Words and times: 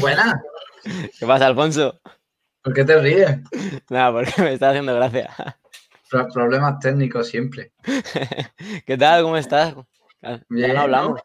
buena. 0.00 0.42
¿Qué 1.18 1.26
pasa, 1.26 1.46
Alfonso? 1.46 2.00
¿Por 2.62 2.72
qué 2.74 2.84
te 2.84 2.98
ríes? 2.98 3.38
Nada, 3.90 4.12
porque 4.12 4.42
me 4.42 4.52
está 4.54 4.70
haciendo 4.70 4.94
gracia. 4.94 5.30
Pro- 6.10 6.28
problemas 6.28 6.78
técnicos 6.80 7.28
siempre. 7.28 7.72
¿Qué 8.86 8.96
tal? 8.96 9.22
¿Cómo 9.22 9.36
estás? 9.36 9.74
Ya 10.50 10.72
no 10.72 10.80
hablamos. 10.80 11.20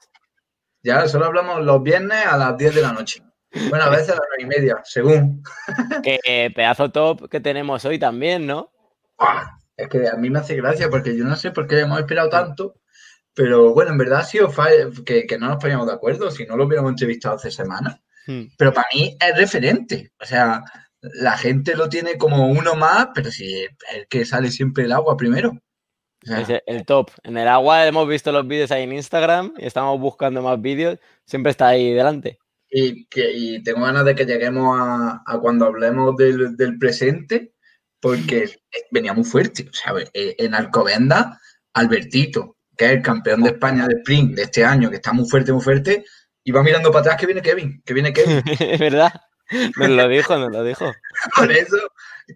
Ya 0.84 1.08
solo 1.08 1.26
hablamos 1.26 1.64
los 1.64 1.82
viernes 1.84 2.26
a 2.26 2.38
las 2.38 2.58
10 2.58 2.76
de 2.76 2.82
la 2.82 2.94
noche. 2.94 3.24
Bueno, 3.70 3.86
a 3.86 3.90
veces 3.90 4.10
a 4.10 4.16
las 4.16 4.26
9 4.38 4.44
y 4.44 4.46
media, 4.46 4.82
según. 4.84 5.44
Eh, 6.04 6.52
pedazo 6.56 6.92
top 6.92 7.30
que 7.30 7.40
tenemos 7.40 7.84
hoy 7.86 8.00
también, 8.00 8.46
¿no? 8.48 8.72
Es 9.76 9.88
que 9.90 10.08
a 10.08 10.16
mí 10.16 10.30
me 10.30 10.40
hace 10.40 10.56
gracia 10.56 10.90
porque 10.90 11.16
yo 11.16 11.24
no 11.26 11.36
sé 11.36 11.52
por 11.52 11.68
qué 11.68 11.80
hemos 11.82 12.00
esperado 12.00 12.30
tanto. 12.30 12.76
Pero 13.34 13.74
bueno, 13.74 13.92
en 13.92 13.98
verdad 13.98 14.20
ha 14.20 14.24
sido 14.24 14.52
que, 15.06 15.26
que 15.26 15.38
no 15.38 15.48
nos 15.48 15.58
poníamos 15.62 15.88
de 15.88 15.94
acuerdo 15.94 16.30
si 16.32 16.46
no 16.46 16.58
lo 16.58 16.66
hubiéramos 16.66 16.92
entrevistado 16.92 17.36
hace 17.36 17.52
semanas. 17.52 18.00
Hmm. 18.30 18.44
Pero 18.58 18.72
para 18.72 18.88
mí 18.94 19.18
es 19.20 19.36
referente. 19.36 20.12
O 20.22 20.26
sea, 20.26 20.64
la 21.02 21.36
gente 21.36 21.76
lo 21.76 21.90
tiene 21.90 22.16
como 22.20 22.48
uno 22.48 22.76
más, 22.76 23.08
pero 23.16 23.32
si 23.32 23.64
es 23.64 23.70
el 23.92 24.08
que 24.08 24.24
sale 24.24 24.52
siempre 24.52 24.84
el 24.84 24.92
agua 24.92 25.18
primero. 25.18 25.58
O 26.24 26.28
sea, 26.28 26.42
Es 26.42 26.62
el, 26.68 26.86
top. 26.86 27.10
En 27.24 27.38
el 27.38 27.48
agua 27.48 27.88
hemos 27.88 28.08
visto 28.08 28.32
los 28.32 28.48
vídeos 28.48 28.70
ahí 28.70 28.84
en 28.84 28.94
Instagram 28.94 29.54
y 29.58 29.66
estamos 29.66 30.00
buscando 30.00 30.44
más 30.44 30.62
vídeos. 30.62 31.00
Siempre 31.26 31.50
está 31.50 31.70
ahí 31.70 31.92
delante. 31.92 32.38
y, 32.70 33.08
que, 33.08 33.32
y 33.34 33.64
tengo 33.64 33.82
ganas 33.82 34.06
de 34.06 34.14
que 34.14 34.26
lleguemos 34.26 34.78
a, 34.80 35.24
a 35.26 35.40
cuando 35.40 35.66
hablemos 35.66 36.16
del, 36.16 36.56
del 36.56 36.78
presente, 36.78 37.54
porque 38.00 38.60
venía 38.92 39.14
muy 39.14 39.24
fuerte. 39.24 39.68
O 39.68 39.74
sea, 39.74 39.94
eh, 40.14 40.36
en 40.38 40.54
Alcobenda, 40.54 41.40
Albertito, 41.74 42.58
que 42.78 42.86
es 42.86 42.92
el 42.92 43.02
campeón 43.02 43.42
de 43.42 43.50
España 43.50 43.88
de 43.88 43.96
sprint 43.96 44.36
de 44.36 44.44
este 44.44 44.64
año, 44.64 44.92
que 44.92 44.98
está 44.98 45.14
muy 45.14 45.28
fuerte, 45.28 45.52
muy 45.52 45.64
fuerte, 45.64 46.06
y 46.50 46.52
va 46.52 46.64
mirando 46.64 46.90
para 46.92 47.02
atrás 47.02 47.18
que 47.18 47.28
viene 47.28 47.44
Kevin, 47.44 47.80
que 47.86 47.94
viene 47.94 48.12
Kevin. 48.12 48.42
Es 48.60 48.80
verdad. 48.80 49.14
Nos 49.78 49.90
lo 49.90 50.08
dijo, 50.16 50.36
nos 50.38 50.52
lo 50.52 50.64
dijo. 50.64 50.92
Por 51.36 51.52
eso 51.52 51.78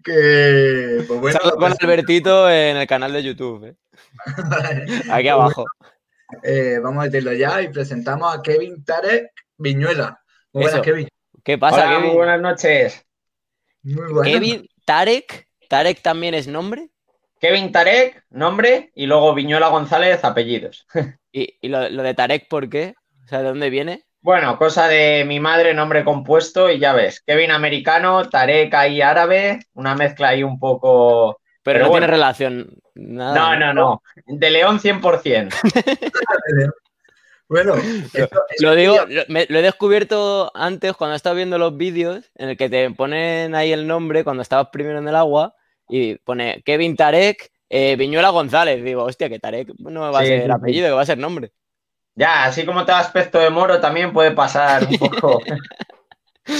que, 0.04 1.02
pues 1.08 1.20
bueno, 1.20 1.36
Salgo 1.40 1.56
con 1.56 1.72
Albertito 1.72 2.48
en 2.48 2.76
el 2.76 2.86
canal 2.86 3.12
de 3.12 3.22
YouTube. 3.24 3.64
¿eh? 3.66 3.76
Aquí 5.10 5.26
abajo. 5.28 5.64
eh, 6.44 6.78
vamos 6.80 7.02
a 7.02 7.06
meterlo 7.06 7.32
ya 7.32 7.60
y 7.60 7.68
presentamos 7.68 8.32
a 8.32 8.40
Kevin 8.40 8.84
Tarek 8.84 9.30
Viñuela. 9.56 10.20
Muy 10.52 10.62
buenas, 10.62 10.74
Eso. 10.74 10.82
Kevin. 10.82 11.08
¿Qué 11.42 11.58
pasa, 11.58 11.76
Hola, 11.76 11.90
muy 11.90 12.02
Kevin? 12.02 12.14
buenas 12.16 12.40
noches. 12.40 13.04
Muy 13.82 14.12
buenas. 14.12 14.32
Kevin 14.32 14.68
Tarek. 14.84 15.48
¿Tarek 15.68 16.02
también 16.02 16.34
es 16.34 16.46
nombre? 16.46 16.88
Kevin 17.40 17.72
Tarek, 17.72 18.24
nombre, 18.30 18.92
y 18.94 19.06
luego 19.06 19.34
Viñuela 19.34 19.68
González, 19.68 20.22
apellidos. 20.24 20.86
¿Y, 21.32 21.58
y 21.60 21.68
lo, 21.68 21.88
lo 21.90 22.02
de 22.04 22.14
Tarek 22.14 22.46
por 22.48 22.68
qué? 22.70 22.94
O 23.24 23.28
sea, 23.28 23.38
¿de 23.40 23.48
dónde 23.48 23.70
viene? 23.70 24.04
Bueno, 24.20 24.56
cosa 24.58 24.88
de 24.88 25.24
mi 25.26 25.38
madre, 25.40 25.74
nombre 25.74 26.02
compuesto, 26.04 26.70
y 26.70 26.78
ya 26.78 26.92
ves, 26.94 27.20
Kevin 27.26 27.50
americano, 27.50 28.28
Tarek 28.28 28.72
ahí 28.74 29.02
árabe, 29.02 29.60
una 29.74 29.94
mezcla 29.94 30.28
ahí 30.28 30.42
un 30.42 30.58
poco... 30.58 31.40
Pero, 31.62 31.74
Pero 31.76 31.84
no 31.86 31.90
bueno. 31.90 32.04
tiene 32.06 32.16
relación. 32.16 32.70
Nada, 32.94 33.56
No, 33.58 33.58
no, 33.58 33.74
no, 33.74 34.02
de 34.26 34.50
León 34.50 34.78
100%. 34.80 35.48
Bueno, 37.46 37.74
esto- 38.14 38.42
Lo 38.60 38.74
digo, 38.74 38.94
ya- 38.94 39.04
lo, 39.06 39.22
me- 39.28 39.46
lo 39.50 39.58
he 39.58 39.62
descubierto 39.62 40.50
antes 40.54 40.94
cuando 40.94 41.14
estaba 41.14 41.36
viendo 41.36 41.58
los 41.58 41.76
vídeos 41.76 42.30
en 42.36 42.48
el 42.48 42.56
que 42.56 42.70
te 42.70 42.90
ponen 42.90 43.54
ahí 43.54 43.70
el 43.70 43.86
nombre 43.86 44.24
cuando 44.24 44.42
estabas 44.42 44.68
primero 44.72 44.98
en 44.98 45.06
el 45.06 45.14
agua 45.14 45.54
y 45.88 46.14
pone 46.16 46.62
Kevin 46.64 46.96
Tarek 46.96 47.50
eh, 47.68 47.96
Viñuela 47.96 48.30
González. 48.30 48.82
Digo, 48.82 49.04
hostia, 49.04 49.28
que 49.28 49.38
Tarek 49.38 49.68
no 49.78 50.10
va 50.10 50.20
a 50.20 50.22
Sí, 50.22 50.28
ser 50.28 50.44
sí. 50.46 50.50
apellido, 50.50 50.88
que 50.88 50.92
va 50.94 51.02
a 51.02 51.06
ser 51.06 51.18
nombre. 51.18 51.52
Ya, 52.16 52.44
así 52.44 52.64
como 52.64 52.84
te 52.84 52.92
da 52.92 53.00
aspecto 53.00 53.38
de 53.38 53.50
moro, 53.50 53.80
también 53.80 54.12
puede 54.12 54.30
pasar 54.32 54.84
un 54.84 54.96
poco. 54.98 55.42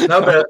No, 0.08 0.24
pero 0.24 0.42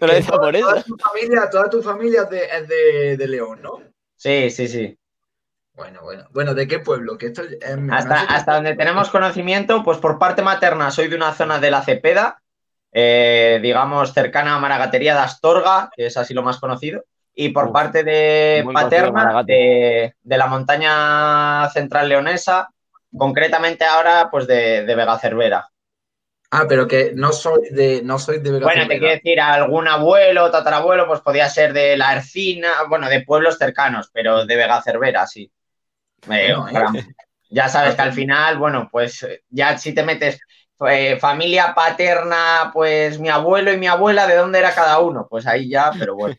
No 0.00 0.06
lo 0.06 0.14
digo 0.14 0.26
toda, 0.28 0.40
por 0.40 0.56
eso. 0.56 0.68
toda 0.70 0.82
tu 0.82 0.96
familia, 0.96 1.50
toda 1.50 1.70
tu 1.70 1.82
familia 1.82 2.22
es 2.22 2.30
de, 2.30 2.44
es 2.46 2.68
de- 2.68 3.16
de 3.16 3.28
León, 3.28 3.60
¿no? 3.62 3.82
Sí, 4.16 4.50
sí, 4.50 4.66
sí. 4.68 4.98
Bueno, 5.74 6.00
bueno. 6.02 6.26
Bueno, 6.32 6.54
¿de 6.54 6.66
qué 6.66 6.80
pueblo? 6.80 7.16
Que 7.18 7.26
esto 7.26 7.42
es- 7.42 7.76
me 7.78 7.94
Hasta, 7.94 8.22
hasta 8.22 8.54
donde 8.54 8.74
tenemos 8.74 9.10
conocimiento, 9.10 9.84
pues 9.84 9.98
por 9.98 10.18
parte 10.18 10.42
materna 10.42 10.90
soy 10.90 11.08
de 11.08 11.16
una 11.16 11.32
zona 11.34 11.58
de 11.60 11.70
la 11.70 11.82
Cepeda, 11.82 12.40
eh, 12.92 13.60
digamos 13.62 14.12
cercana 14.12 14.56
a 14.56 14.58
Maragatería 14.58 15.14
de 15.14 15.20
Astorga, 15.20 15.90
que 15.94 16.06
es 16.06 16.16
así 16.16 16.34
lo 16.34 16.42
más 16.42 16.58
conocido, 16.58 17.04
y 17.34 17.50
por 17.50 17.66
Uf, 17.66 17.72
parte 17.72 18.02
de 18.02 18.62
conocido 18.64 19.12
paterna 19.12 19.42
de, 19.44 20.14
de 20.20 20.38
la 20.38 20.46
montaña 20.48 21.68
central 21.70 22.08
leonesa, 22.08 22.68
concretamente 23.16 23.84
ahora 23.84 24.28
pues 24.30 24.46
de, 24.46 24.84
de 24.84 24.94
Vega 24.94 25.18
Cervera. 25.18 25.68
Ah, 26.50 26.64
pero 26.66 26.88
que 26.88 27.12
no 27.14 27.32
soy 27.32 27.68
de, 27.70 28.02
no 28.02 28.18
soy 28.18 28.40
de 28.40 28.52
Vega 28.52 28.66
Bueno, 28.66 28.88
te 28.88 28.98
quiero 28.98 29.14
decir, 29.14 29.40
algún 29.40 29.86
abuelo, 29.86 30.50
tatarabuelo, 30.50 31.06
pues 31.06 31.20
podía 31.20 31.48
ser 31.48 31.74
de 31.74 31.96
La 31.96 32.14
Ercina, 32.14 32.70
bueno, 32.88 33.08
de 33.08 33.20
pueblos 33.20 33.58
cercanos, 33.58 34.08
pero 34.12 34.46
de 34.46 34.56
Vega 34.56 34.80
Cervera, 34.82 35.26
sí. 35.26 35.50
Eh, 36.30 36.54
Bueno, 36.54 36.92
eh. 36.94 37.06
Ya 37.50 37.68
sabes 37.68 37.94
que 37.94 38.02
al 38.02 38.12
final, 38.12 38.58
bueno, 38.58 38.88
pues 38.90 39.26
ya 39.48 39.78
si 39.78 39.94
te 39.94 40.02
metes 40.02 40.38
eh, 40.88 41.18
familia 41.18 41.74
paterna, 41.74 42.70
pues 42.72 43.18
mi 43.18 43.28
abuelo 43.28 43.72
y 43.72 43.78
mi 43.78 43.86
abuela, 43.86 44.26
¿de 44.26 44.36
dónde 44.36 44.58
era 44.58 44.74
cada 44.74 44.98
uno? 45.00 45.26
Pues 45.28 45.46
ahí 45.46 45.68
ya, 45.68 45.90
pero 45.98 46.14
bueno. 46.14 46.36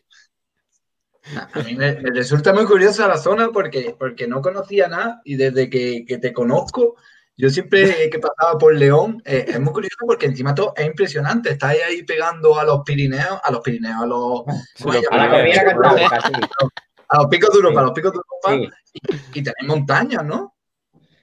A 1.52 1.58
mí 1.60 1.74
me, 1.74 1.92
me 2.00 2.10
resulta 2.10 2.52
muy 2.52 2.64
curiosa 2.64 3.06
la 3.06 3.18
zona 3.18 3.50
porque, 3.52 3.94
porque 3.98 4.26
no 4.26 4.40
conocía 4.40 4.88
nada 4.88 5.20
y 5.24 5.36
desde 5.36 5.68
que, 5.68 6.04
que 6.06 6.18
te 6.18 6.32
conozco, 6.32 6.96
yo 7.36 7.48
siempre 7.48 8.10
que 8.10 8.18
pasaba 8.18 8.58
por 8.58 8.74
León, 8.74 9.22
eh, 9.24 9.44
es 9.48 9.60
muy 9.60 9.72
curioso 9.72 9.96
porque 10.06 10.26
encima 10.26 10.54
todo 10.54 10.74
es 10.76 10.86
impresionante. 10.86 11.50
Estáis 11.50 11.80
ahí 11.86 12.02
pegando 12.02 12.58
a 12.58 12.64
los 12.64 12.80
Pirineos, 12.84 13.40
a 13.42 13.50
los 13.50 13.60
Pirineos, 13.60 14.02
a 14.02 14.06
los, 14.06 14.42
¿cómo 14.44 14.92
se 14.92 15.00
los 15.02 15.06
A 17.08 17.16
los 17.16 17.26
picos 17.28 17.50
de 17.50 17.56
Europa, 17.56 17.80
a 17.80 17.84
los 17.84 17.92
picos 17.92 18.12
de 18.12 18.18
Europa 18.18 18.70
Sí. 18.84 19.00
y, 19.32 19.38
y 19.38 19.42
tenéis 19.42 19.66
montañas, 19.66 20.24
¿no? 20.24 20.54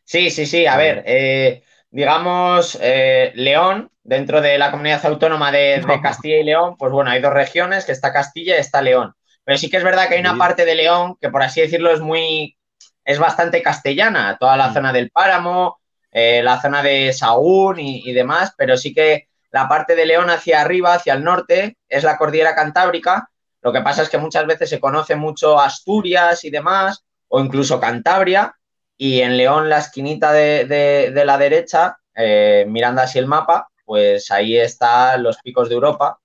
Sí, 0.03 0.29
sí, 0.29 0.45
sí. 0.45 0.65
A 0.65 0.77
ver, 0.77 1.03
eh, 1.05 1.63
digamos, 1.91 2.77
eh, 2.81 3.31
León, 3.35 3.91
dentro 4.03 4.41
de 4.41 4.57
la 4.57 4.71
comunidad 4.71 5.05
autónoma 5.05 5.51
de, 5.51 5.83
de 5.85 6.01
Castilla 6.01 6.37
y 6.37 6.43
León, 6.43 6.77
pues 6.77 6.91
bueno, 6.91 7.11
hay 7.11 7.21
dos 7.21 7.33
regiones, 7.33 7.85
que 7.85 7.91
está 7.91 8.11
Castilla 8.11 8.55
y 8.55 8.59
está 8.59 8.81
León. 8.81 9.13
Pero 9.47 9.57
sí 9.57 9.69
que 9.69 9.77
es 9.77 9.83
verdad 9.85 10.09
que 10.09 10.15
hay 10.15 10.19
una 10.19 10.37
parte 10.37 10.65
de 10.65 10.75
León 10.75 11.15
que, 11.21 11.29
por 11.29 11.41
así 11.41 11.61
decirlo, 11.61 11.89
es 11.93 12.01
muy, 12.01 12.57
es 13.05 13.17
bastante 13.17 13.61
castellana. 13.61 14.35
Toda 14.37 14.57
la 14.57 14.67
Mm. 14.67 14.73
zona 14.73 14.91
del 14.91 15.09
Páramo, 15.09 15.79
eh, 16.11 16.41
la 16.43 16.59
zona 16.61 16.83
de 16.83 17.13
Sahún 17.13 17.79
y, 17.79 18.01
y 18.03 18.11
demás, 18.11 18.51
pero 18.57 18.75
sí 18.75 18.93
que 18.93 19.29
la 19.51 19.69
parte 19.69 19.95
de 19.95 20.05
León 20.05 20.29
hacia 20.29 20.59
arriba, 20.59 20.95
hacia 20.95 21.13
el 21.13 21.23
norte, 21.23 21.77
es 21.87 22.03
la 22.03 22.17
cordillera 22.17 22.55
cantábrica. 22.55 23.29
Lo 23.61 23.71
que 23.71 23.79
pasa 23.79 24.01
es 24.01 24.09
que 24.09 24.17
muchas 24.17 24.45
veces 24.45 24.69
se 24.69 24.81
conoce 24.81 25.15
mucho 25.15 25.57
Asturias 25.57 26.43
y 26.43 26.49
demás, 26.49 27.05
o 27.29 27.39
incluso 27.39 27.79
Cantabria, 27.79 28.53
y 28.97 29.21
en 29.21 29.37
León, 29.37 29.69
la 29.69 29.77
esquinita 29.77 30.33
de, 30.33 30.65
de- 30.65 31.11
de 31.11 31.25
la 31.25 31.37
derecha, 31.37 31.97
eh, 32.13 32.65
mirando 32.67 33.01
así 33.01 33.17
el 33.17 33.27
mapa, 33.27 33.69
pues 33.85 34.29
ahí 34.29 34.57
están 34.57 35.23
los 35.23 35.37
picos 35.37 35.69
de 35.69 35.75
Europa. 35.75 36.19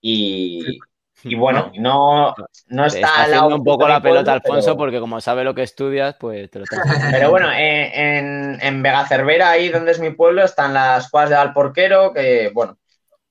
Y, 0.00 0.78
y 1.24 1.34
bueno, 1.34 1.70
no, 1.78 2.34
no 2.68 2.88
Te 2.88 3.00
está 3.00 3.22
haciendo 3.22 3.54
un 3.56 3.64
poco 3.64 3.86
la 3.88 4.00
pelota, 4.00 4.32
pueblo, 4.32 4.32
Alfonso, 4.32 4.66
pero- 4.70 4.76
porque 4.76 5.00
como 5.00 5.20
sabe 5.20 5.44
lo 5.44 5.54
que 5.54 5.62
estudias, 5.62 6.16
pues 6.18 6.50
te 6.50 6.58
lo 6.58 6.64
pero 7.10 7.30
bueno, 7.30 7.50
eh, 7.52 8.18
en, 8.18 8.58
en 8.60 8.82
Vega 8.82 9.06
Cervera, 9.06 9.50
ahí 9.50 9.68
donde 9.68 9.92
es 9.92 10.00
mi 10.00 10.10
pueblo, 10.10 10.44
están 10.44 10.74
las 10.74 11.10
cuevas 11.10 11.30
de 11.30 11.36
Alporquero, 11.36 12.12
que 12.12 12.50
bueno, 12.54 12.78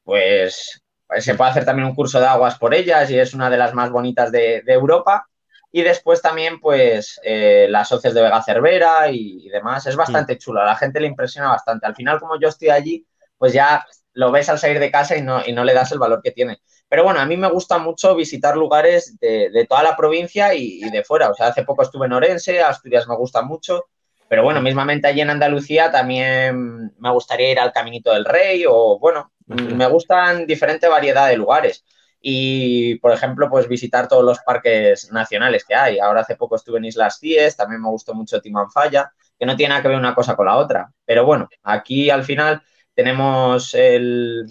pues, 0.03 0.81
pues 1.07 1.25
se 1.25 1.35
puede 1.35 1.51
hacer 1.51 1.65
también 1.65 1.87
un 1.87 1.95
curso 1.95 2.19
de 2.19 2.27
aguas 2.27 2.57
por 2.57 2.73
ellas 2.73 3.09
y 3.11 3.19
es 3.19 3.33
una 3.33 3.49
de 3.49 3.57
las 3.57 3.73
más 3.73 3.91
bonitas 3.91 4.31
de, 4.31 4.61
de 4.65 4.73
Europa. 4.73 5.27
Y 5.73 5.83
después 5.83 6.21
también, 6.21 6.59
pues, 6.59 7.19
eh, 7.23 7.67
las 7.69 7.91
hoces 7.91 8.13
de 8.13 8.21
Vega 8.21 8.43
Cervera 8.43 9.09
y, 9.09 9.45
y 9.47 9.49
demás. 9.49 9.85
Es 9.87 9.95
bastante 9.95 10.37
chulo, 10.37 10.61
a 10.61 10.65
la 10.65 10.75
gente 10.75 10.99
le 10.99 11.07
impresiona 11.07 11.49
bastante. 11.49 11.85
Al 11.87 11.95
final, 11.95 12.19
como 12.19 12.39
yo 12.39 12.49
estoy 12.49 12.69
allí, 12.69 13.05
pues 13.37 13.53
ya 13.53 13.85
lo 14.13 14.31
ves 14.31 14.49
al 14.49 14.59
salir 14.59 14.79
de 14.79 14.91
casa 14.91 15.15
y 15.15 15.21
no, 15.21 15.41
y 15.45 15.53
no 15.53 15.63
le 15.63 15.73
das 15.73 15.91
el 15.93 15.99
valor 15.99 16.21
que 16.21 16.31
tiene. 16.31 16.59
Pero 16.91 17.05
bueno, 17.05 17.21
a 17.21 17.25
mí 17.25 17.37
me 17.37 17.49
gusta 17.49 17.77
mucho 17.77 18.13
visitar 18.15 18.57
lugares 18.57 19.17
de, 19.21 19.49
de 19.49 19.65
toda 19.65 19.81
la 19.81 19.95
provincia 19.95 20.53
y, 20.53 20.81
y 20.83 20.89
de 20.89 21.05
fuera. 21.05 21.29
O 21.29 21.33
sea, 21.33 21.47
hace 21.47 21.63
poco 21.63 21.83
estuve 21.83 22.05
en 22.05 22.11
Orense, 22.11 22.59
Asturias 22.59 23.07
me 23.07 23.15
gusta 23.15 23.41
mucho. 23.43 23.85
Pero 24.27 24.43
bueno, 24.43 24.61
mismamente 24.61 25.07
allí 25.07 25.21
en 25.21 25.29
Andalucía 25.29 25.89
también 25.89 26.93
me 26.99 27.11
gustaría 27.11 27.49
ir 27.49 27.61
al 27.61 27.71
Caminito 27.71 28.11
del 28.11 28.25
Rey 28.25 28.65
o 28.67 28.99
bueno, 28.99 29.31
me 29.45 29.87
gustan 29.87 30.45
diferente 30.45 30.89
variedad 30.89 31.29
de 31.29 31.37
lugares. 31.37 31.85
Y, 32.19 32.95
por 32.95 33.13
ejemplo, 33.13 33.49
pues 33.49 33.69
visitar 33.69 34.09
todos 34.09 34.25
los 34.25 34.39
parques 34.39 35.13
nacionales 35.13 35.63
que 35.63 35.75
hay. 35.75 35.97
Ahora 35.97 36.21
hace 36.21 36.35
poco 36.35 36.57
estuve 36.57 36.79
en 36.79 36.85
Islas 36.85 37.19
Cíes, 37.21 37.55
también 37.55 37.81
me 37.81 37.89
gustó 37.89 38.13
mucho 38.13 38.41
Timanfaya, 38.41 39.13
que 39.39 39.45
no 39.45 39.55
tiene 39.55 39.69
nada 39.69 39.81
que 39.81 39.87
ver 39.87 39.97
una 39.97 40.13
cosa 40.13 40.35
con 40.35 40.45
la 40.45 40.57
otra. 40.57 40.91
Pero 41.05 41.25
bueno, 41.25 41.47
aquí 41.63 42.09
al 42.09 42.25
final 42.25 42.61
tenemos 42.93 43.73
el, 43.75 44.45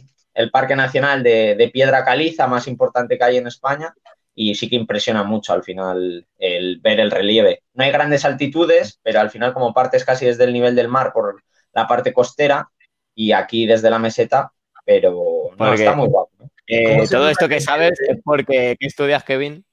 Parque 0.50 0.76
Nacional 0.76 1.22
de, 1.22 1.70
Piedra 1.72 2.04
Caliza, 2.04 2.46
más 2.46 2.68
importante 2.68 3.18
que 3.18 3.24
hay 3.24 3.36
en 3.36 3.46
España, 3.46 3.94
y 4.34 4.54
sí 4.54 4.68
que 4.68 4.76
impresiona 4.76 5.22
mucho 5.22 5.52
al 5.52 5.62
final 5.62 6.26
el 6.38 6.80
ver 6.80 7.00
el 7.00 7.10
relieve. 7.10 7.62
No 7.74 7.84
hay 7.84 7.90
grandes 7.90 8.24
altitudes, 8.24 9.00
pero 9.02 9.20
al 9.20 9.30
final 9.30 9.52
como 9.52 9.74
partes 9.74 10.04
casi 10.04 10.26
desde 10.26 10.44
el 10.44 10.52
nivel 10.52 10.76
del 10.76 10.88
mar 10.88 11.12
por 11.12 11.42
la 11.72 11.86
parte 11.86 12.12
costera 12.12 12.70
y 13.14 13.32
aquí 13.32 13.66
desde 13.66 13.90
la 13.90 13.98
meseta, 13.98 14.52
pero 14.84 15.50
no, 15.58 15.74
está 15.74 15.94
muy 15.94 16.08
guapo. 16.08 16.30
Eh, 16.66 17.04
todo 17.10 17.28
esto 17.28 17.48
que 17.48 17.60
sabes 17.60 17.98
es 18.08 18.18
porque 18.24 18.76
¿qué 18.78 18.86
estudias, 18.86 19.24
Kevin? 19.24 19.64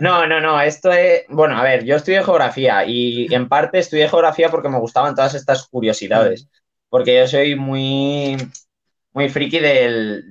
No, 0.00 0.26
no, 0.26 0.40
no, 0.40 0.60
esto 0.60 0.92
es, 0.92 1.24
bueno, 1.28 1.56
a 1.56 1.62
ver, 1.62 1.84
yo 1.84 1.96
estudié 1.96 2.22
geografía 2.22 2.84
y 2.84 3.32
en 3.32 3.48
parte 3.48 3.78
estudié 3.78 4.08
geografía 4.08 4.50
porque 4.50 4.68
me 4.68 4.78
gustaban 4.78 5.14
todas 5.14 5.34
estas 5.34 5.66
curiosidades, 5.68 6.48
porque 6.88 7.16
yo 7.16 7.26
soy 7.26 7.56
muy, 7.56 8.36
muy 9.12 9.28
friki 9.28 9.58
del, 9.58 10.24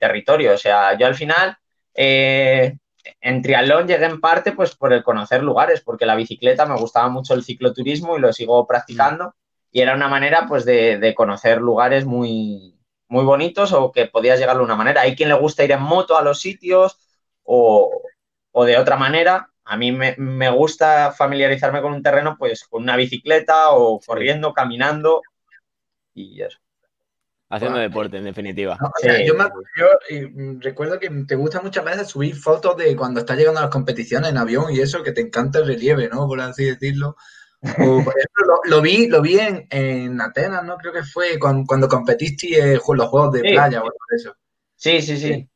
territorio, 0.00 0.54
o 0.54 0.58
sea, 0.58 0.96
yo 0.98 1.06
al 1.06 1.14
final 1.14 1.56
eh, 1.94 2.76
en 3.20 3.42
triatlón 3.42 3.88
llegué 3.88 4.04
en 4.06 4.20
parte 4.20 4.52
pues 4.52 4.76
por 4.76 4.92
el 4.92 5.02
conocer 5.02 5.42
lugares, 5.42 5.80
porque 5.80 6.06
la 6.06 6.14
bicicleta 6.14 6.66
me 6.66 6.76
gustaba 6.76 7.08
mucho 7.08 7.34
el 7.34 7.44
cicloturismo 7.44 8.16
y 8.16 8.20
lo 8.20 8.32
sigo 8.32 8.66
practicando 8.66 9.34
y 9.70 9.80
era 9.80 9.94
una 9.94 10.08
manera 10.08 10.46
pues 10.48 10.64
de 10.64 11.14
conocer 11.16 11.58
lugares 11.60 12.04
muy, 12.04 12.72
muy 13.12 13.24
bonitos 13.24 13.72
o 13.72 13.92
que 13.92 14.06
podías 14.06 14.40
llegar 14.40 14.56
de 14.56 14.62
una 14.64 14.74
manera. 14.74 15.02
Hay 15.02 15.14
quien 15.14 15.28
le 15.28 15.34
gusta 15.34 15.64
ir 15.64 15.72
en 15.72 15.82
moto 15.82 16.16
a 16.16 16.22
los 16.22 16.40
sitios 16.40 16.98
o, 17.44 18.02
de 18.66 18.78
otra 18.78 18.96
manera. 18.96 19.50
A 19.64 19.76
mí 19.76 19.92
me, 19.92 20.50
gusta 20.50 21.12
familiarizarme 21.12 21.82
con 21.82 21.92
un 21.92 22.02
terreno, 22.02 22.36
pues 22.38 22.64
con 22.64 22.82
una 22.82 22.96
bicicleta 22.96 23.72
o 23.72 24.00
corriendo, 24.00 24.54
caminando 24.54 25.20
y 26.14 26.40
eso. 26.42 26.58
Haciendo 27.52 27.78
deporte, 27.78 28.16
en 28.16 28.24
definitiva. 28.24 28.78
yo, 29.26 29.86
recuerdo 30.60 30.98
que 30.98 31.10
te 31.28 31.34
gusta 31.34 31.60
muchas 31.60 31.84
veces 31.84 32.08
subir 32.08 32.34
fotos 32.34 32.78
de 32.78 32.96
cuando 32.96 33.20
estás 33.20 33.36
llegando 33.36 33.60
a 33.60 33.64
las 33.64 33.70
competiciones 33.70 34.30
en 34.30 34.38
avión 34.38 34.72
y 34.72 34.80
eso, 34.80 35.02
que 35.02 35.12
te 35.12 35.20
encanta 35.20 35.58
el 35.58 35.66
relieve, 35.66 36.08
¿no? 36.08 36.26
Por 36.26 36.40
así 36.40 36.64
decirlo. 36.64 37.14
O, 37.60 37.68
por 38.04 38.14
ejemplo, 38.16 38.60
lo, 38.64 38.80
vi, 38.80 39.06
lo 39.06 39.20
vi 39.20 39.38
en, 39.38 40.18
Atenas, 40.18 40.64
¿no? 40.64 40.78
Creo 40.78 40.94
que 40.94 41.02
fue 41.02 41.38
cuando, 41.38 41.88
competiste 41.88 42.58
en 42.58 42.72
los 42.72 43.08
Juegos 43.08 43.32
de 43.32 43.40
Playa 43.40 43.82
o 43.82 43.84
algo 43.84 43.98
de 44.08 44.16
eso. 44.16 44.34
Sí, 44.74 45.02
sí, 45.02 45.18
sí. 45.18 45.46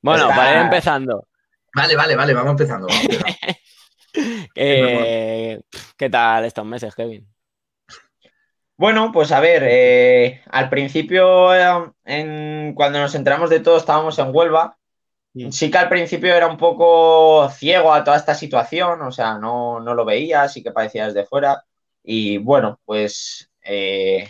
Bueno, 0.00 0.28
para 0.28 0.52
ir 0.52 0.62
empezando. 0.62 1.28
Vale, 1.74 1.96
vale, 1.96 2.16
vale, 2.16 2.32
vamos 2.32 2.52
empezando. 2.52 2.86
Eh, 4.54 5.60
¿Qué 5.94 6.08
tal 6.08 6.46
estos 6.46 6.64
meses, 6.64 6.94
Kevin? 6.94 7.28
Bueno, 8.78 9.10
pues 9.12 9.32
a 9.32 9.40
ver, 9.40 9.62
eh, 9.66 10.42
al 10.50 10.68
principio, 10.68 11.54
eh, 11.54 12.72
cuando 12.74 12.98
nos 12.98 13.14
enteramos 13.14 13.48
de 13.48 13.60
todo, 13.60 13.78
estábamos 13.78 14.18
en 14.18 14.34
Huelva 14.34 14.78
Sí 15.52 15.70
que 15.70 15.78
al 15.78 15.88
principio 15.90 16.34
era 16.34 16.48
un 16.48 16.56
poco 16.58 17.48
ciego 17.50 17.92
a 17.92 18.04
toda 18.04 18.16
esta 18.16 18.34
situación, 18.34 19.02
o 19.02 19.12
sea, 19.12 19.38
no, 19.38 19.80
lo 19.80 20.04
veía, 20.04 20.48
sí 20.48 20.62
que 20.62 20.72
parecía 20.72 21.06
desde 21.06 21.26
fuera. 21.26 21.64
Y 22.02 22.38
bueno, 22.38 22.80
pues 22.86 23.50
eh, 23.62 24.28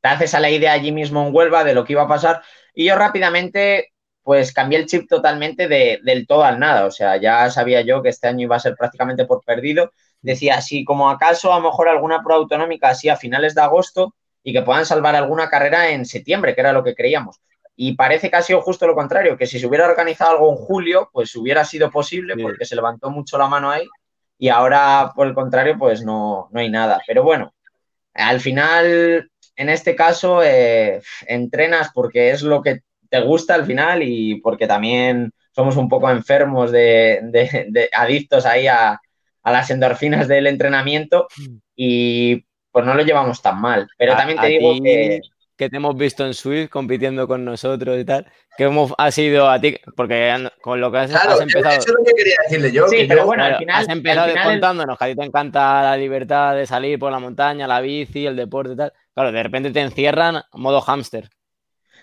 te 0.00 0.08
haces 0.08 0.34
a 0.34 0.40
la 0.40 0.50
idea 0.50 0.72
allí 0.72 0.92
mismo 0.92 1.26
en 1.26 1.34
Huelva 1.34 1.64
de 1.64 1.74
lo 1.74 1.84
que 1.84 1.94
iba 1.94 2.02
a 2.02 2.08
pasar. 2.08 2.42
Y 2.74 2.86
yo 2.86 2.96
rápidamente, 2.96 3.92
pues 4.22 4.52
cambié 4.52 4.78
el 4.78 4.86
chip 4.86 5.08
totalmente 5.08 5.68
del 5.68 6.26
todo 6.26 6.44
al 6.44 6.58
nada. 6.60 6.86
O 6.86 6.90
sea, 6.90 7.16
ya 7.18 7.50
sabía 7.50 7.82
yo 7.82 8.02
que 8.02 8.10
este 8.10 8.28
año 8.28 8.42
iba 8.44 8.56
a 8.56 8.60
ser 8.60 8.76
prácticamente 8.76 9.26
por 9.26 9.42
perdido. 9.44 9.92
Decía, 10.22 10.60
si 10.60 10.84
como 10.84 11.10
acaso 11.10 11.52
a 11.52 11.58
lo 11.58 11.64
mejor 11.64 11.88
alguna 11.88 12.22
prueba 12.22 12.40
autonómica 12.40 12.90
así 12.90 13.08
a 13.08 13.16
finales 13.16 13.54
de 13.54 13.60
agosto 13.60 14.14
y 14.42 14.52
que 14.52 14.62
puedan 14.62 14.86
salvar 14.86 15.14
alguna 15.16 15.48
carrera 15.48 15.90
en 15.90 16.06
septiembre, 16.06 16.54
que 16.54 16.60
era 16.60 16.72
lo 16.72 16.82
que 16.82 16.94
creíamos. 16.94 17.40
Y 17.76 17.94
parece 17.96 18.30
que 18.30 18.36
ha 18.36 18.42
sido 18.42 18.60
justo 18.60 18.86
lo 18.86 18.94
contrario, 18.94 19.36
que 19.36 19.46
si 19.46 19.58
se 19.58 19.66
hubiera 19.66 19.88
organizado 19.88 20.32
algo 20.32 20.50
en 20.50 20.56
julio, 20.56 21.10
pues 21.12 21.34
hubiera 21.36 21.64
sido 21.64 21.90
posible 21.90 22.36
porque 22.40 22.64
se 22.64 22.76
levantó 22.76 23.10
mucho 23.10 23.38
la 23.38 23.48
mano 23.48 23.70
ahí 23.70 23.86
y 24.42 24.48
ahora, 24.48 25.12
por 25.14 25.28
el 25.28 25.34
contrario, 25.34 25.76
pues 25.78 26.04
no, 26.04 26.48
no 26.50 26.58
hay 26.58 26.68
nada. 26.68 27.00
Pero 27.06 27.22
bueno, 27.22 27.54
al 28.14 28.40
final, 28.40 29.30
en 29.54 29.68
este 29.68 29.94
caso, 29.94 30.42
eh, 30.42 31.00
entrenas 31.28 31.90
porque 31.94 32.30
es 32.30 32.42
lo 32.42 32.62
que 32.62 32.80
te 33.08 33.20
gusta 33.20 33.54
al 33.54 33.66
final 33.66 34.02
y 34.02 34.40
porque 34.40 34.66
también 34.66 35.32
somos 35.52 35.76
un 35.76 35.88
poco 35.88 36.10
enfermos 36.10 36.72
de, 36.72 37.88
adictos 37.92 38.46
ahí 38.46 38.66
a, 38.66 39.00
las 39.50 39.70
endorfinas 39.70 40.28
del 40.28 40.46
entrenamiento 40.46 41.26
mm. 41.36 41.56
y 41.74 42.44
pues 42.70 42.86
no 42.86 42.94
lo 42.94 43.02
llevamos 43.02 43.42
tan 43.42 43.60
mal. 43.60 43.88
Pero 43.98 44.14
también 44.14 44.38
te 44.38 44.46
digo 44.46 44.74
que 44.82 45.20
que 45.62 45.70
te 45.70 45.76
hemos 45.76 45.96
visto 45.96 46.26
en 46.26 46.34
Swift 46.34 46.70
compitiendo 46.70 47.28
con 47.28 47.44
nosotros 47.44 47.96
y 47.98 48.04
tal, 48.04 48.26
que 48.56 48.64
hemos, 48.64 48.92
ha 48.98 49.12
sido 49.12 49.48
a 49.48 49.60
ti, 49.60 49.76
porque 49.96 50.50
con 50.60 50.80
lo 50.80 50.90
que 50.90 50.98
has, 50.98 51.10
empezado... 51.40 51.78
Eso 51.78 51.80
es 51.80 51.94
lo 51.98 52.04
que 52.04 52.14
quería 52.14 52.34
decirle 52.42 52.72
yo. 52.72 52.88
Sí, 52.88 53.04
pero 53.08 53.26
bueno, 53.26 53.44
al 53.44 53.58
final... 53.58 53.82
Has 53.82 53.88
empezado 53.88 54.34
contándonos 54.42 54.98
que 54.98 55.04
a 55.04 55.08
ti 55.08 55.14
te 55.14 55.24
encanta 55.24 55.82
la 55.82 55.96
libertad 55.96 56.56
de 56.56 56.66
salir 56.66 56.98
por 56.98 57.12
la 57.12 57.20
montaña, 57.20 57.68
la 57.68 57.80
bici, 57.80 58.26
el 58.26 58.34
deporte 58.34 58.72
y 58.72 58.76
tal. 58.76 58.92
Claro, 59.14 59.30
de 59.30 59.42
repente 59.42 59.70
te 59.70 59.80
encierran 59.80 60.42
modo 60.52 60.80
hámster. 60.80 61.30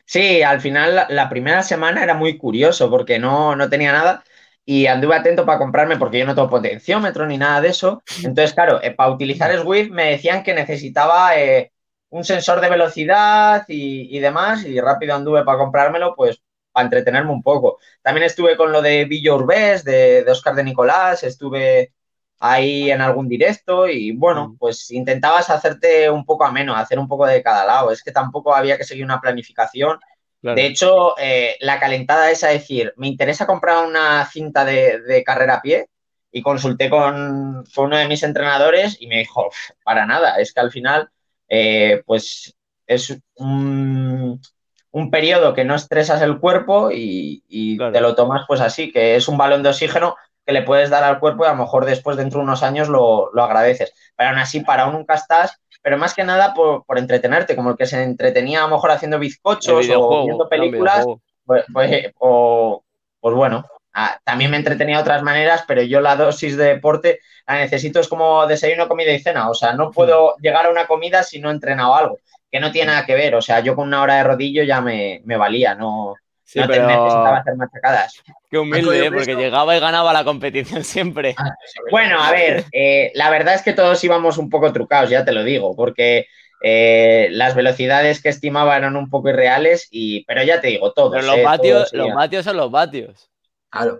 Sí, 0.05 0.41
al 0.41 0.61
final 0.61 1.07
la, 1.09 1.29
primera 1.29 1.61
semana 1.61 2.01
era 2.01 2.13
muy 2.13 2.37
curioso 2.37 2.89
porque 2.89 3.19
no, 3.19 3.57
no 3.57 3.69
tenía 3.69 3.91
nada 3.91 4.23
y 4.71 4.85
anduve 4.85 5.15
atento 5.15 5.47
para 5.47 5.57
comprarme 5.57 5.97
porque 5.97 6.19
yo 6.19 6.27
no 6.27 6.35
tengo 6.35 6.47
potenciómetro 6.47 7.25
ni 7.25 7.39
nada 7.39 7.59
de 7.59 7.69
eso. 7.69 8.03
Entonces, 8.23 8.53
claro, 8.53 8.79
eh, 8.83 8.91
para 8.91 9.09
utilizar 9.09 9.51
Swift 9.59 9.89
me 9.89 10.11
decían 10.11 10.43
que 10.43 10.53
necesitaba 10.53 11.35
eh, 11.39 11.71
un 12.09 12.23
sensor 12.23 12.61
de 12.61 12.69
velocidad 12.69 13.65
y, 13.67 14.19
demás, 14.19 14.63
y 14.65 14.79
rápido 14.79 15.15
anduve 15.15 15.43
para 15.43 15.57
comprármelo, 15.57 16.15
pues 16.15 16.43
para 16.71 16.83
entretenerme 16.83 17.31
un 17.31 17.41
poco. 17.41 17.79
También 18.03 18.27
estuve 18.27 18.55
con 18.55 18.71
lo 18.71 18.83
de 18.83 19.05
Villa 19.05 19.33
Urbés, 19.33 19.83
de, 19.83 20.23
de 20.23 20.31
Oscar 20.31 20.53
de 20.53 20.63
Nicolás, 20.63 21.23
estuve 21.23 21.91
ahí 22.39 22.91
en 22.91 23.01
algún 23.01 23.27
directo 23.27 23.87
y 23.87 24.11
bueno, 24.15 24.55
pues 24.59 24.91
intentabas 24.91 25.49
hacerte 25.49 26.11
un 26.11 26.25
poco 26.25 26.45
ameno, 26.45 26.75
hacer 26.75 26.99
un 26.99 27.07
poco 27.07 27.25
de 27.25 27.41
cada 27.41 27.65
lado. 27.65 27.89
Es 27.91 28.03
que 28.03 28.11
tampoco 28.11 28.53
había 28.53 28.77
que 28.77 28.83
seguir 28.83 29.03
una 29.03 29.19
planificación. 29.19 29.99
De 30.41 30.65
hecho, 30.65 31.15
eh, 31.17 31.57
la 31.59 31.79
calentada 31.79 32.31
es 32.31 32.43
a 32.43 32.47
decir, 32.47 32.93
me 32.95 33.07
interesa 33.07 33.45
comprar 33.45 33.85
una 33.85 34.25
cinta 34.25 34.63
de, 34.63 35.23
carrera 35.25 35.55
a 35.55 35.61
pie 35.61 35.89
y 36.31 36.41
consulté 36.41 36.89
con, 36.89 37.65
con, 37.75 37.85
uno 37.85 37.97
de 37.97 38.07
mis 38.07 38.23
entrenadores 38.23 38.97
y 39.01 39.07
me 39.07 39.17
dijo, 39.17 39.49
para 39.83 40.05
nada, 40.05 40.39
es 40.39 40.53
que 40.53 40.61
al 40.61 40.71
final 40.71 41.09
eh, 41.49 42.03
pues 42.05 42.55
es 42.85 43.17
un, 43.35 44.39
periodo 45.11 45.53
que 45.53 45.65
no 45.65 45.75
estresas 45.75 46.21
el 46.21 46.39
cuerpo 46.39 46.89
y, 46.91 47.77
te 47.77 48.01
lo 48.01 48.15
tomas 48.15 48.45
pues 48.47 48.61
así, 48.61 48.91
que 48.91 49.15
es 49.15 49.27
un 49.27 49.37
balón 49.37 49.63
de 49.63 49.69
oxígeno 49.69 50.15
que 50.45 50.53
le 50.53 50.63
puedes 50.63 50.89
dar 50.89 51.03
al 51.03 51.19
cuerpo 51.19 51.43
y 51.43 51.47
a 51.47 51.51
lo 51.51 51.57
mejor 51.57 51.85
después 51.85 52.17
dentro 52.17 52.39
de 52.39 52.45
unos 52.45 52.63
años 52.63 52.89
lo, 52.89 53.31
agradeces. 53.41 53.93
Pero 54.15 54.29
aún 54.29 54.39
así, 54.39 54.61
para 54.61 54.87
nunca 54.87 55.15
estás, 55.15 55.59
pero 55.81 55.97
más 55.97 56.13
que 56.13 56.23
nada 56.23 56.53
por, 56.53 56.83
entretenerte, 56.97 57.55
como 57.55 57.71
el 57.71 57.77
que 57.77 57.85
se 57.85 58.03
entretenía 58.03 58.59
a 58.63 58.67
lo 58.67 58.75
mejor 58.75 58.91
haciendo 58.91 59.19
bizcochos 59.19 59.87
o 59.95 60.25
viendo 60.25 60.49
películas, 60.49 61.05
pues, 61.45 61.65
pues, 61.73 62.13
pues 63.21 63.35
bueno, 63.35 63.65
Ah, 63.93 64.19
también 64.23 64.51
me 64.51 64.57
entretenía 64.57 64.97
de 64.97 65.01
otras 65.01 65.23
maneras, 65.23 65.63
pero 65.67 65.81
yo 65.81 65.99
la 65.99 66.15
dosis 66.15 66.55
de 66.55 66.65
deporte 66.65 67.19
la 67.47 67.55
necesito 67.55 67.99
es 67.99 68.07
como 68.07 68.45
desayuno, 68.45 68.87
comida 68.87 69.11
y 69.11 69.19
cena. 69.19 69.49
O 69.49 69.53
sea, 69.53 69.73
no 69.73 69.91
puedo 69.91 70.35
hmm. 70.37 70.41
llegar 70.41 70.65
a 70.65 70.69
una 70.69 70.87
comida 70.87 71.23
si 71.23 71.39
no 71.39 71.49
he 71.49 71.53
entrenado 71.53 71.95
algo, 71.95 72.19
que 72.51 72.59
no 72.59 72.71
tiene 72.71 72.91
nada 72.91 73.05
que 73.05 73.15
ver. 73.15 73.35
O 73.35 73.41
sea, 73.41 73.59
yo 73.61 73.75
con 73.75 73.87
una 73.87 74.01
hora 74.01 74.15
de 74.15 74.23
rodillo 74.23 74.63
ya 74.63 74.81
me, 74.81 75.21
valía, 75.25 75.75
no, 75.75 76.15
necesitaba 76.55 77.37
hacer 77.37 77.55
machacadas. 77.55 78.23
Qué 78.49 78.57
humilde, 78.57 79.05
¿eh? 79.05 79.11
porque 79.11 79.35
llegaba 79.35 79.75
y 79.75 79.79
ganaba 79.79 80.13
la 80.13 80.23
competición 80.23 80.83
siempre. 80.83 81.35
Ah, 81.37 81.55
bueno, 81.91 82.21
a 82.21 82.31
ver, 82.31 82.65
eh, 82.71 83.11
la 83.15 83.29
verdad 83.29 83.55
es 83.55 83.61
que 83.61 83.73
todos 83.73 84.03
íbamos 84.03 84.37
un 84.37 84.49
poco 84.49 84.71
trucados, 84.73 85.09
ya 85.09 85.23
te 85.25 85.31
lo 85.31 85.43
digo, 85.43 85.75
porque 85.75 86.27
eh, 86.61 87.29
las 87.31 87.55
velocidades 87.55 88.21
que 88.21 88.29
estimaba 88.29 88.75
eran 88.75 88.95
un 88.95 89.09
poco 89.09 89.29
irreales, 89.29 89.87
y, 89.91 90.25
pero 90.25 90.43
ya 90.43 90.59
te 90.59 90.67
digo, 90.67 90.91
todos. 90.93 91.11
Pero 91.13 91.27
los, 91.27 91.43
vatios, 91.43 91.93
los 91.93 92.13
vatios 92.13 92.45
son 92.45 92.57
los 92.57 92.71
vatios. 92.71 93.29
Claro. 93.69 93.99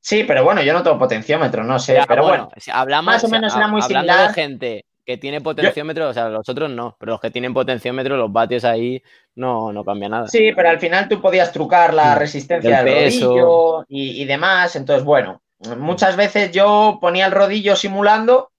Sí, 0.00 0.24
pero 0.24 0.44
bueno, 0.44 0.62
yo 0.62 0.72
no 0.72 0.82
tengo 0.82 0.98
potenciómetro, 0.98 1.64
no 1.64 1.78
sé. 1.78 2.00
pero 2.06 2.22
bueno, 2.22 2.48
hablamos, 2.72 3.14
más 3.14 3.24
o 3.24 3.28
menos 3.28 3.54
era 3.54 3.66
muy 3.66 3.82
similar. 3.82 4.28
de 4.28 4.34
gente 4.34 4.84
que 5.04 5.16
tiene 5.16 5.40
potenciómetro, 5.40 6.08
o 6.08 6.12
sea, 6.12 6.28
los 6.28 6.48
otros 6.48 6.70
no, 6.70 6.96
pero 7.00 7.12
los 7.12 7.20
que 7.20 7.30
tienen 7.30 7.54
potenciómetro, 7.54 8.16
los 8.16 8.30
vatios 8.30 8.64
ahí 8.64 9.02
no, 9.38 9.72
no 9.72 9.84
cambia 9.84 10.08
nada. 10.08 10.28
Sí, 10.28 10.50
pero 10.54 10.68
al 10.68 10.80
final 10.80 11.08
tú 11.08 11.20
podías 11.20 11.52
trucar 11.52 11.94
la 11.94 12.14
mm, 12.14 12.18
resistencia 12.18 12.82
del 12.82 13.04
rodillo 13.04 13.84
y, 13.88 14.24
demás. 14.24 14.74
Entonces, 14.76 15.04
bueno, 15.04 15.40
muchas 15.78 16.16
veces 16.16 16.50
yo 16.50 16.98
ponía 17.00 17.26
el 17.26 17.32
rodillo 17.32 17.76
simulando 17.76 18.50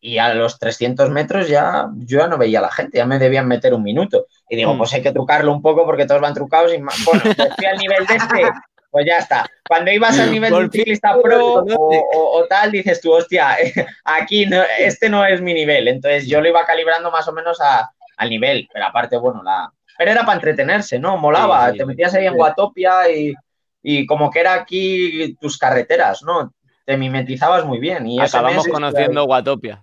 y 0.00 0.18
a 0.18 0.34
los 0.34 0.58
300 0.58 1.10
metros 1.10 1.48
ya 1.48 1.88
yo 1.96 2.18
ya 2.20 2.26
no 2.28 2.38
veía 2.38 2.58
a 2.60 2.62
la 2.62 2.70
gente, 2.70 2.98
ya 2.98 3.06
me 3.06 3.18
debían 3.18 3.48
meter 3.48 3.74
un 3.74 3.82
minuto. 3.82 4.26
Y 4.48 4.56
digo, 4.56 4.74
Mm. 4.74 4.78
pues 4.78 4.92
hay 4.94 5.02
que 5.02 5.12
trucarlo 5.12 5.52
un 5.52 5.62
poco 5.62 5.84
porque 5.84 6.06
todos 6.06 6.20
van 6.20 6.34
trucados 6.34 6.72
y 6.74 6.78
más. 6.78 6.96
Bueno, 7.04 7.22
fui 7.56 7.66
al 7.66 7.78
nivel 7.78 8.06
de 8.06 8.14
este, 8.16 8.42
pues 8.90 9.04
ya 9.06 9.18
está. 9.18 9.46
Cuando 9.68 9.90
ibas 9.90 10.18
al 10.18 10.30
nivel 10.30 10.52
de 10.52 10.58
un 10.58 10.70
ciclista 10.70 11.16
pro 11.20 11.54
o- 11.64 12.38
o 12.38 12.46
tal, 12.46 12.70
dices 12.70 13.00
tú, 13.00 13.12
hostia, 13.12 13.56
aquí 14.04 14.46
no, 14.46 14.62
este 14.78 15.08
no 15.08 15.24
es 15.24 15.40
mi 15.40 15.54
nivel. 15.54 15.88
Entonces 15.88 16.26
yo 16.28 16.40
lo 16.40 16.48
iba 16.48 16.64
calibrando 16.64 17.10
más 17.10 17.26
o 17.28 17.32
menos 17.32 17.60
a- 17.60 17.90
al 18.16 18.30
nivel, 18.30 18.68
pero 18.72 18.86
aparte, 18.86 19.16
bueno, 19.16 19.42
la. 19.42 19.70
Pero 19.98 20.10
era 20.10 20.20
para 20.26 20.34
entretenerse, 20.36 20.98
¿no? 20.98 21.16
Molaba, 21.16 21.66
Sí, 21.66 21.72
sí. 21.72 21.78
te 21.78 21.86
metías 21.86 22.14
ahí 22.14 22.26
en 22.26 22.32
Sí. 22.32 22.36
Guatopia 22.36 23.10
y, 23.10 23.34
y 23.82 24.04
como 24.06 24.30
que 24.30 24.40
era 24.40 24.54
aquí 24.54 25.34
tus 25.40 25.56
carreteras, 25.58 26.22
¿no? 26.22 26.52
Te 26.84 26.96
mimetizabas 26.96 27.64
muy 27.64 27.78
bien. 27.78 28.06
Y 28.06 28.20
Acabamos 28.20 28.64
mes- 28.66 28.72
conociendo 28.72 29.24
Guatopia. 29.24 29.82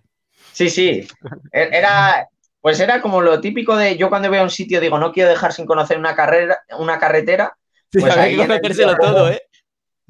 Sí, 0.52 0.70
sí. 0.70 1.08
E- 1.52 1.70
Era, 1.72 2.28
pues 2.62 2.80
era 2.80 3.02
como 3.02 3.22
lo 3.22 3.42
típico 3.42 3.76
de 3.76 3.98
yo 3.98 4.10
cuando 4.10 4.30
voy 4.30 4.38
a 4.38 4.44
un 4.44 4.50
sitio 4.52 4.80
digo, 4.80 5.00
no 5.00 5.12
quiero 5.12 5.30
dejar 5.30 5.52
sin 5.52 5.66
conocer 5.66 5.98
una 5.98 6.16
carrera, 6.16 6.60
una 6.78 7.00
carretera. 7.00 7.58
Pues 7.92 8.06
Había 8.06 8.24
ahí 8.46 8.62
que 8.62 8.86
todo, 9.02 9.30
¿eh? 9.30 9.42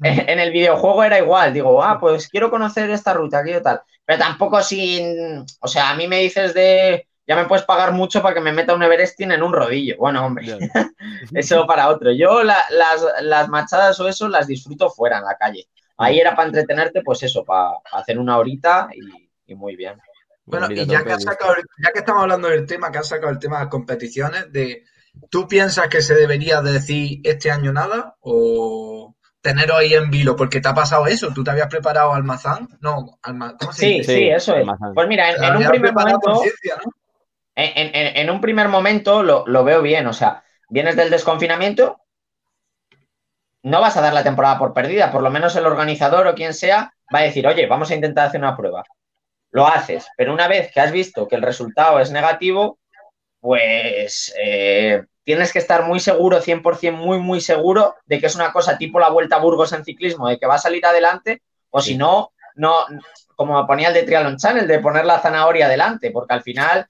En 0.02 0.38
el 0.40 0.50
videojuego 0.50 1.02
era 1.04 1.18
igual, 1.18 1.52
digo, 1.54 1.82
ah, 1.82 1.98
pues 1.98 2.28
quiero 2.28 2.50
conocer 2.50 2.90
esta 2.90 3.14
ruta, 3.14 3.42
quiero 3.42 3.62
tal. 3.62 3.80
Pero 4.04 4.18
tampoco 4.18 4.62
sin, 4.62 5.44
o 5.60 5.68
sea, 5.68 5.90
a 5.90 5.94
mí 5.94 6.06
me 6.08 6.18
dices 6.20 6.52
de, 6.52 7.06
ya 7.26 7.36
me 7.36 7.44
puedes 7.46 7.64
pagar 7.64 7.92
mucho 7.92 8.20
para 8.22 8.34
que 8.34 8.40
me 8.40 8.52
meta 8.52 8.74
un 8.74 8.82
Everesting 8.82 9.32
en 9.32 9.42
un 9.42 9.52
rodillo. 9.52 9.96
Bueno, 9.98 10.24
hombre, 10.26 10.46
eso 11.34 11.66
para 11.66 11.88
otro. 11.88 12.12
Yo 12.12 12.42
la- 12.42 12.64
las, 12.70 13.04
las 13.22 13.48
machadas 13.48 13.98
o 14.00 14.08
eso 14.08 14.28
las 14.28 14.46
disfruto 14.46 14.90
fuera 14.90 15.18
en 15.18 15.24
la 15.24 15.36
calle. 15.36 15.66
Ahí 15.96 16.18
era 16.18 16.34
para 16.34 16.48
entretenerte, 16.48 17.02
pues 17.02 17.22
eso, 17.22 17.44
para 17.44 17.70
hacer 17.92 18.18
una 18.18 18.36
horita 18.36 18.88
y, 18.92 19.30
y 19.46 19.54
muy 19.54 19.76
bien. 19.76 19.98
Bueno, 20.44 20.66
y 20.70 20.84
ya 20.86 21.02
que, 21.04 21.12
has 21.12 21.22
sacado, 21.22 21.54
ya 21.82 21.92
que 21.92 22.00
estamos 22.00 22.22
hablando 22.22 22.48
del 22.48 22.66
tema, 22.66 22.90
que 22.92 22.98
has 22.98 23.08
sacado 23.08 23.30
el 23.32 23.38
tema 23.38 23.56
de 23.58 23.64
las 23.64 23.70
competiciones, 23.70 24.52
de, 24.52 24.84
¿tú 25.30 25.48
piensas 25.48 25.88
que 25.88 26.02
se 26.02 26.14
debería 26.14 26.60
de 26.60 26.72
decir 26.72 27.20
este 27.24 27.50
año 27.50 27.72
nada 27.72 28.16
o 28.20 29.14
tenerlo 29.40 29.76
ahí 29.76 29.94
en 29.94 30.10
vilo? 30.10 30.36
Porque 30.36 30.60
te 30.60 30.68
ha 30.68 30.74
pasado 30.74 31.06
eso, 31.06 31.32
tú 31.32 31.42
te 31.44 31.52
habías 31.52 31.68
preparado 31.68 32.12
almazán, 32.12 32.68
no, 32.80 33.18
alma, 33.22 33.56
¿cómo 33.58 33.72
se 33.72 33.80
Sí, 33.80 33.98
dice? 34.00 34.14
sí, 34.16 34.28
eso 34.28 34.52
es. 34.52 34.60
Almazán. 34.60 34.92
Pues 34.94 35.08
mira, 35.08 35.30
en, 35.32 35.56
un 35.56 35.64
primer 35.68 35.94
momento, 35.94 36.28
¿no? 36.28 36.40
En, 37.56 37.94
en- 37.94 38.16
en 38.16 38.30
un 38.30 38.40
primer 38.40 38.68
momento 38.68 39.22
lo, 39.22 39.44
lo 39.46 39.64
veo 39.64 39.82
bien. 39.82 40.06
O 40.06 40.12
sea, 40.12 40.44
vienes 40.68 40.96
del 40.96 41.10
desconfinamiento, 41.10 42.00
no 43.62 43.80
vas 43.80 43.96
a 43.96 44.00
dar 44.00 44.12
la 44.12 44.22
temporada 44.24 44.58
por 44.58 44.72
perdida. 44.74 45.10
Por 45.10 45.22
lo 45.22 45.30
menos 45.30 45.56
el 45.56 45.66
organizador 45.66 46.26
o 46.26 46.34
quien 46.34 46.54
sea 46.54 46.94
va 47.14 47.20
a 47.20 47.22
decir, 47.22 47.46
oye, 47.46 47.66
vamos 47.66 47.90
a 47.90 47.94
intentar 47.94 48.26
hacer 48.28 48.40
una 48.40 48.56
prueba. 48.56 48.84
Lo 49.52 49.66
haces, 49.68 50.06
pero 50.16 50.32
una 50.34 50.48
vez 50.48 50.72
que 50.72 50.80
has 50.80 50.92
visto 50.92 51.28
que 51.28 51.36
el 51.36 51.42
resultado 51.42 52.00
es 52.00 52.10
negativo, 52.10 52.78
pues 53.40 54.34
eh, 54.42 55.04
tienes 55.24 55.52
que 55.52 55.60
estar 55.60 55.86
muy 55.86 56.00
seguro, 56.00 56.40
100% 56.40 56.98
muy, 57.04 57.18
muy 57.18 57.40
seguro 57.40 57.96
de 58.06 58.20
que 58.20 58.26
es 58.26 58.36
una 58.36 58.52
cosa 58.52 58.78
tipo 58.78 59.00
la 59.00 59.10
Vuelta 59.10 59.36
a 59.36 59.40
Burgos 59.40 59.72
en 59.72 59.84
ciclismo, 59.84 60.28
de 60.28 60.38
que 60.38 60.46
va 60.46 60.56
a 60.56 60.58
salir 60.58 60.86
adelante, 60.86 61.42
o 61.70 61.80
si 61.82 61.96
no, 61.96 62.32
no, 62.56 62.74
como 63.36 63.66
ponía 63.66 63.88
el 63.88 63.94
de 63.94 64.04
Triathlon 64.04 64.38
Channel, 64.38 64.68
de 64.68 64.80
poner 64.80 65.04
la 65.06 65.20
zanahoria 65.20 65.66
adelante, 65.66 66.10
porque 66.12 66.34
al 66.34 66.42
final 66.42 66.86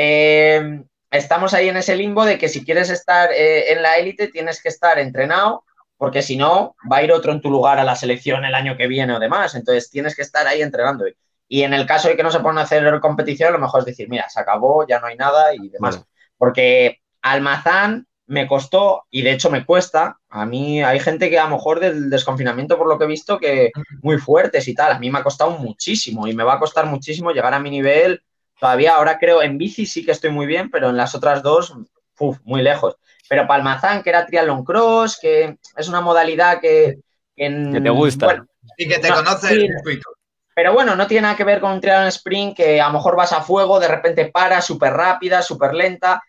eh, 0.00 0.84
estamos 1.10 1.54
ahí 1.54 1.68
en 1.68 1.76
ese 1.76 1.96
limbo 1.96 2.24
de 2.24 2.38
que 2.38 2.48
si 2.48 2.64
quieres 2.64 2.88
estar 2.88 3.32
eh, 3.32 3.72
en 3.72 3.82
la 3.82 3.96
élite 3.96 4.28
tienes 4.28 4.62
que 4.62 4.68
estar 4.68 4.96
entrenado, 5.00 5.64
porque 5.96 6.22
si 6.22 6.36
no, 6.36 6.76
va 6.90 6.98
a 6.98 7.02
ir 7.02 7.10
otro 7.10 7.32
en 7.32 7.40
tu 7.40 7.50
lugar 7.50 7.80
a 7.80 7.84
la 7.84 7.96
selección 7.96 8.44
el 8.44 8.54
año 8.54 8.76
que 8.76 8.86
viene 8.86 9.12
o 9.12 9.18
demás, 9.18 9.56
entonces 9.56 9.90
tienes 9.90 10.14
que 10.14 10.22
estar 10.22 10.46
ahí 10.46 10.62
entrenando. 10.62 11.04
Y 11.48 11.62
en 11.62 11.74
el 11.74 11.84
caso 11.84 12.06
de 12.06 12.16
que 12.16 12.22
no 12.22 12.30
se 12.30 12.38
pongan 12.38 12.58
a 12.58 12.62
hacer 12.62 13.00
competición, 13.00 13.52
lo 13.52 13.58
mejor 13.58 13.80
es 13.80 13.86
decir, 13.86 14.08
mira, 14.08 14.28
se 14.28 14.38
acabó, 14.38 14.86
ya 14.86 15.00
no 15.00 15.08
hay 15.08 15.16
nada 15.16 15.52
y 15.52 15.68
demás. 15.68 15.96
Bueno. 15.96 16.08
Porque 16.36 17.00
Almazán 17.20 18.06
me 18.26 18.46
costó, 18.46 19.04
y 19.10 19.22
de 19.22 19.32
hecho 19.32 19.50
me 19.50 19.66
cuesta, 19.66 20.20
a 20.28 20.46
mí 20.46 20.80
hay 20.80 21.00
gente 21.00 21.28
que 21.28 21.40
a 21.40 21.48
lo 21.48 21.56
mejor 21.56 21.80
del 21.80 22.08
desconfinamiento, 22.08 22.78
por 22.78 22.86
lo 22.86 22.98
que 22.98 23.04
he 23.06 23.08
visto, 23.08 23.38
que 23.40 23.72
muy 24.02 24.18
fuertes 24.18 24.68
y 24.68 24.74
tal, 24.74 24.92
a 24.92 24.98
mí 25.00 25.10
me 25.10 25.18
ha 25.18 25.24
costado 25.24 25.58
muchísimo 25.58 26.28
y 26.28 26.36
me 26.36 26.44
va 26.44 26.54
a 26.54 26.58
costar 26.60 26.86
muchísimo 26.86 27.32
llegar 27.32 27.52
a 27.52 27.58
mi 27.58 27.70
nivel. 27.70 28.22
Todavía 28.60 28.96
ahora 28.96 29.18
creo 29.18 29.42
en 29.42 29.58
bici 29.58 29.86
sí 29.86 30.04
que 30.04 30.12
estoy 30.12 30.30
muy 30.30 30.46
bien, 30.46 30.70
pero 30.70 30.88
en 30.90 30.96
las 30.96 31.14
otras 31.14 31.42
dos, 31.42 31.74
uf, 32.18 32.38
muy 32.44 32.62
lejos. 32.62 32.96
Pero 33.28 33.46
Palmazán, 33.46 34.02
que 34.02 34.10
era 34.10 34.26
triatlón 34.26 34.64
cross, 34.64 35.18
que 35.20 35.58
es 35.76 35.88
una 35.88 36.00
modalidad 36.00 36.60
que... 36.60 36.98
en- 37.36 37.72
Que 37.72 37.80
te 37.80 37.90
gusta. 37.90 38.26
bueno, 38.26 38.46
Y 38.76 38.88
que 38.88 38.98
te 38.98 39.08
No, 39.08 39.16
conoces 39.16 39.50
sí. 39.50 39.54
el 39.66 39.72
circuito. 39.76 40.10
pero 40.54 40.72
bueno, 40.72 40.96
no 40.96 41.06
tiene 41.06 41.22
nada 41.22 41.36
que 41.36 41.44
ver 41.44 41.60
con 41.60 41.72
un 41.72 41.80
triatlón 41.80 42.08
sprint 42.08 42.56
que 42.56 42.80
a 42.80 42.88
lo 42.88 42.94
mejor 42.94 43.14
vas 43.16 43.32
a 43.32 43.42
fuego, 43.42 43.78
de 43.78 43.88
repente 43.88 44.26
paras, 44.26 44.66
súper 44.66 44.92
rápida, 44.92 45.40
súper 45.42 45.72
lenta. 45.74 46.20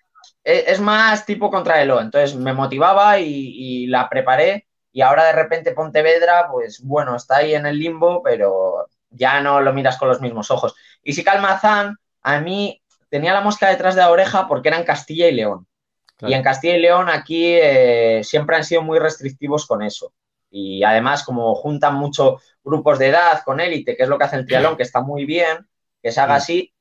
E- 0.44 0.66
Es 0.68 0.80
más 0.80 1.26
tipo 1.26 1.50
contrarreloj. 1.50 2.02
Entonces 2.02 2.36
me 2.36 2.54
motivaba 2.54 3.20
y, 3.20 3.26
y 3.56 3.88
la 3.88 4.08
preparé. 4.10 4.68
Y 4.92 5.02
ahora 5.02 5.26
de 5.26 5.34
repente 5.34 5.72
Pontevedra, 5.74 6.48
pues 6.52 6.82
bueno, 6.84 7.16
está 7.16 7.38
ahí 7.38 7.54
en 7.56 7.66
el 7.66 7.78
limbo, 7.80 8.22
pero 8.24 8.88
ya 9.10 9.42
no 9.42 9.62
lo 9.62 9.74
miras 9.74 9.98
con 9.98 10.10
los 10.10 10.22
mismos 10.22 10.52
ojos. 10.52 10.76
Y 11.04 11.14
si 11.14 11.24
Calmazán, 11.24 11.98
a 12.22 12.40
mí 12.40 12.82
tenía 13.10 13.34
la 13.34 13.42
mosca 13.42 13.70
detrás 13.70 13.96
de 13.96 14.02
la 14.02 14.12
oreja 14.12 14.48
porque 14.48 14.70
era 14.70 14.78
en 14.78 14.86
Castilla 14.86 15.28
y 15.28 15.34
León. 15.34 15.68
Claro. 16.16 16.32
Y 16.32 16.36
en 16.36 16.44
Castilla 16.44 16.76
y 16.76 16.82
León 16.82 17.10
aquí 17.10 17.56
eh, 17.56 18.22
siempre 18.24 18.56
han 18.56 18.64
sido 18.64 18.82
muy 18.82 19.00
restrictivos 19.00 19.66
con 19.66 19.82
eso. 19.82 20.14
Y 20.52 20.84
además, 20.84 21.24
como 21.24 21.56
juntan 21.56 21.96
mucho 21.96 22.40
grupos 22.64 23.00
de 23.00 23.08
edad 23.08 23.42
con 23.46 23.60
élite, 23.60 23.96
que 23.96 24.04
es 24.04 24.10
lo 24.10 24.18
que 24.18 24.26
hace 24.26 24.36
el 24.36 24.46
triatlón, 24.46 24.78
que 24.78 24.84
está 24.84 25.02
muy 25.02 25.26
bien, 25.26 25.68
que 26.02 26.12
se 26.12 26.20
haga 26.20 26.36
Mm. 26.36 26.38
así, 26.38 26.74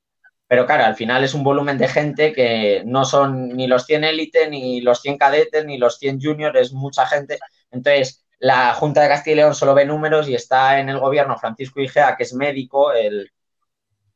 pero 0.47 0.65
claro, 0.65 0.85
al 0.85 0.95
final 0.95 1.23
es 1.23 1.33
un 1.35 1.43
volumen 1.43 1.77
de 1.77 1.87
gente 1.87 2.33
que 2.33 2.81
no 2.85 3.05
son 3.05 3.49
ni 3.49 3.67
los 3.67 3.85
100 3.85 4.03
élite, 4.03 4.49
ni 4.49 4.81
los 4.81 5.01
100 5.01 5.17
cadetes, 5.17 5.65
ni 5.65 5.77
los 5.77 5.99
100 5.99 6.19
juniors, 6.19 6.59
es 6.59 6.73
mucha 6.73 7.05
gente. 7.05 7.37
Entonces, 7.71 8.25
la 8.39 8.73
Junta 8.73 9.01
de 9.01 9.09
Castilla 9.09 9.33
y 9.33 9.37
León 9.37 9.55
solo 9.55 9.75
ve 9.75 9.85
números 9.85 10.27
y 10.27 10.33
está 10.35 10.79
en 10.79 10.89
el 10.89 10.99
gobierno 10.99 11.37
Francisco 11.37 11.81
Igea, 11.81 12.17
que 12.17 12.23
es 12.23 12.33
médico, 12.33 12.91
el, 12.91 13.31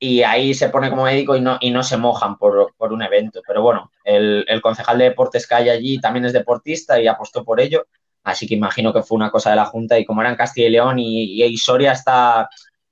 y 0.03 0.21
ahí 0.21 0.53
se 0.53 0.67
pone 0.67 0.89
como 0.89 1.03
médico 1.03 1.33
y 1.37 1.39
no, 1.39 1.57
y 1.61 1.71
no 1.71 1.81
se 1.81 1.95
mojan 1.95 2.37
por, 2.37 2.73
por 2.75 2.91
un 2.91 3.01
evento. 3.03 3.41
Pero 3.47 3.61
bueno, 3.61 3.89
el, 4.03 4.43
el 4.49 4.61
concejal 4.61 4.97
de 4.97 5.05
deportes 5.05 5.47
que 5.47 5.55
hay 5.55 5.69
allí 5.69 5.97
también 6.01 6.25
es 6.25 6.33
deportista 6.33 6.99
y 6.99 7.07
apostó 7.07 7.45
por 7.45 7.61
ello. 7.61 7.85
Así 8.21 8.45
que 8.45 8.55
imagino 8.55 8.91
que 8.91 9.01
fue 9.01 9.15
una 9.15 9.31
cosa 9.31 9.51
de 9.51 9.55
la 9.55 9.65
Junta 9.65 9.97
y 9.97 10.03
como 10.03 10.19
era 10.19 10.29
en 10.29 10.35
Castilla 10.35 10.67
y 10.67 10.71
León 10.71 10.99
y, 10.99 11.41
y 11.41 11.57
Soria 11.57 11.93
está, 11.93 12.49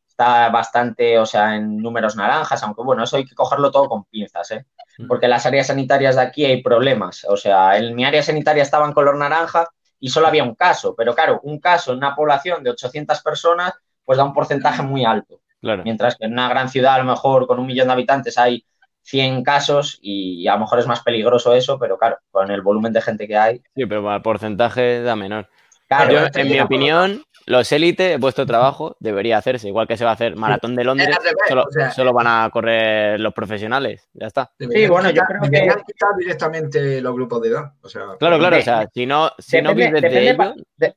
está 0.08 0.48
bastante, 0.50 1.20
o 1.20 1.26
sea, 1.26 1.58
en 1.58 1.78
números 1.78 2.16
naranjas, 2.16 2.64
aunque 2.64 2.82
bueno, 2.82 3.04
eso 3.04 3.18
hay 3.18 3.26
que 3.26 3.36
cogerlo 3.36 3.72
todo 3.72 3.90
con 3.90 4.06
pinzas, 4.06 4.50
¿eh? 4.52 4.66
Porque 5.06 5.26
en 5.26 5.32
las 5.32 5.46
áreas 5.46 5.68
sanitarias 5.68 6.16
de 6.16 6.22
aquí 6.22 6.46
hay 6.46 6.62
problemas. 6.64 7.26
O 7.28 7.36
sea, 7.36 7.78
en 7.78 7.94
mi 7.94 8.06
área 8.06 8.24
sanitaria 8.24 8.64
estaba 8.64 8.86
en 8.86 8.94
color 8.94 9.18
naranja 9.18 9.68
y 10.00 10.10
solo 10.10 10.28
había 10.28 10.46
un 10.46 10.56
caso, 10.56 10.96
pero 10.96 11.14
claro, 11.14 11.42
un 11.44 11.60
caso 11.60 11.92
en 11.92 11.98
una 11.98 12.16
población 12.16 12.64
de 12.64 12.70
800 12.70 13.22
personas, 13.22 13.74
pues 14.06 14.18
da 14.18 14.24
un 14.24 14.34
porcentaje 14.34 14.82
muy 14.82 15.04
alto. 15.04 15.41
Claro. 15.62 15.84
Mientras 15.84 16.16
que 16.18 16.26
en 16.26 16.34
una 16.34 16.50
gran 16.50 16.70
ciudad, 16.70 16.96
a 16.96 17.00
lo 17.00 17.04
mejor 17.06 17.46
con 17.48 17.60
un 17.60 17.68
millón 17.68 17.88
de 17.88 17.94
habitantes, 17.94 18.38
hay 18.38 18.66
100 19.04 19.44
casos 19.44 19.98
y 20.02 20.48
a 20.48 20.54
lo 20.54 20.60
mejor 20.62 20.80
es 20.80 20.88
más 20.88 21.02
peligroso 21.02 21.54
eso, 21.54 21.78
pero 21.80 21.98
claro, 21.98 22.18
con 22.32 22.50
el 22.52 22.62
volumen 22.62 22.94
de 22.94 23.02
gente 23.02 23.28
que 23.28 23.38
hay. 23.38 23.58
Sí, 23.76 23.86
pero 23.86 24.04
para 24.04 24.16
el 24.18 24.22
porcentaje 24.22 25.02
da 25.02 25.16
menor. 25.16 25.50
Claro, 25.88 26.12
Yo, 26.14 26.20
en 26.34 26.48
mi 26.50 26.60
opinión, 26.60 27.24
los 27.46 27.70
élites, 27.72 28.18
vuestro 28.20 28.46
trabajo 28.46 28.96
debería 29.00 29.38
hacerse, 29.38 29.68
igual 29.68 29.88
que 29.88 29.98
se 29.98 30.06
va 30.06 30.12
a 30.12 30.14
hacer 30.14 30.36
Maratón 30.38 30.76
de 30.76 30.84
Londres, 30.86 31.18
solo, 31.50 31.66
solo 31.94 32.14
van 32.14 32.28
a 32.28 32.50
correr 32.52 33.20
los 33.20 33.34
profesionales, 33.34 34.08
ya 34.14 34.28
está. 34.28 34.52
Deberían 34.58 34.90
bueno, 34.90 35.10
yo 35.10 35.16
quitar- 35.22 35.28
creo 35.28 35.42
que- 35.42 35.50
deberían 35.50 35.84
quitar 35.84 36.10
directamente 36.18 37.02
los 37.02 37.14
grupos 37.14 37.42
de 37.42 37.50
edad. 37.50 37.74
O 37.82 37.90
sea, 37.90 38.04
Claro, 38.20 38.40
claro, 38.40 38.56
de- 38.56 38.62
o 38.62 38.66
sea, 38.66 38.88
si 38.94 39.06
no, 39.06 39.32
si 39.38 39.62
no 39.62 39.76
vives 39.76 40.02
de 40.02 40.30
ello, 40.32 40.54
de- 40.78 40.96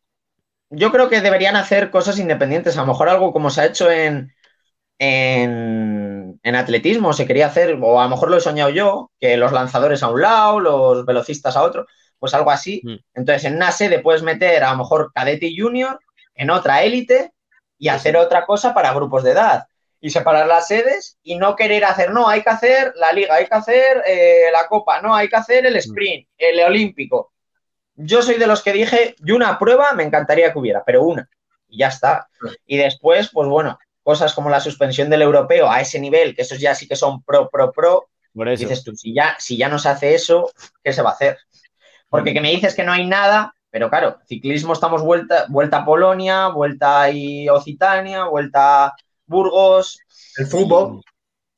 yo 0.70 0.92
creo 0.92 1.08
que 1.08 1.20
deberían 1.20 1.56
hacer 1.56 1.90
cosas 1.90 2.18
independientes. 2.20 2.76
A 2.78 2.82
lo 2.82 2.86
mejor 2.88 3.08
algo 3.08 3.32
como 3.32 3.50
se 3.50 3.62
ha 3.62 3.66
hecho 3.66 3.90
en, 3.90 4.32
en, 4.98 6.40
en 6.42 6.54
atletismo, 6.54 7.12
se 7.12 7.26
quería 7.26 7.46
hacer, 7.46 7.78
o 7.80 8.00
a 8.00 8.04
lo 8.04 8.10
mejor 8.10 8.30
lo 8.30 8.36
he 8.36 8.40
soñado 8.40 8.70
yo, 8.70 9.10
que 9.18 9.36
los 9.36 9.52
lanzadores 9.52 10.02
a 10.02 10.08
un 10.08 10.20
lado, 10.20 10.60
los 10.60 11.06
velocistas 11.06 11.56
a 11.56 11.62
otro, 11.62 11.86
pues 12.18 12.34
algo 12.34 12.50
así. 12.50 12.80
Mm. 12.84 12.96
Entonces, 13.14 13.44
en 13.44 13.56
una 13.56 13.72
sede 13.72 14.00
puedes 14.00 14.22
meter 14.22 14.62
a 14.64 14.72
lo 14.72 14.78
mejor 14.78 15.12
cadete 15.14 15.46
y 15.46 15.58
junior, 15.58 16.00
en 16.34 16.50
otra 16.50 16.82
élite, 16.82 17.32
y 17.78 17.88
hacer 17.88 18.16
otra 18.16 18.46
cosa 18.46 18.72
para 18.72 18.94
grupos 18.94 19.24
de 19.24 19.32
edad. 19.32 19.66
Y 20.00 20.10
separar 20.10 20.46
las 20.46 20.68
sedes 20.68 21.18
y 21.22 21.36
no 21.36 21.56
querer 21.56 21.84
hacer, 21.84 22.12
no, 22.12 22.28
hay 22.28 22.42
que 22.42 22.50
hacer 22.50 22.92
la 22.96 23.12
liga, 23.12 23.34
hay 23.34 23.46
que 23.46 23.54
hacer 23.54 24.02
eh, 24.06 24.50
la 24.52 24.66
copa, 24.68 25.00
no, 25.00 25.14
hay 25.14 25.28
que 25.28 25.36
hacer 25.36 25.64
el 25.66 25.76
sprint, 25.76 26.28
el 26.36 26.60
olímpico. 26.60 27.32
Yo 27.94 28.22
soy 28.22 28.36
de 28.36 28.46
los 28.46 28.62
que 28.62 28.72
dije, 28.72 29.14
y 29.24 29.30
una 29.30 29.58
prueba 29.58 29.92
me 29.94 30.02
encantaría 30.02 30.52
que 30.52 30.58
hubiera, 30.58 30.84
pero 30.84 31.04
una. 31.04 31.28
Y 31.68 31.78
ya 31.78 31.88
está. 31.88 32.28
Y 32.66 32.76
después, 32.76 33.30
pues 33.32 33.48
bueno, 33.48 33.78
cosas 34.04 34.34
como 34.34 34.50
la 34.50 34.60
suspensión 34.60 35.10
del 35.10 35.22
europeo 35.22 35.68
a 35.68 35.80
ese 35.80 35.98
nivel, 35.98 36.36
que 36.36 36.42
esos 36.42 36.60
ya 36.60 36.74
sí 36.74 36.86
que 36.86 36.94
son 36.94 37.22
pro, 37.24 37.48
pro, 37.50 37.72
pro, 37.72 38.08
por 38.32 38.48
eso. 38.48 38.60
dices 38.60 38.84
tú, 38.84 38.94
si 38.94 39.14
ya, 39.14 39.34
si 39.38 39.56
ya 39.56 39.68
no 39.68 39.78
se 39.78 39.88
hace 39.88 40.14
eso, 40.14 40.52
¿qué 40.82 40.92
se 40.92 41.02
va 41.02 41.10
a 41.10 41.14
hacer? 41.14 41.38
Porque 42.08 42.32
que 42.32 42.40
me 42.40 42.50
dices 42.50 42.74
que 42.74 42.84
no 42.84 42.92
hay 42.92 43.06
nada, 43.06 43.54
pero 43.70 43.90
claro, 43.90 44.18
ciclismo 44.26 44.72
estamos 44.72 45.02
vuelta, 45.02 45.46
vuelta 45.48 45.78
a 45.78 45.84
Polonia, 45.84 46.48
vuelta 46.48 47.04
a 47.04 47.10
Occitania, 47.52 48.24
vuelta 48.24 48.86
a 48.86 48.94
Burgos. 49.26 49.98
el 50.36 50.46
fútbol. 50.46 51.00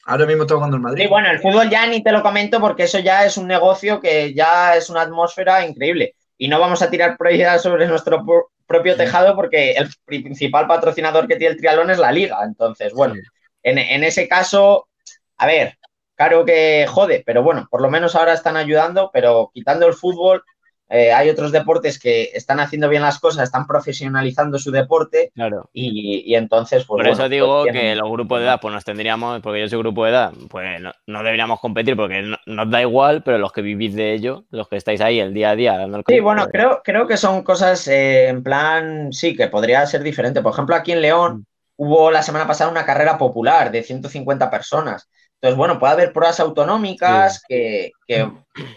Ahora 0.04 0.24
mismo 0.24 0.42
está 0.44 0.54
jugando 0.54 0.76
el 0.76 0.82
Madrid. 0.82 1.02
Sí, 1.02 1.10
bueno, 1.10 1.28
el 1.30 1.40
fútbol 1.40 1.68
ya 1.68 1.86
ni 1.86 2.02
te 2.02 2.12
lo 2.12 2.22
comento 2.22 2.60
porque 2.60 2.84
eso 2.84 3.00
ya 3.00 3.24
es 3.24 3.36
un 3.36 3.48
negocio 3.48 4.00
que 4.00 4.32
ya 4.34 4.76
es 4.76 4.88
una 4.88 5.02
atmósfera 5.02 5.66
increíble. 5.66 6.14
Y 6.38 6.48
no 6.48 6.60
vamos 6.60 6.80
a 6.80 6.90
tirar 6.90 7.16
prioridad 7.16 7.58
sobre 7.58 7.88
nuestro 7.88 8.24
propio 8.66 8.96
tejado 8.96 9.34
porque 9.36 9.72
el 9.72 9.88
principal 10.04 10.66
patrocinador 10.66 11.26
que 11.26 11.36
tiene 11.36 11.54
el 11.54 11.58
triatlón 11.58 11.90
es 11.90 11.98
la 11.98 12.12
liga. 12.12 12.38
Entonces, 12.44 12.92
bueno, 12.92 13.14
en, 13.62 13.78
en 13.78 14.04
ese 14.04 14.28
caso, 14.28 14.88
a 15.36 15.46
ver, 15.46 15.78
claro 16.14 16.44
que 16.44 16.86
jode, 16.88 17.22
pero 17.24 17.42
bueno, 17.42 17.66
por 17.70 17.80
lo 17.80 17.90
menos 17.90 18.14
ahora 18.14 18.32
están 18.34 18.56
ayudando, 18.56 19.10
pero 19.12 19.50
quitando 19.54 19.86
el 19.86 19.94
fútbol, 19.94 20.42
eh, 20.88 21.12
hay 21.12 21.28
otros 21.30 21.50
deportes 21.52 21.98
que 21.98 22.30
están 22.34 22.60
haciendo 22.60 22.88
bien 22.88 23.02
las 23.02 23.18
cosas, 23.18 23.44
están 23.44 23.66
profesionalizando 23.66 24.58
su 24.58 24.70
deporte 24.70 25.30
Claro. 25.34 25.68
y, 25.72 26.22
y 26.26 26.34
entonces, 26.36 26.84
pues 26.86 27.02
Por 27.02 27.08
eso 27.12 27.28
digo 27.28 27.62
pues 27.64 27.72
que 27.72 27.94
los 27.96 28.10
grupos 28.10 28.38
de 28.38 28.44
edad, 28.46 28.60
pues 28.60 28.72
nos 28.72 28.84
tendríamos, 28.84 29.40
porque 29.40 29.60
yo 29.60 29.68
soy 29.68 29.78
grupo 29.80 30.04
de 30.04 30.10
edad, 30.12 30.32
pues 30.48 30.80
no, 30.80 30.92
no 31.06 31.22
deberíamos 31.22 31.60
competir 31.60 31.96
porque 31.96 32.22
no- 32.22 32.36
nos 32.46 32.70
da 32.70 32.80
igual, 32.82 33.22
pero 33.24 33.38
los 33.38 33.52
que 33.52 33.62
vivís 33.62 33.94
de 33.94 34.14
ello, 34.14 34.44
los 34.50 34.68
que 34.68 34.76
estáis 34.76 35.00
ahí 35.00 35.18
el 35.18 35.34
día 35.34 35.50
a 35.50 35.56
día 35.56 35.76
dando 35.78 35.98
el 35.98 36.04
Sí, 36.06 36.20
bueno, 36.20 36.42
pues, 36.42 36.52
creo, 36.52 36.80
creo 36.84 37.06
que 37.06 37.16
son 37.16 37.42
cosas 37.42 37.86
eh, 37.88 38.28
en 38.28 38.42
plan, 38.42 39.12
sí, 39.12 39.34
que 39.36 39.48
podría 39.48 39.84
ser 39.86 40.02
diferente. 40.02 40.40
Por 40.42 40.52
ejemplo, 40.52 40.76
aquí 40.76 40.92
en 40.92 41.02
León 41.02 41.46
hubo 41.76 42.10
la 42.10 42.22
semana 42.22 42.46
pasada 42.46 42.70
una 42.70 42.86
carrera 42.86 43.18
popular 43.18 43.70
de 43.70 43.82
150 43.82 44.50
personas. 44.50 45.08
Entonces, 45.34 45.58
bueno, 45.58 45.78
puede 45.78 45.92
haber 45.92 46.12
pruebas 46.12 46.40
autonómicas 46.40 47.42
que, 47.46 47.90
que- 48.06 48.30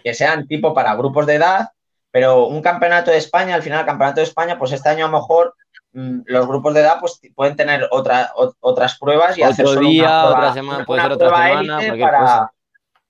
que 0.03 0.13
sean 0.13 0.47
tipo 0.47 0.73
para 0.73 0.95
grupos 0.95 1.25
de 1.25 1.35
edad, 1.35 1.69
pero 2.11 2.47
un 2.47 2.61
campeonato 2.61 3.11
de 3.11 3.17
España, 3.17 3.55
al 3.55 3.63
final, 3.63 3.81
el 3.81 3.85
campeonato 3.85 4.21
de 4.21 4.27
España, 4.27 4.57
pues 4.57 4.71
este 4.71 4.89
año 4.89 5.05
a 5.05 5.09
lo 5.09 5.17
mejor 5.19 5.55
mm, 5.93 6.21
los 6.25 6.47
grupos 6.47 6.73
de 6.73 6.81
edad 6.81 6.97
pues 6.99 7.19
pueden 7.35 7.55
tener 7.55 7.87
otra, 7.91 8.31
o- 8.35 8.53
otras 8.59 8.97
pruebas 8.97 9.37
y 9.37 9.43
hacer 9.43 9.65
Otro 9.65 9.75
solo 9.75 9.89
día, 9.89 10.03
una 10.03 10.21
prueba, 10.21 10.37
otra 10.39 10.53
semana, 10.53 10.85
puede 10.85 11.01
ser 11.01 11.11
otra 11.11 11.29
prueba 11.29 11.47
semana, 11.61 11.79
para, 11.99 12.19
cosa. 12.19 12.51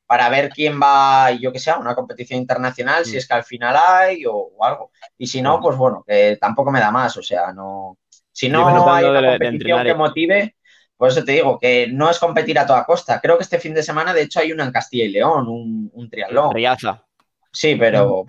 para 0.05 0.29
ver 0.29 0.49
quién 0.49 0.79
va, 0.81 1.31
yo 1.31 1.51
que 1.51 1.59
sé, 1.59 1.71
a 1.71 1.77
una 1.77 1.95
competición 1.95 2.39
internacional, 2.39 3.05
si 3.05 3.15
Mm. 3.15 3.17
es 3.19 3.27
que 3.27 3.33
al 3.33 3.43
final 3.43 3.75
hay 3.77 4.25
o, 4.25 4.33
o 4.35 4.65
algo. 4.65 4.91
Y 5.17 5.27
si 5.27 5.41
no, 5.41 5.51
Claro. 5.51 5.63
pues 5.63 5.77
bueno, 5.77 6.03
que 6.07 6.37
tampoco 6.41 6.71
me 6.71 6.79
da 6.79 6.91
más, 6.91 7.15
o 7.17 7.21
sea, 7.23 7.53
no. 7.53 7.97
Si 8.31 8.49
no 8.49 8.67
hay 8.93 9.05
una 9.05 9.21
de- 9.21 9.27
competición 9.29 9.83
que 9.83 9.93
motive, 9.93 10.55
por 10.97 11.09
eso 11.09 11.23
te 11.23 11.33
digo 11.33 11.57
que 11.59 11.87
no 11.91 12.09
es 12.09 12.19
competir 12.19 12.57
a 12.59 12.65
toda 12.65 12.85
costa. 12.85 13.19
Creo 13.21 13.37
que 13.37 13.43
este 13.43 13.59
fin 13.59 13.73
de 13.73 13.83
semana, 13.83 14.13
de 14.13 14.23
hecho, 14.23 14.39
hay 14.39 14.51
una 14.51 14.63
en 14.65 14.71
Castilla 14.71 15.05
y 15.05 15.09
León, 15.09 15.47
un, 15.47 15.89
un 15.93 16.09
triatlón. 16.09 16.53
Riaza. 16.53 17.03
Sí, 17.51 17.75
pero 17.75 18.25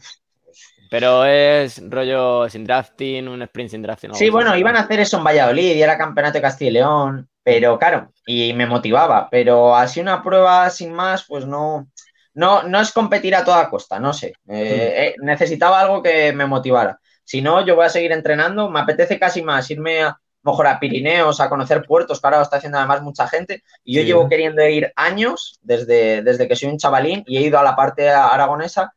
Pero 0.91 1.25
es 1.25 1.81
rollo 1.89 2.49
sin 2.49 2.65
drafting, 2.65 3.29
un 3.29 3.43
sprint 3.43 3.71
sin 3.71 3.83
drafting. 3.83 4.15
Sí, 4.15 4.29
bueno, 4.29 4.57
iban 4.57 4.77
a 4.77 4.81
hacer 4.81 5.01
eso 5.01 5.19
en 5.19 5.25
Valladolid 5.25 5.77
y 5.77 5.83
era 5.83 5.97
campeonato 5.97 6.35
de 6.35 6.43
Castilla 6.43 6.71
y 6.71 6.75
León, 6.75 7.29
pero 7.43 7.79
claro, 7.79 8.13
y 8.27 8.53
me 8.55 8.67
motivaba, 8.67 9.29
pero 9.31 9.77
así 9.77 10.01
una 10.01 10.23
prueba 10.23 10.69
sin 10.71 10.93
más, 10.93 11.25
pues 11.29 11.47
no, 11.47 11.89
no, 12.35 12.65
no 12.65 12.81
es 12.81 12.93
competir 12.93 13.35
a 13.37 13.45
toda 13.45 13.71
costa, 13.71 13.99
no 14.01 14.13
sé. 14.13 14.29
Eh, 14.49 14.95
eh, 14.97 15.15
necesitaba 15.23 15.81
algo 15.81 16.03
que 16.03 16.33
me 16.33 16.47
motivara. 16.47 16.99
Si 17.25 17.41
no, 17.41 17.65
yo 17.65 17.77
voy 17.77 17.87
a 17.87 17.91
seguir 17.91 18.13
entrenando, 18.13 18.69
me 18.69 18.81
apetece 18.81 19.19
casi 19.19 19.43
más 19.43 19.71
irme 19.71 20.03
a, 20.03 20.19
mejor 20.43 20.67
a 20.67 20.81
Pirineos, 20.81 21.41
a 21.41 21.49
conocer 21.49 21.85
puertos, 21.87 22.21
que 22.21 22.27
ahora 22.27 22.39
lo 22.39 22.43
está 22.43 22.57
haciendo 22.57 22.79
además 22.79 23.03
mucha 23.03 23.29
gente, 23.29 23.63
y 23.85 23.95
yo 23.95 24.01
Sí. 24.03 24.07
llevo 24.09 24.29
queriendo 24.29 24.67
ir 24.67 24.93
años, 24.97 25.59
desde, 25.63 26.23
desde 26.23 26.49
que 26.49 26.57
soy 26.57 26.71
un 26.71 26.79
chavalín, 26.79 27.23
y 27.27 27.37
he 27.37 27.43
ido 27.43 27.59
a 27.59 27.63
la 27.63 27.77
parte 27.77 28.09
aragonesa, 28.11 28.93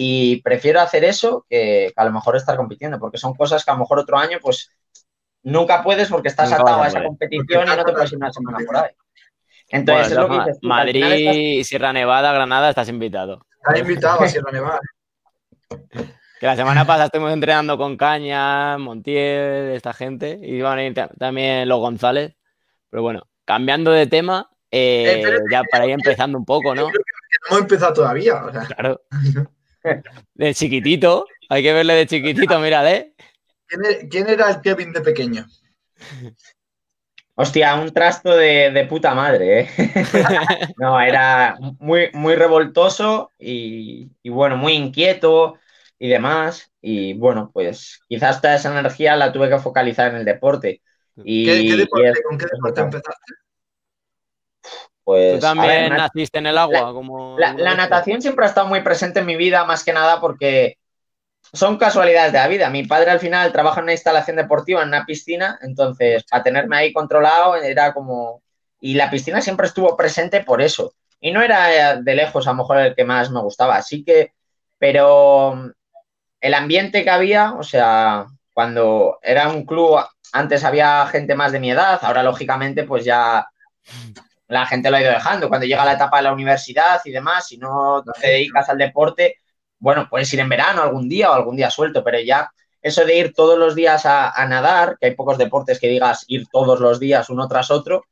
y 0.00 0.40
prefiero 0.42 0.80
hacer 0.80 1.02
eso 1.02 1.44
que, 1.50 1.92
que 1.92 2.00
a 2.00 2.04
lo 2.04 2.12
mejor 2.12 2.36
estar 2.36 2.56
compitiendo, 2.56 3.00
porque 3.00 3.18
son 3.18 3.34
cosas 3.34 3.64
que 3.64 3.70
a 3.72 3.74
lo 3.74 3.80
mejor 3.80 3.98
otro 3.98 4.16
año, 4.16 4.38
pues 4.40 4.70
nunca 5.42 5.82
puedes 5.82 6.08
porque 6.08 6.28
estás 6.28 6.50
Nunca 6.50 6.62
atado 6.62 6.82
a 6.82 6.84
a 6.84 6.88
esa 6.88 7.02
competición 7.02 7.64
y 7.66 7.76
no 7.76 7.84
te 7.84 7.92
puedes 7.92 8.12
ir 8.12 8.18
una 8.18 8.32
semana 8.32 8.58
por 8.64 8.76
ahí. 8.76 8.90
Entonces, 9.70 10.14
Bueno, 10.16 10.22
es 10.22 10.28
lo 10.30 10.34
que 10.36 10.44
dices 10.46 10.60
tú, 10.60 10.68
Madrid, 10.68 11.04
estás- 11.04 11.66
Sierra 11.68 11.92
Nevada, 11.92 12.32
Granada, 12.32 12.68
estás 12.70 12.88
invitado. 12.88 13.44
Está 13.66 13.76
invitado 13.80 14.20
a 14.22 14.28
Sierra 14.28 14.52
Nevada. 14.52 14.80
Que 16.38 16.46
la 16.46 16.54
semana 16.54 16.86
pasada 16.86 17.06
estuvimos 17.06 17.32
entrenando 17.32 17.76
con 17.76 17.96
Caña, 17.96 18.78
Montiel, 18.78 19.72
esta 19.72 19.92
gente, 19.92 20.38
y 20.40 20.60
van 20.60 20.78
a 20.78 20.84
ir 20.84 20.94
ta- 20.94 21.10
también 21.18 21.68
los 21.68 21.80
González. 21.80 22.36
Pero 22.88 23.02
bueno, 23.02 23.22
cambiando 23.44 23.90
de 23.90 24.06
tema, 24.06 24.48
eh, 24.70 25.14
Eh, 25.16 25.20
pero- 25.24 25.38
ya 25.50 25.62
para 25.68 25.86
ir 25.86 25.92
empezando 25.92 26.38
un 26.38 26.44
poco, 26.44 26.72
¿no? 26.76 26.82
No 26.82 26.90
hemos 27.48 27.60
empezado 27.62 27.92
todavía. 27.94 28.44
o 28.44 28.52
sea, 28.52 28.60
Claro. 28.62 29.00
De 30.34 30.54
chiquitito, 30.54 31.26
hay 31.48 31.62
que 31.62 31.72
verle 31.72 31.94
de 31.94 32.06
chiquitito, 32.06 32.58
mírale. 32.60 33.14
¿quién, 33.68 33.80
e- 33.90 34.08
quién 34.10 34.26
era 34.28 34.50
el 34.50 34.60
Kevin 34.64 34.92
de 34.92 35.00
pequeño? 35.00 35.42
Hostia, 37.34 37.74
un 37.76 37.92
trasto 37.92 38.30
de, 38.36 38.70
de 38.72 38.84
puta 38.86 39.14
madre, 39.14 39.60
¿eh? 39.60 39.68
No, 40.76 41.00
era 41.00 41.56
muy, 41.78 42.10
muy 42.12 42.34
revoltoso 42.34 43.30
y, 43.38 44.10
y, 44.22 44.30
bueno, 44.30 44.56
muy 44.56 44.72
inquieto 44.74 45.54
y 45.98 46.08
demás. 46.08 46.72
Y 46.80 47.14
bueno, 47.14 47.50
pues 47.52 48.00
quizás 48.08 48.40
toda 48.40 48.56
esa 48.56 48.72
energía 48.76 49.14
la 49.16 49.32
tuve 49.32 49.48
que 49.48 49.58
focalizar 49.58 50.10
en 50.10 50.16
el 50.18 50.24
deporte. 50.24 50.82
Y, 51.22 51.44
¿Qué, 51.44 51.64
qué 51.66 51.74
y 51.74 51.76
deporte, 51.76 52.08
es- 52.10 52.20
¿Con 52.22 52.38
qué 52.38 52.46
deporte 52.52 52.80
empezaste? 52.80 53.34
Pues, 55.08 55.40
Tú 55.40 55.46
a 55.46 55.54
también 55.54 55.88
ver, 55.88 55.92
naciste 55.92 56.36
en 56.36 56.48
el 56.48 56.58
agua, 56.58 56.92
como. 56.92 57.38
la, 57.38 57.54
la 57.54 57.74
natación 57.74 58.20
siempre 58.20 58.44
ha 58.44 58.48
estado 58.50 58.66
muy 58.66 58.82
presente 58.82 59.20
en 59.20 59.24
mi 59.24 59.36
vida, 59.36 59.64
más 59.64 59.82
que 59.82 59.94
nada 59.94 60.20
porque 60.20 60.76
son 61.50 61.78
casualidades 61.78 62.30
de 62.30 62.38
la 62.40 62.46
vida. 62.46 62.68
Mi 62.68 62.84
padre 62.84 63.12
al 63.12 63.18
final 63.18 63.50
trabaja 63.50 63.80
en 63.80 63.84
una 63.84 63.94
instalación 63.94 64.36
deportiva, 64.36 64.82
en 64.82 64.88
una 64.88 65.06
piscina, 65.06 65.58
entonces 65.62 66.24
para 66.30 66.42
tenerme 66.42 66.76
ahí 66.76 66.92
controlado 66.92 67.56
era 67.56 67.94
como... 67.94 68.42
Y 68.80 68.96
la 68.96 69.08
piscina 69.08 69.40
siempre 69.40 69.68
estuvo 69.68 69.96
presente 69.96 70.44
por 70.44 70.60
eso. 70.60 70.92
Y 71.20 71.30
no 71.30 71.40
era 71.40 71.94
eh, 71.94 72.00
de 72.02 72.14
lejos 72.14 72.46
a 72.46 72.50
lo 72.50 72.58
mejor 72.58 72.76
el 72.76 72.94
que 72.94 73.06
más 73.06 73.30
me 73.30 73.40
gustaba. 73.40 73.76
Así 73.76 74.04
que, 74.04 74.34
pero 74.76 75.72
el 76.38 76.52
ambiente 76.52 77.02
que 77.02 77.08
había, 77.08 77.54
o 77.54 77.62
sea, 77.62 78.26
cuando 78.52 79.18
era 79.22 79.48
un 79.48 79.64
club, 79.64 80.04
antes 80.34 80.64
había 80.64 81.06
gente 81.06 81.34
más 81.34 81.50
de 81.50 81.60
mi 81.60 81.70
edad, 81.70 81.98
ahora 82.02 82.22
lógicamente 82.22 82.82
pues 82.84 83.06
ya 83.06 83.48
la 84.48 84.66
gente 84.66 84.90
lo 84.90 84.96
ha 84.96 85.02
ido 85.02 85.12
dejando. 85.12 85.48
Cuando 85.48 85.66
llega 85.66 85.84
la 85.84 85.94
etapa 85.94 86.18
de 86.18 86.24
la 86.24 86.32
universidad 86.32 87.00
y 87.04 87.10
demás, 87.12 87.46
si 87.48 87.58
no 87.58 88.02
te 88.20 88.28
dedicas 88.28 88.68
al 88.68 88.78
deporte, 88.78 89.36
bueno, 89.78 90.08
puedes 90.10 90.32
ir 90.32 90.40
en 90.40 90.48
verano 90.48 90.82
algún 90.82 91.08
día 91.08 91.30
o 91.30 91.34
algún 91.34 91.56
día 91.56 91.70
suelto, 91.70 92.02
pero 92.02 92.18
ya 92.20 92.50
eso 92.82 93.04
de 93.04 93.16
ir 93.16 93.34
todos 93.34 93.58
los 93.58 93.74
días 93.74 94.06
a, 94.06 94.30
a 94.30 94.46
nadar, 94.46 94.96
que 94.98 95.06
hay 95.06 95.14
pocos 95.14 95.38
deportes 95.38 95.78
que 95.80 95.88
digas 95.88 96.24
ir 96.28 96.46
todos 96.50 96.80
los 96.80 96.98
días 97.00 97.28
uno 97.30 97.48
tras 97.48 97.70
otro, 97.70 98.04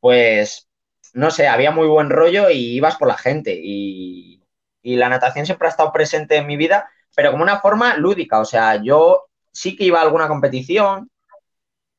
pues 0.00 0.68
no 1.14 1.30
sé, 1.30 1.48
había 1.48 1.70
muy 1.70 1.86
buen 1.88 2.10
rollo 2.10 2.50
y 2.50 2.76
ibas 2.76 2.96
por 2.96 3.08
la 3.08 3.16
gente. 3.16 3.58
Y, 3.58 4.42
y 4.82 4.96
la 4.96 5.08
natación 5.08 5.46
siempre 5.46 5.66
ha 5.68 5.70
estado 5.70 5.92
presente 5.92 6.36
en 6.36 6.46
mi 6.46 6.56
vida, 6.56 6.88
pero 7.14 7.30
como 7.30 7.42
una 7.42 7.60
forma 7.60 7.96
lúdica. 7.96 8.38
O 8.40 8.44
sea, 8.44 8.82
yo 8.82 9.24
sí 9.50 9.76
que 9.76 9.84
iba 9.84 9.98
a 9.98 10.02
alguna 10.02 10.28
competición, 10.28 11.10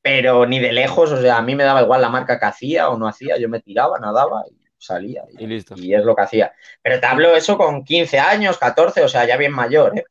pero 0.08 0.46
ni 0.46 0.58
de 0.58 0.72
lejos, 0.72 1.12
o 1.12 1.20
sea, 1.20 1.36
a 1.36 1.42
mí 1.42 1.54
me 1.54 1.64
daba 1.64 1.82
igual 1.82 2.00
la 2.00 2.08
marca 2.08 2.38
que 2.38 2.46
hacía 2.46 2.88
o 2.88 2.96
no 2.96 3.06
hacía, 3.08 3.36
yo 3.38 3.48
me 3.48 3.60
tiraba, 3.60 3.98
nadaba 3.98 4.44
y 4.50 4.56
salía. 4.78 5.24
Y 5.38 5.46
listo. 5.46 5.74
Y 5.76 5.94
es 5.94 6.02
lo 6.04 6.16
que 6.16 6.22
hacía. 6.22 6.52
Pero 6.82 6.98
te 6.98 7.06
hablo 7.06 7.36
eso 7.36 7.58
con 7.58 7.84
15 7.84 8.18
años, 8.18 8.56
14, 8.58 9.02
o 9.02 9.08
sea, 9.08 9.26
ya 9.26 9.36
bien 9.36 9.52
mayor, 9.52 9.98
¿eh? 9.98 10.04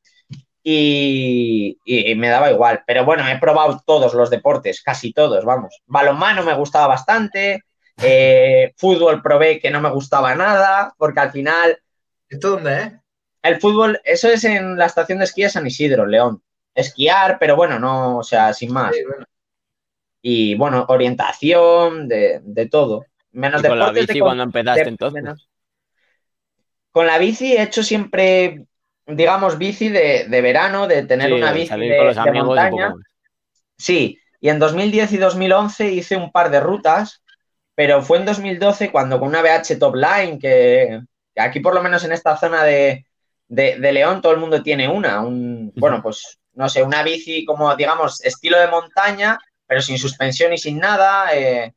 Y, 0.64 1.80
y 1.86 2.16
me 2.16 2.30
daba 2.30 2.52
igual. 2.52 2.84
Pero 2.86 3.06
bueno, 3.06 3.28
he 3.28 3.40
probado 3.40 3.82
todos 3.86 4.14
los 4.14 4.30
deportes, 4.30 4.82
casi 4.84 5.14
todos, 5.14 5.46
vamos. 5.46 5.82
Balonmano 5.88 6.44
me 6.44 6.54
gustaba 6.56 6.88
bastante. 6.88 7.64
eh, 8.02 8.74
fútbol 8.78 9.22
probé 9.24 9.60
que 9.60 9.72
no 9.72 9.82
me 9.82 9.90
gustaba 9.90 10.36
nada, 10.36 10.94
porque 10.98 11.20
al 11.22 11.32
final 11.32 11.80
¿Esto 12.30 12.52
dónde 12.52 12.82
es? 12.84 12.94
el 13.44 13.60
fútbol, 13.62 14.00
eso 14.04 14.30
es 14.30 14.44
en 14.44 14.78
la 14.78 14.86
estación 14.88 15.20
de 15.20 15.26
esquí 15.26 15.44
de 15.44 15.50
San 15.50 15.66
Isidro, 15.68 16.06
León. 16.06 16.44
Esquiar, 16.76 17.38
pero 17.40 17.56
bueno, 17.56 17.80
no, 17.80 18.18
o 18.20 18.24
sea, 18.24 18.54
sin 18.54 18.72
más. 18.74 18.96
Sí, 18.96 19.04
bueno. 19.08 19.26
Y 20.30 20.56
bueno, 20.56 20.86
orientación, 20.90 22.08
de, 22.08 22.42
de 22.44 22.68
todo. 22.70 23.06
Menos 23.32 23.62
¿Y 23.62 23.66
con 23.66 23.78
la 23.80 23.92
deportes 23.92 24.08
de 24.08 24.14
bici 24.14 24.22
cuando 24.22 24.44
empezaste 24.44 24.88
de- 24.88 24.90
entonces? 24.90 25.22
menos- 25.22 25.50
Con 26.92 27.08
la 27.08 27.18
bici 27.18 27.54
he 27.54 27.62
hecho 27.64 27.84
siempre, 27.84 28.66
digamos, 29.06 29.58
bici 29.58 29.90
de, 29.90 30.26
de 30.28 30.42
verano, 30.42 30.88
de 30.88 31.04
tener 31.06 31.30
Sí, 31.30 31.34
una 31.34 31.52
bici 31.52 31.74
de, 31.80 31.96
con 31.96 32.08
los 32.08 32.18
amigos 32.18 32.48
montaña. 32.48 32.94
Sí, 33.78 34.20
y 34.42 34.50
en 34.50 34.60
2010 34.60 35.12
y 35.14 35.18
2011 35.18 35.92
hice 35.92 36.18
un 36.18 36.32
par 36.32 36.52
de 36.52 36.60
rutas, 36.60 37.24
pero 37.76 38.02
fue 38.04 38.18
en 38.20 38.26
2012 38.26 38.92
cuando 38.92 39.20
con 39.20 39.30
una 39.30 39.42
BH 39.42 39.78
Top 39.80 39.96
Line, 39.96 40.40
que, 40.40 41.02
que 41.36 41.42
aquí 41.42 41.60
por 41.62 41.76
lo 41.76 41.84
menos 41.84 42.04
en 42.06 42.12
esta 42.14 42.38
zona 42.38 42.64
de, 42.64 43.06
de- 43.48 43.80
de 43.80 43.92
León 43.94 44.22
todo 44.22 44.34
el 44.34 44.40
mundo 44.40 44.64
tiene 44.64 44.88
una, 44.90 45.22
un, 45.22 45.72
bueno, 45.76 46.02
pues 46.04 46.40
no 46.54 46.70
sé, 46.70 46.84
una 46.84 47.04
bici 47.04 47.46
como, 47.46 47.76
digamos, 47.76 48.22
estilo 48.26 48.60
de 48.60 48.68
montaña, 48.68 49.40
pero 49.68 49.82
sin 49.82 49.98
suspensión 49.98 50.54
y 50.54 50.58
sin 50.58 50.80
nada. 50.80 51.36
eh, 51.36 51.74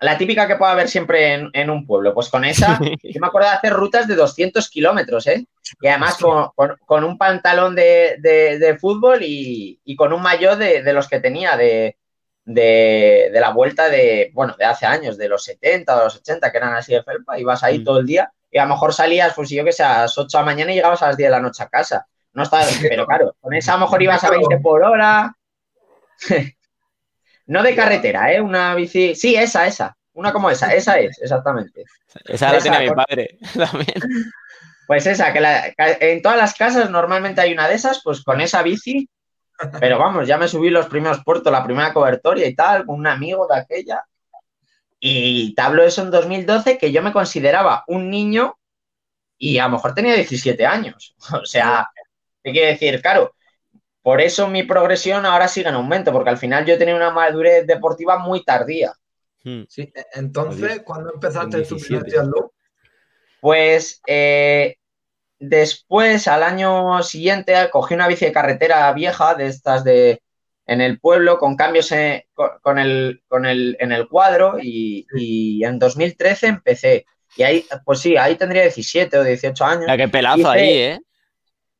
la 0.00 0.18
típica 0.18 0.46
que 0.46 0.56
puede 0.56 0.72
haber 0.72 0.88
siempre 0.88 1.32
en, 1.32 1.50
en 1.54 1.70
un 1.70 1.86
pueblo. 1.86 2.12
Pues 2.12 2.28
con 2.28 2.44
esa, 2.44 2.78
yo 3.02 3.20
me 3.20 3.26
acuerdo 3.28 3.48
de 3.48 3.54
hacer 3.56 3.72
rutas 3.72 4.06
de 4.06 4.16
200 4.16 4.68
kilómetros, 4.68 5.26
¿eh? 5.28 5.46
Y 5.80 5.86
además 5.86 6.18
con, 6.18 6.50
con- 6.54 6.76
con 6.84 7.04
un 7.04 7.16
pantalón 7.16 7.74
de, 7.74 8.16
de- 8.18 8.58
de 8.58 8.76
fútbol 8.78 9.22
y, 9.22 9.80
y 9.84 9.96
con 9.96 10.12
un 10.12 10.20
maillot 10.20 10.58
de, 10.58 10.82
de 10.82 10.92
los 10.92 11.08
que 11.08 11.20
tenía, 11.20 11.56
de, 11.56 11.96
la 13.32 13.50
vuelta 13.50 13.88
de, 13.88 14.30
bueno, 14.34 14.54
de 14.58 14.64
hace 14.66 14.84
años, 14.84 15.16
de 15.16 15.28
los 15.28 15.42
70, 15.44 15.96
de 15.96 16.04
los 16.04 16.16
80, 16.16 16.50
que 16.52 16.58
eran 16.58 16.74
así 16.74 16.92
de 16.92 17.02
felpa, 17.02 17.38
ibas 17.38 17.62
ahí 17.62 17.78
mm. 17.78 17.84
todo 17.84 17.98
el 18.00 18.06
día 18.06 18.30
y 18.50 18.58
a 18.58 18.64
lo 18.64 18.70
mejor 18.74 18.92
salías, 18.92 19.32
pues 19.34 19.48
yo 19.48 19.64
que 19.64 19.72
sé, 19.72 19.82
a 19.82 20.02
las 20.02 20.18
8 20.18 20.38
de 20.38 20.42
la 20.42 20.46
mañana 20.46 20.72
y 20.72 20.74
llegabas 20.76 21.02
a 21.02 21.06
las 21.08 21.16
10 21.16 21.26
de 21.28 21.30
la 21.30 21.40
noche 21.40 21.62
a 21.62 21.68
casa. 21.68 22.06
No 22.34 22.42
estaba, 22.42 22.64
pero 22.88 23.06
claro, 23.06 23.34
con 23.40 23.54
esa 23.54 23.72
a 23.72 23.76
lo 23.76 23.82
mejor 23.86 24.02
ibas 24.02 24.22
a 24.24 24.30
20 24.30 24.58
por 24.58 24.82
hora. 24.84 25.34
no 27.46 27.62
de 27.62 27.74
carretera, 27.74 28.32
¿eh? 28.32 28.40
Una 28.40 28.74
bici. 28.74 29.14
Sí, 29.14 29.34
esa, 29.36 29.66
esa. 29.66 29.96
Una 30.14 30.32
como 30.32 30.50
esa, 30.50 30.72
esa 30.72 30.98
es, 30.98 31.20
exactamente. 31.20 31.84
Esa 32.26 32.52
la 32.52 32.58
tiene 32.60 32.80
mi 32.80 32.90
padre 32.90 33.38
también. 33.54 34.02
Pues 34.86 35.06
esa, 35.06 35.32
que 35.32 35.74
en 36.00 36.22
todas 36.22 36.38
las 36.38 36.54
casas 36.54 36.90
normalmente 36.90 37.40
hay 37.40 37.52
una 37.52 37.68
de 37.68 37.74
esas, 37.74 38.00
pues 38.04 38.22
con 38.22 38.40
esa 38.40 38.62
bici 38.62 39.08
pero 39.80 39.98
vamos, 39.98 40.26
ya 40.26 40.36
me 40.36 40.48
subí 40.48 40.70
los 40.70 40.86
primeros 40.86 41.22
puertos, 41.22 41.52
la 41.52 41.64
primera 41.64 41.92
cobertoria 41.92 42.46
y 42.46 42.54
tal, 42.54 42.84
con 42.84 42.98
un 42.98 43.06
amigo 43.06 43.46
de 43.46 43.58
aquella. 43.58 44.04
Y 44.98 45.54
te 45.54 45.62
hablo 45.62 45.84
eso 45.84 46.02
en 46.02 46.10
2012, 46.10 46.78
que 46.78 46.90
yo 46.90 47.02
me 47.02 47.12
consideraba 47.12 47.84
un 47.86 48.10
niño 48.10 48.58
y 49.38 49.58
a 49.58 49.64
lo 49.64 49.70
mejor 49.70 49.94
tenía 49.94 50.14
17 50.14 50.66
años. 50.66 51.14
O 51.32 51.46
sea, 51.46 51.88
¿qué 52.42 52.52
quiere 52.52 52.68
decir? 52.72 53.00
Claro, 53.00 53.34
por 54.04 54.20
eso 54.20 54.46
mi 54.46 54.62
progresión 54.62 55.24
ahora 55.24 55.48
sigue 55.48 55.70
en 55.70 55.74
aumento, 55.74 56.12
porque 56.12 56.30
al 56.30 56.38
final 56.38 56.64
yo 56.64 56.78
tenía 56.78 56.94
una 56.94 57.10
madurez 57.10 57.66
deportiva 57.66 58.18
muy 58.18 58.44
tardía. 58.44 58.92
Hmm. 59.42 59.62
Sí, 59.66 59.90
e-, 59.94 60.06
entonces, 60.12 60.82
¿cuándo 60.84 61.10
empezaste 61.12 61.62
tu 61.62 61.78
primer 61.78 62.04
triatlón? 62.04 62.50
Pues 63.40 64.00
eh, 64.06 64.76
Después, 65.48 66.28
al 66.28 66.42
año 66.42 67.02
siguiente, 67.02 67.54
cogí 67.70 67.94
una 67.94 68.08
bici 68.08 68.24
de 68.24 68.32
carretera 68.32 68.92
vieja 68.92 69.34
de 69.34 69.46
estas 69.46 69.84
de 69.84 70.22
en 70.66 70.80
el 70.80 70.98
pueblo 70.98 71.38
con 71.38 71.56
cambios 71.56 71.92
en, 71.92 72.22
con, 72.62 72.78
el, 72.78 73.22
con 73.28 73.44
el, 73.44 73.76
en 73.80 73.92
el 73.92 74.08
cuadro 74.08 74.56
y, 74.62 75.06
en 75.62 75.78
2013 75.78 76.46
empecé. 76.46 77.04
Y 77.36 77.42
ahí, 77.42 77.66
pues 77.84 78.00
sí, 78.00 78.16
ahí 78.16 78.36
tendría 78.36 78.62
17 78.62 79.18
o 79.18 79.24
18 79.24 79.64
años. 79.64 79.96
qué 79.96 80.08
pelazo 80.08 80.48
ahí, 80.48 80.70
¿eh? 80.70 81.00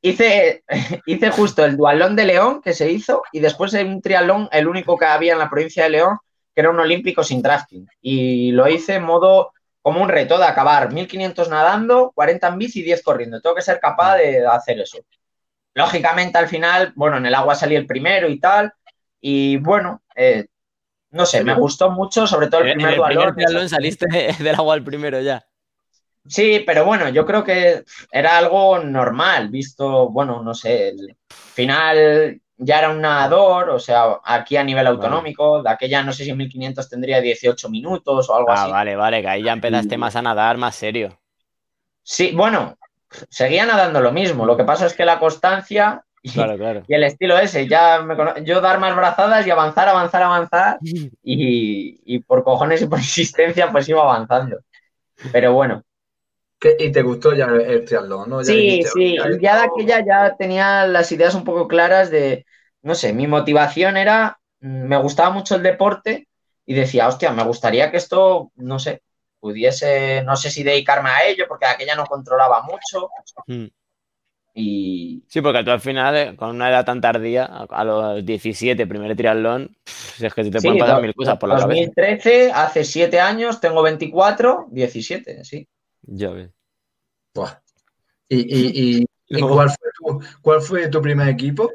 Hice, 0.04 0.62
hice 1.06 1.30
justo 1.30 1.64
el 1.64 1.78
dualón 1.78 2.14
de 2.14 2.26
León 2.26 2.60
que 2.60 2.74
se 2.74 2.90
hizo 2.92 3.22
y 3.32 3.40
después 3.40 3.72
un 3.72 4.02
triatlón, 4.02 4.50
el 4.52 4.68
único 4.68 4.98
que 4.98 5.06
había 5.06 5.32
en 5.32 5.38
la 5.38 5.48
provincia 5.48 5.84
de 5.84 5.90
León, 5.90 6.18
que 6.54 6.60
era 6.60 6.68
un 6.68 6.78
olímpico 6.78 7.24
sin 7.24 7.40
drafting. 7.40 7.86
Y 8.02 8.52
lo 8.52 8.68
hice 8.68 8.96
en 8.96 9.04
modo 9.04 9.52
como 9.80 10.02
un 10.02 10.10
reto 10.10 10.36
de 10.36 10.44
acabar 10.44 10.92
1500 10.92 11.48
nadando, 11.48 12.12
40 12.14 12.48
en 12.48 12.58
bici 12.58 12.80
y 12.80 12.82
10 12.82 13.02
corriendo. 13.02 13.40
Tengo 13.40 13.56
que 13.56 13.62
ser 13.62 13.80
capaz 13.80 14.16
de 14.16 14.46
hacer 14.46 14.78
eso. 14.78 14.98
Lógicamente, 15.72 16.36
al 16.36 16.48
final, 16.48 16.92
bueno, 16.96 17.16
en 17.16 17.24
el 17.24 17.34
agua 17.34 17.54
salí 17.54 17.74
el 17.74 17.86
primero 17.86 18.28
y 18.28 18.38
tal. 18.38 18.74
Y 19.22 19.56
bueno, 19.56 20.02
eh, 20.14 20.48
no 21.12 21.24
sé, 21.24 21.42
me 21.42 21.54
gustó 21.54 21.90
mucho, 21.90 22.26
sobre 22.26 22.48
todo 22.48 22.60
el 22.60 22.74
primer 22.74 22.96
dualón. 22.96 23.34
El 23.38 23.68
saliste 23.70 24.06
del 24.38 24.54
agua 24.54 24.74
el 24.74 24.84
primero 24.84 25.18
ya. 25.22 25.46
Sí, 26.26 26.62
pero 26.66 26.84
bueno, 26.84 27.08
yo 27.10 27.26
creo 27.26 27.44
que 27.44 27.84
era 28.10 28.38
algo 28.38 28.78
normal, 28.78 29.48
visto, 29.50 30.08
bueno, 30.08 30.42
no 30.42 30.54
sé, 30.54 30.88
el 30.88 31.16
final 31.28 32.40
ya 32.56 32.78
era 32.78 32.90
un 32.90 33.00
nadador, 33.00 33.70
o 33.70 33.78
sea, 33.78 34.20
aquí 34.24 34.56
a 34.56 34.64
nivel 34.64 34.86
autonómico, 34.86 35.62
de 35.62 35.70
aquella 35.70 36.02
no 36.02 36.12
sé 36.12 36.24
si 36.24 36.30
en 36.30 36.38
1500 36.38 36.88
tendría 36.88 37.20
18 37.20 37.68
minutos 37.68 38.30
o 38.30 38.34
algo 38.34 38.50
ah, 38.50 38.62
así. 38.62 38.70
vale, 38.70 38.96
vale, 38.96 39.20
que 39.20 39.28
ahí 39.28 39.42
ya 39.42 39.52
empezaste 39.52 39.98
más 39.98 40.16
a 40.16 40.22
nadar, 40.22 40.56
más 40.56 40.74
serio. 40.74 41.18
Sí, 42.02 42.32
bueno, 42.34 42.78
seguía 43.28 43.66
nadando 43.66 44.00
lo 44.00 44.12
mismo, 44.12 44.46
lo 44.46 44.56
que 44.56 44.64
pasa 44.64 44.86
es 44.86 44.94
que 44.94 45.04
la 45.04 45.18
constancia 45.18 46.04
y, 46.22 46.40
el 46.88 47.04
estilo 47.04 47.38
ese, 47.38 47.68
ya 47.68 48.02
yo 48.44 48.62
dar 48.62 48.80
más 48.80 48.96
brazadas 48.96 49.46
y 49.46 49.50
avanzar, 49.50 49.90
avanzar, 49.90 50.22
avanzar 50.22 50.78
y, 51.22 52.18
por 52.20 52.42
cojones 52.44 52.80
y 52.80 52.86
por 52.86 52.98
insistencia 52.98 53.70
pues 53.70 53.88
iba 53.90 54.00
avanzando. 54.00 54.60
Pero 55.32 55.52
bueno, 55.52 55.82
y 56.78 56.92
te 56.92 57.02
gustó 57.02 57.34
ya 57.34 57.46
el 57.46 57.84
triatlón, 57.84 58.30
¿no? 58.30 58.44
sí, 58.44 58.82
sí, 58.82 59.16
ya 59.40 59.56
de 59.56 59.62
aquella 59.62 60.04
ya 60.04 60.36
tenía 60.36 60.86
las 60.86 61.10
ideas 61.12 61.34
un 61.34 61.44
poco 61.44 61.68
claras 61.68 62.10
de, 62.10 62.46
no 62.82 62.94
sé, 62.94 63.12
mi 63.12 63.26
motivación 63.26 63.96
era, 63.96 64.38
mm, 64.60 64.86
me 64.86 64.96
gustaba 64.98 65.30
mucho 65.30 65.56
el 65.56 65.62
deporte 65.62 66.28
y 66.66 66.74
decía, 66.74 67.08
hostia, 67.08 67.32
me 67.32 67.44
gustaría 67.44 67.90
que 67.90 67.96
esto, 67.96 68.52
no 68.56 68.78
sé, 68.78 69.02
pudiese, 69.40 70.22
no 70.24 70.36
sé 70.36 70.50
si 70.50 70.62
dedicarme 70.62 71.10
a 71.10 71.26
ello, 71.26 71.44
porque 71.48 71.66
aquella 71.66 71.94
no 71.94 72.06
controlaba 72.06 72.62
mucho. 72.62 73.10
Hmm. 73.46 73.66
Y... 74.54 75.24
Sí, 75.28 75.40
porque 75.40 75.64
tú 75.64 75.70
al 75.70 75.80
final, 75.80 76.16
eh, 76.16 76.36
con 76.36 76.50
una 76.50 76.70
edad 76.70 76.84
tan 76.84 77.00
tardía, 77.00 77.44
a 77.44 77.84
los 77.84 78.24
17, 78.24 78.86
primer 78.86 79.16
triatlón, 79.16 79.76
es 80.20 80.32
que 80.32 80.44
te 80.44 80.60
pueden 80.60 80.78
pasar 80.78 81.02
mil 81.02 81.14
cosas 81.14 81.36
por 81.38 81.48
la 81.48 81.56
2013, 81.56 82.52
hace 82.52 82.84
7 82.84 83.20
años, 83.20 83.60
tengo 83.60 83.82
24, 83.82 84.68
17, 84.70 85.44
sí. 85.44 85.68
Ya 86.06 86.30
ves. 86.30 86.50
¿Y, 88.28 89.06
cuál, 90.42 90.60
fue 90.60 90.88
tu, 90.88 91.02
primer 91.02 91.28
equipo? 91.28 91.70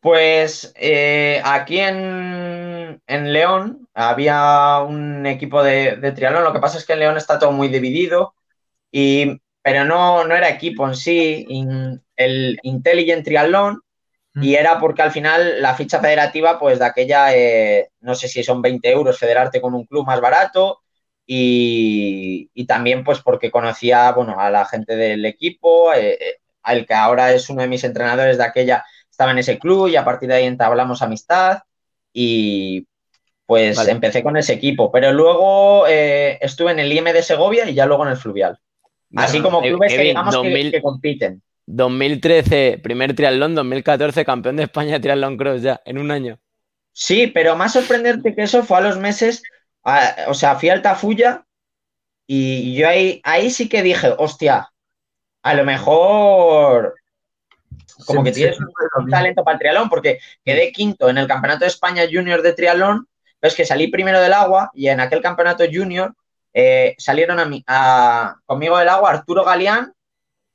Pues 0.00 0.72
eh, 0.76 1.40
aquí 1.44 1.78
en, 1.80 3.00
León 3.08 3.88
había 3.94 4.80
un 4.80 5.24
equipo 5.26 5.62
de, 5.62 5.96
de, 5.96 6.12
triatlón. 6.12 6.44
Lo 6.44 6.52
que 6.52 6.60
pasa 6.60 6.78
es 6.78 6.84
que 6.84 6.92
en 6.92 7.00
León 7.00 7.16
está 7.16 7.38
todo 7.38 7.52
muy 7.52 7.68
dividido, 7.68 8.34
y, 8.90 9.40
pero 9.62 9.84
no, 9.84 10.24
no 10.24 10.36
era 10.36 10.50
equipo 10.50 10.86
en 10.86 10.94
sí. 10.94 11.46
el 12.16 12.58
Intelligent 12.62 13.24
Triatlón 13.24 13.80
y 14.34 14.52
mm. 14.52 14.54
era 14.56 14.78
porque 14.78 15.02
al 15.02 15.10
final 15.10 15.62
la 15.62 15.74
ficha 15.74 16.00
federativa, 16.00 16.58
pues 16.58 16.78
de 16.78 16.84
aquella, 16.84 17.34
eh, 17.34 17.90
no 18.00 18.14
sé 18.14 18.28
si 18.28 18.42
son 18.42 18.60
20 18.60 18.90
euros 18.90 19.18
federarte 19.18 19.60
con 19.60 19.74
un 19.74 19.86
club 19.86 20.06
más 20.06 20.20
barato 20.20 20.83
y, 21.26 22.66
también 22.66 23.04
pues 23.04 23.20
porque 23.20 23.50
conocía 23.50 24.12
bueno, 24.12 24.38
a 24.38 24.50
la 24.50 24.64
gente 24.66 24.96
del 24.96 25.24
equipo, 25.24 25.92
eh, 25.92 26.18
eh, 26.20 26.36
al 26.62 26.86
que 26.86 26.94
ahora 26.94 27.32
es 27.32 27.48
uno 27.50 27.62
de 27.62 27.68
mis 27.68 27.84
entrenadores 27.84 28.38
de 28.38 28.44
aquella, 28.44 28.84
estaba 29.10 29.30
en 29.30 29.38
ese 29.38 29.58
club 29.58 29.88
y 29.88 29.96
a 29.96 30.04
partir 30.04 30.28
de 30.28 30.36
ahí 30.36 30.44
entablamos 30.44 31.02
amistad 31.02 31.62
y 32.12 32.86
pues 33.46 33.78
empecé 33.86 34.22
con 34.22 34.36
ese 34.36 34.54
equipo, 34.54 34.90
pero 34.90 35.12
luego 35.12 35.86
eh, 35.86 36.38
estuve 36.40 36.72
en 36.72 36.78
el 36.78 36.92
IM 36.92 37.04
de 37.04 37.22
Segovia 37.22 37.68
y 37.68 37.74
ya 37.74 37.86
luego 37.86 38.04
en 38.04 38.12
el 38.12 38.16
Fluvial. 38.16 38.58
Así 39.16 39.40
como 39.40 39.60
clubes 39.60 39.92
que 39.92 40.02
digamos 40.02 40.36
que, 40.36 40.82
compiten. 40.82 41.42
2013, 41.66 42.80
primer 42.82 43.14
triatlón, 43.14 43.54
2014, 43.54 44.24
campeón 44.24 44.56
de 44.56 44.64
España 44.64 44.94
de 44.94 45.00
triatlón 45.00 45.36
cross 45.36 45.62
ya, 45.62 45.80
en 45.84 45.98
un 45.98 46.10
año. 46.10 46.38
Sí, 46.92 47.26
pero 47.28 47.56
más 47.56 47.72
sorprendente 47.72 48.34
que 48.34 48.42
eso 48.42 48.62
fue 48.62 48.78
a 48.78 48.80
los 48.80 48.98
meses 48.98 49.42
o 50.28 50.34
sea, 50.34 50.56
fui 50.56 50.68
al 50.70 50.82
Tafuya 50.82 51.44
y 52.26 52.74
yo 52.74 52.88
ahí, 52.88 53.20
ahí 53.24 53.50
sí 53.50 53.68
que 53.68 53.82
dije, 53.82 54.14
hostia, 54.18 54.72
a 55.42 55.54
lo 55.54 55.64
mejor 55.64 56.94
como 58.06 58.24
que 58.24 58.32
tienes 58.32 58.58
un, 58.58 59.10
talento 59.10 59.44
para 59.44 59.54
el 59.54 59.58
triatlón, 59.60 59.88
porque 59.88 60.18
quedé 60.44 60.72
quinto 60.72 61.08
en 61.08 61.18
el 61.18 61.28
Campeonato 61.28 61.60
de 61.60 61.68
España 61.68 62.04
Junior 62.10 62.42
de 62.42 62.52
triatlón, 62.52 63.08
pero 63.38 63.48
es 63.50 63.56
que 63.56 63.66
salí 63.66 63.88
primero 63.88 64.20
del 64.20 64.32
agua 64.32 64.70
y 64.74 64.88
en 64.88 65.00
aquel 65.00 65.20
Campeonato 65.20 65.64
Junior 65.70 66.14
eh, 66.52 66.94
salieron 66.98 67.38
a, 67.40 67.44
mí, 67.44 67.64
conmigo 68.46 68.78
del 68.78 68.88
agua 68.88 69.10
Arturo 69.10 69.44
Galeán, 69.44 69.92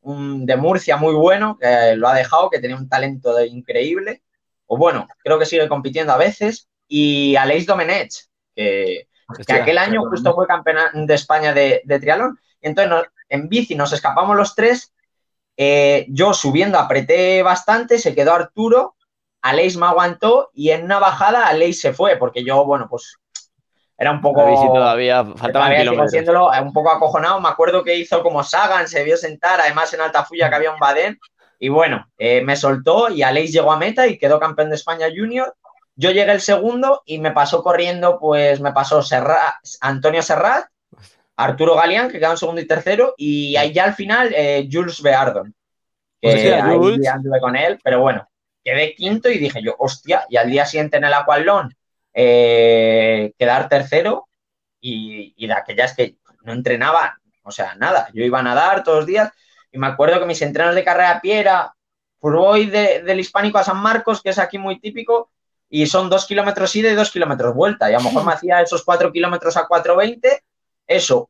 un 0.02 0.46
de 0.46 0.56
Murcia 0.56 0.98
muy 0.98 1.14
bueno, 1.14 1.58
que 1.60 1.96
lo 1.96 2.08
ha 2.08 2.16
dejado, 2.16 2.50
que 2.50 2.60
tenía 2.60 2.78
un 2.78 2.90
talento 2.90 3.44
increíble, 3.44 4.24
o 4.66 4.78
bueno, 4.78 5.08
creo 5.24 5.38
que 5.38 5.46
sigue 5.46 5.68
compitiendo 5.68 6.14
a 6.14 6.18
veces, 6.18 6.70
y 6.88 7.36
Aleix 7.36 7.66
Domenech, 7.66 8.14
que 8.56 9.09
que 9.46 9.54
aquel 9.54 9.78
año 9.78 10.04
justo 10.10 10.34
fue 10.34 10.48
campeón 10.48 11.06
de 11.06 11.14
España 11.14 11.54
de, 11.54 11.82
de 11.86 12.00
triatlón. 12.00 12.40
entonces 12.62 13.10
en 13.30 13.48
bici 13.48 13.76
nos 13.76 13.94
escapamos 13.94 14.36
los 14.36 14.56
tres. 14.56 14.94
Eh, 15.56 16.06
yo 16.10 16.34
subiendo 16.34 16.80
apreté 16.80 17.44
bastante, 17.44 18.00
se 18.00 18.16
quedó 18.16 18.34
Arturo, 18.34 18.96
Aleix 19.42 19.78
me 19.78 19.86
aguantó 19.86 20.50
y 20.54 20.70
en 20.72 20.86
una 20.86 21.00
bajada 21.00 21.48
Aleix 21.48 21.80
se 21.82 21.94
fue, 21.94 22.18
porque 22.18 22.44
yo, 22.44 22.66
bueno, 22.66 22.88
pues 22.90 23.18
era 23.98 24.12
un 24.12 24.22
poco. 24.22 24.42
todavía 24.74 25.26
faltaba 25.36 25.76
eh, 25.76 26.62
un 26.62 26.72
poco 26.72 26.90
acojonado. 26.90 27.42
Me 27.42 27.50
acuerdo 27.50 27.84
que 27.84 27.98
hizo 27.98 28.24
como 28.24 28.44
Sagan, 28.44 28.88
se 28.88 29.04
vio 29.04 29.18
sentar, 29.18 29.60
además 29.60 29.94
en 29.94 30.00
Altafulla 30.02 30.50
que 30.50 30.56
había 30.56 30.72
un 30.72 30.80
Badén. 30.80 31.20
Y 31.60 31.68
bueno, 31.68 32.10
eh, 32.18 32.42
me 32.42 32.56
soltó 32.56 33.10
y 33.10 33.22
Aleix 33.22 33.52
llegó 33.52 33.74
a 33.74 33.78
meta 33.78 34.08
y 34.08 34.18
quedó 34.18 34.40
campeón 34.40 34.70
de 34.70 34.78
España 34.78 35.08
Junior. 35.14 35.54
Yo 36.00 36.12
llegué 36.12 36.32
el 36.32 36.40
segundo 36.40 37.04
y 37.06 37.20
me 37.20 37.32
pasó 37.32 37.62
corriendo, 37.62 38.20
pues 38.20 38.62
me 38.62 38.72
pasó 38.72 39.02
Antonio 39.82 40.22
Serrat, 40.22 40.68
Arturo 41.36 41.76
Galeán, 41.76 42.10
que 42.10 42.22
quedó 42.22 42.32
en 42.32 42.38
segundo 42.38 42.62
y 42.62 42.68
tercero, 42.68 43.16
y 43.18 43.58
ahí 43.58 43.74
ya 43.74 43.84
al 43.84 43.96
final 43.96 44.32
eh, 44.34 44.66
Jules 44.72 45.02
Beardon. 45.02 45.54
Que 46.22 46.54
ahí 46.54 47.06
anduve 47.06 47.42
con 47.42 47.58
él, 47.58 47.78
pero 47.84 48.00
bueno, 48.00 48.30
quedé 48.64 48.96
quinto 48.96 49.30
y 49.30 49.40
dije 49.40 49.62
yo, 49.62 49.76
hostia, 49.78 50.26
y 50.30 50.38
al 50.38 50.50
día 50.50 50.66
siguiente 50.66 50.96
en 50.96 51.04
el 51.04 51.14
Aqualón 51.14 51.76
eh, 52.14 53.34
quedar 53.38 53.68
tercero 53.68 54.30
y, 54.80 55.34
y 55.36 55.48
de 55.48 55.54
aquellas 55.54 55.94
que 55.98 56.16
no 56.44 56.54
entrenaba, 56.54 57.20
o 57.44 57.52
sea, 57.52 57.76
nada, 57.76 58.08
yo 58.14 58.24
iba 58.24 58.40
a 58.40 58.44
nadar 58.44 58.86
todos 58.86 59.00
los 59.00 59.06
días 59.06 59.34
y 59.70 59.78
me 59.78 59.88
acuerdo 59.88 60.18
que 60.22 60.26
mis 60.26 60.42
entrenos 60.42 60.76
de 60.76 60.86
carrera 60.86 61.12
a 61.12 61.20
pie 61.20 61.40
era, 61.40 61.76
pues 62.20 62.34
voy 62.34 62.68
del 62.68 63.20
Hispánico 63.20 63.58
a 63.58 63.66
San 63.66 63.82
Marcos, 63.82 64.22
que 64.22 64.30
es 64.30 64.40
aquí 64.40 64.58
muy 64.58 64.80
típico, 64.80 65.30
y 65.70 65.86
son 65.86 66.10
dos 66.10 66.26
kilómetros 66.26 66.76
ida 66.76 66.90
y 66.90 66.96
dos 66.96 67.12
kilómetros 67.12 67.54
vuelta. 67.54 67.90
Y 67.90 67.94
a 67.94 68.00
lo 68.00 68.06
mejor 68.06 68.26
me 68.26 68.34
hacía 68.34 68.62
esos 68.62 68.84
cuatro 68.84 69.12
kilómetros 69.12 69.56
a 69.56 69.68
4.20, 69.68 70.42
eso, 70.88 71.30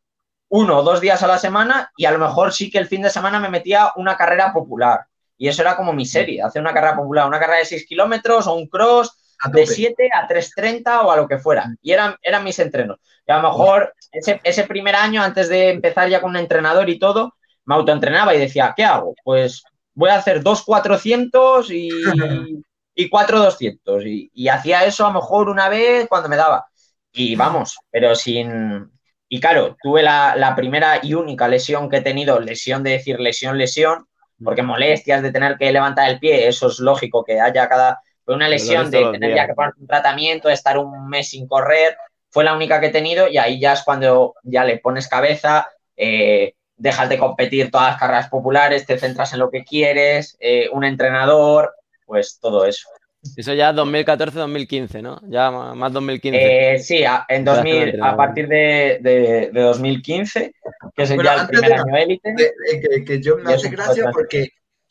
uno 0.50 0.80
o 0.80 0.84
dos 0.84 1.02
días 1.02 1.22
a 1.22 1.28
la 1.28 1.38
semana 1.38 1.92
y 1.98 2.06
a 2.06 2.12
lo 2.12 2.20
mejor 2.20 2.54
sí 2.54 2.72
que 2.72 2.78
el 2.78 2.88
fin 2.88 3.02
de 3.02 3.10
semana 3.10 3.40
me 3.40 3.50
metía 3.50 3.92
una 3.96 4.16
carrera 4.16 4.54
popular. 4.54 5.02
Y 5.38 5.48
eso 5.48 5.62
era 5.62 5.76
como 5.76 5.94
mi 5.94 6.06
serie, 6.06 6.42
hacer 6.42 6.62
una 6.62 6.74
carrera 6.74 6.96
popular, 6.96 7.28
una 7.28 7.40
carrera 7.40 7.60
de 7.60 7.66
6 7.66 7.86
kilómetros 7.88 8.48
o 8.48 8.56
un 8.56 8.68
cross 8.68 9.36
de 9.54 9.66
7 9.66 10.10
a 10.14 10.28
3.30 10.28 11.02
o 11.04 11.12
a 11.12 11.18
lo 11.18 11.28
que 11.28 11.38
fuera. 11.38 11.66
Y 11.82 11.92
eran, 11.92 12.16
eran 12.22 12.44
mis 12.44 12.60
entrenos. 12.60 13.00
Y 13.26 13.32
a 13.32 13.38
lo 13.38 13.44
mejor 13.44 13.94
ese, 14.12 14.42
ese 14.44 14.66
primer 14.66 14.96
año, 14.96 15.24
antes 15.24 15.48
de 15.48 15.70
empezar 15.70 16.10
ya 16.10 16.20
con 16.20 16.32
un 16.32 16.38
entrenador 16.38 16.90
y 16.90 17.00
todo, 17.00 17.36
me 17.64 17.76
autoentrenaba 17.76 18.36
y 18.36 18.40
decía, 18.40 18.74
¿qué 18.76 18.84
hago? 18.84 19.16
Pues 19.24 19.64
voy 19.94 20.10
a 20.10 20.16
hacer 20.16 20.42
dos 20.44 20.64
400 20.64 21.72
y, 21.72 21.90
y 23.00 23.08
cuatro 23.08 23.40
200. 23.40 24.06
Y, 24.06 24.30
y 24.34 24.50
hacía 24.50 24.84
eso 24.84 25.06
a 25.06 25.08
lo 25.08 25.22
mejor 25.22 25.48
una 25.48 25.70
vez 25.70 26.08
cuando 26.10 26.28
me 26.28 26.36
daba. 26.36 26.68
Y 27.14 27.36
vamos, 27.38 27.80
pero 27.90 28.14
sin... 28.14 28.92
Y 29.30 29.40
claro, 29.40 29.78
tuve 29.82 30.04
la, 30.04 30.36
la 30.36 30.54
primera 30.54 31.00
y 31.02 31.14
única 31.14 31.48
lesión 31.48 31.88
que 31.88 31.98
he 31.98 32.02
tenido, 32.02 32.42
lesión 32.42 32.84
de 32.84 32.92
decir 32.92 33.20
lesión, 33.22 33.58
lesión, 33.58 34.08
porque 34.44 34.64
molestias 34.64 35.22
de 35.22 35.32
tener 35.32 35.58
que 35.58 35.72
levantar 35.72 36.10
el 36.10 36.20
pie, 36.20 36.50
eso 36.50 36.68
es 36.68 36.80
lógico 36.80 37.24
que 37.24 37.40
haya 37.40 37.70
cada... 37.70 38.02
Fue 38.26 38.36
una 38.36 38.50
lesión 38.50 38.92
de 38.92 39.06
tener 39.12 39.34
ya 39.34 39.48
que 39.48 39.54
poner 39.54 39.74
un 39.80 39.88
tratamiento, 39.88 40.50
de 40.50 40.54
estar 40.56 40.78
un 40.78 41.08
mes 41.08 41.30
sin 41.30 41.48
correr, 41.48 41.96
fue 42.30 42.44
la 42.44 42.54
única 42.54 42.82
que 42.82 42.88
he 42.88 42.92
tenido 42.92 43.30
y 43.30 43.38
ahí 43.38 43.62
ya 43.62 43.74
es 43.74 43.84
cuando 43.84 44.36
ya 44.44 44.66
le 44.66 44.78
pones 44.78 45.08
cabeza, 45.08 45.70
eh, 45.96 46.54
dejas 46.76 47.08
de 47.08 47.18
competir 47.18 47.72
todas 47.72 47.92
las 47.92 48.00
carreras 48.00 48.30
populares, 48.30 48.86
te 48.86 49.00
centras 49.00 49.32
en 49.34 49.40
lo 49.40 49.50
que 49.50 49.64
quieres, 49.64 50.38
eh, 50.40 50.70
un 50.74 50.84
entrenador, 50.84 51.74
pues 52.10 52.40
todo 52.42 52.66
eso. 52.66 52.90
Eso 53.36 53.54
ya 53.54 53.72
2014-2015, 53.74 55.02
¿no? 55.02 55.22
Ya 55.30 55.52
más 55.52 55.94
2015. 55.94 56.74
Eh, 56.74 56.80
sí, 56.80 57.04
a, 57.04 57.26
en 57.30 57.44
2000, 57.46 58.02
a 58.02 58.16
partir 58.18 58.48
de, 58.48 58.98
de, 59.02 59.50
de 59.54 59.62
2015, 59.62 60.54
que 60.96 61.04
es 61.04 61.10
ya 61.10 61.16
el 61.36 61.48
primer 61.48 61.70
de- 61.70 61.76
año 61.76 61.98
élite. 61.98 62.34
de 62.34 62.52
que, 62.82 63.06
que 63.06 63.22
yo 63.22 63.38
me 63.38 63.54
hace 63.54 63.70
gracia 63.70 64.10
porque 64.12 64.50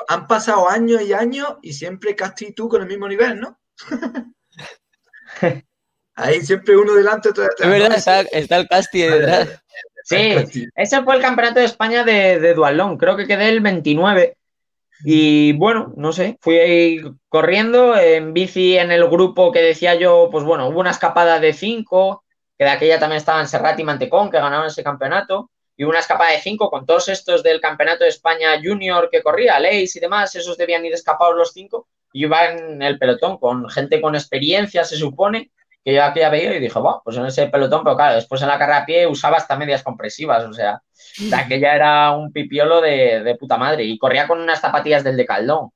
han 0.08 0.26
pasado 0.26 0.68
años 0.68 1.02
y 1.02 1.12
años 1.14 1.56
y 1.62 1.72
siempre 1.72 2.14
Casti 2.14 2.46
y 2.48 2.52
tú 2.52 2.68
con 2.68 2.82
el 2.82 2.88
mismo 2.88 3.08
nivel, 3.08 3.40
¿no? 3.40 3.58
Ahí 6.14 6.40
siempre 6.42 6.76
uno 6.76 6.94
delante, 6.94 7.28
otro 7.30 7.44
detrás. 7.44 7.60
Es 7.60 7.68
verdad, 7.80 7.96
está, 7.96 8.20
está 8.20 8.56
el 8.58 8.68
Casti 8.68 9.02
detrás. 9.02 9.62
Sí, 10.04 10.66
ese 10.74 11.02
fue 11.02 11.16
el 11.16 11.22
campeonato 11.22 11.60
de 11.60 11.66
España 11.66 12.02
de, 12.02 12.40
de 12.40 12.54
dualón, 12.54 12.96
creo 12.96 13.16
que 13.16 13.26
quedé 13.26 13.48
el 13.50 13.60
29. 13.60 14.36
Y 15.04 15.52
bueno, 15.52 15.92
no 15.96 16.12
sé, 16.12 16.38
fui 16.40 16.56
ahí 16.56 17.00
corriendo 17.28 17.96
en 17.96 18.34
bici 18.34 18.76
en 18.76 18.90
el 18.90 19.08
grupo 19.08 19.52
que 19.52 19.62
decía 19.62 19.94
yo, 19.94 20.28
pues 20.30 20.44
bueno, 20.44 20.68
hubo 20.68 20.80
una 20.80 20.90
escapada 20.90 21.38
de 21.38 21.52
5, 21.52 22.24
que 22.58 22.64
de 22.64 22.70
aquella 22.70 22.98
también 22.98 23.18
estaban 23.18 23.46
Serrat 23.46 23.78
y 23.78 23.84
Mantecón, 23.84 24.30
que 24.30 24.38
ganaron 24.38 24.66
ese 24.66 24.82
campeonato, 24.82 25.50
y 25.76 25.84
una 25.84 26.00
escapada 26.00 26.32
de 26.32 26.40
5 26.40 26.70
con 26.70 26.84
todos 26.84 27.08
estos 27.08 27.44
del 27.44 27.60
campeonato 27.60 28.02
de 28.02 28.10
España 28.10 28.60
junior 28.60 29.08
que 29.10 29.22
corría, 29.22 29.60
Leis 29.60 29.94
y 29.94 30.00
demás, 30.00 30.34
esos 30.34 30.56
debían 30.56 30.84
ir 30.84 30.92
escapados 30.92 31.36
los 31.36 31.52
5, 31.52 31.86
y 32.12 32.22
iba 32.22 32.46
en 32.46 32.82
el 32.82 32.98
pelotón 32.98 33.38
con 33.38 33.68
gente 33.70 34.00
con 34.00 34.16
experiencia, 34.16 34.82
se 34.84 34.96
supone, 34.96 35.52
que 35.88 35.94
yo 35.94 36.04
aquella 36.04 36.28
veía 36.30 36.54
y 36.56 36.60
dije, 36.60 36.78
wow, 36.78 37.00
pues 37.04 37.16
en 37.16 37.26
ese 37.26 37.46
pelotón, 37.48 37.82
pero 37.84 37.96
claro, 37.96 38.14
después 38.16 38.42
en 38.42 38.48
la 38.48 38.58
carrera 38.58 38.78
a 38.80 38.86
pie 38.86 39.06
usaba 39.06 39.36
hasta 39.38 39.56
medias 39.56 39.82
compresivas, 39.82 40.44
o 40.44 40.52
sea, 40.52 40.82
de 41.18 41.36
aquella 41.36 41.74
era 41.74 42.10
un 42.12 42.32
pipiolo 42.32 42.80
de, 42.80 43.22
de 43.22 43.34
puta 43.36 43.56
madre 43.56 43.84
y 43.84 43.98
corría 43.98 44.26
con 44.28 44.40
unas 44.40 44.60
zapatillas 44.60 45.04
del 45.04 45.16
Decaldón. 45.16 45.70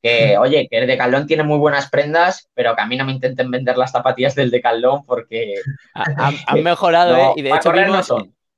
Que, 0.00 0.38
oye, 0.38 0.68
que 0.70 0.78
el 0.78 0.86
Decaldón 0.86 1.26
tiene 1.26 1.42
muy 1.42 1.58
buenas 1.58 1.90
prendas, 1.90 2.48
pero 2.54 2.76
que 2.76 2.82
a 2.82 2.86
mí 2.86 2.96
no 2.96 3.04
me 3.04 3.10
intenten 3.12 3.50
vender 3.50 3.76
las 3.76 3.90
zapatillas 3.90 4.36
del 4.36 4.50
Decaldón 4.50 5.04
porque 5.04 5.54
Ha- 5.94 6.04
Han, 6.16 6.34
han 6.46 6.62
mejorado, 6.62 7.12
no, 7.16 7.30
¿eh? 7.30 7.32
Y 7.36 7.42
de 7.42 7.50
hecho, 7.50 7.72
no 7.72 7.78
vimos 7.84 8.06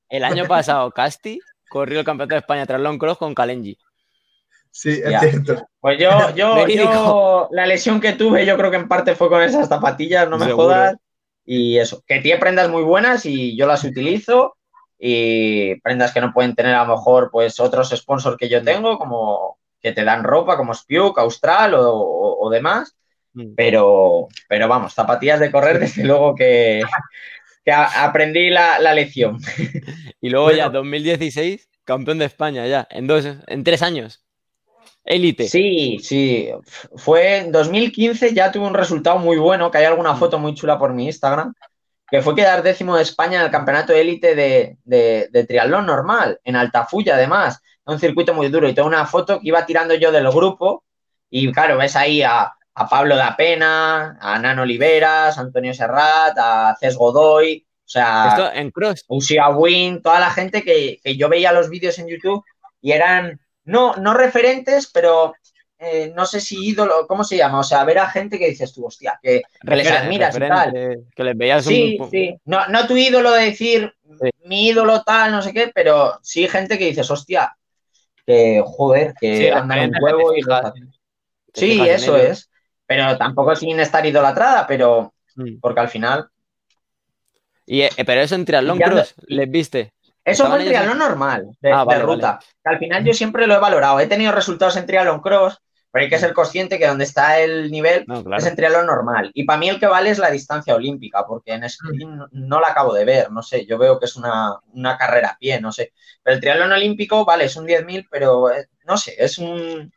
el 0.09 0.23
año 0.23 0.45
pasado, 0.45 0.91
Casti 0.91 1.39
corrió 1.67 1.99
el 1.99 2.05
campeonato 2.05 2.35
de 2.35 2.39
España 2.41 2.65
tras 2.67 2.79
long 2.81 2.97
cross 2.99 3.17
con 3.17 3.33
Kalenji. 3.33 3.77
Sí, 4.71 4.89
es 5.03 5.09
Ya. 5.11 5.19
cierto. 5.19 5.67
Pues 5.79 5.99
yo, 5.99 6.09
yo, 6.35 6.67
yo, 6.67 7.47
la 7.51 7.65
lesión 7.65 7.99
que 7.99 8.13
tuve, 8.13 8.45
yo 8.45 8.57
creo 8.57 8.71
que 8.71 8.77
en 8.77 8.87
parte 8.87 9.15
fue 9.15 9.29
con 9.29 9.41
esas 9.41 9.67
zapatillas, 9.67 10.29
no 10.29 10.37
me 10.37 10.45
Seguro. 10.45 10.67
jodas. 10.67 10.95
Y 11.45 11.77
eso, 11.77 12.01
que 12.07 12.19
tiene 12.19 12.39
prendas 12.39 12.69
muy 12.69 12.83
buenas 12.83 13.25
y 13.25 13.55
yo 13.57 13.67
las 13.67 13.83
utilizo. 13.83 14.55
Y 15.03 15.75
prendas 15.81 16.13
que 16.13 16.21
no 16.21 16.31
pueden 16.31 16.53
tener 16.55 16.75
a 16.75 16.85
lo 16.85 16.95
mejor 16.95 17.29
pues 17.31 17.59
otros 17.59 17.89
sponsors 17.89 18.37
que 18.37 18.47
yo 18.49 18.61
tengo, 18.63 18.97
como 18.99 19.57
que 19.81 19.91
te 19.93 20.03
dan 20.03 20.23
ropa, 20.23 20.55
como 20.57 20.73
Spiuk, 20.75 21.17
Austral 21.17 21.73
o, 21.73 21.89
o- 21.91 22.45
o 22.45 22.49
demás. 22.51 22.95
Mm. 23.33 23.55
Pero, 23.55 24.27
pero 24.47 24.67
vamos, 24.67 24.93
zapatillas 24.93 25.39
de 25.39 25.51
correr, 25.51 25.79
desde 25.79 26.03
luego 26.03 26.35
que, 26.35 26.81
que 27.65 27.71
a- 27.71 28.03
aprendí 28.03 28.49
la, 28.51 28.79
la 28.79 28.93
lección. 28.93 29.39
Y 30.23 30.29
luego 30.29 30.45
Bueno. 30.45 30.57
ya 30.59 30.69
2016, 30.69 31.67
campeón 31.83 32.19
de 32.19 32.25
España 32.25 32.67
ya, 32.67 32.87
en 32.91 33.07
dos, 33.07 33.25
en 33.25 33.63
tres 33.63 33.81
años. 33.81 34.23
Élite. 35.03 35.47
Sí, 35.47 35.99
sí. 36.01 36.49
Fue 36.95 37.37
en 37.37 37.51
2015, 37.51 38.33
ya 38.33 38.51
tuve 38.51 38.67
un 38.67 38.73
resultado 38.73 39.17
muy 39.17 39.37
bueno, 39.37 39.71
que 39.71 39.79
hay 39.79 39.85
alguna 39.85 40.15
foto 40.15 40.39
muy 40.39 40.53
chula 40.53 40.77
por 40.77 40.93
mi 40.93 41.05
Instagram, 41.05 41.53
que 42.09 42.21
fue 42.21 42.35
quedar 42.35 42.61
décimo 42.61 42.95
de 42.95 43.03
España 43.03 43.39
en 43.39 43.45
el 43.45 43.51
campeonato 43.51 43.93
élite 43.93 44.35
de, 44.35 44.77
de, 44.83 45.29
de 45.31 45.45
triatlón 45.45 45.85
normal, 45.85 46.39
en 46.43 46.55
Altafulla 46.55 47.15
además, 47.15 47.61
un 47.85 47.99
circuito 47.99 48.33
muy 48.33 48.49
duro. 48.49 48.69
Y 48.69 48.73
tengo 48.73 48.87
una 48.87 49.05
foto 49.05 49.39
que 49.39 49.47
iba 49.47 49.65
tirando 49.65 49.95
yo 49.95 50.11
del 50.11 50.29
grupo, 50.29 50.83
y 51.29 51.51
claro, 51.51 51.77
ves 51.77 51.95
ahí 51.95 52.21
a, 52.21 52.53
a 52.75 52.89
Pablo 52.89 53.15
da 53.15 53.35
Pena, 53.35 54.17
a 54.19 54.39
Nano 54.39 54.63
Oliveras, 54.63 55.37
a 55.37 55.41
Antonio 55.41 55.73
Serrat, 55.73 56.37
a 56.37 56.75
Cés 56.79 56.95
Godoy, 56.95 57.65
o 57.67 57.89
sea, 57.91 58.29
Esto 58.29 58.51
en 58.53 58.71
cross. 58.71 59.03
Usia 59.07 59.49
Win, 59.49 60.01
toda 60.01 60.19
la 60.19 60.31
gente 60.31 60.63
que, 60.63 60.99
que 61.03 61.17
yo 61.17 61.27
veía 61.27 61.51
los 61.51 61.69
vídeos 61.69 61.99
en 61.99 62.07
YouTube 62.07 62.43
y 62.81 62.91
eran, 62.93 63.39
no, 63.65 63.95
no 63.95 64.13
referentes, 64.13 64.89
pero 64.91 65.33
eh, 65.79 66.11
no 66.15 66.25
sé 66.25 66.39
si 66.39 66.63
ídolo, 66.63 67.07
¿cómo 67.07 67.23
se 67.23 67.37
llama? 67.37 67.59
O 67.59 67.63
sea, 67.63 67.83
ver 67.83 67.99
a 67.99 68.09
gente 68.09 68.37
que 68.37 68.49
dices 68.49 68.73
tú, 68.73 68.85
hostia, 68.85 69.19
que, 69.21 69.41
que 69.65 69.75
les 69.75 69.91
admiras 69.91 70.35
y 70.35 70.39
tal. 70.39 70.73
Que 71.15 71.23
les 71.23 71.37
veías 71.37 71.65
Sí, 71.65 71.97
un. 71.99 72.09
sí. 72.11 72.37
No, 72.45 72.67
no 72.67 72.87
tu 72.87 72.95
ídolo 72.97 73.31
de 73.31 73.45
decir 73.45 73.93
Sí. 74.19 74.29
mi 74.45 74.67
ídolo 74.67 75.01
tal, 75.03 75.31
no 75.31 75.41
sé 75.41 75.53
qué, 75.53 75.71
pero 75.73 76.19
sí 76.21 76.47
gente 76.47 76.77
que 76.77 76.85
dices, 76.85 77.09
hostia, 77.09 77.55
que 78.25 78.61
joder, 78.65 79.13
que 79.19 79.37
Sí, 79.37 79.47
andan 79.49 79.89
un 79.89 80.03
huevo 80.03 80.33
y 80.35 80.41
fijas- 80.43 80.73
Sí, 81.53 81.79
eso 81.81 82.17
es. 82.17 82.49
Pero 82.85 83.17
tampoco 83.17 83.55
sin 83.55 83.79
estar 83.79 84.05
idolatrada, 84.05 84.67
pero 84.67 85.13
Mm. 85.35 85.59
porque 85.61 85.79
al 85.79 85.89
final. 85.89 86.29
Y, 87.65 87.81
eh, 87.81 87.89
pero 88.05 88.21
eso 88.21 88.35
en 88.35 88.45
triatlón 88.45 88.79
cross, 88.79 89.15
¿les 89.27 89.49
viste? 89.49 89.93
Eso 90.23 90.43
¿Estaban 90.43 90.51
fue 90.61 90.61
ellos 90.69 90.79
triatlón 90.81 90.99
normal, 90.99 91.47
de, 91.59 91.71
Ah, 91.71 91.85
de 91.87 91.99
ruta. 91.99 92.31
vale. 92.33 92.45
Que 92.63 92.69
al 92.69 92.79
final 92.79 93.03
yo 93.05 93.13
siempre 93.13 93.47
lo 93.47 93.55
he 93.55 93.59
valorado. 93.59 93.99
He 93.99 94.07
tenido 94.07 94.31
resultados 94.31 94.75
en 94.77 94.85
triatlón 94.85 95.19
cross, 95.19 95.59
pero 95.91 96.03
hay 96.03 96.09
que 96.09 96.19
ser 96.19 96.33
consciente 96.33 96.77
que 96.77 96.87
donde 96.87 97.03
está 97.05 97.39
el 97.39 97.71
nivel 97.71 98.05
No, 98.07 98.23
es 98.37 98.45
en 98.45 98.55
triatlón 98.55 98.85
normal. 98.85 99.31
Y 99.33 99.45
para 99.45 99.59
mí 99.59 99.67
el 99.67 99.79
que 99.79 99.87
vale 99.87 100.11
es 100.11 100.19
la 100.19 100.29
distancia 100.29 100.75
olímpica, 100.75 101.25
porque 101.25 101.53
en 101.53 101.63
sprint 101.63 102.03
no, 102.07 102.27
no 102.31 102.59
la 102.61 102.67
acabo 102.69 102.93
de 102.93 103.03
ver, 103.03 103.31
no 103.31 103.41
sé, 103.41 103.65
yo 103.65 103.77
veo 103.79 103.99
que 103.99 104.05
es 104.05 104.15
una, 104.15 104.57
una 104.73 104.95
carrera 104.97 105.29
a 105.29 105.37
pie, 105.37 105.59
no 105.59 105.71
sé. 105.71 105.91
Pero 106.21 106.35
el 106.35 106.39
triatlón 106.41 106.71
olímpico, 106.71 107.25
vale, 107.25 107.45
es 107.45 107.55
un 107.55 107.65
10.000, 107.65 108.07
pero 108.09 108.51
eh, 108.51 108.67
no 108.85 108.97
sé, 108.97 109.15
es 109.17 109.37
un, 109.39 109.91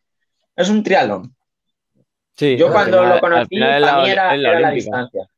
es 0.57 0.69
un 0.71 0.83
triatlón. 0.83 1.37
Sí, 2.37 2.57
Yo 2.57 2.73
cuando 2.73 2.99
final- 2.99 3.15
lo 3.17 3.21
conocí, 3.21 3.61
para 3.61 3.97
mí 3.99 4.11
era, 4.11 4.37
la 4.37 4.51
era 4.51 4.61
la 4.61 4.71
distancia. 4.71 5.29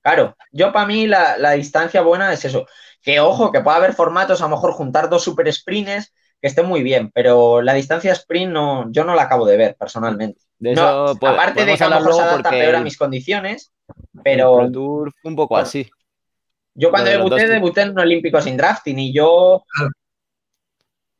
Claro, 0.00 0.36
yo 0.52 0.72
para 0.72 0.86
mí 0.86 1.06
la, 1.06 1.36
la 1.36 1.50
distancia 1.50 2.00
buena 2.00 2.32
es 2.32 2.44
eso. 2.44 2.66
Que 3.02 3.20
ojo, 3.20 3.52
que 3.52 3.60
puede 3.60 3.76
haber 3.78 3.94
formatos, 3.94 4.40
a 4.40 4.44
lo 4.44 4.50
mejor 4.50 4.72
juntar 4.72 5.08
dos 5.08 5.22
super 5.24 5.52
sprints 5.52 6.12
que 6.40 6.46
estén 6.48 6.66
muy 6.66 6.82
bien, 6.82 7.10
pero 7.12 7.62
la 7.62 7.74
distancia 7.74 8.12
sprint 8.12 8.52
no, 8.52 8.90
yo 8.92 9.04
no 9.04 9.14
la 9.14 9.22
acabo 9.22 9.46
de 9.46 9.56
ver 9.56 9.76
personalmente. 9.76 10.40
De 10.58 10.72
No, 10.72 10.82
eso 10.82 10.86
aparte 11.24 11.64
de 11.64 11.76
que 11.78 11.84
a 11.84 11.88
lo 11.88 11.94
mejor 11.94 12.14
se 12.14 12.22
adapta 12.22 12.56
peor 12.58 12.76
a 12.76 12.80
el- 12.80 12.82
mis 12.82 12.96
condiciones, 12.98 13.72
el 14.30 14.48
pero 14.48 14.48
Pro 14.48 14.70
Tour 14.70 15.12
fue 15.20 15.30
un 15.30 15.36
poco 15.36 15.56
Bueno, 15.56 15.58
así. 15.58 15.86
yo 16.74 16.90
cuando 16.90 17.10
debuté, 17.10 17.46
debuté 17.48 17.82
en 17.82 17.90
un 17.90 18.00
olímpico 18.00 18.40
sin 18.40 18.56
drafting 18.56 18.98
y 18.98 19.12
yo 19.12 19.64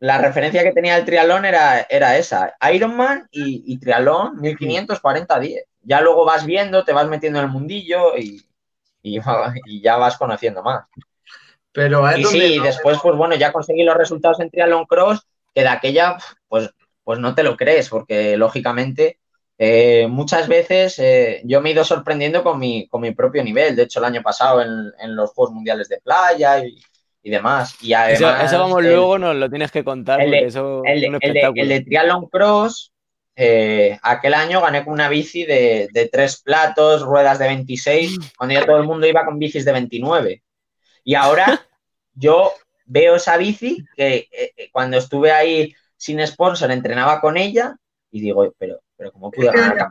la 0.01 0.19
referencia 0.19 0.63
que 0.63 0.73
tenía 0.73 0.95
del 0.97 1.05
triatlón 1.05 1.45
era, 1.45 1.83
era 1.83 2.17
esa, 2.17 2.55
Ironman 2.73 3.29
y, 3.31 3.63
y 3.73 3.79
triatlón 3.79 4.41
1540-10. 4.41 5.65
Ya 5.83 6.01
luego 6.01 6.25
vas 6.25 6.45
viendo, 6.47 6.85
te 6.85 6.93
vas 6.93 7.09
metiendo 7.09 7.39
en 7.39 7.47
el 7.47 7.51
mundillo 7.51 8.17
y, 8.17 8.47
y, 9.03 9.21
y 9.65 9.83
ya 9.83 9.97
vas 9.97 10.17
conociendo 10.19 10.63
más. 10.63 10.85
Pero 11.79 12.01
Y 12.17 12.23
donde 12.23 12.41
sí, 12.49 12.57
no- 12.59 12.65
después, 12.65 12.99
pues 13.03 13.17
bueno, 13.17 13.35
ya 13.37 13.53
conseguí 13.53 13.85
los 13.85 13.97
resultados 13.97 14.41
en 14.41 14.51
triatlón 14.51 14.85
cross, 14.87 15.27
que 15.55 15.63
de 15.63 15.69
aquella, 15.69 16.17
pues, 16.49 16.71
pues 17.05 17.19
no 17.19 17.35
te 17.35 17.43
lo 17.43 17.57
crees, 17.57 17.89
porque 17.89 18.37
lógicamente 18.37 19.19
eh, 19.59 20.07
muchas 20.09 20.47
veces 20.49 20.99
eh, 20.99 21.41
yo 21.45 21.61
me 21.61 21.71
he 21.71 21.73
ido 21.73 21.85
sorprendiendo 21.85 22.43
con 22.45 22.59
mi, 22.59 22.87
con 22.89 23.01
mi 23.01 23.13
propio 23.13 23.43
nivel. 23.43 23.75
De 23.77 23.85
hecho, 23.85 23.99
el 23.99 24.05
año 24.05 24.23
pasado 24.23 24.61
en, 24.63 24.93
en 25.01 25.17
los 25.17 25.31
Juegos 25.31 25.55
Mundiales 25.55 25.89
de 25.89 26.01
Playa 26.01 26.65
y, 26.65 26.81
y 27.23 27.31
demás. 27.31 27.75
Y 27.83 27.93
Eso, 27.93 28.27
además, 28.27 28.45
eso 28.45 28.59
vamos 28.61 28.79
el- 28.85 28.87
luego, 28.91 29.19
nos 29.19 29.35
lo 29.37 29.49
tienes 29.51 29.71
que 29.73 29.83
contar 29.85 30.21
el 30.21 30.31
de- 30.31 30.45
eso 30.45 30.83
el, 30.85 31.03
es 31.05 31.09
un 31.09 31.19
el 31.21 31.33
de- 31.33 31.53
el 31.57 31.69
de 31.69 31.81
triatlón 31.81 32.27
cross, 32.29 32.93
eh, 33.37 33.99
aquel 34.03 34.35
año 34.35 34.61
gané 34.61 34.85
con 34.85 34.95
una 34.95 35.09
bici 35.09 35.45
de, 35.45 35.89
de, 35.93 36.09
tres 36.09 36.43
platos, 36.43 37.03
ruedas 37.03 37.39
de 37.39 37.47
26, 37.47 38.19
cuando 38.37 38.55
ya 38.55 38.67
todo 38.67 38.77
el 38.79 38.85
mundo 38.85 39.07
iba 39.07 39.25
con 39.25 39.39
bicis 39.39 39.65
de 39.65 39.73
29. 39.73 40.43
Y 41.05 41.15
ahora 41.15 41.68
yo 42.19 42.53
veo 42.85 43.17
esa 43.17 43.37
bici 43.37 43.85
que 43.97 44.29
eh, 44.33 44.53
eh, 44.57 44.71
cuando 44.73 44.97
estuve 44.97 45.31
ahí 45.31 45.75
sin 45.97 46.25
sponsor 46.27 46.71
entrenaba 46.71 47.21
con 47.21 47.37
ella 47.37 47.77
y 48.11 48.21
digo, 48.21 48.53
pero, 48.59 48.81
pero 48.97 49.13
¿cómo 49.13 49.31
pude 49.31 49.47
ganar? 49.47 49.89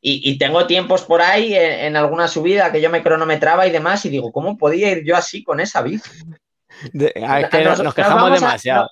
Y, 0.00 0.30
y, 0.30 0.38
tengo 0.38 0.66
tiempos 0.68 1.02
por 1.02 1.20
ahí 1.20 1.54
en, 1.54 1.72
en, 1.72 1.96
alguna 1.96 2.28
subida 2.28 2.70
que 2.70 2.80
yo 2.80 2.88
me 2.88 3.02
cronometraba 3.02 3.66
y 3.66 3.72
demás 3.72 4.04
y 4.04 4.10
digo, 4.10 4.30
¿cómo 4.30 4.56
podía 4.56 4.92
ir 4.92 5.04
yo 5.04 5.16
así 5.16 5.42
con 5.42 5.58
esa 5.58 5.82
bici? 5.82 6.08
De, 6.92 7.12
es 7.14 7.48
que 7.48 7.64
nos, 7.64 7.82
nos 7.82 7.94
quejamos 7.94 8.30
nos 8.30 8.40
demasiado. 8.40 8.84
A, 8.84 8.90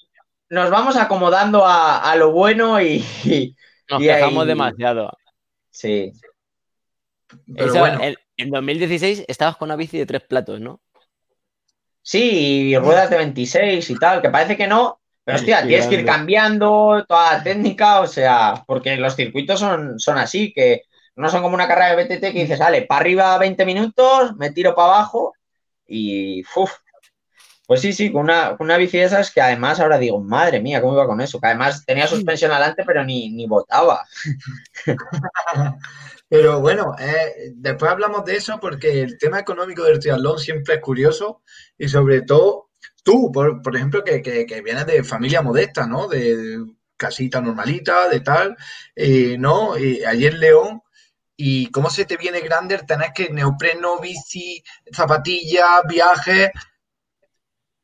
nos 0.51 0.71
vamos 0.71 0.97
acomodando 0.97 1.65
a, 1.65 2.11
a 2.11 2.17
lo 2.17 2.33
bueno 2.33 2.81
y, 2.81 3.05
y 3.25 3.55
nos 3.89 4.03
y 4.03 4.07
quejamos 4.07 4.43
ahí, 4.43 4.49
demasiado. 4.49 5.13
Sí. 5.71 6.13
Pero 7.55 7.67
Eso, 7.67 7.79
bueno. 7.79 8.03
en, 8.03 8.17
en 8.37 8.51
2016 8.51 9.25
estabas 9.29 9.57
con 9.57 9.69
una 9.69 9.77
bici 9.77 9.99
de 9.99 10.07
tres 10.07 10.23
platos, 10.23 10.61
¿no? 10.61 10.81
Sí, 12.09 12.69
y 12.69 12.79
ruedas 12.79 13.11
de 13.11 13.17
26 13.17 13.91
y 13.91 13.97
tal, 13.97 14.23
que 14.23 14.31
parece 14.31 14.57
que 14.57 14.69
no, 14.69 15.01
pero 15.25 15.39
hostia, 15.39 15.67
tienes 15.67 15.89
que 15.89 15.97
ir 15.97 16.07
cambiando 16.07 17.05
toda 17.09 17.33
la 17.33 17.43
técnica, 17.43 17.99
o 17.99 18.07
sea, 18.07 18.63
porque 18.65 18.95
los 18.97 19.17
circuitos 19.17 19.59
son, 19.59 19.99
son 19.99 20.17
así, 20.17 20.53
que 20.53 20.83
no 21.17 21.29
son 21.29 21.43
como 21.43 21.57
una 21.57 21.67
carrera 21.67 21.97
de 21.97 22.05
BTT 22.05 22.33
que 22.33 22.43
dices, 22.43 22.61
vale, 22.61 22.83
para 22.83 23.01
arriba 23.01 23.37
20 23.39 23.65
minutos, 23.67 24.37
me 24.37 24.53
tiro 24.53 24.73
para 24.77 24.99
abajo 24.99 25.35
y 25.85 26.45
uf. 26.55 26.75
Pues 27.67 27.81
sí, 27.81 27.93
sí, 27.93 28.13
con 28.13 28.23
una, 28.23 28.57
con 28.57 28.67
una 28.67 28.77
bici 28.77 28.99
de 28.99 29.05
esas 29.07 29.33
que 29.33 29.41
además 29.41 29.81
ahora 29.81 29.99
digo, 29.99 30.21
madre 30.21 30.61
mía, 30.61 30.81
¿cómo 30.81 30.93
iba 30.93 31.09
con 31.09 31.21
eso? 31.21 31.41
Que 31.41 31.49
además 31.49 31.85
tenía 31.85 32.07
suspensión 32.07 32.53
adelante, 32.53 32.85
pero 32.87 33.05
ni, 33.05 33.31
ni 33.33 33.49
botaba. 33.49 34.07
Pero 36.29 36.61
bueno, 36.61 36.95
eh, 36.99 37.53
después 37.55 37.91
hablamos 37.91 38.25
de 38.25 38.37
eso 38.37 38.59
porque 38.61 39.03
el 39.03 39.17
tema 39.19 39.39
económico 39.39 39.85
del 39.85 40.01
triatlón 40.01 40.39
siempre 40.39 40.75
es 40.75 40.81
curioso 40.81 41.43
y 41.79 41.89
sobre 41.89 42.23
todo 42.23 42.71
tú, 43.03 43.31
por, 43.33 43.63
por 43.63 43.77
ejemplo, 43.77 44.03
que, 44.03 44.21
que, 44.23 44.45
que, 44.47 44.63
vienes 44.63 44.87
de 44.87 45.05
familia 45.05 45.43
modesta, 45.43 45.87
¿no? 45.87 46.09
De 46.09 46.59
casita 46.97 47.41
normalita, 47.41 48.09
de 48.09 48.21
tal, 48.21 48.57
eh, 48.95 49.37
¿no? 49.39 49.79
Y 49.79 50.03
en 50.03 50.41
León, 50.41 50.83
¿y 51.37 51.71
cómo 51.71 51.91
se 51.91 52.05
te 52.05 52.17
viene 52.17 52.41
grande 52.41 52.79
tener 52.79 53.13
que 53.15 53.31
neopreno, 53.31 54.01
bici, 54.01 54.63
zapatillas, 54.93 55.83
viajes? 55.89 56.51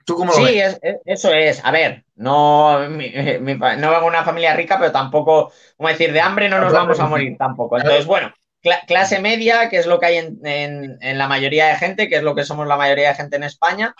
¿Tú 0.05 0.17
cómo 0.17 0.33
sí, 0.33 0.59
es, 0.59 0.79
es, 0.83 0.97
eso 1.05 1.33
es. 1.33 1.65
A 1.65 1.71
ver, 1.71 2.05
no, 2.17 2.88
mi, 2.88 3.11
mi, 3.41 3.55
no 3.55 3.91
vengo 3.91 4.01
de 4.01 4.07
una 4.07 4.25
familia 4.25 4.55
rica, 4.55 4.79
pero 4.79 4.93
tampoco, 4.93 5.53
como 5.77 5.88
decir, 5.88 6.12
de 6.12 6.21
hambre 6.21 6.49
no 6.49 6.59
nos 6.59 6.73
vamos 6.73 6.99
a 7.01 7.07
morir 7.07 7.37
tampoco. 7.38 7.77
Entonces, 7.77 8.07
bueno, 8.07 8.33
cl 8.62 8.73
clase 8.87 9.21
media, 9.21 9.69
que 9.69 9.79
es 9.79 9.87
lo 9.87 9.99
que 9.99 10.07
hay 10.07 10.17
en, 10.19 10.38
en, 10.45 10.99
en, 11.01 11.19
la 11.19 11.29
mayoría 11.29 11.67
de 11.67 11.77
gente, 11.77 12.09
que 12.09 12.17
es 12.17 12.23
lo 12.23 12.35
que 12.35 12.45
somos 12.45 12.67
la 12.67 12.77
mayoría 12.77 13.09
de 13.09 13.15
gente 13.15 13.37
en 13.37 13.45
España. 13.45 13.95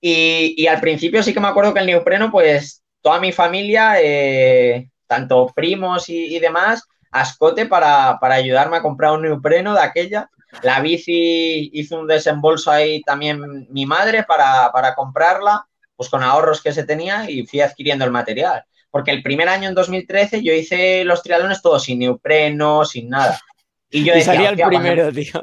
Y, 0.00 0.54
y 0.56 0.66
al 0.66 0.80
principio 0.80 1.22
sí 1.22 1.32
que 1.32 1.40
me 1.40 1.48
acuerdo 1.48 1.72
que 1.72 1.80
el 1.80 1.86
neopreno, 1.86 2.30
pues 2.30 2.82
toda 3.00 3.20
mi 3.20 3.32
familia, 3.32 3.94
eh, 4.00 4.88
tanto 5.06 5.52
primos 5.54 6.08
y, 6.08 6.36
y 6.36 6.38
demás, 6.40 6.84
a 7.10 7.22
escote 7.22 7.66
para, 7.66 8.18
para 8.20 8.36
ayudarme 8.36 8.78
a 8.78 8.82
comprar 8.82 9.12
un 9.12 9.22
neopreno 9.22 9.74
de 9.74 9.82
aquella. 9.82 10.30
La 10.60 10.80
bici 10.80 11.70
hizo 11.72 12.00
un 12.00 12.06
desembolso 12.06 12.70
ahí 12.70 13.02
también 13.02 13.66
mi 13.70 13.86
madre 13.86 14.22
para, 14.24 14.70
para, 14.70 14.94
comprarla, 14.94 15.66
pues 15.96 16.10
con 16.10 16.22
ahorros 16.22 16.62
que 16.62 16.72
se 16.72 16.84
tenía 16.84 17.28
y 17.28 17.46
fui 17.46 17.60
adquiriendo 17.60 18.04
el 18.04 18.10
material. 18.10 18.64
Porque 18.90 19.10
el 19.10 19.22
primer 19.22 19.48
año, 19.48 19.68
en 19.68 19.74
2013, 19.74 20.42
yo 20.42 20.52
hice 20.52 21.04
los 21.04 21.22
triatlones 21.22 21.62
todos 21.62 21.84
sin 21.84 22.00
neopreno, 22.00 22.84
sin 22.84 23.08
nada. 23.08 23.40
Y 23.88 24.04
yo 24.04 24.14
decía, 24.14 24.34
y 24.34 24.36
salía 24.36 24.50
el 24.50 24.56
primero, 24.56 25.02
cuando, 25.10 25.20
tío. 25.20 25.42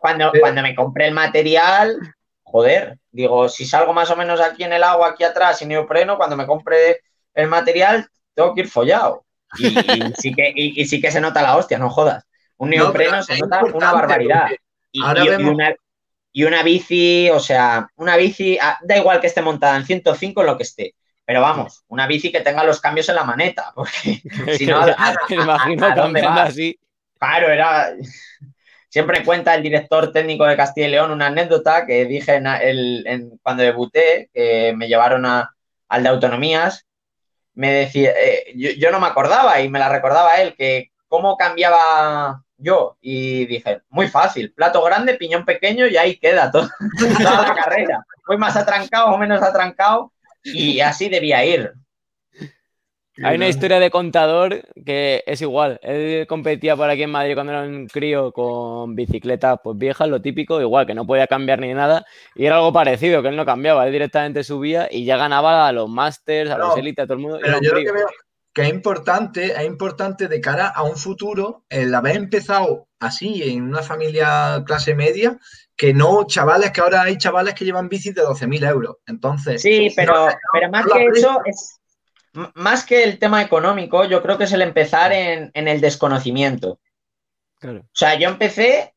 Cuando, 0.00 0.32
cuando 0.40 0.62
me 0.62 0.74
compré 0.74 1.06
el 1.06 1.14
material, 1.14 1.96
joder, 2.42 2.98
digo, 3.12 3.48
si 3.48 3.64
salgo 3.64 3.92
más 3.92 4.10
o 4.10 4.16
menos 4.16 4.40
aquí 4.40 4.64
en 4.64 4.72
el 4.72 4.82
agua, 4.82 5.10
aquí 5.10 5.22
atrás, 5.22 5.58
sin 5.58 5.68
neopreno, 5.68 6.16
cuando 6.16 6.36
me 6.36 6.46
compre 6.46 7.00
el 7.34 7.48
material, 7.48 8.08
tengo 8.34 8.54
que 8.54 8.62
ir 8.62 8.68
follado. 8.68 9.24
Y, 9.58 9.66
y 9.68 10.12
sí, 10.18 10.34
que, 10.34 10.52
y, 10.54 10.80
y 10.80 10.84
sí 10.86 11.00
que 11.00 11.12
se 11.12 11.20
nota 11.20 11.42
la 11.42 11.56
hostia, 11.56 11.78
no 11.78 11.88
jodas. 11.88 12.24
Un 12.62 12.70
neopreno 12.70 13.16
no, 13.16 13.22
se 13.24 13.36
nota 13.38 13.64
una 13.64 13.92
barbaridad. 13.92 14.48
Y, 14.92 15.04
y, 15.04 15.28
vemos... 15.28 15.52
una, 15.52 15.74
y, 16.32 16.44
una, 16.44 16.62
bici, 16.62 17.28
o 17.30 17.40
sea, 17.40 17.88
una 17.96 18.16
bici, 18.16 18.56
ah, 18.60 18.78
da 18.82 18.96
igual 18.96 19.20
que 19.20 19.26
esté 19.26 19.42
montada 19.42 19.76
en 19.76 19.84
105 19.84 20.40
en 20.40 20.46
lo 20.46 20.56
que 20.56 20.62
esté, 20.62 20.94
pero 21.24 21.40
vamos, 21.40 21.82
una 21.88 22.06
bici 22.06 22.30
que 22.30 22.40
tenga 22.40 22.62
los 22.62 22.80
cambios 22.80 23.08
en 23.08 23.16
la 23.16 23.24
maneta, 23.24 23.72
porque 23.74 24.22
si 24.56 24.66
no, 24.66 24.80
imagino 25.28 25.92
cambiando 25.92 26.40
así. 26.40 26.78
Claro, 27.18 27.48
era. 27.50 27.94
Siempre 28.88 29.24
cuenta 29.24 29.56
el 29.56 29.62
director 29.64 30.12
técnico 30.12 30.44
de 30.44 30.56
Castilla 30.56 30.86
y 30.86 30.90
León 30.90 31.10
una 31.10 31.26
anécdota 31.26 31.84
que 31.84 32.04
dije 32.04 32.34
en 32.34 32.46
el, 32.46 33.04
en, 33.08 33.38
cuando 33.42 33.64
debuté, 33.64 34.30
que 34.32 34.72
me 34.76 34.86
llevaron 34.86 35.26
a, 35.26 35.52
al 35.88 36.02
de 36.04 36.08
autonomías. 36.10 36.86
Me 37.54 37.72
decía, 37.72 38.10
eh, 38.10 38.52
yo, 38.54 38.70
yo 38.70 38.92
no 38.92 39.00
me 39.00 39.08
acordaba 39.08 39.60
y 39.60 39.68
me 39.68 39.80
la 39.80 39.88
recordaba 39.88 40.36
él, 40.36 40.54
que 40.56 40.92
cómo 41.08 41.36
cambiaba 41.36 42.44
yo 42.62 42.96
y 43.00 43.46
dije, 43.46 43.82
muy 43.90 44.08
fácil, 44.08 44.52
plato 44.52 44.82
grande, 44.82 45.14
piñón 45.14 45.44
pequeño 45.44 45.86
y 45.86 45.96
ahí 45.96 46.16
queda 46.16 46.50
todo, 46.50 46.68
toda 47.18 47.48
la 47.48 47.54
carrera. 47.54 48.04
Fui 48.24 48.36
más 48.36 48.56
atrancado 48.56 49.10
o 49.10 49.18
menos 49.18 49.42
atrancado 49.42 50.12
y 50.44 50.80
así 50.80 51.08
debía 51.08 51.44
ir. 51.44 51.72
Hay 53.22 53.36
una 53.36 53.48
historia 53.48 53.78
de 53.78 53.90
contador 53.90 54.62
que 54.86 55.22
es 55.26 55.42
igual. 55.42 55.78
Él 55.82 56.26
competía 56.26 56.76
por 56.76 56.88
aquí 56.88 57.02
en 57.02 57.10
Madrid 57.10 57.34
cuando 57.34 57.52
era 57.52 57.62
un 57.62 57.86
crío 57.86 58.32
con 58.32 58.94
bicicletas 58.94 59.58
pues 59.62 59.76
viejas, 59.76 60.08
lo 60.08 60.22
típico, 60.22 60.60
igual 60.60 60.86
que 60.86 60.94
no 60.94 61.06
podía 61.06 61.26
cambiar 61.26 61.60
ni 61.60 61.74
nada. 61.74 62.06
Y 62.34 62.46
era 62.46 62.56
algo 62.56 62.72
parecido, 62.72 63.20
que 63.20 63.28
él 63.28 63.36
no 63.36 63.44
cambiaba, 63.44 63.86
él 63.86 63.92
directamente 63.92 64.42
subía 64.44 64.88
y 64.90 65.04
ya 65.04 65.18
ganaba 65.18 65.68
a 65.68 65.72
los 65.72 65.90
masters, 65.90 66.50
a 66.50 66.56
no, 66.56 66.68
los 66.68 66.78
élites, 66.78 67.02
a 67.02 67.06
todo 67.06 67.18
el 67.18 67.22
mundo. 67.22 67.38
Pero 67.42 67.60
yo 67.60 67.74
lo 67.74 67.80
que 67.80 67.92
veo 67.92 68.06
que 68.52 68.62
es 68.62 68.68
importante, 68.68 69.52
es 69.52 69.64
importante 69.64 70.28
de 70.28 70.40
cara 70.40 70.68
a 70.68 70.82
un 70.82 70.96
futuro 70.96 71.64
el 71.68 71.94
haber 71.94 72.16
empezado 72.16 72.88
así 73.00 73.42
en 73.42 73.62
una 73.62 73.82
familia 73.82 74.62
clase 74.66 74.94
media, 74.94 75.38
que 75.76 75.94
no 75.94 76.26
chavales, 76.26 76.70
que 76.70 76.80
ahora 76.80 77.02
hay 77.02 77.16
chavales 77.16 77.54
que 77.54 77.64
llevan 77.64 77.88
bicis 77.88 78.14
de 78.14 78.22
12.000 78.22 78.68
euros. 78.68 78.96
Entonces. 79.06 79.62
Sí, 79.62 79.92
pero, 79.96 80.26
no, 80.26 80.32
pero 80.52 80.70
más 80.70 80.86
que 80.86 81.06
eso, 81.06 81.40
es, 81.44 81.80
más 82.54 82.84
que 82.84 83.04
el 83.04 83.18
tema 83.18 83.42
económico, 83.42 84.04
yo 84.04 84.22
creo 84.22 84.38
que 84.38 84.44
es 84.44 84.52
el 84.52 84.62
empezar 84.62 85.12
en, 85.12 85.50
en 85.54 85.68
el 85.68 85.80
desconocimiento. 85.80 86.78
Claro. 87.58 87.80
O 87.80 87.94
sea, 87.94 88.18
yo 88.18 88.28
empecé, 88.28 88.94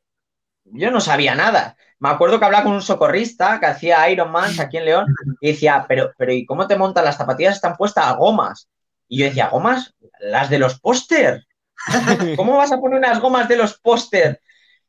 yo 0.65 0.91
no 0.91 1.01
sabía 1.01 1.35
nada. 1.35 1.77
Me 1.99 2.09
acuerdo 2.09 2.39
que 2.39 2.45
hablaba 2.45 2.65
con 2.65 2.73
un 2.73 2.81
socorrista 2.81 3.59
que 3.59 3.67
hacía 3.67 4.09
Ironman 4.09 4.51
aquí 4.59 4.77
en 4.77 4.85
León 4.85 5.15
y 5.39 5.51
decía, 5.51 5.85
pero, 5.87 6.11
pero 6.17 6.33
¿y 6.33 6.45
cómo 6.45 6.67
te 6.67 6.77
montan? 6.77 7.05
Las 7.05 7.17
zapatillas 7.17 7.55
están 7.55 7.75
puestas 7.75 8.05
a 8.05 8.13
gomas. 8.13 8.69
Y 9.15 9.19
yo 9.19 9.25
decía, 9.27 9.47
¿gomas? 9.47 9.95
Las 10.19 10.49
de 10.49 10.59
los 10.59 10.77
póster. 10.81 11.45
¿Cómo 12.35 12.57
vas 12.57 12.73
a 12.73 12.81
poner 12.81 12.99
unas 12.99 13.21
gomas 13.21 13.47
de 13.47 13.55
los 13.55 13.79
póster? 13.79 14.41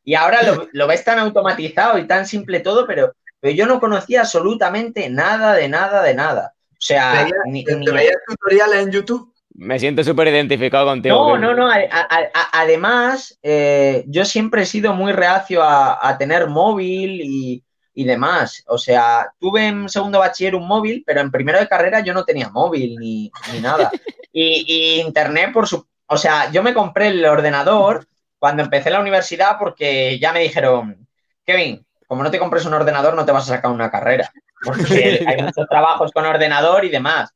Y 0.03 0.17
ahora 0.17 0.43
lo, 0.43 0.67
lo, 0.73 0.89
ves 0.89 1.05
tan 1.05 1.21
automatizado 1.21 1.97
y 1.97 2.09
tan 2.09 2.27
simple 2.27 2.59
todo, 2.59 2.89
pero, 2.89 3.15
pero 3.39 3.55
yo 3.55 3.67
no 3.67 3.79
conocía 3.79 4.23
absolutamente 4.23 5.09
nada 5.11 5.55
de 5.55 5.69
nada 5.69 6.03
de 6.03 6.15
nada. 6.15 6.55
O 6.73 6.77
sea, 6.81 7.25
¿Te, 7.25 7.51
ni, 7.51 7.63
te, 7.63 7.77
ni... 7.77 7.87
veías 7.87 8.17
tutoriales 8.27 8.79
en 8.81 8.91
YouTube? 8.91 9.33
Me 9.55 9.79
siento 9.79 10.03
súper 10.03 10.27
identificado 10.27 10.87
contigo. 10.87 11.15
No, 11.15 11.35
que... 11.35 11.41
no, 11.47 11.55
no. 11.55 11.71
A, 11.71 11.77
a, 11.77 12.19
a, 12.35 12.61
además, 12.63 13.39
eh, 13.45 14.03
yo 14.09 14.25
siempre 14.25 14.63
he 14.63 14.67
sido 14.67 14.93
muy 14.93 15.13
reacio 15.13 15.63
a, 15.63 16.17
tener 16.19 16.49
móvil 16.49 17.21
y, 17.23 17.63
y, 17.97 18.05
demás. 18.05 18.63
O 18.69 18.79
sea, 18.79 19.33
tuve 19.41 19.67
en 19.67 19.89
segundo 19.89 20.19
bachiller 20.19 20.55
un 20.55 20.69
móvil, 20.69 21.03
pero 21.07 21.21
en 21.21 21.31
primero 21.31 21.59
de 21.59 21.69
carrera 21.69 22.01
yo 22.01 22.15
no 22.15 22.25
tenía 22.25 22.51
móvil 22.51 22.97
ni, 22.99 23.31
ni 23.53 23.61
nada. 23.61 23.91
y, 24.33 24.65
y, 24.67 25.01
internet, 25.01 25.53
por 25.53 25.67
su. 25.67 25.87
O 26.07 26.17
sea, 26.17 26.51
yo 26.53 26.63
me 26.63 26.75
compré 26.75 27.09
el 27.09 27.25
ordenador 27.25 28.07
cuando 28.39 28.63
empecé 28.63 28.91
la 28.91 29.01
universidad 29.01 29.57
porque 29.59 30.19
ya 30.19 30.33
me 30.33 30.41
dijeron, 30.41 31.09
Kevin, 31.45 31.85
como 32.07 32.23
no 32.23 32.31
te 32.31 32.39
compres 32.39 32.65
un 32.65 32.75
ordenador, 32.75 33.15
no 33.15 33.25
te 33.25 33.33
vas 33.33 33.51
a 33.51 33.57
sacar 33.57 33.71
una 33.71 33.91
carrera. 33.91 34.31
Porque 34.63 35.25
hay 35.27 35.43
muchos 35.43 35.67
trabajos 35.69 36.13
con 36.13 36.25
ordenador 36.25 36.85
y 36.85 36.91
demás. 36.91 37.31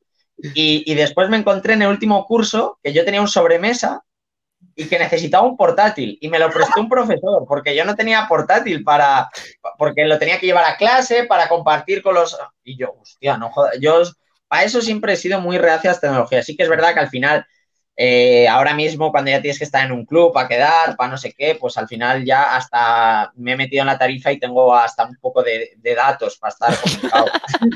Y, 0.55 0.85
y, 0.91 0.95
después 0.95 1.29
me 1.29 1.37
encontré 1.37 1.75
en 1.75 1.83
el 1.83 1.89
último 1.89 2.25
curso 2.25 2.79
que 2.83 2.95
yo 2.95 3.05
tenía 3.05 3.21
un 3.21 3.29
sobremesa 3.29 4.03
y 4.81 4.89
que 4.89 4.99
necesitaba 4.99 5.47
un 5.47 5.57
portátil 5.57 6.17
y 6.21 6.29
me 6.29 6.39
lo 6.39 6.51
prestó 6.51 6.81
un 6.81 6.89
profesor 6.89 7.45
porque 7.47 7.77
yo 7.77 7.85
no 7.85 7.95
tenía 7.95 8.27
portátil 8.27 8.83
para 8.83 9.29
porque 9.77 10.07
lo 10.07 10.19
tenía 10.19 10.39
que 10.39 10.47
llevar 10.47 10.65
a 10.65 10.77
clase 10.77 11.25
para 11.25 11.49
compartir 11.49 12.03
con 12.03 12.15
los 12.15 12.39
y 12.65 12.79
yo 12.79 12.95
hostia 13.01 13.37
no 13.37 13.51
joder, 13.51 13.79
yo 13.79 14.03
para 14.49 14.65
eso 14.65 14.81
siempre 14.81 15.13
he 15.13 15.17
sido 15.17 15.41
muy 15.41 15.59
reacia 15.59 15.91
a 15.91 15.93
las 15.93 16.01
tecnologías. 16.01 16.45
Sí 16.45 16.57
que 16.57 16.65
es 16.65 16.69
verdad 16.69 16.95
que 16.95 17.01
al 17.01 17.09
final 17.09 17.47
eh, 17.95 18.49
ahora 18.49 18.75
mismo 18.75 19.13
cuando 19.13 19.31
ya 19.31 19.43
tienes 19.43 19.59
que 19.59 19.65
estar 19.65 19.85
en 19.85 19.93
un 19.93 20.07
club 20.07 20.33
para 20.33 20.49
quedar 20.49 20.97
para 20.97 21.11
no 21.11 21.19
sé 21.19 21.35
qué 21.37 21.57
pues 21.61 21.77
al 21.77 21.87
final 21.87 22.25
ya 22.25 22.57
hasta 22.57 23.33
me 23.37 23.53
he 23.53 23.57
metido 23.57 23.83
en 23.83 23.89
la 23.89 23.99
tarifa 23.99 24.33
y 24.33 24.39
tengo 24.39 24.75
hasta 24.75 25.05
un 25.05 25.17
poco 25.17 25.43
de, 25.43 25.73
de 25.77 25.95
datos 25.95 26.39
para 26.39 26.53
estar 26.53 26.75
comunicado 26.81 27.27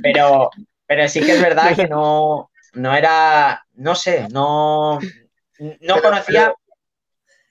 pero 0.03 0.51
pero 0.87 1.09
sí 1.09 1.21
que 1.21 1.33
es 1.33 1.43
verdad 1.43 1.77
que 1.77 1.87
no 1.87 2.51
no 2.75 2.95
era, 2.95 3.65
no 3.75 3.95
sé, 3.95 4.29
no, 4.31 4.99
no 5.81 6.03
conocía, 6.03 6.55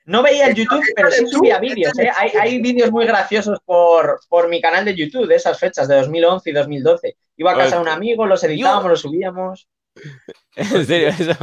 no 0.06 0.22
veía 0.24 0.47
el 0.47 0.56
YouTube, 0.56 0.84
pero 0.95 1.10
sí 1.12 1.26
subía 1.28 1.60
vídeos. 1.60 1.97
¿eh? 1.99 2.10
Hay, 2.18 2.32
hay 2.39 2.62
vídeos 2.62 2.91
muy 2.91 3.06
graciosos 3.06 3.60
por, 3.66 4.20
por 4.30 4.49
mi 4.49 4.60
canal 4.62 4.84
de 4.86 4.95
YouTube 4.95 5.28
de 5.28 5.36
esas 5.36 5.60
fechas, 5.60 5.88
de 5.88 5.95
2011 5.95 6.49
y 6.49 6.54
2012. 6.54 7.16
Iba 7.38 7.51
a 7.51 7.58
casa 7.58 7.76
de 7.78 7.82
un 7.82 7.88
amigo, 7.89 8.26
los 8.26 8.43
editábamos, 8.43 8.89
los 8.89 9.01
subíamos. 9.01 9.68
En 10.56 10.86
serio, 10.86 11.10
eso. 11.10 11.34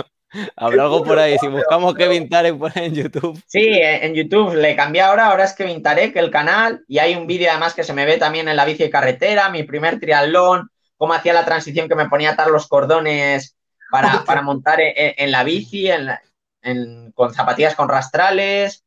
Habrá 0.57 0.85
algo 0.85 1.03
por 1.03 1.19
ahí. 1.19 1.37
Si 1.39 1.49
buscamos 1.49 1.95
Kevin 1.95 2.29
Tarek 2.29 2.57
por 2.57 2.71
ahí 2.77 2.87
en 2.87 2.95
YouTube. 2.95 3.43
Sí, 3.49 3.69
en 3.83 4.15
YouTube 4.15 4.55
le 4.55 4.77
cambié 4.77 5.03
ahora. 5.03 5.27
Ahora 5.27 5.45
es 5.45 5.53
Kevin 5.55 5.83
Tarek 5.83 6.15
el 6.17 6.31
canal. 6.31 6.85
Y 6.87 6.99
hay 6.99 7.17
un 7.17 7.27
vídeo 7.27 7.51
además 7.51 7.75
que 7.75 7.83
se 7.83 7.93
me 7.93 8.07
ve 8.07 8.17
también 8.19 8.49
en 8.49 8.55
la 8.57 8.65
bici 8.65 8.85
de 8.85 8.91
carretera, 8.91 9.49
mi 9.51 9.65
primer 9.65 9.99
triatlón, 9.99 10.71
cómo 10.97 11.15
hacía 11.15 11.33
la 11.33 11.45
transición 11.45 11.89
que 11.89 11.97
me 11.97 12.09
ponía 12.09 12.31
a 12.31 12.33
atar 12.35 12.49
los 12.49 12.69
cordones 12.69 13.57
para, 13.91 14.23
para 14.25 14.43
montar 14.43 14.81
en, 14.81 14.93
en 15.17 15.31
la 15.33 15.43
bici, 15.43 15.91
en 15.91 16.07
la- 16.07 16.23
en- 16.63 17.13
con 17.13 17.33
zapatillas 17.35 17.75
con 17.75 17.89
rastrales. 17.89 18.85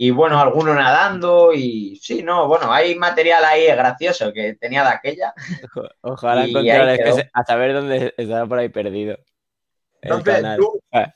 Y 0.00 0.10
bueno, 0.10 0.38
alguno 0.40 0.74
nadando. 0.74 1.52
Y 1.52 1.96
sí, 2.02 2.22
no, 2.22 2.46
bueno, 2.46 2.72
hay 2.72 2.94
material 2.94 3.44
ahí 3.44 3.66
gracioso 3.66 4.32
que 4.32 4.54
tenía 4.54 4.82
de 4.84 4.90
aquella. 4.90 5.34
Ojalá 6.02 6.44
encontrar 6.44 6.88
es 6.90 6.98
que 7.16 7.30
a 7.32 7.44
saber 7.44 7.74
dónde 7.74 8.14
estará 8.16 8.46
por 8.46 8.58
ahí 8.58 8.68
perdido. 8.68 9.18
Entonces, 10.00 10.44
tú, 10.56 10.80
Ah. 10.92 11.12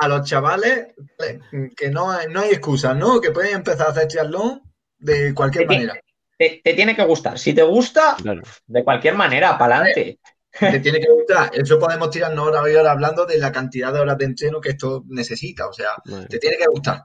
a 0.00 0.08
los- 0.08 0.28
chavales, 0.28 0.88
eh, 1.26 1.40
que 1.74 1.88
no 1.90 2.10
hay, 2.10 2.26
no 2.28 2.40
hay 2.40 2.50
excusa, 2.50 2.92
¿no? 2.94 3.20
Que 3.20 3.30
pueden 3.30 3.54
empezar 3.54 3.86
a 3.86 3.90
hacer 3.90 4.06
triatlón 4.08 4.62
de 4.98 5.32
cualquier 5.34 5.66
manera. 5.66 5.94
Te, 6.36 6.60
te 6.62 6.74
tiene 6.74 6.94
que 6.94 7.04
gustar. 7.04 7.38
Si 7.38 7.54
te 7.54 7.62
gusta, 7.62 8.14
Claro. 8.20 8.42
de 8.66 8.84
cualquier 8.84 9.14
manera, 9.14 9.56
para 9.58 9.76
adelante. 9.78 10.18
Te 10.58 10.80
tiene 10.80 11.00
que 11.00 11.10
gustar. 11.10 11.50
Eso 11.52 11.78
podemos 11.78 12.10
tirarnos 12.10 12.46
horas 12.46 12.62
y 12.68 12.74
horas 12.74 12.92
hablando 12.92 13.26
de 13.26 13.38
la 13.38 13.52
cantidad 13.52 13.92
de 13.92 14.00
horas 14.00 14.18
de 14.18 14.24
entreno 14.24 14.60
que 14.60 14.70
esto 14.70 15.04
necesita. 15.08 15.68
O 15.68 15.72
sea, 15.72 15.90
Bueno. 16.04 16.26
te 16.28 16.38
tiene 16.38 16.56
que 16.56 16.66
gustar. 16.66 17.04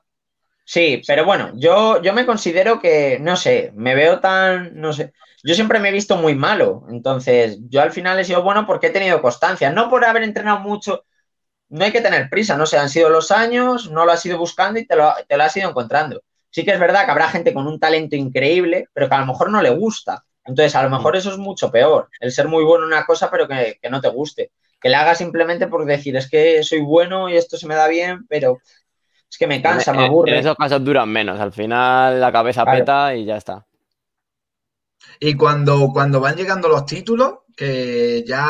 Sí, 0.65 1.01
pero 1.05 1.25
bueno, 1.25 1.51
yo, 1.55 2.01
yo 2.01 2.13
me 2.13 2.25
considero 2.25 2.79
que, 2.79 3.19
no 3.19 3.35
sé, 3.35 3.71
me 3.75 3.95
veo 3.95 4.19
tan, 4.21 4.79
no 4.79 4.93
sé, 4.93 5.13
yo 5.43 5.55
siempre 5.55 5.79
me 5.79 5.89
he 5.89 5.91
visto 5.91 6.15
muy 6.15 6.35
malo, 6.35 6.85
entonces 6.89 7.57
yo 7.67 7.81
al 7.81 7.91
final 7.91 8.17
he 8.17 8.23
sido 8.23 8.43
bueno 8.43 8.65
porque 8.65 8.87
he 8.87 8.91
tenido 8.91 9.21
constancia, 9.21 9.71
no 9.71 9.89
por 9.89 10.05
haber 10.05 10.23
entrenado 10.23 10.59
mucho, 10.59 11.03
no 11.69 11.83
hay 11.83 11.91
que 11.91 12.01
tener 12.01 12.29
prisa, 12.29 12.55
no 12.55 12.65
sé, 12.65 12.77
han 12.77 12.89
sido 12.89 13.09
los 13.09 13.31
años, 13.31 13.91
no 13.91 14.05
lo 14.05 14.11
has 14.13 14.25
ido 14.25 14.37
buscando 14.37 14.79
y 14.79 14.85
te 14.85 14.95
lo, 14.95 15.13
te 15.27 15.35
lo 15.35 15.43
has 15.43 15.57
ido 15.57 15.69
encontrando. 15.69 16.23
Sí 16.49 16.63
que 16.63 16.71
es 16.71 16.79
verdad 16.79 17.05
que 17.05 17.11
habrá 17.11 17.29
gente 17.29 17.53
con 17.53 17.67
un 17.67 17.79
talento 17.79 18.15
increíble, 18.15 18.87
pero 18.93 19.09
que 19.09 19.15
a 19.15 19.19
lo 19.19 19.25
mejor 19.25 19.49
no 19.49 19.61
le 19.61 19.71
gusta. 19.71 20.23
Entonces, 20.45 20.75
a 20.75 20.83
lo 20.83 20.89
mejor 20.89 21.15
eso 21.15 21.31
es 21.31 21.37
mucho 21.37 21.71
peor, 21.71 22.09
el 22.19 22.31
ser 22.31 22.47
muy 22.47 22.63
bueno 22.63 22.83
en 22.85 22.89
una 22.93 23.05
cosa, 23.05 23.29
pero 23.31 23.47
que, 23.47 23.79
que 23.81 23.89
no 23.89 24.01
te 24.01 24.09
guste. 24.09 24.51
Que 24.81 24.89
le 24.89 24.95
hagas 24.97 25.17
simplemente 25.17 25.67
por 25.67 25.85
decir, 25.85 26.15
es 26.17 26.29
que 26.29 26.61
soy 26.63 26.81
bueno 26.81 27.29
y 27.29 27.37
esto 27.37 27.55
se 27.57 27.67
me 27.67 27.75
da 27.75 27.87
bien, 27.87 28.25
pero 28.27 28.59
es 29.29 29.37
que 29.37 29.47
me 29.47 29.61
cansa, 29.61 29.91
En- 29.91 29.97
me 29.97 30.03
en- 30.05 30.09
aburre. 30.11 30.31
En 30.33 30.37
esos 30.39 30.55
casos 30.57 30.83
duran 30.83 31.07
menos. 31.09 31.39
Al 31.39 31.53
final 31.53 32.19
la 32.19 32.31
cabeza 32.31 32.63
Claro. 32.63 32.79
peta 32.79 33.15
y 33.15 33.25
ya 33.25 33.37
está. 33.37 33.65
Y 35.19 35.35
cuando, 35.35 35.89
cuando 35.93 36.19
van 36.19 36.35
llegando 36.35 36.67
los 36.67 36.85
títulos, 36.85 37.39
que 37.55 38.23
ya 38.27 38.47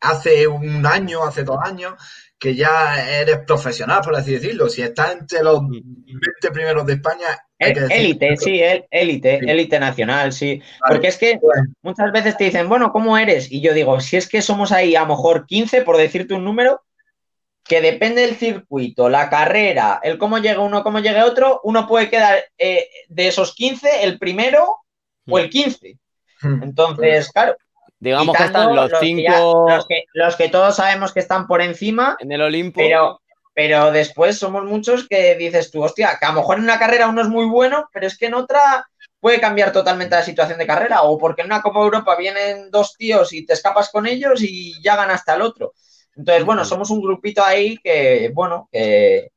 hace 0.00 0.46
un 0.48 0.84
año, 0.86 1.22
hace 1.22 1.44
dos 1.44 1.58
años, 1.62 1.94
que 2.38 2.54
ya 2.54 3.08
eres 3.20 3.38
profesional, 3.46 4.00
por 4.02 4.16
así 4.16 4.32
decirlo. 4.32 4.68
Si 4.68 4.82
estás 4.82 5.12
entre 5.12 5.42
los 5.42 5.60
20 5.68 6.50
primeros 6.52 6.86
de 6.86 6.94
España, 6.94 7.26
Élite, 7.62 8.36
sí, 8.36 8.60
el- 8.60 8.84
élite, 8.90 9.40
Sí. 9.40 9.46
élite 9.50 9.78
nacional, 9.80 10.32
sí. 10.32 10.60
Vale. 10.80 10.94
Porque 10.94 11.08
es 11.08 11.18
que 11.18 11.38
Bueno, 11.40 11.62
muchas 11.82 12.12
veces 12.12 12.36
te 12.36 12.44
dicen, 12.44 12.68
bueno, 12.68 12.92
¿cómo 12.92 13.16
eres? 13.18 13.50
Y 13.50 13.60
yo 13.60 13.72
digo, 13.74 14.00
si 14.00 14.16
es 14.16 14.28
que 14.28 14.42
somos 14.42 14.72
ahí 14.72 14.94
a 14.96 15.00
lo 15.02 15.06
mejor 15.08 15.46
15, 15.46 15.82
por 15.82 15.96
decirte 15.96 16.34
un 16.34 16.44
número, 16.44 16.82
que 17.64 17.80
depende 17.80 18.22
del 18.22 18.34
circuito, 18.36 19.08
la 19.08 19.30
carrera, 19.30 20.00
el 20.02 20.18
cómo 20.18 20.38
llega 20.38 20.60
uno, 20.60 20.82
cómo 20.82 20.98
llega 20.98 21.24
otro, 21.24 21.60
uno 21.62 21.86
puede 21.86 22.10
quedar 22.10 22.44
eh, 22.58 22.88
de 23.08 23.28
esos 23.28 23.54
15 23.54 24.02
el 24.02 24.18
primero 24.18 24.78
o 25.28 25.38
el 25.38 25.48
15. 25.48 25.96
Entonces, 26.42 27.30
claro, 27.30 27.56
Digamos 28.00 28.36
que 28.36 28.42
están 28.42 28.74
los, 28.74 28.86
que 28.90 29.22
ya- 29.22 29.36
cinco 29.36 29.66
los 29.68 29.86
que, 29.86 30.04
los 30.12 30.34
que 30.34 30.48
todos 30.48 30.74
sabemos 30.74 31.12
que 31.12 31.20
están 31.20 31.46
por 31.46 31.62
encima, 31.62 32.16
en 32.18 32.32
el 32.32 32.42
Olimpo. 32.42 32.80
pero, 32.80 33.21
pero 33.54 33.90
después 33.92 34.38
somos 34.38 34.64
muchos 34.64 35.06
que 35.08 35.34
dices 35.36 35.70
tú, 35.70 35.82
hostia, 35.82 36.16
que 36.18 36.26
a 36.26 36.30
lo 36.32 36.36
mejor 36.40 36.58
en 36.58 36.64
una 36.64 36.78
carrera 36.78 37.08
uno 37.08 37.22
es 37.22 37.28
muy 37.28 37.46
bueno, 37.46 37.88
pero 37.92 38.06
es 38.06 38.16
que 38.18 38.26
en 38.26 38.34
otra 38.34 38.86
puede 39.20 39.40
cambiar 39.40 39.72
totalmente 39.72 40.16
la 40.16 40.22
situación 40.24 40.58
de 40.58 40.66
carrera, 40.66 41.02
o 41.02 41.18
porque 41.18 41.42
en 41.42 41.46
una 41.48 41.62
Copa 41.62 41.80
Europa 41.80 42.16
vienen 42.16 42.70
dos 42.70 42.96
tíos 42.96 43.32
y 43.32 43.46
te 43.46 43.52
escapas 43.52 43.90
con 43.90 44.06
ellos 44.06 44.42
y 44.42 44.82
ya 44.82 44.96
ganas 44.96 45.16
hasta 45.16 45.34
el 45.36 45.42
otro. 45.42 45.74
Entonces, 46.16 46.44
bueno, 46.44 46.64
somos 46.64 46.90
un 46.90 47.00
grupito 47.02 47.44
ahí 47.44 47.78
que, 47.78 48.30
bueno, 48.34 48.68
que, 48.72 49.28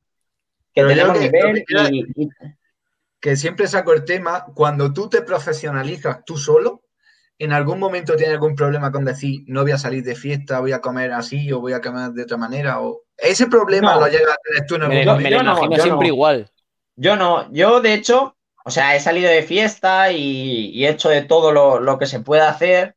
que 0.73 0.83
tenemos 0.83 1.13
que- 1.17 1.25
nivel 1.25 1.47
lo 1.49 1.53
que 1.53 1.63
quiero- 1.65 1.89
y, 1.89 1.99
y- 2.15 2.29
que 3.19 3.35
siempre 3.35 3.67
saco 3.67 3.93
el 3.93 4.05
tema, 4.05 4.45
cuando 4.55 4.93
tú 4.93 5.09
te 5.09 5.21
profesionalizas 5.21 6.23
tú 6.25 6.37
solo, 6.37 6.83
en 7.39 7.53
algún 7.53 7.79
momento 7.79 8.15
tienes 8.15 8.35
algún 8.35 8.55
problema 8.55 8.91
con 8.91 9.05
decir, 9.05 9.43
no 9.47 9.63
voy 9.63 9.71
a 9.71 9.77
salir 9.79 10.03
de 10.03 10.15
fiesta, 10.15 10.59
voy 10.59 10.73
a 10.73 10.81
comer 10.81 11.11
así 11.13 11.51
o 11.51 11.59
voy 11.61 11.73
a 11.73 11.81
comer 11.81 12.11
de 12.11 12.23
otra 12.23 12.37
manera, 12.37 12.81
o 12.81 13.03
ese 13.17 13.47
problema 13.47 13.93
No. 13.95 14.01
lo 14.01 14.07
llegas 14.07 14.33
a 14.33 14.37
tener 14.43 14.65
tú 14.67 14.75
en 14.75 14.81
me, 14.81 14.85
algún 14.87 15.05
lo- 15.05 15.13
yo- 15.13 15.17
me 15.17 15.23
momento. 15.23 15.37
lo 15.37 15.43
no, 15.43 15.51
imagino 15.57 15.77
yo 15.77 15.83
siempre 15.83 16.07
no. 16.07 16.13
igual. 16.13 16.51
Yo 16.95 17.15
no, 17.15 17.51
yo 17.51 17.81
de 17.81 17.93
hecho, 17.93 18.35
o 18.63 18.71
sea, 18.71 18.95
he 18.95 18.99
salido 18.99 19.29
de 19.29 19.43
fiesta 19.43 20.11
y, 20.11 20.69
y 20.73 20.85
he 20.85 20.89
hecho 20.89 21.09
de 21.09 21.21
todo 21.23 21.51
lo, 21.51 21.79
lo 21.79 21.97
que 21.99 22.05
se 22.07 22.19
puede 22.21 22.41
hacer, 22.43 22.95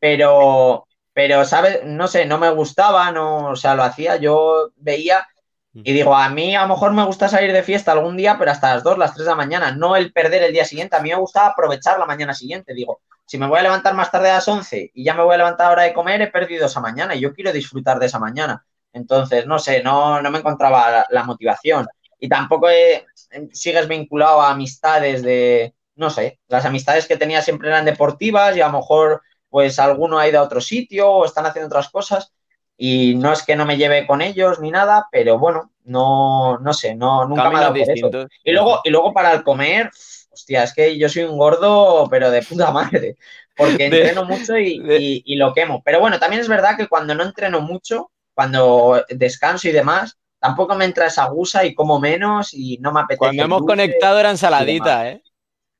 pero, 0.00 0.86
pero, 1.12 1.44
¿sabes? 1.44 1.80
No 1.84 2.08
sé, 2.08 2.26
no 2.26 2.38
me 2.38 2.50
gustaba, 2.50 3.10
no, 3.12 3.48
o 3.50 3.56
sea, 3.56 3.74
lo 3.74 3.82
hacía, 3.84 4.16
yo 4.16 4.70
veía 4.76 5.26
y 5.74 5.92
digo, 5.94 6.14
a 6.14 6.28
mí 6.28 6.54
a 6.54 6.62
lo 6.62 6.68
mejor 6.68 6.92
me 6.92 7.04
gusta 7.04 7.28
salir 7.30 7.50
de 7.52 7.62
fiesta 7.62 7.92
algún 7.92 8.16
día, 8.16 8.36
pero 8.38 8.50
hasta 8.50 8.74
las 8.74 8.82
2, 8.84 8.98
las 8.98 9.14
3 9.14 9.24
de 9.24 9.30
la 9.30 9.36
mañana, 9.36 9.72
no 9.72 9.96
el 9.96 10.12
perder 10.12 10.42
el 10.42 10.52
día 10.52 10.66
siguiente, 10.66 10.96
a 10.96 11.00
mí 11.00 11.08
me 11.08 11.16
gustaba 11.16 11.48
aprovechar 11.48 11.98
la 11.98 12.04
mañana 12.04 12.34
siguiente, 12.34 12.74
digo, 12.74 13.00
si 13.24 13.38
me 13.38 13.46
voy 13.46 13.58
a 13.58 13.62
levantar 13.62 13.94
más 13.94 14.10
tarde 14.10 14.30
a 14.30 14.34
las 14.34 14.48
11 14.48 14.90
y 14.92 15.02
ya 15.04 15.14
me 15.14 15.22
voy 15.22 15.34
a 15.34 15.38
levantar 15.38 15.66
a 15.66 15.68
la 15.70 15.72
hora 15.72 15.82
de 15.84 15.94
comer, 15.94 16.20
he 16.20 16.26
perdido 16.26 16.66
esa 16.66 16.80
mañana 16.80 17.14
y 17.14 17.20
yo 17.20 17.32
quiero 17.32 17.52
disfrutar 17.52 17.98
de 17.98 18.06
esa 18.06 18.18
mañana. 18.18 18.64
Entonces, 18.92 19.46
no 19.46 19.58
sé, 19.58 19.82
no, 19.82 20.20
no 20.22 20.30
me 20.30 20.38
encontraba 20.38 20.90
la, 20.90 21.06
la 21.10 21.24
motivación. 21.24 21.86
Y 22.18 22.28
tampoco 22.28 22.68
he- 22.70 23.04
sigues 23.52 23.88
vinculado 23.88 24.40
a 24.42 24.50
amistades 24.52 25.22
de, 25.22 25.74
no 25.96 26.10
sé, 26.10 26.40
las 26.48 26.64
amistades 26.66 27.06
que 27.06 27.16
tenía 27.16 27.42
siempre 27.42 27.68
eran 27.68 27.84
deportivas 27.84 28.56
y 28.56 28.60
a 28.60 28.66
lo 28.68 28.78
mejor 28.78 29.22
pues 29.48 29.78
alguno 29.78 30.18
ha 30.18 30.28
ido 30.28 30.40
a 30.40 30.42
otro 30.44 30.60
sitio 30.60 31.10
o 31.10 31.24
están 31.26 31.46
haciendo 31.46 31.66
otras 31.68 31.90
cosas 31.90 32.32
y 32.76 33.14
no 33.16 33.32
es 33.32 33.42
que 33.44 33.56
no 33.56 33.66
me 33.66 33.76
lleve 33.76 34.06
con 34.06 34.22
ellos 34.22 34.60
ni 34.60 34.70
nada, 34.70 35.06
pero 35.12 35.38
bueno, 35.38 35.72
no, 35.84 36.58
no 36.58 36.72
sé, 36.74 36.94
no, 36.94 37.26
nunca 37.28 37.50
me 37.50 37.58
ha 37.58 37.60
Caminos 37.60 37.62
dado 37.62 37.76
por 37.76 37.90
eso. 37.90 38.10
distintos. 38.10 38.26
Y 38.42 38.52
luego, 38.52 38.80
y 38.84 38.90
luego 38.90 39.12
para 39.12 39.32
el 39.32 39.42
comer, 39.44 39.90
hostia, 40.32 40.64
es 40.64 40.74
que 40.74 40.98
yo 40.98 41.08
soy 41.08 41.24
un 41.24 41.38
gordo, 41.38 42.08
pero 42.10 42.30
de 42.30 42.42
puta 42.42 42.70
madre, 42.72 43.16
porque 43.56 43.86
entreno 43.86 44.24
mucho 44.24 44.58
y, 44.58 44.86
y- 44.92 45.22
y 45.26 45.36
lo 45.36 45.52
quemo. 45.54 45.82
Pero 45.84 46.00
bueno, 46.00 46.18
también 46.18 46.40
es 46.42 46.48
verdad 46.48 46.76
que 46.76 46.88
cuando 46.88 47.14
no 47.14 47.24
entreno 47.24 47.60
mucho, 47.60 48.10
cuando 48.34 49.04
descanso 49.08 49.68
y 49.68 49.72
demás, 49.72 50.16
tampoco 50.38 50.74
me 50.74 50.84
entra 50.84 51.06
esa 51.06 51.26
gusa 51.26 51.64
y 51.64 51.74
como 51.74 52.00
menos 52.00 52.52
y 52.52 52.78
no 52.78 52.92
me 52.92 53.00
apetece. 53.00 53.18
Cuando 53.18 53.44
hemos 53.44 53.62
conectado 53.62 54.18
era 54.18 54.30
ensaladita, 54.30 55.08
¿eh? 55.10 55.22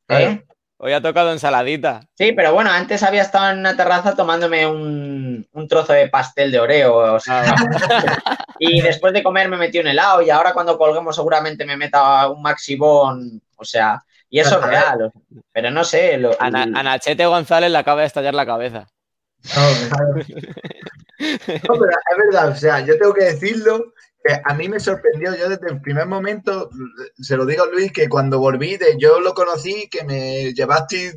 ¿eh? 0.09 0.45
Hoy 0.85 0.93
ha 0.93 1.01
tocado 1.01 1.31
ensaladita. 1.33 2.01
Sí, 2.19 2.33
pero 2.33 2.53
bueno, 2.55 2.71
antes 2.71 3.03
había 3.05 3.23
estado 3.23 3.53
en 3.53 3.61
una 3.61 3.77
terraza 3.77 4.17
tomándome 4.17 4.67
un, 4.67 5.47
un 5.53 5.69
trozo 5.69 5.93
de 5.93 6.09
pastel 6.09 6.51
de 6.51 6.59
Oreo, 6.59 7.15
o 7.15 7.21
sea, 7.21 7.55
y 8.59 8.81
después 8.81 9.13
de 9.13 9.23
comer 9.23 9.49
me 9.49 9.57
metí 9.57 9.79
un 9.79 9.87
helado 9.87 10.23
y 10.23 10.31
ahora 10.31 10.53
cuando 10.53 10.77
colguemos 10.77 11.15
seguramente 11.15 11.65
me 11.65 11.77
meta 11.77 12.29
un 12.29 12.43
maxibón, 12.43 13.41
o 13.57 13.65
sea, 13.65 14.03
y 14.29 14.41
eso 14.41 14.59
es 14.59 14.67
real, 14.67 15.03
o 15.03 15.11
sea, 15.13 15.21
pero 15.53 15.71
no 15.71 15.85
sé, 15.85 16.19
lo- 16.19 16.37
A, 16.41 16.51
Na- 16.51 16.63
a 16.63 16.83
Nachete 16.83 17.27
González 17.27 17.71
le 17.71 17.79
acaba 17.79 18.01
de 18.01 18.09
estallar 18.09 18.35
la 18.35 18.47
cabeza. 18.47 18.89
No, 19.57 19.89
claro. 19.89 20.15
No, 21.23 21.75
pero 21.75 21.91
es 21.91 22.19
verdad, 22.27 22.49
o 22.49 22.57
sea, 22.57 22.81
yo 22.81 22.99
tengo 22.99 23.15
que 23.15 23.25
decirlo, 23.25 23.93
que 24.25 24.41
a 24.45 24.55
mí 24.55 24.69
me 24.69 24.81
sorprendió, 24.81 25.35
yo 25.35 25.49
desde 25.49 25.69
el 25.69 25.81
primer 25.81 26.07
momento, 26.07 26.71
se 27.21 27.37
lo 27.37 27.47
digo 27.47 27.65
a 27.65 27.67
Luis, 27.67 27.93
que 27.93 28.09
cuando 28.09 28.39
volví, 28.39 28.77
de, 28.77 28.97
yo 28.99 29.21
lo 29.21 29.35
conocí, 29.35 29.89
que 29.91 30.05
me 30.05 30.53
llevaste 30.53 31.15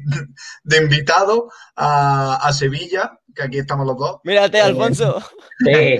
de 0.63 0.77
invitado 0.77 1.51
a, 1.75 2.35
a 2.35 2.53
Sevilla, 2.53 3.19
que 3.33 3.43
aquí 3.43 3.57
estamos 3.59 3.85
los 3.85 3.97
dos, 3.97 4.19
Mírate, 4.23 4.61
Alfonso. 4.61 5.21
sí, 5.59 5.99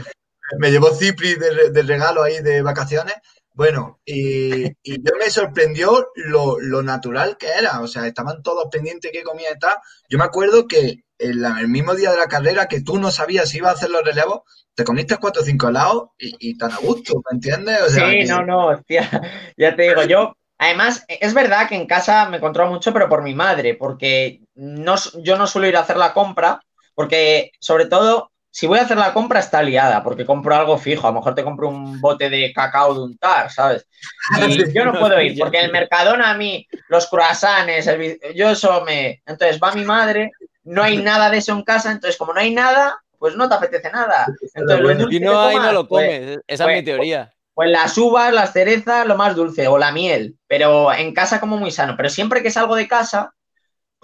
me 0.59 0.71
llevó 0.71 0.93
Cipri 0.93 1.35
de, 1.35 1.71
de 1.71 1.81
regalo 1.83 2.23
ahí 2.23 2.41
de 2.41 2.61
vacaciones. 2.61 3.15
Bueno, 3.55 4.01
y, 4.05 4.65
y 4.83 4.97
yo 5.03 5.13
me 5.19 5.29
sorprendió 5.31 6.09
lo, 6.15 6.59
lo 6.59 6.83
natural 6.83 7.37
que 7.37 7.47
era. 7.47 7.81
O 7.81 7.87
sea, 7.87 8.05
estaban 8.07 8.43
todos 8.43 8.67
pendientes 8.71 9.11
qué 9.13 9.23
comía 9.23 9.51
y 9.55 9.59
tal. 9.59 9.75
Yo 10.09 10.17
me 10.17 10.25
acuerdo 10.25 10.67
que 10.67 11.05
en 11.17 11.41
la- 11.41 11.59
el 11.61 11.69
mismo 11.69 11.95
día 11.95 12.11
de 12.11 12.17
la 12.17 12.27
carrera 12.27 12.67
que 12.67 12.81
tú 12.81 12.99
no 12.99 13.11
sabías 13.11 13.49
si 13.49 13.57
ibas 13.57 13.71
a 13.71 13.75
hacer 13.75 13.89
los 13.91 14.03
relevos, 14.03 14.41
te 14.75 14.83
comiste 14.83 15.17
cuatro 15.17 15.41
o 15.41 15.45
cinco 15.45 15.69
helados 15.69 16.09
y, 16.17 16.35
y 16.51 16.57
tan 16.57 16.71
a 16.73 16.77
gusto, 16.79 17.13
¿me 17.31 17.35
entiendes? 17.37 17.81
O 17.81 17.89
sea, 17.89 18.09
sí, 18.11 18.17
que- 18.17 18.25
no, 18.27 18.43
no, 18.45 18.67
hostia, 18.67 19.09
ya 19.57 19.75
te 19.75 19.83
digo, 19.83 20.03
yo, 20.03 20.33
además, 20.57 21.05
es 21.07 21.33
verdad 21.33 21.67
que 21.69 21.75
en 21.75 21.87
casa 21.87 22.29
me 22.29 22.39
controlo 22.39 22.71
mucho, 22.71 22.93
pero 22.93 23.09
por 23.09 23.23
mi 23.23 23.33
madre, 23.33 23.75
porque 23.75 24.41
no, 24.55 24.95
yo 25.23 25.37
no 25.37 25.47
suelo 25.47 25.67
ir 25.67 25.77
a 25.77 25.81
hacer 25.81 25.97
la 25.97 26.13
compra, 26.13 26.61
porque 26.93 27.51
sobre 27.59 27.85
todo, 27.85 28.31
si 28.55 28.67
voy 28.67 28.79
a 28.79 28.83
hacer 28.83 28.97
la 28.97 29.11
compra 29.11 29.41
está 29.41 29.61
liada, 29.61 30.01
porque 30.01 30.25
compro 30.25 30.55
algo 30.55 30.77
fijo. 30.77 31.05
A 31.05 31.09
lo 31.09 31.17
mejor 31.17 31.35
te 31.35 31.43
compro 31.43 31.67
un 31.67 31.99
bote 31.99 32.29
de 32.29 32.53
cacao 32.53 32.93
de 32.93 33.01
untar, 33.01 33.51
¿sabes? 33.51 33.85
Y 34.47 34.73
yo 34.73 34.85
no 34.85 34.97
puedo 34.97 35.19
ir, 35.19 35.37
porque 35.37 35.59
el 35.59 35.71
Mercadona 35.73 36.31
a 36.31 36.37
mí, 36.37 36.65
los 36.87 37.07
croissants, 37.07 37.85
yo 38.33 38.51
eso 38.51 38.85
me... 38.85 39.21
Entonces 39.25 39.59
va 39.61 39.73
mi 39.73 39.83
madre, 39.83 40.31
no 40.63 40.83
hay 40.83 40.95
nada 40.95 41.29
de 41.29 41.39
eso 41.39 41.51
en 41.51 41.63
casa, 41.63 41.91
entonces 41.91 42.15
como 42.17 42.33
no 42.33 42.39
hay 42.39 42.55
nada, 42.55 42.97
pues 43.19 43.35
no 43.35 43.49
te 43.49 43.55
apetece 43.55 43.91
nada. 43.91 44.25
Entonces, 44.53 45.05
y 45.11 45.19
no 45.19 45.37
hay, 45.37 45.57
no 45.57 45.73
lo 45.73 45.85
pues, 45.89 46.07
comes. 46.07 46.39
Esa 46.47 46.63
es 46.63 46.67
mi 46.69 46.75
pues, 46.75 46.85
teoría. 46.85 47.33
Pues 47.53 47.69
las 47.69 47.97
uvas, 47.97 48.33
las 48.33 48.53
cerezas, 48.53 49.05
lo 49.05 49.17
más 49.17 49.35
dulce, 49.35 49.67
o 49.67 49.77
la 49.77 49.91
miel, 49.91 50.37
pero 50.47 50.93
en 50.93 51.13
casa 51.13 51.41
como 51.41 51.57
muy 51.57 51.71
sano. 51.71 51.95
Pero 51.97 52.09
siempre 52.09 52.41
que 52.41 52.51
salgo 52.51 52.77
de 52.77 52.87
casa, 52.87 53.33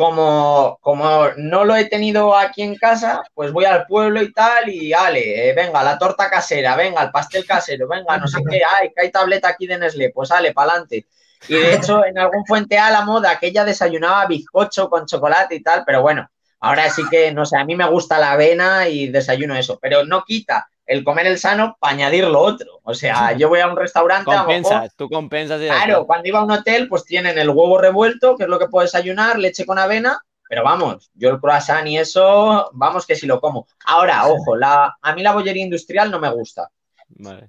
como, 0.01 0.79
como 0.81 1.27
no 1.37 1.63
lo 1.63 1.75
he 1.75 1.85
tenido 1.85 2.35
aquí 2.35 2.63
en 2.63 2.75
casa, 2.75 3.21
pues 3.35 3.51
voy 3.51 3.65
al 3.65 3.85
pueblo 3.85 4.19
y 4.23 4.33
tal, 4.33 4.67
y 4.67 4.93
ale, 4.93 5.47
eh, 5.47 5.53
venga, 5.53 5.83
la 5.83 5.99
torta 5.99 6.27
casera, 6.27 6.75
venga, 6.75 7.03
el 7.03 7.11
pastel 7.11 7.45
casero, 7.45 7.87
venga, 7.87 8.17
no 8.17 8.27
sé 8.27 8.41
qué, 8.49 8.61
ay, 8.81 8.89
que 8.89 8.99
hay 8.99 9.11
tableta 9.11 9.49
aquí 9.49 9.67
de 9.67 9.77
Nestlé, 9.77 10.09
pues 10.09 10.31
ale, 10.31 10.53
pa'lante. 10.53 11.05
Y 11.47 11.53
de 11.53 11.75
hecho, 11.75 12.03
en 12.03 12.17
algún 12.17 12.43
fuente 12.47 12.79
a 12.79 12.89
la 12.89 13.05
moda, 13.05 13.29
aquella 13.29 13.63
desayunaba 13.63 14.25
bizcocho 14.25 14.89
con 14.89 15.05
chocolate 15.05 15.53
y 15.53 15.61
tal, 15.61 15.83
pero 15.85 16.01
bueno, 16.01 16.27
ahora 16.62 16.89
sí 16.89 17.03
que, 17.12 17.34
no 17.34 17.45
sé, 17.45 17.57
a 17.57 17.66
mí 17.66 17.76
me 17.76 17.89
gusta 17.89 18.18
la 18.18 18.32
avena 18.32 18.88
y 18.88 19.07
desayuno 19.07 19.55
eso, 19.55 19.78
pero 19.82 20.05
no 20.05 20.24
quita 20.24 20.70
el 20.86 21.03
comer 21.03 21.28
el 21.28 21.39
sano 21.39 21.78
para 21.80 21.93
añadir 21.93 22.26
lo 22.26 22.39
otro. 22.39 22.80
O 22.84 22.93
sea, 22.93 23.34
yo 23.38 23.49
voy 23.49 23.59
a 23.59 23.68
un 23.68 23.78
restaurante. 23.78 24.32
Compensas, 24.32 24.95
tú 24.95 25.09
compensas. 25.09 25.59
Claro, 25.59 26.05
cuando 26.05 26.28
iba 26.28 26.39
a 26.39 26.43
un 26.43 26.51
hotel, 26.51 26.88
pues 26.88 27.05
tienen 27.05 27.38
el 27.38 27.49
huevo 27.49 27.78
revuelto, 27.78 28.36
que 28.36 28.43
es 28.43 28.49
lo 28.49 28.59
que 28.59 28.68
puedo 28.68 28.84
desayunar, 28.84 29.38
leche 29.39 29.66
con 29.66 29.80
avena, 29.80 30.20
pero 30.47 30.64
vamos, 30.64 31.09
yo 31.14 31.30
el 31.30 31.39
croissant 31.39 31.88
y 31.88 31.97
eso, 31.97 32.70
vamos 32.74 33.05
que 33.05 33.16
si 33.16 33.26
lo 33.26 33.39
como. 33.39 33.68
Ahora, 33.86 34.28
ojo, 34.28 34.55
la, 34.55 34.97
a 35.01 35.16
mí 35.16 35.24
la 35.24 35.32
bollería 35.32 35.64
industrial 35.64 36.12
no 36.12 36.20
me 36.20 36.30
gusta. 36.30 36.70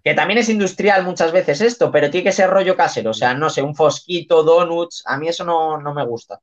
Que 0.02 0.14
también 0.14 0.38
es 0.38 0.48
industrial 0.48 1.04
muchas 1.04 1.32
veces 1.32 1.60
esto, 1.60 1.90
pero 1.90 2.10
tiene 2.10 2.24
que 2.24 2.32
ser 2.32 2.50
rollo 2.50 2.76
casero. 2.76 3.10
O 3.10 3.14
sea, 3.14 3.34
no 3.34 3.48
sé, 3.48 3.62
un 3.62 3.74
fosquito, 3.74 4.42
donuts, 4.42 5.02
a 5.06 5.16
mí 5.18 5.28
eso 5.28 5.44
no, 5.44 5.78
no 5.78 5.94
me 5.94 6.04
gusta. 6.04 6.40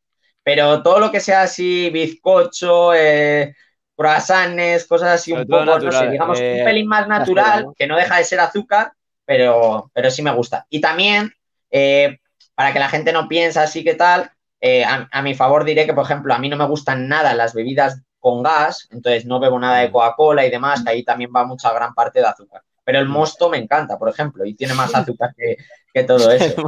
Pero 0.50 0.82
todo 0.82 1.00
lo 1.00 1.12
que 1.12 1.20
sea 1.20 1.44
así, 1.44 1.92
bizcocho, 1.92 2.92
eh, 2.96 3.56
croissants, 3.96 4.88
cosas 4.88 5.10
así 5.10 5.32
un 5.32 5.46
poco, 5.46 5.64
no 5.64 5.92
sé, 5.92 6.10
digamos, 6.10 6.40
un 6.40 6.44
eh, 6.44 6.64
pelín 6.66 6.88
más 6.88 7.08
natural, 7.08 7.68
que 7.78 7.86
no 7.86 7.96
deja 7.96 8.18
de 8.18 8.24
ser 8.24 8.40
azúcar, 8.40 8.94
pero, 9.26 9.92
pero 9.94 10.10
sí 10.10 10.24
me 10.24 10.34
gusta. 10.34 10.66
Y 10.72 10.82
también, 10.82 11.32
eh, 11.70 12.18
para 12.56 12.74
que 12.74 12.80
la 12.80 12.90
gente 12.90 13.14
no 13.14 13.28
piense 13.28 13.60
así 13.60 13.84
que 13.84 13.94
tal, 13.94 14.32
eh, 14.60 14.84
a, 14.84 15.22
mi 15.22 15.36
favor 15.36 15.66
diré 15.66 15.86
que, 15.86 15.94
por 15.94 16.06
ejemplo, 16.06 16.34
a 16.34 16.40
mí 16.40 16.50
no 16.50 16.58
me 16.58 16.66
gustan 16.66 17.08
nada 17.08 17.36
las 17.36 17.54
bebidas 17.54 18.02
con 18.18 18.42
gas, 18.42 18.88
entonces 18.90 19.28
no 19.28 19.40
bebo 19.40 19.60
nada 19.60 19.78
de 19.78 19.92
Coca-Cola 19.92 20.48
y 20.48 20.50
demás, 20.50 20.82
que 20.84 20.90
ahí 20.90 21.04
también 21.04 21.30
va 21.36 21.46
mucha 21.46 21.72
gran 21.72 21.94
parte 21.94 22.22
de 22.22 22.26
azúcar. 22.26 22.64
Pero 22.84 23.00
el 23.00 23.08
mosto 23.08 23.50
me 23.50 23.58
encanta, 23.58 23.98
por 23.98 24.10
ejemplo, 24.10 24.46
y 24.46 24.56
tiene 24.56 24.74
más 24.74 24.94
azúcar 24.96 25.34
que, 25.36 25.58
todo 26.04 26.32
eso. 26.32 26.64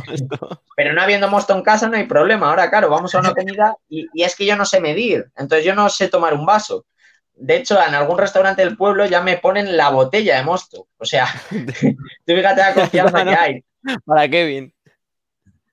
Pero 0.75 0.93
no 0.93 1.01
habiendo 1.01 1.29
mosto 1.29 1.55
en 1.55 1.61
casa 1.61 1.87
no 1.87 1.95
hay 1.95 2.05
problema. 2.05 2.49
Ahora, 2.49 2.69
claro, 2.69 2.89
vamos 2.89 3.15
a 3.15 3.19
una 3.19 3.33
comida 3.33 3.77
y, 3.87 4.07
y, 4.13 4.23
es 4.23 4.35
que 4.35 4.45
yo 4.45 4.57
no 4.57 4.65
sé 4.65 4.81
medir. 4.81 5.31
Entonces 5.37 5.65
yo 5.65 5.73
no 5.73 5.87
sé 5.87 6.09
tomar 6.09 6.33
un 6.33 6.45
vaso 6.45 6.85
de 7.41 7.55
hecho, 7.55 7.81
en 7.81 7.95
algún 7.95 8.19
restaurante 8.19 8.63
del 8.63 8.77
pueblo 8.77 9.05
ya 9.05 9.21
me 9.21 9.37
ponen 9.37 9.75
la 9.75 9.89
botella 9.89 10.37
de 10.37 10.43
mosto. 10.43 10.87
O 10.97 11.05
sea, 11.05 11.27
tú 11.49 12.33
fíjate 12.33 12.61
la 12.61 12.73
confianza 12.73 13.23
que 13.23 13.35
hay. 13.35 13.63
Para 14.05 14.29
Kevin. 14.29 14.73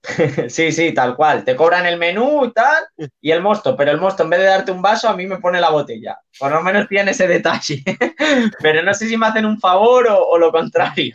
sí, 0.49 0.73
sí, 0.73 0.93
tal 0.93 1.17
cual. 1.17 1.45
Te 1.45 1.57
cobran 1.57 1.87
el 1.87 1.99
menú 1.99 2.45
y 2.47 2.53
tal, 2.53 2.85
y 3.21 3.31
el 3.31 3.43
mosto, 3.43 3.77
pero 3.77 3.91
el 3.91 3.99
mosto 3.99 4.23
en 4.23 4.31
vez 4.31 4.41
de 4.41 4.47
darte 4.47 4.73
un 4.73 4.83
vaso, 4.83 5.09
a 5.09 5.17
mí 5.17 5.27
me 5.27 5.39
pone 5.39 5.61
la 5.61 5.71
botella. 5.71 6.19
Por 6.39 6.51
lo 6.51 6.63
menos 6.63 6.89
tiene 6.89 7.11
ese 7.13 7.27
detalle. 7.27 7.83
pero 8.63 8.83
no 8.83 8.95
sé 8.95 9.09
si 9.09 9.17
me 9.17 9.27
hacen 9.27 9.45
un 9.45 9.59
favor 9.59 10.09
o, 10.11 10.39
lo 10.39 10.51
contrario. 10.51 11.15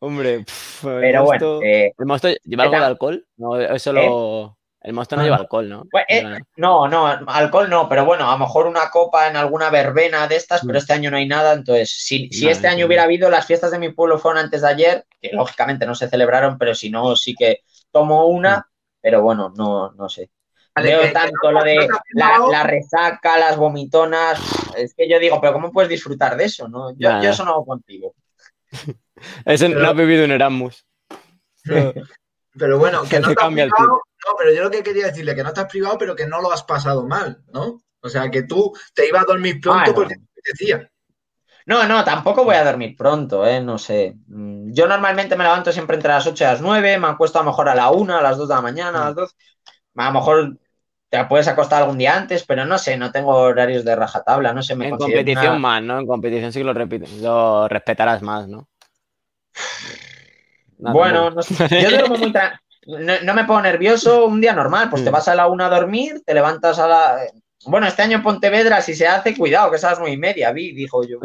Hombre, 0.00 0.44
pero 0.82 1.24
bueno. 1.24 1.60
Eh, 1.62 1.92
¿El 1.98 2.06
mosto 2.06 2.28
lleva 2.44 2.64
algo 2.64 2.76
de 2.76 2.84
alcohol? 2.84 3.26
No, 3.36 3.58
eso 3.58 3.92
lo. 3.92 4.46
¿Eh? 4.46 4.58
El 4.80 4.92
mosto 4.92 5.16
no 5.16 5.22
lleva 5.22 5.36
alcohol, 5.36 5.68
¿no? 5.68 5.84
Pues, 5.90 6.04
eh, 6.08 6.22
no, 6.56 6.86
no, 6.86 7.06
alcohol 7.06 7.68
no, 7.68 7.88
pero 7.88 8.04
bueno, 8.04 8.28
a 8.28 8.32
lo 8.32 8.38
mejor 8.38 8.66
una 8.66 8.90
copa 8.90 9.28
en 9.28 9.36
alguna 9.36 9.70
verbena 9.70 10.28
de 10.28 10.36
estas, 10.36 10.60
pero 10.60 10.74
mm. 10.74 10.76
este 10.76 10.92
año 10.92 11.10
no 11.10 11.16
hay 11.16 11.26
nada. 11.26 11.52
Entonces, 11.52 11.90
si, 11.90 12.30
este 12.48 12.68
año 12.68 12.86
hubiera 12.86 13.02
habido, 13.02 13.28
las 13.28 13.44
fiestas 13.44 13.72
de 13.72 13.80
mi 13.80 13.90
pueblo 13.90 14.18
fueron 14.18 14.44
antes 14.44 14.62
de 14.62 14.68
ayer, 14.68 15.04
que 15.20 15.30
lógicamente 15.32 15.84
no 15.84 15.96
se 15.96 16.08
celebraron, 16.08 16.58
pero 16.58 16.74
si 16.74 16.90
no, 16.90 17.16
sí 17.16 17.34
que 17.34 17.62
tomo 17.98 18.26
una, 18.26 18.68
pero 19.00 19.22
bueno, 19.22 19.52
no, 19.56 19.92
no 19.92 20.08
sé. 20.08 20.30
Veo 20.80 21.12
tanto 21.12 21.50
lo 21.50 21.64
de 21.64 21.88
la, 22.12 22.62
resaca, 22.62 23.36
las 23.36 23.56
vomitonas. 23.56 24.40
Es 24.76 24.94
que 24.94 25.08
yo 25.08 25.18
digo, 25.18 25.40
pero 25.40 25.52
¿cómo 25.52 25.72
puedes 25.72 25.88
disfrutar 25.88 26.36
de 26.36 26.44
eso? 26.44 26.68
No? 26.68 26.94
Yo, 26.96 27.10
eso 27.20 27.44
no 27.44 27.52
hago 27.52 27.66
contigo. 27.66 28.14
Ese 29.44 29.68
no 29.68 29.88
ha 29.88 29.92
vivido 29.92 30.22
en 30.22 30.30
Erasmus. 30.30 30.86
Pero 31.64 32.78
bueno, 32.78 33.02
que 33.02 33.18
no 33.20 33.34
te 33.34 33.42
has 33.42 33.52
privado, 33.52 34.02
no, 34.26 34.34
pero 34.38 34.52
yo 34.52 34.62
lo 34.62 34.70
que 34.70 34.84
quería 34.84 35.06
decirle 35.06 35.34
que 35.34 35.42
no 35.42 35.48
estás 35.48 35.66
privado, 35.66 35.98
pero 35.98 36.14
que 36.14 36.26
no 36.26 36.40
lo 36.40 36.52
has 36.52 36.62
pasado 36.62 37.04
mal, 37.06 37.42
¿no? 37.52 37.82
O 38.00 38.08
sea, 38.08 38.30
que 38.30 38.44
tú 38.44 38.72
te 38.94 39.08
ibas 39.08 39.22
a 39.22 39.26
dormir 39.26 39.60
pronto 39.60 39.92
porque 39.92 40.14
te 40.14 40.52
decía. 40.52 40.88
No, 41.68 41.86
no, 41.86 42.02
tampoco 42.02 42.44
voy 42.44 42.54
a 42.54 42.64
dormir 42.64 42.96
pronto, 42.96 43.46
¿eh? 43.46 43.60
No 43.60 43.76
sé. 43.76 44.16
Mm, 44.26 44.72
yo 44.72 44.88
normalmente 44.88 45.36
me 45.36 45.44
levanto 45.44 45.70
siempre 45.70 45.96
entre 45.96 46.08
las 46.08 46.26
8 46.26 46.44
y 46.44 46.46
las 46.46 46.62
9, 46.62 46.98
me 46.98 47.08
acuesto 47.08 47.38
a 47.38 47.42
lo 47.42 47.50
mejor 47.50 47.68
a 47.68 47.74
la 47.74 47.90
1, 47.90 48.16
a 48.16 48.22
las 48.22 48.38
2 48.38 48.48
de 48.48 48.54
la 48.54 48.62
mañana, 48.62 49.02
a 49.02 49.04
las 49.08 49.14
2. 49.14 49.36
A 49.96 50.06
lo 50.06 50.12
mejor 50.12 50.56
te 51.10 51.22
puedes 51.26 51.46
acostar 51.46 51.82
algún 51.82 51.98
día 51.98 52.16
antes, 52.16 52.46
pero 52.46 52.64
no 52.64 52.78
sé, 52.78 52.96
no 52.96 53.12
tengo 53.12 53.34
horarios 53.34 53.84
de 53.84 53.94
rajatabla, 53.94 54.54
no 54.54 54.62
sé. 54.62 54.76
Me 54.76 54.88
en 54.88 54.96
competición 54.96 55.60
más, 55.60 55.82
¿no? 55.82 55.98
En 55.98 56.06
competición 56.06 56.54
sí 56.54 56.60
que 56.60 56.64
lo, 56.64 56.72
lo 57.20 57.68
respetarás 57.68 58.22
más, 58.22 58.48
¿no? 58.48 58.66
bueno, 60.78 61.30
no 61.30 61.42
sé. 61.42 61.82
yo 61.82 61.90
duermo 61.90 62.16
muy 62.16 62.32
no, 63.24 63.34
me 63.34 63.44
pongo 63.44 63.60
nervioso 63.60 64.24
un 64.24 64.40
día 64.40 64.54
normal, 64.54 64.88
pues 64.88 65.04
te 65.04 65.10
mm. 65.10 65.12
vas 65.12 65.28
a 65.28 65.34
la 65.34 65.48
una 65.48 65.66
a 65.66 65.70
dormir, 65.70 66.22
te 66.24 66.32
levantas 66.32 66.78
a 66.78 66.88
la... 66.88 67.18
Bueno, 67.68 67.86
este 67.86 68.02
año 68.02 68.22
Pontevedra, 68.22 68.80
si 68.80 68.94
se 68.94 69.06
hace, 69.06 69.36
cuidado, 69.36 69.70
que 69.70 69.76
es 69.76 69.84
a 69.84 69.90
las 69.90 69.98
nueve 69.98 70.14
y 70.14 70.18
media, 70.18 70.50
vi, 70.52 70.72
dijo 70.72 71.02
yo. 71.04 71.18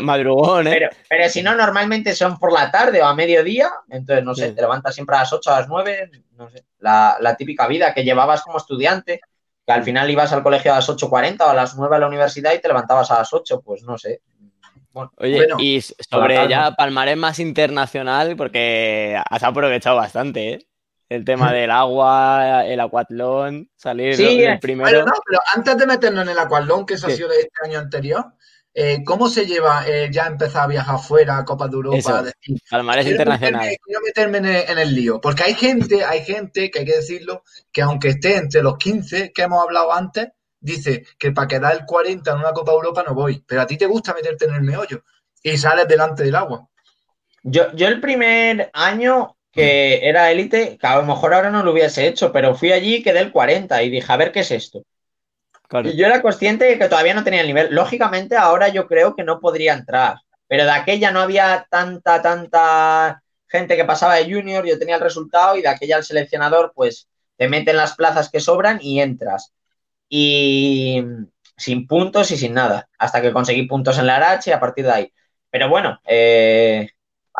Madrugón, 0.00 0.68
¿eh? 0.68 0.88
Pero, 1.08 1.28
si 1.28 1.42
no, 1.42 1.54
normalmente 1.54 2.14
son 2.14 2.38
por 2.38 2.52
la 2.52 2.70
tarde 2.70 3.02
o 3.02 3.06
a 3.06 3.14
mediodía, 3.14 3.70
entonces, 3.88 4.24
no 4.24 4.34
sé, 4.34 4.52
te 4.52 4.60
levantas 4.60 4.94
siempre 4.94 5.16
a 5.16 5.20
las 5.20 5.32
ocho, 5.32 5.50
a 5.50 5.60
las 5.60 5.68
nueve, 5.68 6.10
no 6.36 6.48
sé, 6.48 6.64
la, 6.78 7.34
típica 7.36 7.66
vida 7.66 7.92
que 7.92 8.04
llevabas 8.04 8.42
como 8.42 8.58
estudiante, 8.58 9.20
que 9.66 9.72
al 9.72 9.82
final 9.82 10.10
ibas 10.10 10.32
al 10.32 10.42
colegio 10.42 10.72
a 10.72 10.76
las 10.76 10.88
8.40 10.88 11.40
o 11.40 11.50
a 11.50 11.54
las 11.54 11.76
9 11.76 11.96
a 11.96 11.98
la 11.98 12.08
universidad 12.08 12.54
y 12.54 12.60
te 12.60 12.68
levantabas 12.68 13.10
a 13.10 13.18
las 13.18 13.32
8, 13.32 13.60
pues 13.64 13.82
no 13.82 13.98
sé, 13.98 14.22
Oye, 15.18 15.46
y 15.58 15.80
sobre 15.80 16.48
ya 16.48 16.72
palmarés 16.72 17.16
más 17.16 17.38
internacional, 17.38 18.36
porque 18.36 19.20
has 19.30 19.42
aprovechado 19.42 19.96
bastante, 19.96 20.54
¿eh? 20.54 20.66
El 21.10 21.24
tema 21.24 21.52
del 21.52 21.70
agua, 21.70 22.64
el 22.64 22.80
acuatlón, 22.80 23.68
salir 23.76 24.16
sí, 24.16 24.42
el 24.42 24.58
primero. 24.58 25.04
no, 25.04 25.12
pero 25.26 25.40
antes 25.54 25.76
de 25.76 25.86
meternos 25.86 26.22
en 26.22 26.30
el 26.30 26.38
acuatlón, 26.38 26.86
que 26.86 26.94
eso 26.94 27.08
ha 27.08 27.10
sido 27.10 27.28
de 27.28 27.40
este 27.40 27.66
año 27.66 27.78
anterior, 27.78 28.24
eh, 28.72 29.02
¿cómo 29.04 29.28
se 29.28 29.46
lleva 29.46 29.84
eh, 29.88 30.08
ya 30.12 30.26
empezar 30.26 30.62
a 30.62 30.66
viajar 30.68 31.00
fuera, 31.00 31.36
a 31.38 31.44
Copa 31.44 31.66
de 31.66 31.74
Europa? 31.74 32.24
palmarés 32.70 33.06
internacional. 33.08 33.76
quiero 33.84 34.00
meterme 34.00 34.38
en 34.38 34.78
el, 34.78 34.94
lío, 34.94 35.20
porque 35.20 35.42
hay 35.42 35.54
gente, 35.54 36.04
hay 36.04 36.24
gente 36.24 36.70
que 36.70 36.78
hay 36.78 36.84
que 36.84 36.96
decirlo, 36.96 37.42
que 37.72 37.82
aunque 37.82 38.10
esté 38.10 38.36
entre 38.36 38.62
los 38.62 38.78
15 38.78 39.32
que 39.32 39.42
hemos 39.42 39.60
hablado 39.60 39.92
antes, 39.92 40.28
dice 40.60 41.04
que 41.18 41.32
para 41.32 41.48
quedar 41.48 41.72
el 41.74 41.84
40 41.84 42.30
en 42.30 42.38
una 42.38 42.52
Copa 42.52 42.70
Europa 42.70 43.02
no 43.04 43.14
voy, 43.14 43.42
pero 43.44 43.62
a 43.62 43.66
ti 43.66 43.76
te 43.76 43.86
gusta 43.86 44.14
meterte 44.14 44.44
en 44.44 44.54
el 44.54 44.62
meollo 44.62 45.02
y 45.42 45.56
sales 45.56 45.88
delante 45.88 46.22
del 46.22 46.36
agua. 46.36 46.68
Yo, 47.42 47.72
yo 47.74 47.88
el 47.88 48.00
primer 48.00 48.70
año 48.72 49.36
que 49.52 50.08
era 50.08 50.30
élite, 50.30 50.78
que 50.78 50.86
a 50.86 50.96
lo 50.96 51.04
mejor 51.04 51.34
ahora 51.34 51.50
no 51.50 51.62
lo 51.62 51.72
hubiese 51.72 52.06
hecho, 52.06 52.32
pero 52.32 52.54
fui 52.54 52.72
allí 52.72 52.96
y 52.96 53.02
quedé 53.02 53.20
el 53.20 53.32
40 53.32 53.82
y 53.82 53.90
dije, 53.90 54.12
a 54.12 54.16
ver 54.16 54.32
qué 54.32 54.40
es 54.40 54.50
esto. 54.50 54.82
Y 55.84 55.96
yo 55.96 56.06
era 56.06 56.20
consciente 56.22 56.64
de 56.64 56.78
que 56.78 56.88
todavía 56.88 57.14
no 57.14 57.22
tenía 57.22 57.42
el 57.42 57.46
nivel. 57.46 57.72
Lógicamente, 57.72 58.36
ahora 58.36 58.68
yo 58.68 58.86
creo 58.88 59.14
que 59.14 59.22
no 59.22 59.38
podría 59.38 59.74
entrar, 59.74 60.16
pero 60.48 60.64
de 60.64 60.70
aquella 60.70 61.12
no 61.12 61.20
había 61.20 61.66
tanta, 61.70 62.20
tanta 62.22 63.22
gente 63.46 63.76
que 63.76 63.84
pasaba 63.84 64.16
de 64.16 64.32
junior, 64.32 64.66
yo 64.66 64.78
tenía 64.78 64.96
el 64.96 65.00
resultado 65.00 65.56
y 65.56 65.62
de 65.62 65.68
aquella 65.68 65.98
el 65.98 66.04
seleccionador, 66.04 66.72
pues 66.74 67.08
te 67.36 67.48
meten 67.48 67.76
las 67.76 67.94
plazas 67.94 68.30
que 68.30 68.40
sobran 68.40 68.78
y 68.82 69.00
entras 69.00 69.52
y 70.08 71.02
sin 71.56 71.86
puntos 71.86 72.30
y 72.32 72.36
sin 72.36 72.54
nada, 72.54 72.88
hasta 72.98 73.22
que 73.22 73.32
conseguí 73.32 73.66
puntos 73.66 73.98
en 73.98 74.06
la 74.06 74.16
RH 74.16 74.50
y 74.50 74.52
a 74.52 74.60
partir 74.60 74.84
de 74.84 74.92
ahí. 74.92 75.12
Pero 75.50 75.68
bueno, 75.68 76.00
eh, 76.04 76.90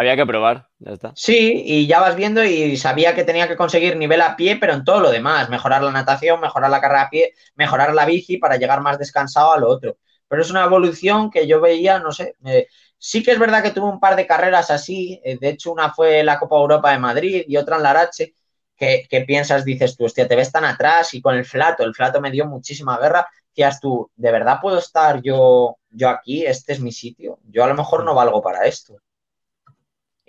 había 0.01 0.17
que 0.17 0.25
probar, 0.25 0.67
ya 0.79 0.93
está. 0.93 1.13
Sí, 1.15 1.63
y 1.67 1.87
ya 1.87 2.01
vas 2.01 2.17
viendo 2.17 2.43
y 2.43 2.75
sabía 2.79 3.15
que 3.15 3.23
tenía 3.23 3.47
que 3.47 3.57
conseguir 3.57 3.99
nivel 3.99 4.23
a 4.23 4.35
pie, 4.35 4.57
pero 4.57 4.73
en 4.73 4.83
todo 4.83 4.99
lo 4.99 5.11
demás, 5.11 5.51
mejorar 5.51 5.83
la 5.83 5.91
natación, 5.91 6.41
mejorar 6.41 6.71
la 6.71 6.81
carrera 6.81 7.03
a 7.03 7.11
pie, 7.11 7.35
mejorar 7.55 7.93
la 7.93 8.07
bici 8.07 8.39
para 8.39 8.57
llegar 8.57 8.81
más 8.81 8.99
descansado 8.99 9.53
a 9.53 9.59
lo 9.59 9.69
otro. 9.69 9.99
Pero 10.27 10.41
es 10.41 10.51
una 10.51 10.65
evolución 10.65 11.31
que 11.31 11.47
yo 11.47 11.61
veía, 11.61 11.99
no 11.99 12.13
sé, 12.13 12.35
eh, 12.47 12.67
sí 12.97 13.23
que 13.23 13.33
es 13.33 13.39
verdad 13.39 13.63
que 13.63 13.73
tuve 13.73 13.91
un 13.91 14.01
par 14.01 14.17
de 14.17 14.27
carreras 14.27 14.71
así, 14.71 15.21
eh, 15.23 15.37
de 15.39 15.51
hecho 15.51 15.71
una 15.71 15.93
fue 15.93 16.25
la 16.25 16.39
Copa 16.39 16.57
Europa 16.57 16.93
de 16.93 16.99
Madrid 16.99 17.45
y 17.47 17.59
otra 17.59 17.77
en 17.77 17.83
la 17.83 17.91
RH, 17.91 18.33
que, 18.79 19.25
piensas, 19.27 19.67
dices 19.67 19.99
tú, 19.99 20.07
hostia, 20.07 20.27
te 20.27 20.35
ves 20.35 20.51
tan 20.51 20.65
atrás 20.65 21.13
y 21.13 21.21
con 21.21 21.35
el 21.35 21.45
flato, 21.45 21.83
el 21.85 21.95
flato 21.95 22.23
me 22.23 22.31
dio 22.31 22.47
muchísima 22.47 22.99
guerra, 22.99 23.29
decías 23.51 23.79
tú, 23.81 24.11
¿de 24.17 24.33
verdad 24.33 24.61
puedo 24.63 24.79
estar 24.79 25.21
yo, 25.21 25.77
yo 25.91 26.09
aquí? 26.09 26.47
¿Este 26.47 26.73
es 26.73 26.81
mi 26.81 26.91
sitio? 26.91 27.39
Yo 27.51 27.65
a 27.65 27.67
lo 27.67 27.75
mejor 27.75 28.03
no 28.03 28.15
valgo 28.15 28.41
para 28.41 28.65
esto. 28.67 28.97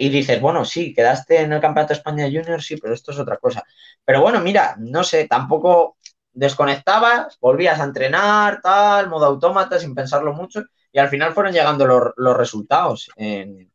Y 0.01 0.09
dices, 0.09 0.41
bueno, 0.41 0.65
sí, 0.65 0.95
quedaste 0.95 1.41
en 1.41 1.53
el 1.53 1.61
Campeonato 1.61 1.93
de 1.93 1.99
España 1.99 2.23
Junior, 2.25 2.59
sí, 2.59 2.75
pero 2.77 2.95
esto 2.95 3.11
es 3.11 3.19
otra 3.19 3.37
cosa. 3.37 3.63
Pero 4.03 4.19
bueno, 4.19 4.39
mira, 4.39 4.75
no 4.79 5.03
sé, 5.03 5.27
tampoco 5.27 5.97
desconectabas, 6.33 7.37
volvías 7.39 7.79
a 7.79 7.83
entrenar, 7.83 8.61
tal, 8.63 9.09
modo 9.09 9.27
autómata, 9.27 9.77
sin 9.77 9.93
pensarlo 9.93 10.33
mucho, 10.33 10.63
y 10.91 10.97
al 10.97 11.07
final 11.07 11.33
fueron 11.33 11.53
llegando 11.53 11.85
los, 11.85 12.13
los 12.17 12.35
resultados. 12.35 13.11
En, 13.15 13.71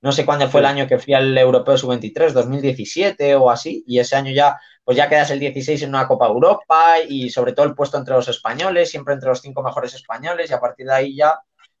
no 0.00 0.10
sé 0.10 0.24
cuándo 0.24 0.48
fue 0.48 0.60
el 0.60 0.66
año 0.66 0.86
que 0.86 0.98
fui 0.98 1.12
al 1.12 1.36
Europeo 1.36 1.76
Sub-23, 1.76 2.32
2017 2.32 3.34
o 3.34 3.50
así, 3.50 3.84
y 3.86 3.98
ese 3.98 4.16
año 4.16 4.32
ya, 4.32 4.58
pues 4.82 4.96
ya 4.96 5.10
quedas 5.10 5.30
el 5.32 5.38
16 5.38 5.82
en 5.82 5.90
una 5.90 6.08
Copa 6.08 6.28
Europa 6.28 6.94
y 7.06 7.28
sobre 7.28 7.52
todo 7.52 7.66
el 7.66 7.74
puesto 7.74 7.98
entre 7.98 8.14
los 8.14 8.28
españoles, 8.28 8.90
siempre 8.90 9.12
entre 9.12 9.28
los 9.28 9.42
cinco 9.42 9.62
mejores 9.62 9.92
españoles, 9.92 10.48
y 10.48 10.54
a 10.54 10.60
partir 10.60 10.86
de 10.86 10.94
ahí 10.94 11.14
ya, 11.14 11.38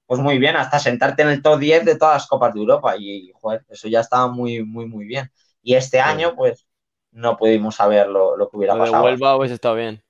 pues 0.08 0.20
muy 0.20 0.40
bien, 0.40 0.56
hasta 0.56 0.80
sentarte 0.80 1.22
en 1.22 1.30
el 1.30 1.42
top 1.42 1.60
10 1.60 1.86
de 1.86 1.96
todas 1.98 2.16
las 2.16 2.28
Copas 2.28 2.54
de 2.54 2.60
Europa, 2.60 2.96
y 2.98 3.32
joder, 3.40 3.64
eso 3.70 3.88
ya 3.88 4.00
estaba 4.00 4.28
muy, 4.28 4.64
muy, 4.64 4.86
muy 4.88 5.06
bien. 5.06 5.32
Y 5.62 5.76
este 5.76 6.00
año, 6.00 6.34
pues, 6.36 6.66
no 7.12 7.36
pudimos 7.38 7.76
saber 7.76 8.08
lo, 8.08 8.36
lo 8.36 8.50
que 8.50 8.58
hubiera 8.58 8.74
Lo 8.74 8.84
de 8.84 8.90
pasado. 8.90 9.04
Huelva 9.04 9.36
hubiese 9.36 9.54
estado 9.54 9.76
bien. 9.76 10.02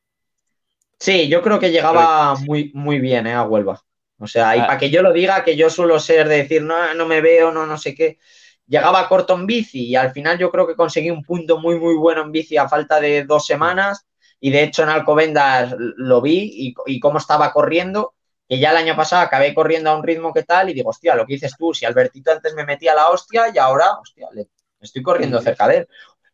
Sí, 0.99 1.29
yo 1.29 1.43
creo 1.43 1.61
que 1.61 1.71
llegaba 1.71 2.35
muy, 2.37 2.73
muy 2.75 2.99
bien 3.01 3.27
eh, 3.27 3.35
a 3.35 3.43
Huelva. 3.45 3.83
O 4.19 4.27
sea, 4.27 4.57
y 4.57 4.61
Ah. 4.61 4.67
para 4.67 4.79
que 4.79 4.91
yo 4.91 5.03
lo 5.03 5.13
diga, 5.13 5.45
que 5.45 5.57
yo 5.57 5.71
suelo 5.71 5.99
ser 6.01 6.29
de 6.29 6.39
decir, 6.39 6.63
no, 6.63 6.95
no 6.95 7.07
me 7.07 7.21
veo, 7.21 7.53
no, 7.53 7.67
no 7.67 7.79
sé 7.79 7.95
qué. 7.95 8.19
Llegaba 8.67 9.09
corto 9.09 9.35
en 9.35 9.47
bici 9.47 9.87
y 9.87 9.97
al 9.97 10.13
final 10.13 10.39
yo 10.39 10.51
creo 10.51 10.67
que 10.67 10.77
conseguí 10.77 11.11
un 11.11 11.23
punto 11.25 11.59
muy, 11.61 11.79
muy 11.79 11.95
bueno 11.97 12.23
en 12.23 12.33
bici 12.33 12.57
a 12.57 12.69
falta 12.69 13.01
de 13.01 13.25
dos 13.25 13.47
semanas. 13.47 14.07
Y 14.41 14.51
de 14.51 14.65
hecho 14.65 14.83
en 14.83 14.89
Alcobendas 14.91 15.75
lo 15.79 16.21
vi 16.21 16.75
y, 16.87 16.95
y 16.95 17.01
cómo 17.01 17.19
estaba 17.19 17.53
corriendo, 17.53 18.15
que 18.49 18.59
ya 18.59 18.71
el 18.71 18.77
año 18.79 18.97
pasado 18.97 19.23
acabé 19.23 19.53
corriendo 19.55 19.91
a 19.91 19.97
un 19.97 20.03
ritmo 20.03 20.33
que 20.33 20.43
tal 20.43 20.71
y 20.71 20.75
digo, 20.75 20.91
hostia, 20.91 21.15
lo 21.15 21.27
que 21.27 21.35
dices 21.35 21.55
tú, 21.59 21.75
si 21.75 21.85
Albertito 21.85 22.33
antes 22.33 22.55
me 22.55 22.65
metía 22.65 22.95
la 22.95 23.09
hostia 23.11 23.47
y 23.55 23.59
ahora, 23.59 23.99
hostia, 24.01 24.29
le, 24.33 24.49
estoy 24.81 25.03
corriendo 25.03 25.41
cerca 25.41 25.69
de 25.69 25.77
él. 25.79 25.89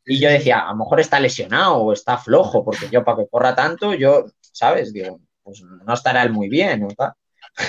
Y 0.06 0.20
yo 0.20 0.28
decía, 0.28 0.60
a 0.60 0.70
lo 0.70 0.76
mejor 0.76 1.00
está 1.00 1.18
lesionado 1.18 1.76
o 1.78 1.92
está 1.92 2.18
flojo, 2.18 2.64
porque 2.64 2.88
yo 2.90 3.02
para 3.04 3.18
que 3.18 3.28
corra 3.28 3.54
tanto, 3.54 3.94
yo, 3.94 4.26
¿sabes? 4.40 4.92
Digo, 4.92 5.18
pues 5.42 5.62
no 5.62 5.92
estará 5.94 6.22
él 6.22 6.30
muy 6.30 6.48
bien, 6.48 6.80
¿no? 6.80 6.88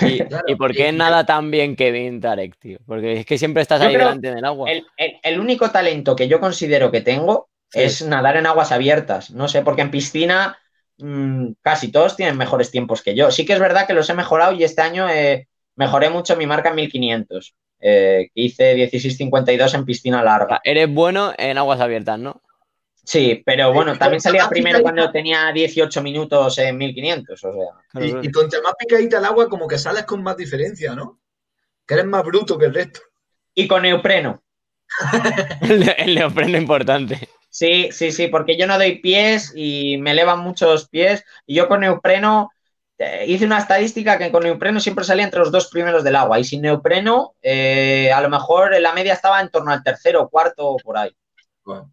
¿Y, 0.02 0.20
Claro, 0.30 0.46
¿y 0.48 0.56
por 0.56 0.74
qué 0.74 0.90
y- 0.90 0.92
nada 0.92 1.26
tan 1.26 1.50
bien 1.52 1.76
Kevin 1.76 2.20
Tarek, 2.20 2.58
tío? 2.58 2.80
Porque 2.86 3.20
es 3.20 3.26
que 3.26 3.38
siempre 3.38 3.62
estás 3.62 3.82
ahí 3.82 3.94
delante 3.96 4.34
del 4.34 4.44
agua. 4.46 4.70
El, 4.70 4.86
el- 4.98 5.18
el 5.24 5.40
único 5.40 5.70
talento 5.72 6.16
que 6.16 6.28
yo 6.28 6.40
considero 6.40 6.92
que 6.92 7.02
tengo 7.02 7.50
Sí. 7.70 7.82
es 7.82 8.02
nadar 8.06 8.38
en 8.38 8.46
aguas 8.46 8.72
abiertas. 8.72 9.32
No 9.32 9.48
sé, 9.48 9.62
porque 9.64 9.82
en 9.82 9.92
piscina 9.92 10.58
mm, 10.98 11.54
casi 11.62 11.92
todos 11.92 12.16
tienen 12.16 12.38
mejores 12.38 12.72
tiempos 12.72 13.02
que 13.02 13.16
yo. 13.16 13.32
Sí 13.32 13.46
que 13.46 13.54
es 13.54 13.60
verdad 13.60 13.88
que 13.88 13.94
los 13.94 14.10
he 14.10 14.14
mejorado 14.14 14.54
y 14.54 14.64
este 14.64 14.82
año 14.82 15.08
eh, 15.10 15.48
mejoré 15.76 16.10
mucho 16.10 16.36
mi 16.36 16.46
marca 16.48 16.70
en 16.70 16.76
1500. 16.76 17.56
eh, 17.82 18.30
hice 18.34 18.76
16.52 18.76 19.74
en 19.76 19.86
piscina 19.86 20.24
larga. 20.24 20.60
Eres 20.64 20.92
bueno 20.92 21.34
en 21.38 21.58
aguas 21.58 21.80
abiertas, 21.82 22.18
¿no? 22.20 22.42
Sí, 23.04 23.44
pero 23.46 23.72
bueno, 23.72 23.96
también 23.98 24.20
salía 24.20 24.50
primero 24.50 24.82
cuando 24.82 25.12
tenía 25.12 25.52
18 25.52 26.02
minutos 26.02 26.58
en 26.58 26.76
1500. 26.78 27.44
O 27.44 27.54
sea, 27.54 28.04
Y, 28.04 28.28
y 28.28 28.32
contra 28.32 28.62
más 28.62 28.74
picadita 28.80 29.20
el 29.20 29.26
agua, 29.26 29.48
como 29.48 29.68
que 29.68 29.78
sales 29.78 30.06
con 30.06 30.24
más 30.24 30.36
diferencia, 30.38 30.96
¿no? 30.96 31.20
Que 31.86 31.94
eres 31.94 32.08
más 32.08 32.24
bruto 32.24 32.58
que 32.58 32.66
el 32.66 32.74
resto. 32.74 33.02
y 33.54 33.68
con 33.68 33.84
neopreno. 33.84 34.42
El, 35.62 35.88
el 35.98 36.16
neopreno 36.16 36.58
importante. 36.58 37.30
Sí, 37.58 37.90
sí, 37.92 38.12
sí, 38.12 38.28
porque 38.28 38.58
yo 38.58 38.68
no 38.68 38.78
doy 38.78 39.00
pies 39.00 39.54
y 39.56 39.98
me 40.00 40.12
elevan 40.12 40.40
muchos 40.40 40.90
pies. 40.90 41.24
Y 41.46 41.56
yo 41.56 41.68
con 41.70 41.80
neopreno 41.82 42.52
eh, 42.98 43.26
hice 43.28 43.46
una 43.46 43.60
estadística 43.60 44.18
que 44.18 44.30
con 44.32 44.44
neopreno 44.44 44.80
siempre 44.82 45.06
salía 45.06 45.24
entre 45.24 45.40
los 45.40 45.52
dos 45.52 45.70
primeros 45.70 46.04
del 46.04 46.18
agua. 46.18 46.38
Y 46.40 46.44
sin 46.44 46.62
neopreno, 46.62 47.36
eh, 47.42 48.12
a 48.12 48.20
lo 48.22 48.30
mejor 48.30 48.74
en 48.76 48.84
la 48.84 48.92
media 48.94 49.14
estaba 49.14 49.40
en 49.42 49.50
torno 49.50 49.72
al 49.72 49.84
tercero 49.84 50.28
cuarto 50.30 50.68
o 50.68 50.78
por 50.78 50.98
ahí. 50.98 51.12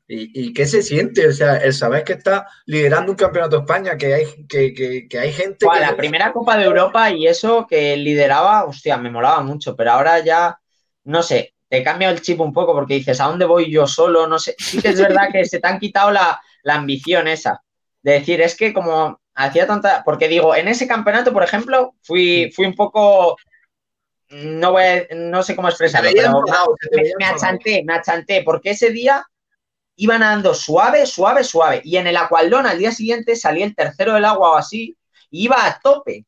¿Y, 0.06 0.48
y 0.48 0.52
qué 0.52 0.66
se 0.66 0.82
siente? 0.82 1.26
O 1.28 1.32
sea, 1.32 1.56
el 1.56 1.72
saber 1.72 2.04
que 2.04 2.14
está 2.14 2.46
liderando 2.66 3.12
un 3.12 3.16
campeonato 3.16 3.56
de 3.56 3.62
España, 3.62 3.96
que 3.96 4.14
hay, 4.14 4.46
que, 4.46 4.74
que- 4.74 5.08
que 5.08 5.18
hay 5.18 5.32
gente 5.32 5.70
que... 5.70 5.80
la 5.80 5.96
primera 5.96 6.32
Copa 6.32 6.56
de 6.58 6.64
Europa 6.64 7.10
y 7.10 7.26
eso 7.26 7.66
que 7.66 7.96
lideraba, 7.96 8.64
hostia, 8.66 8.96
me 8.98 9.10
molaba 9.10 9.42
mucho, 9.42 9.74
pero 9.76 9.92
ahora 9.92 10.20
ya, 10.20 10.58
no 11.04 11.22
sé, 11.22 11.54
te 11.72 11.82
cambia 11.82 12.10
el 12.10 12.20
chip 12.20 12.38
un 12.38 12.52
poco 12.52 12.74
porque 12.74 12.96
dices, 12.96 13.18
¿a 13.18 13.28
dónde 13.28 13.46
voy 13.46 13.70
yo 13.70 13.86
solo? 13.86 14.26
No 14.26 14.38
sé, 14.38 14.54
sí 14.58 14.78
que 14.78 14.88
es 14.88 15.00
verdad 15.00 15.30
que 15.32 15.42
se 15.46 15.58
te 15.58 15.66
han 15.66 15.78
quitado 15.78 16.10
la, 16.10 16.38
la 16.64 16.74
ambición 16.74 17.26
esa, 17.28 17.62
de 18.02 18.12
decir, 18.12 18.42
es 18.42 18.54
que 18.54 18.74
como 18.74 19.18
hacía 19.34 19.66
tanta, 19.66 20.02
porque 20.04 20.28
digo, 20.28 20.54
en 20.54 20.68
ese 20.68 20.86
campeonato, 20.86 21.32
por 21.32 21.42
ejemplo, 21.42 21.94
fui, 22.02 22.52
fui 22.54 22.66
un 22.66 22.74
poco, 22.74 23.38
no 24.28 24.72
voy 24.72 24.82
a- 24.84 25.06
no 25.14 25.42
sé 25.42 25.56
cómo 25.56 25.68
expresarlo, 25.70 26.12
pero 26.14 26.28
te 26.44 26.52
me, 26.94 27.02
me 27.18 27.24
achanté, 27.24 27.82
me 27.86 27.94
achanté, 27.94 28.42
porque 28.42 28.72
ese 28.72 28.90
día 28.90 29.24
iban 29.96 30.20
nadando 30.20 30.52
suave, 30.54 31.06
suave, 31.06 31.42
suave. 31.42 31.80
Y 31.84 31.96
en 31.96 32.06
el 32.06 32.18
Aqualdón 32.18 32.66
al 32.66 32.78
día 32.78 32.92
siguiente 32.92 33.34
salía 33.34 33.64
el 33.64 33.74
tercero 33.74 34.12
del 34.12 34.26
agua 34.26 34.50
o 34.50 34.56
así, 34.56 34.94
y 35.30 35.44
iba 35.44 35.64
a 35.66 35.80
tope. 35.80 36.26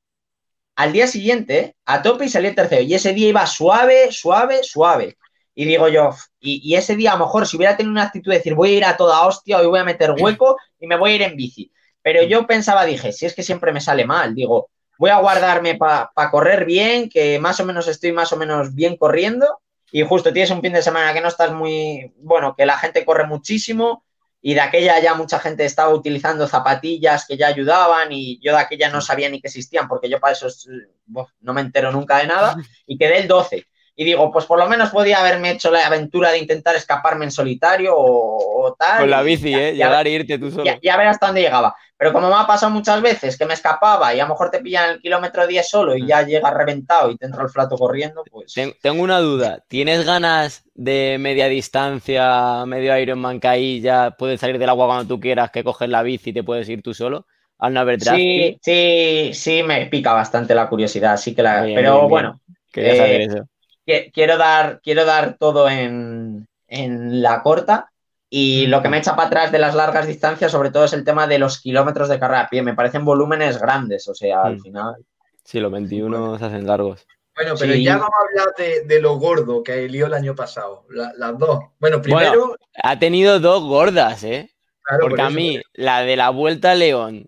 Al 0.76 0.92
día 0.92 1.06
siguiente, 1.06 1.76
a 1.84 2.00
tope 2.00 2.24
y 2.24 2.28
salía 2.30 2.48
el 2.48 2.56
tercero. 2.56 2.80
Y 2.82 2.94
ese 2.94 3.12
día 3.12 3.28
iba 3.28 3.46
suave, 3.46 4.10
suave, 4.10 4.62
suave. 4.62 5.18
Y 5.54 5.64
digo 5.64 5.88
yo, 5.88 6.10
y, 6.40 6.74
ese 6.74 6.96
día 6.96 7.12
a 7.12 7.16
lo 7.16 7.26
mejor 7.26 7.46
si 7.46 7.56
hubiera 7.56 7.76
tenido 7.76 7.92
una 7.92 8.04
actitud 8.04 8.30
de 8.30 8.38
decir 8.38 8.54
voy 8.54 8.70
a 8.70 8.76
ir 8.76 8.84
a 8.84 8.96
toda 8.96 9.26
hostia, 9.26 9.58
hoy 9.58 9.66
voy 9.66 9.78
a 9.78 9.84
meter 9.84 10.10
hueco 10.18 10.56
y 10.80 10.86
me 10.86 10.96
voy 10.96 11.12
a 11.12 11.14
ir 11.14 11.22
en 11.22 11.36
bici. 11.36 11.70
Pero 12.02 12.22
yo 12.24 12.46
pensaba, 12.46 12.84
dije, 12.84 13.12
si 13.12 13.24
es 13.26 13.34
que 13.34 13.42
siempre 13.42 13.72
me 13.72 13.80
sale 13.80 14.04
mal, 14.04 14.34
digo, 14.34 14.68
voy 14.98 15.10
a 15.10 15.20
guardarme 15.20 15.76
para 15.76 16.10
correr 16.30 16.64
bien, 16.64 17.08
que 17.08 17.38
más 17.38 17.60
o 17.60 17.64
menos 17.64 17.88
estoy 17.88 18.12
más 18.12 18.32
o 18.32 18.36
menos 18.36 18.74
bien 18.74 18.96
corriendo 18.96 19.60
y 19.90 20.02
justo 20.02 20.32
tienes 20.32 20.50
un 20.50 20.60
fin 20.60 20.72
de 20.72 20.82
semana 20.82 21.14
que 21.14 21.20
no 21.20 21.28
estás 21.28 21.52
muy, 21.52 22.12
bueno, 22.16 22.54
que 22.56 22.66
la 22.66 22.76
gente 22.76 23.04
corre 23.04 23.26
muchísimo 23.26 24.04
y 24.42 24.54
de 24.54 24.60
aquella 24.60 25.00
ya 25.00 25.14
mucha 25.14 25.38
gente 25.38 25.64
estaba 25.64 25.94
utilizando 25.94 26.46
zapatillas 26.48 27.26
que 27.26 27.36
ya 27.36 27.46
ayudaban 27.46 28.10
y 28.10 28.40
yo 28.40 28.52
de 28.52 28.58
aquella 28.58 28.90
no 28.90 29.00
sabía 29.00 29.30
ni 29.30 29.40
que 29.40 29.46
existían 29.46 29.86
porque 29.88 30.10
yo 30.10 30.18
para 30.20 30.32
eso 30.32 30.48
es- 30.48 30.68
buf, 31.06 31.30
no 31.40 31.54
me 31.54 31.60
entero 31.60 31.92
nunca 31.92 32.18
de 32.18 32.26
nada 32.26 32.56
y 32.86 32.98
quedé 32.98 33.18
el 33.18 33.28
12. 33.28 33.66
Y 33.96 34.04
digo, 34.04 34.30
pues 34.32 34.44
por 34.46 34.58
lo 34.58 34.66
menos 34.68 34.90
podía 34.90 35.20
haberme 35.20 35.50
hecho 35.52 35.70
la 35.70 35.86
aventura 35.86 36.30
de 36.32 36.38
intentar 36.38 36.74
escaparme 36.76 37.24
en 37.26 37.30
solitario 37.30 37.94
o, 37.96 38.66
o 38.66 38.74
tal. 38.74 39.02
Con 39.02 39.10
la 39.10 39.22
y 39.22 39.24
bici, 39.24 39.52
¿eh? 39.54 39.72
Llegar 39.74 40.06
e 40.06 40.10
irte 40.10 40.38
tú 40.38 40.50
solo. 40.50 40.64
ya, 40.64 40.78
ya 40.82 40.96
ver 40.96 41.06
hasta 41.08 41.26
dónde 41.26 41.42
llegaba. 41.42 41.76
Pero 41.96 42.12
como 42.12 42.28
me 42.28 42.34
ha 42.34 42.46
pasado 42.46 42.72
muchas 42.72 43.00
veces 43.02 43.38
que 43.38 43.46
me 43.46 43.54
escapaba 43.54 44.14
y 44.14 44.20
a 44.20 44.24
lo 44.24 44.30
mejor 44.30 44.50
te 44.50 44.60
pillan 44.60 44.90
el 44.90 45.00
kilómetro 45.00 45.46
10 45.46 45.68
solo 45.68 45.94
y 45.96 46.06
ya 46.06 46.22
llegas 46.22 46.52
reventado 46.54 47.10
y 47.10 47.16
te 47.16 47.26
entra 47.26 47.42
el 47.42 47.48
flato 47.50 47.76
corriendo, 47.76 48.26
pues... 48.30 48.52
Ten- 48.52 48.74
Tengo 48.82 49.02
una 49.02 49.18
duda. 49.20 49.64
¿Tienes 49.68 50.04
ganas 50.04 50.62
de 50.74 51.16
media 51.18 51.48
distancia, 51.48 52.64
medio 52.66 52.96
Ironman 52.98 53.40
que 53.40 53.48
ahí 53.48 53.80
ya 53.80 54.12
puedes 54.18 54.40
salir 54.40 54.58
del 54.58 54.68
agua 54.68 54.86
cuando 54.86 55.06
tú 55.14 55.20
quieras, 55.20 55.50
que 55.50 55.64
coges 55.64 55.88
la 55.88 56.02
bici 56.02 56.30
y 56.30 56.32
te 56.32 56.44
puedes 56.44 56.68
ir 56.68 56.82
tú 56.82 56.94
solo? 56.94 57.26
Al 57.58 57.74
no 57.74 57.80
haber 57.80 57.98
Sí, 58.00 58.58
sí, 58.60 59.30
sí, 59.34 59.62
me 59.62 59.86
pica 59.86 60.12
bastante 60.12 60.54
la 60.54 60.68
curiosidad, 60.68 61.16
sí 61.16 61.34
que 61.34 61.42
la... 61.42 61.62
Bien, 61.62 61.74
pero 61.74 61.92
bien, 61.92 62.08
bien. 62.08 62.08
bueno, 62.08 62.40
Quería 62.72 62.90
eh, 62.90 62.96
saber 62.96 63.20
eso. 63.22 63.48
Qui- 63.86 64.10
quiero 64.12 64.36
dar, 64.36 64.80
quiero 64.82 65.04
dar 65.04 65.36
todo 65.38 65.68
en, 65.68 66.46
en 66.68 67.22
la 67.22 67.42
corta 67.42 67.90
y 68.30 68.66
lo 68.66 68.82
que 68.82 68.88
me 68.88 68.98
echa 68.98 69.14
para 69.14 69.28
atrás 69.28 69.52
de 69.52 69.58
las 69.60 69.74
largas 69.74 70.06
distancias 70.06 70.50
sobre 70.50 70.70
todo 70.70 70.84
es 70.84 70.92
el 70.92 71.04
tema 71.04 71.26
de 71.26 71.38
los 71.38 71.60
kilómetros 71.60 72.08
de 72.08 72.18
carrera 72.18 72.40
a 72.42 72.48
pie. 72.48 72.62
Me 72.62 72.74
parecen 72.74 73.04
volúmenes 73.04 73.60
grandes, 73.60 74.08
o 74.08 74.14
sea, 74.14 74.42
al 74.42 74.60
final... 74.60 74.96
Sí, 75.44 75.60
los 75.60 75.70
21 75.70 76.38
se 76.38 76.44
hacen 76.44 76.66
largos. 76.66 77.06
Bueno, 77.36 77.54
pero 77.58 77.74
Sí. 77.74 77.84
ya 77.84 77.98
vamos 77.98 78.10
a 78.12 78.40
hablar 78.42 78.54
de, 78.56 78.84
de 78.86 79.00
lo 79.00 79.16
gordo 79.18 79.62
que 79.62 79.88
lió 79.88 80.06
el 80.06 80.14
año 80.14 80.34
pasado. 80.34 80.84
La- 80.90 81.12
las 81.16 81.38
dos. 81.38 81.60
Bueno, 81.78 82.00
primero... 82.00 82.56
Ha 82.82 82.98
tenido 82.98 83.38
dos 83.40 83.62
gordas, 83.62 84.24
¿eh? 84.24 84.50
claro, 84.82 85.02
Porque 85.02 85.16
por 85.16 85.26
a 85.26 85.30
mí, 85.30 85.60
la 85.74 86.02
de 86.02 86.16
la 86.16 86.30
Vuelta 86.30 86.72
a 86.72 86.74
León 86.74 87.26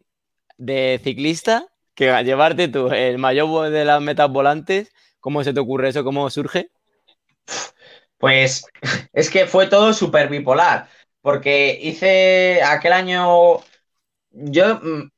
de 0.59 1.01
ciclista, 1.05 1.67
que 1.95 2.11
a 2.11 2.23
llevarte 2.23 2.69
tú 2.69 2.89
el 2.89 3.19
mayor 3.19 3.71
de 3.71 3.85
las 3.85 4.01
metas 4.01 4.31
volantes, 4.31 4.91
¿cómo 5.27 5.43
se 5.43 5.53
te 5.53 5.59
ocurre 5.59 5.89
eso? 5.89 6.05
¿Cómo 6.05 6.31
surge? 6.31 6.71
Pues 8.17 8.65
es 9.13 9.29
que 9.29 9.47
fue 9.47 9.67
todo 9.67 9.93
súper 9.93 10.29
bipolar, 10.29 10.89
porque 11.21 11.77
hice 11.83 12.63
aquel 12.63 12.93
año, 12.93 13.59
yo 14.31 14.77
mm, 14.81 15.11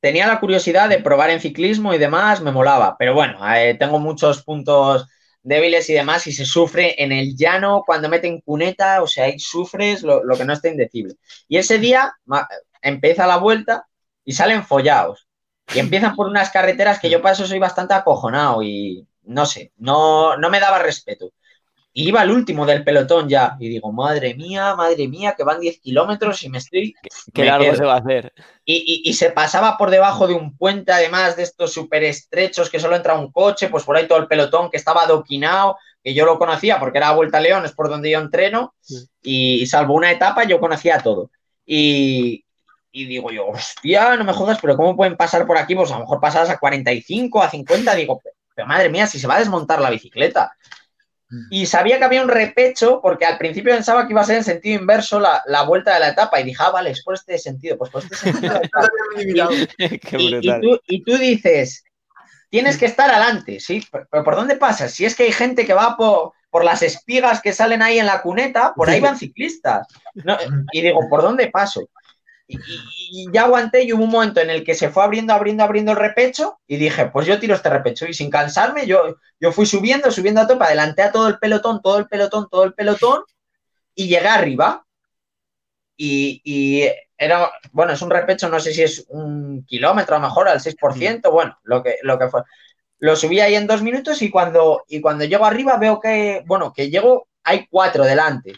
tenía 0.00 0.26
la 0.26 0.38
curiosidad 0.38 0.90
de 0.90 1.00
probar 1.00 1.30
en 1.30 1.40
ciclismo 1.40 1.94
y 1.94 1.98
demás, 1.98 2.42
me 2.42 2.52
molaba, 2.52 2.94
pero 2.98 3.14
bueno, 3.14 3.38
eh, 3.54 3.74
tengo 3.78 3.98
muchos 3.98 4.42
puntos 4.44 5.08
débiles 5.42 5.88
y 5.88 5.94
demás 5.94 6.26
y 6.26 6.32
se 6.32 6.44
sufre 6.44 7.02
en 7.02 7.10
el 7.10 7.34
llano 7.34 7.82
cuando 7.86 8.10
meten 8.10 8.42
cuneta, 8.42 9.02
o 9.02 9.06
sea, 9.06 9.24
ahí 9.24 9.38
sufres 9.38 10.02
lo, 10.02 10.22
lo 10.22 10.36
que 10.36 10.44
no 10.44 10.52
está 10.52 10.68
indecible. 10.68 11.14
Y 11.48 11.56
ese 11.56 11.78
día 11.78 12.12
empieza 12.82 13.26
la 13.26 13.38
vuelta 13.38 13.86
y 14.26 14.34
salen 14.34 14.62
follados. 14.62 15.26
Y 15.74 15.78
empiezan 15.78 16.14
por 16.14 16.26
unas 16.26 16.50
carreteras 16.50 16.98
que 16.98 17.10
yo 17.10 17.22
para 17.22 17.34
eso 17.34 17.46
soy 17.46 17.58
bastante 17.58 17.94
acojonado 17.94 18.62
y 18.62 19.06
no 19.24 19.46
sé, 19.46 19.72
no, 19.76 20.36
no 20.36 20.50
me 20.50 20.60
daba 20.60 20.78
respeto. 20.78 21.32
iba 21.94 22.22
el 22.22 22.30
último 22.30 22.66
del 22.66 22.84
pelotón 22.84 23.28
ya. 23.28 23.56
Y 23.60 23.68
digo, 23.68 23.92
madre 23.92 24.34
mía, 24.34 24.74
madre 24.74 25.08
mía, 25.08 25.34
que 25.36 25.44
van 25.44 25.60
10 25.60 25.80
kilómetros 25.80 26.42
y 26.42 26.48
me 26.48 26.58
estoy. 26.58 26.94
Qué 27.32 27.44
largo 27.44 27.74
se 27.74 27.84
va 27.84 27.94
a 27.94 27.98
hacer. 27.98 28.32
Y, 28.64 29.02
y, 29.04 29.12
se 29.14 29.30
pasaba 29.30 29.76
por 29.76 29.90
debajo 29.90 30.26
de 30.26 30.34
un 30.34 30.56
puente, 30.56 30.92
además 30.92 31.36
de 31.36 31.42
estos 31.42 31.72
súper 31.72 32.04
estrechos 32.04 32.70
que 32.70 32.80
solo 32.80 32.96
entra 32.96 33.14
un 33.14 33.30
coche, 33.30 33.68
pues 33.68 33.84
por 33.84 33.96
ahí 33.96 34.06
todo 34.06 34.18
el 34.18 34.28
pelotón 34.28 34.70
que 34.70 34.76
estaba 34.76 35.02
adoquinado, 35.02 35.76
que 36.02 36.14
yo 36.14 36.24
lo 36.24 36.38
conocía 36.38 36.78
porque 36.78 36.98
era 36.98 37.12
Vuelta 37.12 37.38
a 37.38 37.40
León, 37.40 37.64
es 37.64 37.72
por 37.72 37.88
donde 37.88 38.10
yo 38.10 38.20
entreno, 38.20 38.74
y, 39.22 39.66
salvo 39.66 39.94
una 39.94 40.10
etapa 40.10 40.44
yo 40.44 40.60
conocía 40.60 40.98
todo. 40.98 41.30
Y, 41.64 42.41
y 42.92 43.06
digo 43.06 43.30
yo, 43.30 43.48
hostia, 43.48 44.16
no 44.16 44.24
me 44.24 44.34
jodas, 44.34 44.58
pero 44.60 44.76
¿cómo 44.76 44.94
pueden 44.94 45.16
pasar 45.16 45.46
por 45.46 45.56
aquí? 45.56 45.74
Pues 45.74 45.90
a 45.90 45.94
lo 45.94 46.00
mejor 46.00 46.20
pasadas 46.20 46.50
a 46.50 46.58
45, 46.58 47.42
a 47.42 47.50
50, 47.50 47.94
digo, 47.94 48.20
pero 48.54 48.68
madre 48.68 48.90
mía, 48.90 49.06
si 49.06 49.18
se 49.18 49.26
va 49.26 49.36
a 49.36 49.38
desmontar 49.38 49.80
la 49.80 49.90
bicicleta. 49.90 50.54
Mm. 51.30 51.46
Y 51.50 51.66
sabía 51.66 51.98
que 51.98 52.04
había 52.04 52.22
un 52.22 52.28
repecho, 52.28 53.00
porque 53.00 53.24
al 53.24 53.38
principio 53.38 53.72
pensaba 53.72 54.06
que 54.06 54.12
iba 54.12 54.20
a 54.20 54.24
ser 54.24 54.36
en 54.36 54.44
sentido 54.44 54.78
inverso 54.78 55.18
la, 55.18 55.42
la 55.46 55.62
vuelta 55.62 55.94
de 55.94 56.00
la 56.00 56.10
etapa. 56.10 56.38
Y 56.38 56.44
dije, 56.44 56.62
ah, 56.62 56.70
vale, 56.70 56.90
es 56.90 57.02
por 57.02 57.14
este 57.14 57.38
sentido, 57.38 57.78
pues 57.78 57.90
por 57.90 58.02
este 58.02 58.16
sentido. 58.16 58.60
y, 60.86 61.02
tú, 61.02 61.16
dices, 61.16 61.84
tienes 62.50 62.76
que 62.76 62.86
estar 62.86 63.10
adelante, 63.10 63.58
¿sí? 63.58 63.82
Pero 63.90 64.22
¿por 64.22 64.36
dónde 64.36 64.56
pasas? 64.56 64.92
Si 64.92 65.06
es 65.06 65.16
que 65.16 65.22
hay 65.22 65.32
gente 65.32 65.64
que 65.64 65.72
va 65.72 65.96
por, 65.96 66.32
por 66.50 66.62
las 66.62 66.82
espigas 66.82 67.40
que 67.40 67.54
salen 67.54 67.80
ahí 67.80 67.98
en 67.98 68.04
la 68.04 68.20
cuneta, 68.20 68.74
por 68.74 68.90
ahí 68.90 69.00
van 69.00 69.16
ciclistas. 69.16 69.86
y 70.72 70.82
digo, 70.82 71.08
¿por 71.08 71.22
dónde 71.22 71.48
paso? 71.48 71.88
Y, 73.10 73.26
ya 73.32 73.42
aguanté 73.42 73.82
y 73.82 73.92
hubo 73.92 74.04
un 74.04 74.10
momento 74.10 74.40
en 74.40 74.50
el 74.50 74.64
que 74.64 74.74
se 74.74 74.88
fue 74.88 75.02
abriendo, 75.04 75.32
abriendo, 75.32 75.62
abriendo 75.64 75.92
el 75.92 75.98
repecho 75.98 76.58
y 76.66 76.76
dije, 76.76 77.06
pues 77.06 77.26
yo 77.26 77.38
tiro 77.38 77.54
este 77.54 77.68
repecho 77.68 78.06
y 78.06 78.14
sin 78.14 78.30
cansarme 78.30 78.86
yo, 78.86 79.16
yo 79.38 79.52
fui 79.52 79.66
subiendo, 79.66 80.10
subiendo 80.10 80.40
a 80.40 80.46
tope, 80.46 80.64
adelanté 80.64 81.02
a 81.02 81.12
todo 81.12 81.28
el 81.28 81.38
pelotón, 81.38 81.82
todo 81.82 81.98
el 81.98 82.06
pelotón, 82.06 82.48
todo 82.50 82.64
el 82.64 82.74
pelotón 82.74 83.22
y 83.94 84.08
llegué 84.08 84.28
arriba 84.28 84.84
y, 85.96 86.88
era, 87.16 87.52
bueno, 87.70 87.92
es 87.92 88.02
un 88.02 88.10
repecho, 88.10 88.48
no 88.48 88.58
sé 88.58 88.72
si 88.72 88.82
es 88.82 89.06
un 89.08 89.64
kilómetro 89.64 90.16
a 90.16 90.18
lo 90.18 90.26
mejor 90.26 90.48
al 90.48 90.58
6%, 90.58 91.30
bueno, 91.30 91.56
lo 91.62 91.82
que, 91.82 91.98
lo 92.02 92.18
que 92.18 92.28
fue. 92.28 92.42
Lo 92.98 93.14
subí 93.14 93.38
ahí 93.40 93.54
en 93.54 93.66
dos 93.66 93.82
minutos 93.82 94.22
y 94.22 94.30
cuando, 94.30 94.84
y 94.88 95.00
cuando 95.00 95.24
llego 95.24 95.44
arriba 95.44 95.76
veo 95.76 96.00
que, 96.00 96.42
bueno, 96.46 96.72
que 96.72 96.90
llego, 96.90 97.28
hay 97.44 97.66
cuatro 97.68 98.04
delante. 98.04 98.54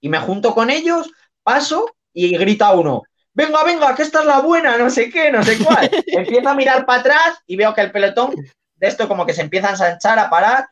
Y 0.00 0.08
me 0.08 0.18
junto 0.18 0.54
con 0.54 0.70
ellos, 0.70 1.10
paso 1.42 1.86
y 2.12 2.36
grita 2.36 2.72
uno, 2.72 3.02
venga, 3.34 3.64
venga, 3.64 3.94
que 3.94 4.02
esta 4.02 4.20
es 4.20 4.26
la 4.26 4.40
buena, 4.40 4.76
no 4.76 4.90
sé 4.90 5.10
qué, 5.10 5.30
no 5.30 5.42
sé 5.42 5.58
cuál. 5.58 5.90
Empiezo 6.06 6.48
a 6.48 6.54
mirar 6.54 6.86
para 6.86 7.00
atrás 7.00 7.38
y 7.46 7.56
veo 7.56 7.74
que 7.74 7.80
el 7.80 7.92
pelotón 7.92 8.34
de 8.76 8.86
esto 8.86 9.08
como 9.08 9.24
que 9.24 9.34
se 9.34 9.42
empieza 9.42 9.68
a 9.68 9.70
ensanchar, 9.72 10.18
a 10.18 10.28
parar, 10.28 10.66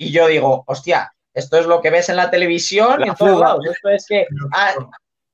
y 0.00 0.10
yo 0.12 0.26
digo, 0.28 0.64
hostia, 0.66 1.12
esto 1.34 1.58
es 1.58 1.66
lo 1.66 1.82
que 1.82 1.90
ves 1.90 2.08
en 2.08 2.16
la 2.16 2.30
televisión 2.30 3.02
en 3.02 3.14
todos 3.14 3.38
lados. 3.38 3.66
Esto 3.66 3.90
es 3.90 4.06
que 4.06 4.26
ah, 4.52 4.74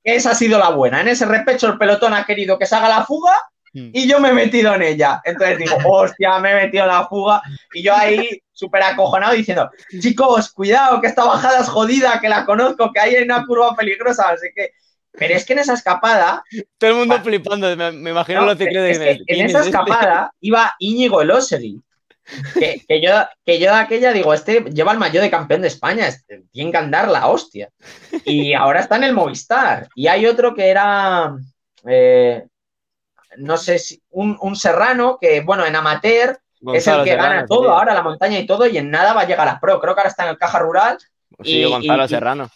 esa 0.02 0.32
ha 0.32 0.34
sido 0.34 0.58
la 0.58 0.70
buena. 0.70 1.00
En 1.00 1.08
ese 1.08 1.24
repecho 1.24 1.68
el 1.68 1.78
pelotón 1.78 2.12
ha 2.14 2.24
querido 2.24 2.58
que 2.58 2.66
se 2.66 2.74
haga 2.74 2.88
la 2.88 3.04
fuga 3.04 3.32
hmm. 3.72 3.90
y 3.92 4.08
yo 4.08 4.18
me 4.18 4.30
he 4.30 4.32
metido 4.32 4.74
en 4.74 4.82
ella. 4.82 5.20
Entonces 5.24 5.58
digo, 5.58 5.76
hostia, 5.88 6.38
me 6.40 6.50
he 6.50 6.66
metido 6.66 6.82
en 6.84 6.90
la 6.90 7.06
fuga. 7.06 7.40
Y 7.72 7.82
yo 7.82 7.94
ahí 7.94 8.42
súper 8.52 8.82
acojonado 8.82 9.34
diciendo, 9.34 9.70
chicos, 10.00 10.50
cuidado, 10.50 11.00
que 11.00 11.06
esta 11.06 11.24
bajada 11.24 11.60
es 11.60 11.68
jodida, 11.68 12.20
que 12.20 12.28
la 12.28 12.44
conozco, 12.44 12.90
que 12.92 13.00
hay 13.00 13.22
una 13.22 13.46
curva 13.46 13.74
peligrosa, 13.76 14.30
así 14.30 14.48
que 14.54 14.72
pero 15.18 15.34
es 15.34 15.44
que 15.44 15.54
en 15.54 15.60
esa 15.60 15.74
escapada. 15.74 16.44
Todo 16.78 16.90
el 16.90 16.96
mundo 16.96 17.20
flipando, 17.22 17.74
me, 17.76 18.10
imagino 18.10 18.44
lo 18.44 18.56
que 18.56 18.66
de 18.66 19.24
En 19.26 19.46
esa 19.46 19.60
escapada 19.60 20.32
iba 20.40 20.74
Íñigo 20.78 21.22
Elosegui. 21.22 21.80
Que, 22.58 22.82
que, 22.88 23.00
yo, 23.00 23.12
que 23.44 23.60
yo 23.60 23.72
de 23.72 23.78
aquella 23.78 24.12
digo, 24.12 24.34
este 24.34 24.64
lleva 24.72 24.90
el 24.90 24.98
mayor 24.98 25.22
de 25.22 25.30
campeón 25.30 25.62
de 25.62 25.68
España, 25.68 26.08
este, 26.08 26.42
tiene 26.50 26.72
que 26.72 26.76
andar 26.76 27.08
la 27.08 27.28
hostia. 27.28 27.70
Y 28.24 28.52
ahora 28.52 28.80
está 28.80 28.96
en 28.96 29.04
el 29.04 29.12
Movistar. 29.12 29.88
Y 29.94 30.08
hay 30.08 30.26
otro 30.26 30.52
que 30.52 30.68
era, 30.68 31.36
eh, 31.86 32.44
no 33.36 33.56
sé 33.56 33.78
si, 33.78 34.02
un, 34.10 34.56
serrano 34.56 35.18
que, 35.20 35.40
bueno, 35.42 35.64
en 35.64 35.76
amateur 35.76 36.40
es 36.74 36.86
el 36.88 37.04
que 37.04 37.14
gana 37.14 37.46
todo, 37.46 37.70
ahora 37.70 37.94
la 37.94 38.02
montaña 38.02 38.40
y 38.40 38.46
todo, 38.46 38.66
y 38.66 38.76
en 38.76 38.90
nada 38.90 39.12
va 39.12 39.20
a 39.20 39.26
llegar 39.26 39.46
a 39.46 39.60
pro. 39.60 39.80
Creo 39.80 39.94
que 39.94 40.00
ahora 40.00 40.10
está 40.10 40.24
en 40.24 40.30
el 40.30 40.38
Caja 40.38 40.58
Rural. 40.58 40.98
Sí, 41.44 41.62
Gonzalo 41.62 42.08
Serrano 42.08 42.50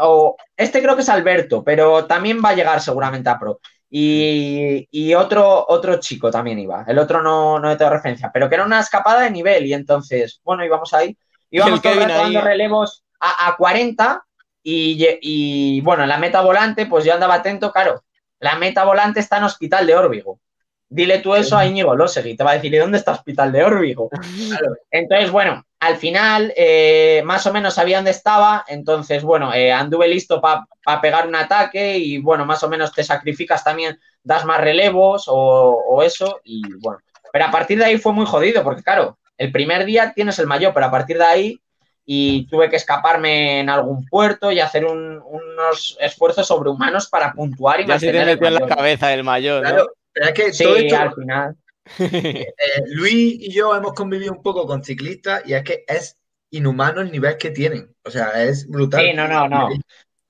o 0.00 0.36
este 0.56 0.82
creo 0.82 0.94
que 0.96 1.02
es 1.02 1.08
Alberto, 1.08 1.62
pero 1.64 2.06
también 2.06 2.40
va 2.44 2.50
a 2.50 2.54
llegar 2.54 2.80
seguramente 2.80 3.28
a 3.28 3.38
pro. 3.38 3.60
Y, 3.88 5.14
otro, 5.14 5.64
otro 5.68 5.98
chico 6.00 6.30
también 6.30 6.58
iba. 6.58 6.84
El 6.86 6.98
otro 6.98 7.22
no, 7.22 7.58
no 7.58 7.76
tengo 7.76 7.92
referencia, 7.92 8.30
pero 8.32 8.48
que 8.48 8.56
era 8.56 8.64
una 8.64 8.80
escapada 8.80 9.22
de 9.22 9.30
nivel. 9.30 9.64
Y 9.66 9.72
entonces, 9.72 10.40
bueno, 10.44 10.64
íbamos 10.64 10.92
ahí. 10.92 11.16
Íbamos 11.50 11.80
dando 11.82 12.40
relevos 12.40 13.04
a, 13.20 13.54
40 13.56 14.22
y, 14.62 15.06
y, 15.22 15.80
bueno, 15.80 16.02
en 16.02 16.08
la 16.08 16.18
meta 16.18 16.40
volante, 16.40 16.86
pues 16.86 17.04
yo 17.04 17.14
andaba 17.14 17.34
atento, 17.34 17.72
claro. 17.72 18.02
La 18.40 18.56
meta 18.56 18.84
volante 18.84 19.20
está 19.20 19.38
en 19.38 19.44
Hospital 19.44 19.86
de 19.86 19.94
Órbigo. 19.94 20.40
Dile 20.88 21.18
tú 21.18 21.34
eso 21.34 21.56
a 21.58 21.66
Íñigo 21.66 21.96
Losegui, 21.96 22.36
te 22.36 22.44
va 22.44 22.52
a 22.52 22.54
decir, 22.54 22.72
¿y 22.72 22.78
dónde 22.78 22.98
está 22.98 23.12
Hospital 23.12 23.50
de 23.50 23.64
Órbigo? 23.64 24.08
Entonces, 24.90 25.30
bueno, 25.30 25.64
al 25.80 25.96
final, 25.96 26.52
eh, 26.56 27.22
más 27.24 27.46
o 27.46 27.52
menos 27.52 27.74
sabía 27.74 27.98
dónde 27.98 28.12
estaba, 28.12 28.64
entonces, 28.68 29.22
bueno, 29.22 29.52
eh, 29.52 29.72
anduve 29.72 30.08
listo 30.08 30.40
para 30.40 30.66
pegar 31.02 31.26
un 31.26 31.34
ataque 31.34 31.98
y, 31.98 32.18
bueno, 32.18 32.46
más 32.46 32.62
o 32.62 32.68
menos 32.68 32.92
te 32.92 33.04
sacrificas 33.04 33.62
también, 33.62 33.98
das 34.22 34.44
más 34.44 34.60
relevos 34.60 35.24
o, 35.26 36.02
eso, 36.02 36.40
y 36.44 36.62
bueno, 36.78 36.98
pero 37.32 37.44
a 37.46 37.50
partir 37.50 37.78
de 37.78 37.84
ahí 37.84 37.98
fue 37.98 38.12
muy 38.12 38.26
jodido, 38.26 38.62
porque 38.62 38.82
claro, 38.82 39.18
el 39.36 39.52
primer 39.52 39.84
día 39.84 40.12
tienes 40.14 40.38
el 40.38 40.46
mayor, 40.46 40.72
pero 40.72 40.86
a 40.86 40.90
partir 40.90 41.18
de 41.18 41.24
ahí 41.24 41.60
y 42.08 42.46
tuve 42.46 42.70
que 42.70 42.76
escaparme 42.76 43.60
en 43.60 43.68
algún 43.68 44.06
puerto 44.06 44.52
y 44.52 44.60
hacer 44.60 44.86
unos 44.86 45.96
esfuerzos 46.00 46.46
sobrehumanos 46.46 47.08
para 47.08 47.32
puntuar 47.32 47.80
y 47.80 47.82
ya 47.82 47.94
mantener 47.94 48.28
el 48.28 48.54
la 48.54 48.66
cabeza 48.66 49.12
el 49.12 49.24
mayor, 49.24 49.62
¿no? 49.62 49.86
Pero 50.16 50.28
es 50.28 50.34
que 50.34 50.52
sí, 50.54 50.64
todo 50.64 50.76
esto, 50.76 50.96
al 50.96 51.14
final. 51.14 51.56
Eh, 52.00 52.82
Luis 52.88 53.36
y 53.38 53.52
yo 53.52 53.76
hemos 53.76 53.92
convivido 53.92 54.32
un 54.32 54.42
poco 54.42 54.66
con 54.66 54.82
ciclistas 54.82 55.42
y 55.46 55.54
es 55.54 55.62
que 55.62 55.84
es 55.86 56.18
inhumano 56.50 57.00
el 57.00 57.12
nivel 57.12 57.36
que 57.36 57.50
tienen. 57.50 57.94
O 58.02 58.10
sea, 58.10 58.42
es 58.42 58.66
brutal. 58.66 59.02
Sí, 59.02 59.12
no, 59.12 59.28
no, 59.28 59.48
no. 59.48 59.68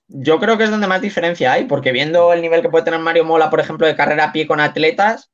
Yo 0.09 0.39
creo 0.39 0.59
que 0.59 0.65
es 0.65 0.71
donde 0.71 0.87
más 0.87 1.01
diferencia 1.01 1.53
hay, 1.53 1.65
porque 1.65 1.93
viendo 1.93 2.33
el 2.35 2.43
nivel 2.43 2.61
que 2.61 2.69
puede 2.69 2.85
tener 2.85 3.01
Mario 3.01 3.25
Mola, 3.25 3.49
por 3.49 3.61
ejemplo, 3.61 3.87
de 3.87 3.97
carrera 3.97 4.25
a 4.25 4.33
pie 4.33 4.47
con 4.47 4.61
atletas 4.61 5.31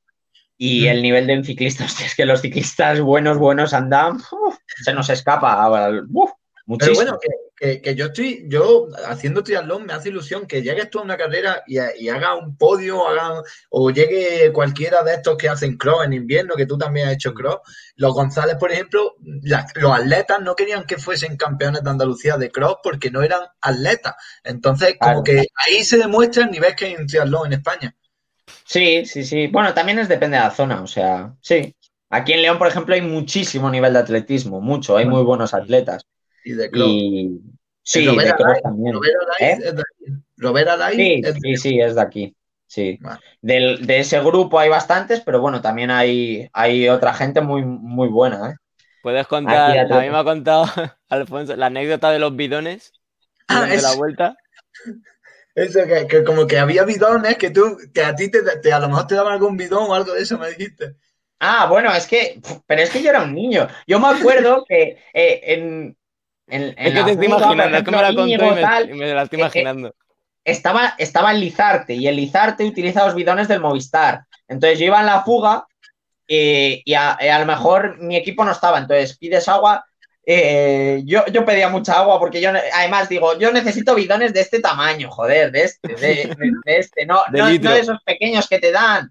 y 0.56 0.86
el 0.86 1.02
nivel 1.02 1.26
de 1.26 1.38
un 1.38 1.44
ciclista, 1.44 1.84
es 2.04 2.14
que 2.14 2.24
los 2.24 2.40
ciclistas 2.40 3.00
buenos, 3.00 3.38
buenos 3.38 3.74
andan, 3.74 4.20
se 4.84 4.92
nos 4.92 5.10
escapa. 5.10 5.90
muchísimo. 6.66 6.76
Pero 6.78 6.94
bueno, 6.94 7.18
que, 7.20 7.28
yo 7.94 8.06
estoy, 8.06 8.44
yo 8.48 8.88
haciendo 9.06 9.44
triatlón 9.44 9.86
me 9.86 9.92
hace 9.92 10.08
ilusión 10.08 10.46
que 10.46 10.62
llegues 10.62 10.90
tú 10.90 10.98
a 10.98 11.02
una 11.02 11.16
carrera 11.16 11.62
y, 11.66 11.78
haga 12.08 12.34
un 12.34 12.56
podio, 12.56 13.06
haga, 13.06 13.42
o 13.70 13.90
llegue 13.90 14.52
cualquiera 14.52 15.04
de 15.04 15.14
estos 15.14 15.36
que 15.36 15.48
hacen 15.48 15.76
cross 15.76 16.04
en 16.04 16.12
invierno, 16.12 16.56
que 16.56 16.66
tú 16.66 16.76
también 16.76 17.06
has 17.06 17.14
hecho 17.14 17.30
mm. 17.30 17.34
cross. 17.34 17.58
Los 17.96 18.14
González, 18.14 18.56
por 18.56 18.72
ejemplo, 18.72 19.14
los 19.20 19.92
atletas 19.92 20.40
no 20.42 20.56
querían 20.56 20.84
que 20.84 20.98
fuesen 20.98 21.36
campeones 21.36 21.84
de 21.84 21.90
Andalucía 21.90 22.36
de 22.36 22.50
cross 22.50 22.78
porque 22.82 23.10
no 23.12 23.22
eran 23.22 23.42
atletas. 23.60 24.14
Entonces, 24.42 24.96
como 24.98 25.22
que 25.22 25.46
ahí 25.66 25.84
se 25.84 25.98
demuestra 25.98 26.44
el 26.44 26.50
nivel 26.50 26.74
que 26.74 26.86
hay 26.86 26.92
en 26.94 27.06
triatlón 27.06 27.46
en 27.46 27.52
España. 27.52 27.94
Sí, 28.64 29.06
sí, 29.06 29.24
sí. 29.24 29.46
Bueno, 29.46 29.72
también 29.72 30.00
es 30.00 30.08
depende 30.08 30.36
de 30.36 30.42
la 30.42 30.50
zona, 30.50 30.82
o 30.82 30.86
sea, 30.88 31.32
sí. 31.40 31.76
Aquí 32.10 32.32
en 32.32 32.42
León, 32.42 32.58
por 32.58 32.66
ejemplo, 32.66 32.94
hay 32.94 33.02
muchísimo 33.02 33.70
nivel 33.70 33.92
de 33.92 34.00
atletismo, 34.00 34.60
mucho, 34.60 34.96
hay 34.96 35.06
muy 35.06 35.22
buenos 35.22 35.54
atletas. 35.54 36.04
Y 36.44 36.52
de 36.52 36.70
club. 36.70 37.40
Sí, 37.82 38.06
Robert 38.06 38.38
de 38.38 38.60
también. 38.62 38.96
¿Eh? 39.40 39.58
es 39.62 39.74
de 39.74 39.82
aquí. 39.82 40.22
Robert 40.36 40.70
sí, 40.94 41.22
sí, 41.42 41.56
sí, 41.56 41.80
es 41.80 41.94
de 41.94 42.00
aquí. 42.00 42.36
Sí. 42.66 42.98
Del, 43.42 43.86
de 43.86 43.98
ese 43.98 44.20
grupo 44.20 44.58
hay 44.58 44.70
bastantes, 44.70 45.20
pero 45.20 45.40
bueno, 45.40 45.60
también 45.60 45.90
hay, 45.90 46.48
hay 46.52 46.88
otra 46.88 47.12
gente 47.12 47.40
muy, 47.40 47.64
muy 47.64 48.08
buena. 48.08 48.50
¿eh? 48.50 48.54
Puedes 49.02 49.26
contar, 49.26 49.92
a 49.92 50.00
mí 50.00 50.10
me 50.10 50.16
ha 50.16 50.24
contado 50.24 50.64
Alfonso 51.08 51.56
la 51.56 51.66
anécdota 51.66 52.10
de 52.10 52.18
los 52.18 52.34
bidones 52.34 52.92
ah, 53.48 53.66
de 53.66 53.82
la 53.82 53.94
vuelta. 53.94 54.36
Eso, 55.54 55.80
que, 56.08 56.24
como 56.24 56.46
que 56.46 56.58
había 56.58 56.84
bidones 56.84 57.36
que 57.36 57.50
tú, 57.50 57.76
que 57.92 58.02
a 58.02 58.14
ti 58.14 58.30
te, 58.30 58.72
a 58.72 58.78
lo 58.78 58.88
mejor 58.88 59.06
te 59.06 59.16
daban 59.16 59.34
algún 59.34 59.56
bidón 59.56 59.90
o 59.90 59.94
algo 59.94 60.14
de 60.14 60.22
eso, 60.22 60.38
me 60.38 60.48
dijiste. 60.48 60.94
Ah, 61.40 61.66
bueno, 61.68 61.92
es 61.92 62.06
que, 62.06 62.40
pero 62.66 62.80
es 62.80 62.90
que 62.90 63.02
yo 63.02 63.10
era 63.10 63.24
un 63.24 63.34
niño. 63.34 63.68
Yo 63.86 63.98
me 63.98 64.08
acuerdo 64.08 64.64
que 64.66 64.98
eh, 65.12 65.40
en, 65.44 65.96
es 66.52 66.92
que 66.92 67.04
te 67.04 67.10
estoy 67.12 67.26
imaginando, 67.26 67.76
es 67.76 67.84
que 67.84 67.90
me 67.90 68.02
la 68.02 68.14
conté 68.14 68.32
y 68.32 68.94
me, 68.94 69.14
la 69.14 69.22
estoy 69.22 69.38
eh, 69.38 69.42
eh, 69.42 69.44
imaginando. 69.44 69.94
estaba, 70.44 70.94
estaba 70.98 71.32
en 71.32 71.40
Lizarte 71.40 71.94
y 71.94 72.06
el 72.06 72.16
Lizarte 72.16 72.64
utiliza 72.64 73.06
los 73.06 73.14
bidones 73.14 73.48
del 73.48 73.60
Movistar. 73.60 74.24
Entonces 74.48 74.78
yo 74.78 74.86
iba 74.86 75.00
en 75.00 75.06
la 75.06 75.22
fuga 75.22 75.66
eh, 76.28 76.82
y, 76.84 76.94
a, 76.94 77.38
lo 77.38 77.46
mejor 77.46 77.98
mi 77.98 78.16
equipo 78.16 78.44
no 78.44 78.52
estaba. 78.52 78.78
Entonces 78.78 79.16
pides 79.16 79.48
agua. 79.48 79.84
yo, 80.26 81.24
yo 81.26 81.44
pedía 81.44 81.68
mucha 81.70 81.98
agua 81.98 82.18
porque 82.18 82.40
yo, 82.40 82.50
además 82.50 83.08
digo, 83.08 83.38
yo 83.38 83.50
necesito 83.50 83.94
bidones 83.94 84.34
de 84.34 84.40
este 84.40 84.60
tamaño, 84.60 85.10
joder, 85.10 85.50
de 85.50 85.62
este, 85.62 85.94
de, 85.94 86.36
este, 86.64 87.06
no, 87.06 87.22
no, 87.32 87.48
no, 87.48 87.70
de 87.70 87.80
esos 87.80 87.98
pequeños 88.04 88.46
que 88.46 88.58
te 88.58 88.72
dan. 88.72 89.10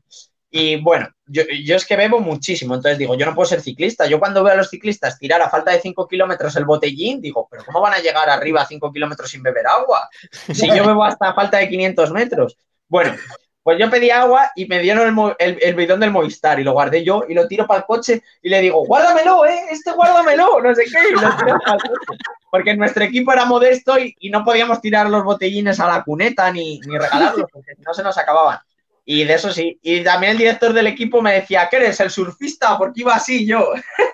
Y 0.54 0.76
bueno, 0.82 1.08
yo, 1.26 1.44
yo, 1.64 1.78
es 1.78 1.86
que 1.86 1.96
bebo 1.96 2.20
muchísimo, 2.20 2.76
entonces 2.76 2.98
digo, 2.98 3.16
yo 3.16 3.26
no 3.26 3.34
puedo 3.34 3.48
ser 3.48 3.62
ciclista. 3.62 4.06
Yo 4.06 4.20
cuando 4.20 4.44
veo 4.44 4.54
a 4.54 4.58
los 4.58 4.70
ciclistas 4.70 5.18
tirar 5.18 5.42
a 5.42 5.50
falta 5.50 5.72
de 5.72 5.80
5 5.80 6.08
kilómetros 6.10 6.58
el 6.58 6.66
botellín, 6.66 7.22
digo, 7.22 7.48
pero 7.50 7.64
¿cómo 7.64 7.80
van 7.80 7.94
a 7.94 8.00
llegar 8.00 8.30
arriba 8.30 8.62
a 8.62 8.66
5 8.66 8.92
kilómetros 8.92 9.32
sin 9.32 9.42
beber 9.42 9.66
agua? 9.66 10.10
Si 10.54 10.68
yo 10.68 10.86
bebo 10.86 11.06
hasta 11.06 11.30
a 11.30 11.34
falta 11.34 11.58
de 11.58 11.70
500 11.70 12.12
metros. 12.12 12.58
Bueno, 12.90 13.16
pues 13.64 13.80
yo 13.80 13.90
pedí 13.90 14.10
agua 14.10 14.52
y 14.56 14.66
me 14.66 14.80
dieron 14.80 15.36
el, 15.40 15.58
el, 15.62 15.76
bidón 15.76 16.02
del 16.02 16.12
Movistar 16.12 16.60
y 16.60 16.64
lo 16.64 16.74
guardé 16.74 17.04
yo 17.04 17.24
y 17.30 17.34
lo 17.34 17.48
tiro 17.48 17.66
para 17.66 17.80
el 17.80 17.86
coche 17.86 18.22
y 18.42 18.50
le 18.50 18.60
digo, 18.60 18.86
guárdamelo, 18.86 19.46
¿eh? 19.46 19.68
Este 19.70 19.92
guárdamelo, 19.92 20.60
no 20.62 20.76
sé 20.76 20.84
qué, 20.84 21.10
y 21.10 21.14
lo 21.14 21.22
tiro 21.22 21.60
para 21.60 21.76
el 21.76 21.82
coche. 21.82 22.18
Porque 22.50 22.76
nuestro 22.76 23.06
equipo 23.06 23.32
era 23.32 23.46
modesto 23.46 23.98
y, 23.98 24.16
y, 24.20 24.30
no 24.32 24.44
podíamos 24.44 24.82
tirar 24.82 25.10
los 25.10 25.24
botellines 25.24 25.80
a 25.80 25.88
la 25.88 26.04
cuneta 26.04 26.52
ni, 26.52 26.80
ni 26.80 26.98
regalarlos 26.98 27.46
porque 27.54 27.76
si 27.76 27.84
no 27.84 27.94
se 27.94 28.04
nos 28.04 28.18
acababan. 28.18 28.60
Y 29.04 29.24
de 29.24 29.34
eso 29.34 29.52
sí. 29.52 29.80
Y 29.82 30.04
también 30.04 30.34
el 30.34 30.38
director 30.38 30.74
del 30.74 30.88
equipo 30.88 31.22
me 31.22 31.34
decía, 31.34 31.68
¿qué 31.70 31.78
eres? 31.78 32.00
¿El 32.00 32.12
surfista? 32.12 32.78
Porque 32.78 33.02
iba 33.02 33.16
así 33.16 33.46
yo. 33.46 33.74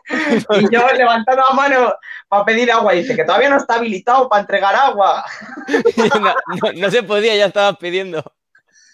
y 0.60 0.74
yo 0.74 0.88
levantando 0.96 1.44
la 1.50 1.56
mano 1.56 1.94
para 2.28 2.46
pedir 2.46 2.72
agua. 2.72 2.96
Y 2.96 3.02
dice 3.02 3.16
que 3.16 3.26
todavía 3.26 3.50
no 3.50 3.58
está 3.58 3.76
habilitado 3.76 4.30
para 4.30 4.42
entregar 4.42 4.76
agua. 4.76 5.26
no, 6.76 6.92
se 6.92 7.04
podía, 7.04 7.36
ya 7.36 7.48
estabas 7.48 7.78
pidiendo. 7.78 8.24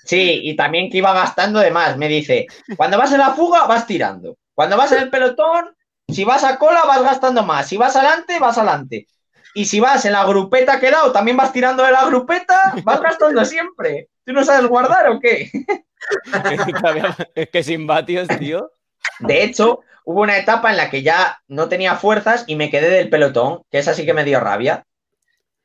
Sí, 0.03 0.41
y 0.43 0.55
también 0.55 0.89
que 0.89 0.97
iba 0.97 1.13
gastando 1.13 1.59
de 1.59 1.71
más. 1.71 1.95
Me 1.97 2.07
dice, 2.07 2.47
cuando 2.75 2.97
vas 2.97 3.11
en 3.11 3.19
la 3.19 3.33
fuga, 3.33 3.65
vas 3.65 3.85
tirando. 3.85 4.37
Cuando 4.53 4.77
vas 4.77 4.91
en 4.91 5.03
el 5.03 5.09
pelotón, 5.09 5.75
si 6.07 6.23
vas 6.23 6.43
a 6.43 6.57
cola, 6.57 6.83
vas 6.85 7.03
gastando 7.03 7.43
más. 7.43 7.67
Si 7.67 7.77
vas 7.77 7.95
adelante, 7.95 8.39
vas 8.39 8.57
adelante. 8.57 9.07
Y 9.53 9.65
si 9.65 9.79
vas 9.79 10.05
en 10.05 10.13
la 10.13 10.25
grupeta 10.25 10.79
que 10.79 10.87
he 10.87 10.91
dado, 10.91 11.11
también 11.11 11.37
vas 11.37 11.53
tirando 11.53 11.83
de 11.83 11.91
la 11.91 12.05
grupeta, 12.05 12.73
vas 12.83 13.01
gastando 13.01 13.45
siempre. 13.45 14.09
¿Tú 14.25 14.33
no 14.33 14.43
sabes 14.43 14.67
guardar 14.67 15.09
o 15.09 15.19
qué? 15.19 15.51
es 17.35 17.49
que 17.49 17.63
sin 17.63 17.85
vatios, 17.85 18.27
tío. 18.39 18.71
De 19.19 19.43
hecho, 19.43 19.81
hubo 20.05 20.21
una 20.21 20.37
etapa 20.37 20.71
en 20.71 20.77
la 20.77 20.89
que 20.89 21.03
ya 21.03 21.41
no 21.47 21.69
tenía 21.69 21.95
fuerzas 21.95 22.45
y 22.47 22.55
me 22.55 22.69
quedé 22.69 22.89
del 22.89 23.09
pelotón, 23.09 23.63
que 23.69 23.77
esa 23.77 23.93
sí 23.93 24.05
que 24.05 24.13
me 24.13 24.23
dio 24.23 24.39
rabia. 24.39 24.85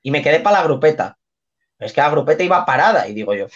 Y 0.02 0.10
me 0.10 0.22
quedé 0.22 0.40
para 0.40 0.58
la 0.58 0.64
grupeta. 0.64 1.18
Es 1.78 1.92
que 1.92 2.00
la 2.00 2.10
grupeta 2.10 2.42
iba 2.42 2.66
parada 2.66 3.08
y 3.08 3.14
digo 3.14 3.34
yo, 3.34 3.46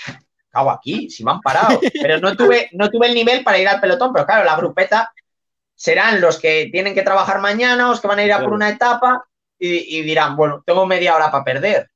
cago 0.50 0.70
aquí, 0.70 1.10
si 1.10 1.24
me 1.24 1.32
han 1.32 1.40
parado. 1.40 1.78
Pero 2.00 2.18
no 2.18 2.36
tuve, 2.36 2.68
no 2.72 2.88
tuve 2.88 3.08
el 3.08 3.14
nivel 3.14 3.44
para 3.44 3.58
ir 3.58 3.68
al 3.68 3.80
pelotón, 3.80 4.12
pero 4.12 4.26
claro, 4.26 4.44
la 4.44 4.56
grupeta 4.56 5.12
serán 5.74 6.20
los 6.20 6.38
que 6.38 6.68
tienen 6.70 6.94
que 6.94 7.02
trabajar 7.02 7.40
mañana, 7.40 7.88
los 7.88 8.00
que 8.00 8.08
van 8.08 8.18
a 8.20 8.24
ir 8.24 8.32
a 8.32 8.40
por 8.40 8.52
una 8.52 8.68
etapa 8.68 9.26
y, 9.64 10.02
dirán, 10.02 10.36
bueno, 10.36 10.62
tengo 10.66 10.86
media 10.86 11.14
hora 11.14 11.30
para 11.30 11.44
perder. 11.44 11.88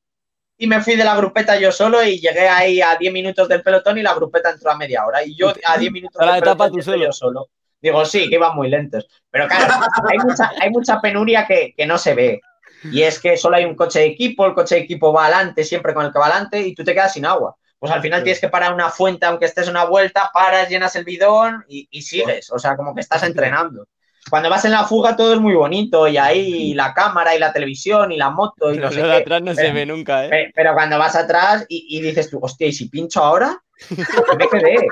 Y 0.57 0.67
me 0.67 0.81
fui 0.81 0.95
de 0.95 1.05
la 1.05 1.17
grupeta 1.17 1.59
yo 1.59 1.73
solo 1.73 2.03
y 2.03 2.21
llegué 2.21 2.49
ahí 2.49 2.81
a 2.81 2.95
10 2.95 3.13
minutos 3.13 3.49
del 3.49 3.63
pelotón 3.63 3.99
y 3.99 4.03
la 4.03 4.15
grupeta 4.15 4.51
entró 4.51 4.71
a 4.71 4.77
media 4.77 5.05
hora. 5.05 5.23
Y 5.25 5.37
yo 5.37 5.53
a 5.65 5.77
10 5.77 5.93
minutos 5.93 6.19
del 6.19 6.29
la 6.29 6.39
etapa 6.39 6.71
tú 6.71 6.81
solo. 6.81 6.97
yo 7.05 7.13
solo. 7.13 7.49
Digo, 7.81 8.05
sí, 8.05 8.29
que 8.31 8.37
iban 8.37 8.55
muy 8.55 8.71
lentos. 8.71 9.07
Pero 9.31 9.49
claro, 9.49 9.75
hay 10.09 10.19
mucha, 10.19 10.53
hay 10.61 10.71
mucha 10.71 11.01
penuria 11.01 11.47
que, 11.47 11.75
que, 11.77 11.87
no 11.87 11.99
se 11.99 12.15
ve. 12.15 12.41
Y 12.85 13.03
es 13.03 13.21
que 13.21 13.37
solo 13.37 13.57
hay 13.57 13.65
un 13.65 13.75
coche 13.75 13.99
de 13.99 14.07
equipo, 14.07 14.47
el 14.47 14.55
coche 14.55 14.77
de 14.77 14.83
equipo 14.83 15.13
va 15.13 15.27
adelante, 15.27 15.65
siempre 15.65 15.93
con 15.93 16.07
el 16.07 16.13
que 16.13 16.19
va 16.19 16.27
adelante, 16.27 16.61
y 16.61 16.75
tú 16.75 16.85
te 16.85 16.95
quedas 16.95 17.13
sin 17.13 17.27
agua. 17.27 17.57
Pues 17.79 17.93
al 17.93 18.01
final 18.01 18.23
tienes 18.23 18.41
que 18.41 18.49
parar 18.49 18.73
una 18.73 18.89
fuente, 18.89 19.27
aunque 19.27 19.45
estés 19.45 19.69
una 19.69 19.85
vuelta, 19.85 20.31
paras, 20.33 20.69
llenas 20.69 20.97
el 20.97 21.05
bidón 21.05 21.65
y, 21.69 21.89
y 21.91 22.03
sigues. 22.03 22.51
O 22.51 22.59
sea, 22.59 22.77
como 22.77 22.95
que 22.95 23.01
estás 23.01 23.25
entrenando 23.25 23.87
cuando 24.31 24.51
vas 24.51 24.65
en 24.65 24.73
la 24.73 24.85
fuga 24.85 25.17
todo 25.17 25.35
es 25.35 25.41
muy 25.41 25.55
bonito 25.55 26.09
y 26.09 26.17
ahí 26.17 26.75
la 26.75 26.93
cámara 26.93 27.35
y 27.35 27.39
la 27.39 27.53
televisión 27.53 28.11
y 28.13 28.17
la 28.17 28.31
moto 28.31 28.73
y 28.73 28.79
no 28.79 28.91
sé 28.91 29.03
de 29.03 29.17
atrás 29.17 29.43
no 29.43 29.55
se 29.55 29.73
ve 29.73 29.87
nunca, 29.87 30.27
¿eh? 30.27 30.53
Pero 30.55 30.75
cuando 30.75 30.99
vas 30.99 31.15
atrás 31.15 31.65
y, 31.69 32.01
dices 32.01 32.31
tú, 32.31 32.39
hostia, 32.43 32.67
¿y 32.67 32.73
si 32.73 32.89
pincho 32.89 33.23
ahora? 33.23 33.63
Me 34.39 34.49
quedé. 34.49 34.89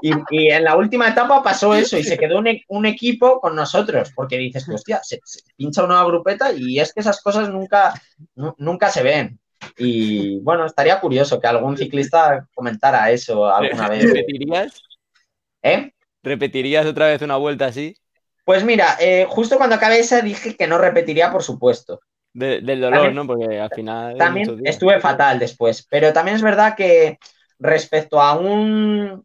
Y, 0.00 0.12
y, 0.30 0.48
en 0.50 0.64
la 0.64 0.76
última 0.76 1.08
etapa 1.08 1.42
pasó 1.42 1.74
eso 1.74 1.96
y 1.96 2.02
se 2.02 2.18
quedó 2.18 2.38
un, 2.38 2.48
un 2.68 2.86
equipo 2.86 3.40
con 3.40 3.54
nosotros 3.54 4.10
porque 4.14 4.38
dices, 4.38 4.66
tú, 4.66 4.74
hostia, 4.74 5.00
se, 5.02 5.20
pincha 5.56 5.84
una 5.84 6.04
grupeta 6.04 6.52
y 6.52 6.80
es 6.80 6.92
que 6.92 7.00
esas 7.00 7.20
cosas 7.20 7.48
nunca, 7.48 7.94
nunca 8.58 8.90
se 8.90 9.02
ven. 9.02 9.38
Y 9.78 10.40
bueno, 10.40 10.66
estaría 10.66 11.00
curioso 11.00 11.40
que 11.40 11.46
algún 11.46 11.76
ciclista 11.76 12.46
comentara 12.54 13.10
eso 13.10 13.46
alguna 13.46 13.88
vez. 13.88 14.04
¿Repetirías? 14.04 14.82
¿Eh? 15.62 15.92
¿Repetirías 16.22 16.86
otra 16.86 17.06
vez 17.06 17.22
una 17.22 17.36
vuelta 17.36 17.66
así? 17.66 17.96
Pues 18.44 18.64
mira, 18.64 18.96
eh, 19.00 19.26
justo 19.28 19.56
cuando 19.56 19.76
acabé 19.76 20.00
esa 20.00 20.20
dije 20.20 20.56
que 20.56 20.66
no 20.66 20.78
repetiría, 20.78 21.30
por 21.30 21.42
supuesto. 21.42 22.00
del 22.32 22.80
dolor, 22.80 23.12
¿no? 23.12 23.26
Porque 23.26 23.60
al 23.60 23.70
final. 23.70 24.16
También 24.16 24.60
estuve 24.64 25.00
fatal 25.00 25.38
después. 25.38 25.86
Pero 25.88 26.12
también 26.12 26.36
es 26.36 26.42
verdad 26.42 26.74
que 26.74 27.18
respecto 27.58 28.20
a 28.20 28.34
un, 28.34 29.24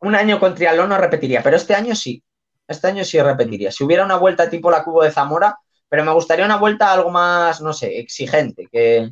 un 0.00 0.14
año 0.14 0.40
con 0.40 0.54
triatlón 0.54 0.88
no 0.88 0.98
repetiría. 0.98 1.42
Pero 1.42 1.56
este 1.56 1.74
año 1.74 1.94
sí. 1.94 2.22
Este 2.66 2.88
año 2.88 3.04
sí 3.04 3.20
repetiría. 3.20 3.70
Si 3.70 3.84
hubiera 3.84 4.04
una 4.04 4.16
vuelta 4.16 4.48
tipo 4.48 4.70
la 4.70 4.82
Cubo 4.82 5.02
de 5.02 5.10
Zamora, 5.10 5.56
pero 5.88 6.04
me 6.04 6.12
gustaría 6.12 6.44
una 6.44 6.56
vuelta 6.56 6.92
algo 6.92 7.10
más, 7.10 7.60
no 7.60 7.72
sé, 7.72 7.98
exigente. 7.98 8.66
Que... 8.70 9.10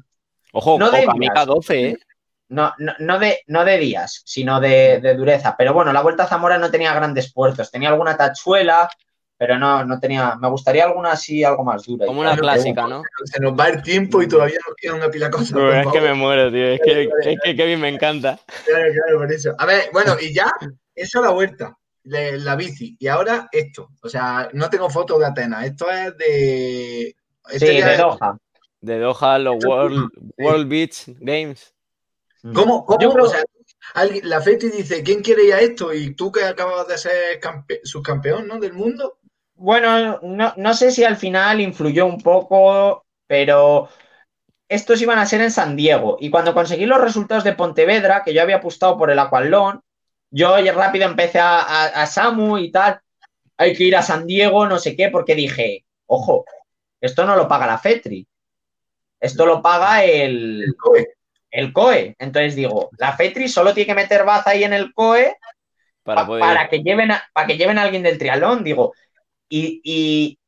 Ojo, 0.53 0.79
no 0.79 0.91
de 0.91 1.07
12, 1.47 1.89
¿eh? 1.89 1.97
No, 2.51 2.75
no, 2.79 3.19
de, 3.21 3.43
no 3.47 3.65
de 3.65 3.79
días, 3.79 4.23
sino 4.25 4.61
de, 4.61 5.15
dureza. 5.17 5.55
Pero 5.57 5.73
bueno, 5.73 5.93
la 5.93 6.03
Vuelta 6.03 6.25
a 6.25 6.27
Zamora 6.27 6.59
no 6.59 6.69
tenía 6.69 6.93
grandes 6.93 7.33
puertos. 7.33 7.71
Tenía 7.71 7.91
alguna 7.91 8.17
tachuela, 8.17 8.91
pero 9.39 9.57
no, 9.57 9.85
no 9.85 10.01
tenía. 10.01 10.35
Me 10.35 10.49
gustaría 10.49 10.83
alguna 10.83 11.13
así, 11.13 11.45
algo 11.45 11.63
más 11.63 11.85
dura. 11.85 12.07
Como 12.07 12.21
una 12.21 12.37
clásica, 12.37 12.89
¿no? 12.89 13.05
Se 13.25 13.39
nos 13.39 13.53
va 13.53 13.69
el 13.69 13.81
tiempo 13.83 14.21
y 14.21 14.27
todavía 14.27 14.59
nos 14.67 14.75
queda 14.77 14.95
una 14.95 15.09
pila 15.09 15.27
de 15.27 15.31
cosas. 15.31 15.87
es 15.87 15.93
que 15.93 16.01
me 16.01 16.13
muero, 16.13 16.51
tío. 16.51 16.67
Es 16.67 16.81
que, 16.81 17.09
es 17.23 17.39
que 17.41 17.55
Kevin 17.55 17.81
me 17.81 17.89
encanta. 17.89 18.41
Claro, 18.67 18.93
claro, 18.93 19.19
por 19.21 19.33
eso. 19.33 19.55
A 19.57 19.67
ver, 19.67 19.85
bueno, 19.93 20.17
y 20.21 20.35
ya, 20.35 20.51
eso 20.93 21.23
la 21.23 21.31
vuelta. 21.31 21.79
La 22.03 22.57
bici. 22.57 22.97
Y 22.99 23.07
ahora 23.07 23.49
esto. 23.53 23.91
O 24.03 24.09
sea, 24.09 24.49
no 24.55 24.69
tengo 24.69 24.91
fotos 24.91 25.21
de 25.21 25.27
Atenas. 25.27 25.67
Esto 25.67 25.89
es 25.89 26.19
de. 26.19 27.15
sí, 27.47 27.67
de 27.81 27.97
Doha. 27.97 28.37
De 28.81 28.99
Doha, 28.99 29.39
los 29.39 29.65
World, 29.65 30.11
World 30.37 30.69
Beach 30.69 31.05
Games. 31.21 31.73
¿Cómo? 32.55 32.85
cómo 32.85 33.23
o 33.23 33.29
sea, 33.29 33.43
la 34.23 34.41
FETI 34.41 34.71
dice, 34.71 35.03
¿quién 35.03 35.23
quiere 35.23 35.45
ir 35.45 35.55
a 35.55 35.61
esto? 35.61 35.93
Y 35.93 36.15
tú 36.15 36.33
que 36.33 36.45
acabas 36.45 36.89
de 36.89 36.99
ser 36.99 37.41
subcampeón 37.83 38.47
¿no? 38.47 38.59
del 38.59 38.73
mundo. 38.73 39.19
Bueno, 39.55 40.21
no, 40.23 40.55
no, 40.57 40.75
sé 40.75 40.91
si 40.91 41.05
al 41.05 41.17
final 41.17 41.61
influyó 41.61 42.07
un 42.07 42.21
poco, 42.23 43.05
pero 43.27 43.89
estos 44.69 45.03
iban 45.03 45.19
a 45.19 45.27
ser 45.27 45.43
en 45.43 45.51
San 45.51 45.77
Diego. 45.77 46.17
Y 46.19 46.31
cuando 46.31 46.55
conseguí 46.55 46.87
los 46.87 47.01
resultados 47.01 47.45
de 47.45 47.53
Pontevedra, 47.53 48.23
que 48.25 48.33
yo 48.33 48.41
había 48.41 48.57
apostado 48.57 48.97
por 48.97 49.11
el 49.11 49.19
Aqualón, 49.19 49.83
yo 50.31 50.57
rápido 50.73 51.07
empecé 51.07 51.41
a, 51.41 51.59
a, 51.59 52.07
Samu 52.07 52.57
y 52.57 52.71
tal. 52.71 53.01
Hay 53.57 53.75
que 53.75 53.85
ir 53.85 53.97
a 53.97 54.03
San 54.03 54.27
Diego, 54.27 54.67
no 54.67 54.79
sé 54.79 54.97
qué, 54.97 55.11
porque 55.11 55.35
dije, 55.35 55.85
ojo, 56.07 56.45
esto 57.01 57.27
no 57.27 57.37
lo 57.37 57.49
paga 57.49 57.67
la 57.67 57.79
FETRI. 57.79 58.27
Esto 59.19 59.45
lo 59.45 59.61
paga 59.61 60.05
el, 60.05 60.63
el 60.63 60.77
el 61.51 61.73
COE. 61.73 62.15
Entonces 62.19 62.55
digo, 62.55 62.91
la 62.99 63.13
FETRI 63.13 63.49
solo 63.49 63.75
tiene 63.75 63.87
que 63.87 63.95
meter 63.95 64.25
baza 64.25 64.51
ahí 64.51 64.65
en 64.65 64.73
el 64.73 64.93
COE 64.93 65.37
para, 66.03 66.69
que, 66.69 66.83
lleven 66.83 67.11
a, 67.13 67.23
para 67.33 67.47
que 67.47 67.57
lleven 67.57 67.79
a 67.79 67.83
alguien 67.83 68.03
del 68.03 68.19
trialón, 68.19 68.65
digo. 68.65 68.95
Y, 69.49 70.39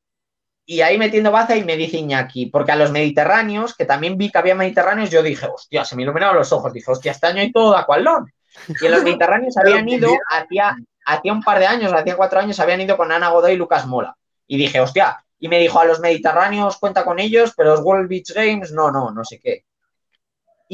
ahí 0.83 0.97
metiendo 0.97 1.31
baza 1.31 1.57
y 1.57 1.65
me 1.65 1.77
dice 1.77 1.99
Iñaki, 1.99 2.47
porque 2.47 2.73
a 2.73 2.77
los 2.77 2.91
mediterráneos, 2.91 3.77
que 3.77 3.85
también 3.85 4.17
vi 4.17 4.31
que 4.31 4.39
había 4.39 4.55
mediterráneos, 4.55 5.11
yo 5.11 5.23
dije, 5.23 5.47
hostia, 5.47 5.85
se 5.85 5.97
me 5.97 6.03
iluminaron 6.03 6.37
los 6.37 6.53
ojos, 6.53 6.73
dije, 6.73 6.91
hostia, 6.91 7.13
este 7.13 7.27
año 7.27 7.41
hay 7.41 7.53
todo 7.53 7.73
de 7.73 7.79
Aqualón. 7.79 8.33
Y 8.81 8.87
en 8.87 8.93
los 8.93 9.03
mediterráneos 9.03 9.57
habían 9.59 9.89
ido, 9.89 10.09
hacía, 10.31 10.77
hacía 11.05 11.33
un 11.33 11.43
par 11.43 11.59
de 11.59 11.67
años, 11.67 11.93
hacía 11.93 12.17
cuatro 12.17 12.41
años, 12.41 12.59
habían 12.59 12.81
ido 12.81 12.97
con 12.97 13.13
Ana 13.13 13.29
Godoy 13.29 13.53
y 13.53 13.57
Lucas 13.57 13.87
Mola. 13.87 14.17
Y 14.47 14.57
dije, 14.57 14.81
hostia, 14.81 15.23
y 15.39 15.49
me 15.49 15.59
dijo, 15.59 15.79
a 15.79 15.85
los 15.85 16.01
mediterráneos 16.01 16.79
cuenta 16.79 17.05
con 17.05 17.19
ellos, 17.19 17.53
pero 17.57 17.73
los 17.73 17.81
World 17.81 18.09
Beach 18.09 18.33
Games, 18.33 18.73
no, 18.73 18.91
no, 18.91 19.11
no 19.11 19.25
sé 19.25 19.41
qué. 19.41 19.65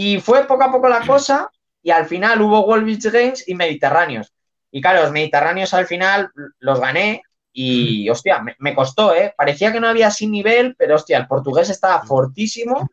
Y 0.01 0.21
fue 0.21 0.45
poco 0.45 0.63
a 0.63 0.71
poco 0.71 0.89
la 0.89 1.05
cosa 1.05 1.51
y 1.83 1.91
al 1.91 2.07
final 2.07 2.41
hubo 2.41 2.65
World 2.65 2.87
Beach 2.87 3.13
Games 3.13 3.49
y 3.49 3.57
Mediterráneos. 3.57 4.33
Y 4.71 4.81
claro, 4.81 5.03
los 5.03 5.11
Mediterráneos 5.11 5.75
al 5.75 5.89
final 5.89 6.31
los 6.61 6.79
gané 6.79 7.23
y, 7.53 8.09
hostia, 8.09 8.41
me, 8.61 8.75
costó, 8.77 9.13
¿eh? 9.13 9.35
Parecía 9.37 9.73
que 9.73 9.81
no 9.81 9.89
había 9.89 10.13
sin 10.13 10.31
nivel, 10.31 10.77
pero, 10.79 10.95
hostia, 10.95 11.19
el 11.19 11.27
portugués 11.27 11.69
estaba 11.69 12.05
fortísimo 12.05 12.89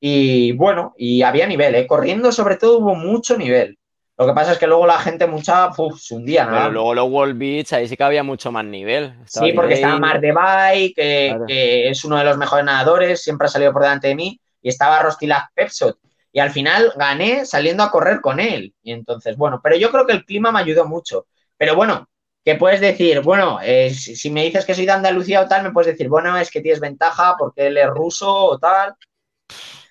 y, 0.00 0.50
bueno, 0.50 0.92
y 0.98 1.22
había 1.22 1.46
nivel, 1.46 1.76
¿eh? 1.76 1.86
Corriendo 1.86 2.32
sobre 2.32 2.56
todo 2.56 2.78
hubo 2.78 2.96
mucho 2.96 3.38
nivel. 3.38 3.78
Lo 4.18 4.26
que 4.26 4.32
pasa 4.32 4.50
es 4.50 4.58
que 4.58 4.66
luego 4.66 4.88
la 4.88 4.98
gente 4.98 5.28
mucha, 5.28 5.68
uf, 5.78 6.00
se 6.00 6.16
hundía, 6.16 6.46
¿no? 6.46 6.56
Pero 6.56 6.70
luego 6.72 6.94
los 6.96 7.10
World 7.10 7.38
Beach, 7.38 7.74
ahí 7.74 7.86
sí 7.86 7.96
que 7.96 8.02
había 8.02 8.24
mucho 8.24 8.50
más 8.50 8.64
nivel. 8.64 9.14
sí, 9.24 9.52
porque 9.52 9.74
estaba 9.74 10.00
Mar 10.00 10.20
de 10.20 10.32
Bay, 10.32 10.92
que, 10.94 11.38
que, 11.46 11.88
es 11.88 12.04
uno 12.04 12.16
de 12.16 12.24
los 12.24 12.36
mejores 12.36 12.64
nadadores, 12.64 13.22
siempre 13.22 13.44
ha 13.44 13.48
salido 13.48 13.72
por 13.72 13.82
delante 13.82 14.08
de 14.08 14.16
mí, 14.16 14.40
y 14.60 14.68
estaba 14.68 15.00
Rostilac 15.00 15.52
Pepsot, 15.54 15.96
y 16.32 16.38
al 16.40 16.50
final 16.50 16.92
gané 16.96 17.44
saliendo 17.44 17.82
a 17.82 17.90
correr 17.90 18.20
con 18.20 18.40
él. 18.40 18.74
Y 18.82 18.92
entonces, 18.92 19.36
bueno, 19.36 19.60
pero 19.62 19.76
yo 19.76 19.90
creo 19.90 20.06
que 20.06 20.12
el 20.12 20.24
clima 20.24 20.52
me 20.52 20.60
ayudó 20.60 20.86
mucho. 20.86 21.26
Pero 21.56 21.74
bueno, 21.76 22.08
¿qué 22.44 22.54
puedes 22.54 22.80
decir? 22.80 23.20
Bueno, 23.20 23.58
eh, 23.62 23.90
si 23.90 24.30
me 24.30 24.44
dices 24.44 24.64
que 24.64 24.74
soy 24.74 24.86
de 24.86 24.92
Andalucía 24.92 25.40
o 25.42 25.48
tal, 25.48 25.62
me 25.64 25.72
puedes 25.72 25.92
decir, 25.92 26.08
bueno, 26.08 26.36
es 26.38 26.50
que 26.50 26.60
tienes 26.60 26.80
ventaja 26.80 27.34
porque 27.38 27.66
él 27.66 27.76
es 27.78 27.88
ruso 27.88 28.32
o 28.32 28.58
tal. 28.58 28.94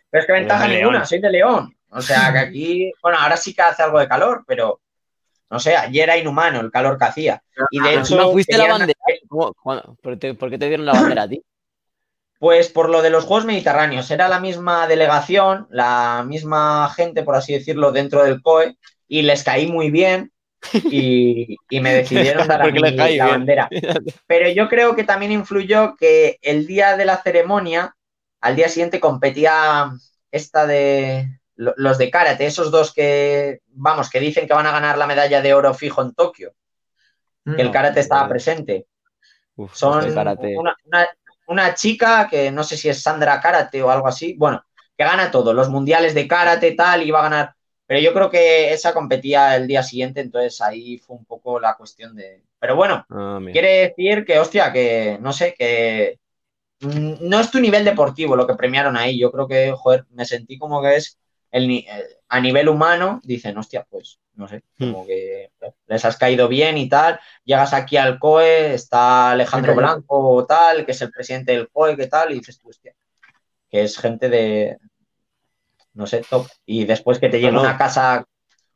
Pero 0.10 0.22
es 0.22 0.26
que 0.28 0.34
ventaja 0.34 0.68
ninguna, 0.68 1.06
soy 1.06 1.20
de 1.20 1.30
León. 1.30 1.76
O 1.92 2.02
sea, 2.02 2.32
que 2.32 2.40
aquí, 2.40 2.92
bueno, 3.04 3.18
ahora 3.20 3.38
sí 3.38 3.54
que 3.54 3.62
hace 3.62 3.84
algo 3.84 4.00
de 4.00 4.08
calor, 4.08 4.44
pero, 4.48 4.80
no 5.50 5.60
sé, 5.60 5.76
ayer 5.76 6.04
era 6.04 6.18
inhumano 6.18 6.60
el 6.62 6.72
calor 6.72 6.98
que 6.98 7.06
hacía. 7.06 7.44
Y 7.72 7.80
de 7.82 7.90
Ah, 7.90 7.94
hecho. 8.02 8.16
¿No 8.16 8.32
fuiste 8.32 8.58
la 8.58 8.68
bandera? 8.68 8.98
¿Cómo- 9.28 9.54
cuándo- 9.54 9.98
¿Por 10.02 10.18
qué, 10.18 10.34
por 10.34 10.50
qué 10.50 10.58
te 10.58 10.68
dieron 10.68 10.86
la 10.86 10.94
bandera 10.94 11.24
a 11.24 11.28
ti? 11.28 11.44
Pues 12.40 12.70
por 12.70 12.90
lo 12.90 13.02
de 13.02 13.10
los 13.10 13.26
Juegos 13.26 13.46
Mediterráneos, 13.46 14.10
era 14.12 14.30
la 14.30 14.40
misma 14.40 14.88
delegación, 14.88 15.68
la 15.70 16.24
misma 16.26 16.90
gente, 16.96 17.24
por 17.24 17.36
así 17.36 17.54
decirlo, 17.54 17.92
dentro 17.92 18.24
del 18.24 18.42
COE, 18.42 18.78
y 19.08 19.24
les 19.24 19.44
caí 19.44 19.68
muy 19.68 19.92
bien 19.92 20.32
y, 20.74 21.58
y 21.70 21.80
me 21.82 21.94
decidieron 21.96 22.48
dar 22.48 22.62
a 22.62 22.68
mí 22.72 22.80
la 22.80 23.08
bien. 23.08 23.28
bandera. 23.28 23.70
Pero 24.26 24.50
yo 24.50 24.70
creo 24.70 24.96
que 24.96 25.04
también 25.04 25.32
influyó 25.34 25.96
que 25.98 26.38
el 26.42 26.66
día 26.66 26.96
de 26.96 27.06
la 27.06 27.18
ceremonia, 27.22 27.96
al 28.40 28.56
día 28.56 28.70
siguiente 28.70 29.02
competía 29.02 29.92
esta 30.32 30.66
de 30.66 31.40
lo- 31.56 31.74
los 31.76 31.98
de 31.98 32.10
karate, 32.10 32.46
esos 32.46 32.72
dos 32.72 32.94
que, 32.94 33.60
vamos, 33.68 34.10
que 34.10 34.22
dicen 34.22 34.48
que 34.48 34.54
van 34.54 34.68
a 34.68 34.72
ganar 34.72 34.98
la 34.98 35.08
medalla 35.08 35.42
de 35.42 35.54
oro 35.54 35.74
fijo 35.74 36.02
en 36.02 36.14
Tokio, 36.14 36.54
que 37.44 37.62
el 37.62 37.68
No, 37.68 37.74
karate 37.74 38.00
estaba 38.00 38.30
presente. 38.30 38.86
Uf, 39.56 39.76
Son 39.76 40.04
una- 40.56 41.10
una 41.50 41.74
chica 41.76 42.28
que 42.30 42.52
no 42.52 42.64
sé 42.64 42.78
si 42.78 42.90
es 42.90 43.02
Sandra 43.02 43.40
Karate 43.42 43.82
o 43.84 43.90
algo 43.92 44.08
así, 44.08 44.36
bueno, 44.38 44.64
que 44.98 45.04
gana 45.04 45.32
todo, 45.32 45.54
los 45.54 45.70
mundiales 45.70 46.14
de 46.14 46.28
karate, 46.28 46.74
tal, 46.74 47.12
va 47.14 47.20
a 47.20 47.24
ganar. 47.24 47.56
Pero 47.86 48.00
yo 48.02 48.14
creo 48.14 48.30
que 48.30 48.72
esa 48.74 48.94
competía 48.94 49.56
el 49.56 49.68
día 49.68 49.84
siguiente, 49.84 50.22
entonces 50.22 50.62
ahí 50.62 50.98
fue 51.00 51.18
un 51.18 51.26
poco 51.26 51.60
la 51.60 51.76
cuestión 51.76 52.16
de. 52.16 52.44
Pero 52.60 52.76
bueno, 52.76 53.06
Ah, 53.10 53.40
quiere 53.52 53.94
decir 53.98 54.26
que, 54.26 54.40
hostia, 54.40 54.72
que 54.74 55.18
no 55.22 55.34
sé, 55.34 55.56
que 55.58 56.20
mm, 56.82 57.28
no 57.30 57.40
es 57.40 57.52
tu 57.52 57.60
nivel 57.60 57.86
deportivo 57.86 58.36
lo 58.36 58.48
que 58.48 58.56
premiaron 58.56 58.98
ahí. 58.98 59.20
Yo 59.20 59.32
creo 59.32 59.48
que, 59.48 59.74
joder, 59.74 60.06
me 60.12 60.26
sentí 60.26 60.58
como 60.58 60.82
que 60.82 60.96
es 60.98 61.20
el, 61.52 61.70
eh, 61.72 61.86
a 62.30 62.40
nivel 62.42 62.70
humano, 62.70 63.20
dicen, 63.24 63.58
hostia, 63.58 63.86
pues 63.90 64.20
no 64.40 64.48
sé, 64.48 64.64
como 64.80 65.06
que 65.06 65.52
les 65.88 66.06
has 66.06 66.16
caído 66.16 66.48
bien 66.48 66.78
y 66.78 66.88
tal. 66.88 67.20
Llegas 67.44 67.74
aquí 67.74 67.98
al 67.98 68.18
COE, 68.18 68.74
está 68.74 69.32
Alejandro. 69.32 69.76
Blanco 69.76 70.18
o 70.18 70.46
tal, 70.46 70.86
que 70.86 70.94
es 70.94 71.02
el 71.02 71.12
presidente 71.12 71.52
del 71.52 71.68
COE, 71.70 71.98
que 71.98 72.08
tal, 72.08 72.32
y 72.32 72.36
dices 72.36 72.58
tú, 72.58 72.70
hostia, 72.70 72.94
que 73.70 73.84
es 73.84 73.98
gente 73.98 74.30
de, 74.30 74.78
no 75.94 76.08
sé, 76.08 76.24
top. 76.30 76.48
Y 76.66 76.86
después 76.86 77.20
que 77.20 77.28
te 77.28 77.40
llega 77.42 77.52
No, 77.52 77.58
no. 77.58 77.64
una 77.68 77.78
casa, 77.78 78.26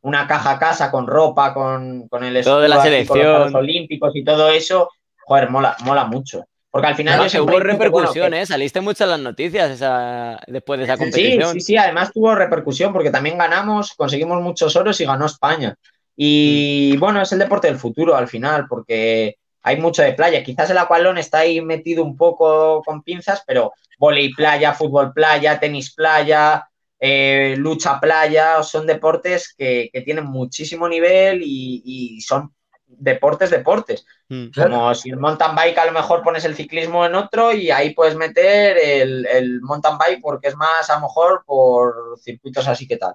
una 0.02 0.26
caja 0.28 0.50
a 0.50 0.58
casa 0.58 0.90
con 0.90 1.06
ropa, 1.06 1.54
con, 1.54 2.08
con 2.08 2.22
el 2.24 2.44
Todo 2.44 2.60
de 2.60 2.68
la 2.68 2.76
con 2.76 2.84
los 2.84 2.92
selección. 2.92 3.18
Juegos 3.18 3.54
olímpicos 3.54 4.14
y 4.16 4.22
todo 4.22 4.50
eso, 4.50 4.90
joder, 5.24 5.48
mola, 5.48 5.76
mola 5.84 6.04
mucho. 6.04 6.44
Porque 6.74 6.88
al 6.88 6.96
final 6.96 7.14
Además, 7.14 7.32
yo 7.32 7.44
hubo 7.44 7.52
bueno, 7.52 7.66
repercusión, 7.66 8.32
que- 8.32 8.40
¿eh? 8.40 8.46
Saliste 8.46 8.80
mucho 8.80 9.04
en 9.04 9.10
las 9.10 9.20
noticias 9.20 9.70
esa, 9.70 10.40
después 10.48 10.78
de 10.80 10.86
esa 10.86 10.96
competición. 10.96 11.52
sí, 11.52 11.60
sí, 11.60 11.76
además 11.76 12.12
tuvo 12.12 12.34
repercusión 12.34 12.92
porque 12.92 13.10
también 13.12 13.38
ganamos, 13.38 13.92
conseguimos 13.92 14.42
muchos 14.42 14.74
oros 14.74 15.00
y 15.00 15.04
ganó 15.04 15.26
España. 15.26 15.76
Mm. 15.78 15.84
Y 16.16 16.96
bueno, 16.96 17.22
es 17.22 17.30
el 17.30 17.38
deporte 17.38 17.68
del 17.68 17.78
futuro 17.78 18.16
al 18.16 18.26
final 18.26 18.66
porque 18.68 19.36
hay 19.62 19.76
mucho 19.76 20.02
de 20.02 20.14
playa. 20.14 20.42
Quizás 20.42 20.68
el 20.70 20.78
aqualón 20.78 21.16
está 21.16 21.38
ahí 21.38 21.60
metido 21.60 22.02
un 22.02 22.16
poco 22.16 22.82
con 22.82 23.04
pinzas, 23.04 23.44
pero 23.46 23.72
volei 24.00 24.32
playa, 24.34 24.72
fútbol 24.74 25.12
playa, 25.12 25.60
tenis 25.60 25.94
playa, 25.94 26.68
eh, 26.98 27.54
lucha 27.56 28.00
playa, 28.00 28.62
son 28.64 28.86
deportes 28.86 29.54
que, 29.56 29.90
que 29.92 30.00
tienen 30.00 30.24
muchísimo 30.24 30.88
nivel 30.88 31.40
y, 31.44 31.82
y 31.84 32.20
son 32.20 32.52
deportes, 32.98 33.50
deportes. 33.50 34.06
Mm. 34.28 34.46
Claro. 34.48 34.70
Como 34.70 34.94
si 34.94 35.10
el 35.10 35.16
mountain 35.18 35.54
bike 35.54 35.78
a 35.78 35.86
lo 35.86 35.92
mejor 35.92 36.22
pones 36.22 36.44
el 36.44 36.54
ciclismo 36.54 37.04
en 37.06 37.14
otro 37.14 37.52
y 37.52 37.70
ahí 37.70 37.94
puedes 37.94 38.16
meter 38.16 38.76
el, 38.78 39.26
el 39.26 39.60
mountain 39.60 39.98
bike 39.98 40.20
porque 40.22 40.48
es 40.48 40.56
más 40.56 40.88
a 40.90 40.94
lo 40.96 41.02
mejor 41.02 41.44
por 41.46 42.18
circuitos 42.22 42.66
así 42.68 42.86
que 42.86 42.96
tal. 42.96 43.14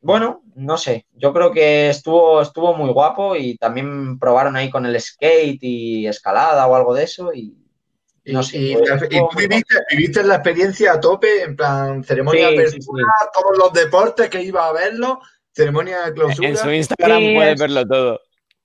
Bueno, 0.00 0.42
no 0.56 0.76
sé, 0.76 1.06
yo 1.14 1.32
creo 1.32 1.50
que 1.50 1.88
estuvo, 1.88 2.42
estuvo 2.42 2.74
muy 2.74 2.90
guapo 2.90 3.36
y 3.36 3.56
también 3.56 4.18
probaron 4.18 4.54
ahí 4.54 4.68
con 4.70 4.84
el 4.84 5.00
skate 5.00 5.58
y 5.62 6.06
escalada 6.06 6.66
o 6.66 6.74
algo 6.76 6.92
de 6.92 7.04
eso 7.04 7.32
y 7.32 7.56
no 8.26 8.42
sé. 8.42 8.58
y- 8.58 8.74
pues, 8.76 9.02
y 9.10 9.18
tú 9.18 9.28
viviste, 9.36 9.74
viviste 9.90 10.22
la 10.24 10.34
experiencia 10.36 10.92
a 10.92 11.00
tope, 11.00 11.42
en 11.42 11.56
plan 11.56 12.04
ceremonia 12.04 12.48
Sí, 12.50 12.56
de 12.56 12.66
sí, 12.66 12.70
sí. 12.82 12.88
apertura, 12.90 13.12
todos 13.32 13.58
los 13.58 13.72
deportes 13.72 14.28
que 14.28 14.42
iba 14.42 14.66
a 14.68 14.72
verlo, 14.72 15.20
ceremonia 15.52 16.02
de 16.06 16.12
clausura. 16.12 16.48
En 16.48 16.56
su 16.58 16.70
Instagram 16.70 17.18
Sí, 17.20 17.34
puedes 17.36 17.54
es- 17.54 17.60
verlo 17.60 17.86
todo. 17.86 18.20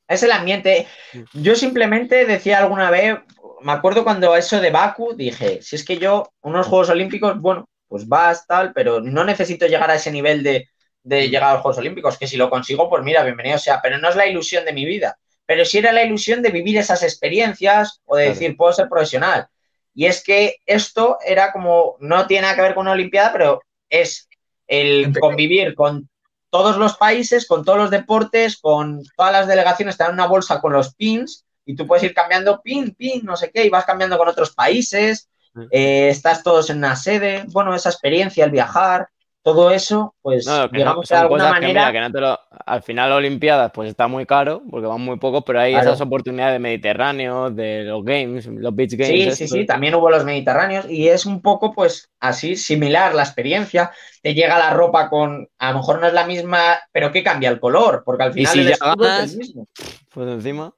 Es 0.10 0.24
el 0.24 0.32
ambiente. 0.32 0.88
Yo 1.34 1.56
simplemente 1.56 2.26
decía 2.26 2.58
alguna 2.58 2.90
vez, 2.90 3.20
me 3.62 3.72
acuerdo 3.72 4.04
cuando 4.04 4.36
eso 4.36 4.60
de 4.60 4.72
Baku, 4.72 5.14
dije, 5.16 5.62
si 5.62 5.76
es 5.76 5.86
que 5.86 5.98
yo, 5.98 6.32
unos 6.42 6.68
Juegos 6.68 6.90
Olímpicos, 6.90 7.40
bueno, 7.40 7.70
pues 7.88 8.08
vas 8.08 8.46
tal, 8.48 8.74
pero 8.74 9.00
no 9.02 9.24
necesito 9.24 9.68
llegar 9.68 9.92
a 9.92 9.96
ese 9.96 10.12
nivel 10.12 10.42
de, 10.44 10.68
de 11.04 11.30
llegar 11.30 11.50
a 11.50 11.54
los 11.54 11.62
Juegos 11.62 11.78
Olímpicos, 11.78 12.18
que 12.18 12.28
si 12.28 12.38
lo 12.38 12.50
consigo, 12.50 12.90
pues 12.90 13.04
mira, 13.04 13.24
bienvenido 13.24 13.60
sea, 13.60 13.80
pero 13.82 14.00
no 14.00 14.10
es 14.10 14.16
la 14.16 14.26
ilusión 14.26 14.66
de 14.66 14.74
mi 14.74 14.84
vida, 14.84 15.18
pero 15.46 15.64
sí 15.64 15.78
era 15.78 15.92
la 15.92 16.04
ilusión 16.04 16.42
de 16.42 16.50
vivir 16.50 16.78
esas 16.78 17.04
experiencias 17.04 18.02
o 18.06 18.16
de 18.16 18.24
Claro. 18.26 18.40
decir, 18.40 18.58
puedo 18.58 18.74
ser 18.74 18.90
profesional. 18.90 19.48
Y 19.94 20.06
es 20.06 20.24
que 20.24 20.58
esto 20.66 21.18
era 21.26 21.52
como, 21.52 21.98
no 22.00 22.26
tiene 22.26 22.44
nada 22.44 22.56
que 22.56 22.62
ver 22.62 22.74
con 22.74 22.82
una 22.84 22.94
Olimpiada, 22.94 23.32
pero 23.32 23.62
es 23.90 24.28
el 24.68 25.12
convivir 25.20 25.76
con 25.76 26.10
todos 26.50 26.78
los 26.78 26.98
países, 26.98 27.48
con 27.48 27.64
todos 27.64 27.78
los 27.78 27.90
deportes, 27.90 28.58
con 28.58 29.04
todas 29.16 29.32
las 29.32 29.48
delegaciones, 29.48 29.98
te 29.98 30.04
dan 30.04 30.14
una 30.14 30.28
bolsa 30.28 30.62
con 30.62 30.74
los 30.74 30.96
pins 30.96 31.46
y 31.66 31.76
tú 31.76 31.86
puedes 31.86 32.04
ir 32.04 32.14
cambiando 32.14 32.62
pin, 32.62 32.96
pin, 32.96 33.24
no 33.24 33.36
sé 33.36 33.52
qué, 33.52 33.66
y 33.66 33.70
vas 33.70 33.86
cambiando 33.86 34.18
con 34.18 34.28
otros 34.28 34.52
países, 34.56 35.30
eh, 35.72 36.10
estás 36.10 36.44
todos 36.44 36.70
en 36.70 36.78
una 36.78 36.96
sede, 36.96 37.46
bueno, 37.50 37.76
esa 37.76 37.90
experiencia, 37.90 38.46
el 38.46 38.52
viajar, 38.52 39.10
todo 39.44 39.72
eso, 39.72 40.16
pues 40.22 40.46
No, 40.46 40.70
que 40.70 40.78
digamos 40.78 41.08
que 41.08 41.16
de 41.16 41.20
alguna 41.22 41.44
cosas 41.46 41.60
que, 41.60 41.62
manera... 41.68 41.82
mira, 41.82 41.92
que 41.94 42.00
no 42.02 42.12
te 42.12 42.22
lo- 42.22 42.40
al 42.66 42.84
final 42.84 43.12
Olimpiadas 43.14 43.72
pues 43.74 43.90
está 43.90 44.08
muy 44.08 44.26
caro 44.26 44.62
porque 44.70 44.86
van 44.88 45.02
muy 45.02 45.18
pocos, 45.18 45.44
pero 45.46 45.60
hay 45.60 45.72
Claro. 45.72 45.90
esas 45.90 46.02
oportunidades 46.02 46.54
de 46.54 46.60
Mediterráneo, 46.60 47.50
de 47.50 47.84
los 47.84 48.04
games, 48.04 48.46
los 48.48 48.76
beach 48.76 48.92
games. 48.94 49.38
Sí, 49.38 49.48
sí, 49.48 49.48
sí, 49.48 49.66
también 49.66 49.96
hubo 49.96 50.10
los 50.10 50.24
mediterráneos 50.26 50.86
y 50.90 51.08
es 51.08 51.26
un 51.26 51.42
poco, 51.42 51.74
pues, 51.74 52.10
así, 52.20 52.56
similar 52.56 53.16
la 53.16 53.24
experiencia. 53.24 53.92
Te 54.22 54.34
llega 54.34 54.60
la 54.60 54.72
ropa 54.72 55.10
con, 55.10 55.48
a 55.58 55.72
lo 55.72 55.78
mejor 55.80 56.00
no 56.02 56.08
es 56.08 56.14
la 56.14 56.26
misma, 56.28 56.80
pero 56.92 57.12
que 57.12 57.24
cambia 57.24 57.50
el 57.50 57.60
color, 57.60 58.04
porque 58.06 58.24
al 58.24 58.30
Y 58.32 58.34
final 58.34 58.54
si 58.54 58.60
el 58.60 58.68
ya 58.68 58.74
escudo 58.74 58.94
es 59.06 59.10
ganas- 59.10 59.32
el 59.32 59.38
mismo. 59.38 59.68
Pues 60.14 60.28
encima. 60.30 60.74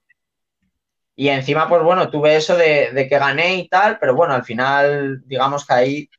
Y 1.16 1.28
encima, 1.30 1.68
pues 1.68 1.84
bueno, 1.84 2.09
tuve 2.09 2.36
eso 2.36 2.55
de, 2.55 2.91
de 2.93 3.07
que 3.07 3.20
gané 3.20 3.55
y 3.57 3.68
tal, 3.68 3.99
pero 3.99 4.16
bueno, 4.16 4.34
al 4.34 4.43
final, 4.43 5.22
digamos 5.26 5.66
que 5.66 5.74
ahí 5.74 6.09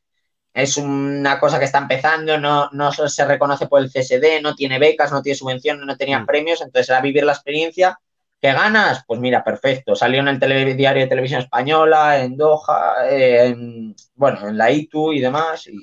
es 0.54 0.76
una 0.76 1.38
cosa 1.40 1.58
que 1.58 1.64
está 1.64 1.78
empezando, 1.78 2.38
no, 2.38 2.68
no 2.72 2.92
se 2.92 3.24
reconoce 3.24 3.66
por 3.68 3.80
el 3.80 3.90
CSD, 3.90 4.40
no 4.42 4.54
tiene 4.54 4.78
becas, 4.78 5.10
no 5.12 5.22
tiene 5.22 5.36
subvenciones, 5.36 5.84
no 5.86 5.96
tenía 5.96 6.20
Mm. 6.20 6.26
premios, 6.26 6.60
entonces 6.60 6.88
era 6.90 7.00
vivir 7.00 7.24
la 7.24 7.32
experiencia. 7.32 7.98
¿Qué 8.40 8.52
ganas? 8.52 9.04
Pues 9.06 9.20
mira, 9.20 9.44
perfecto. 9.44 9.94
Salió 9.94 10.20
en 10.20 10.28
el 10.28 10.38
telediario 10.40 11.02
de 11.02 11.08
televisión 11.08 11.40
española, 11.40 12.20
en 12.22 12.36
Doha, 12.36 13.08
eh, 13.08 13.46
en, 13.48 13.94
bueno, 14.14 14.48
en 14.48 14.58
la 14.58 14.70
ITU 14.70 15.12
y 15.12 15.20
demás. 15.20 15.66
y- 15.68 15.78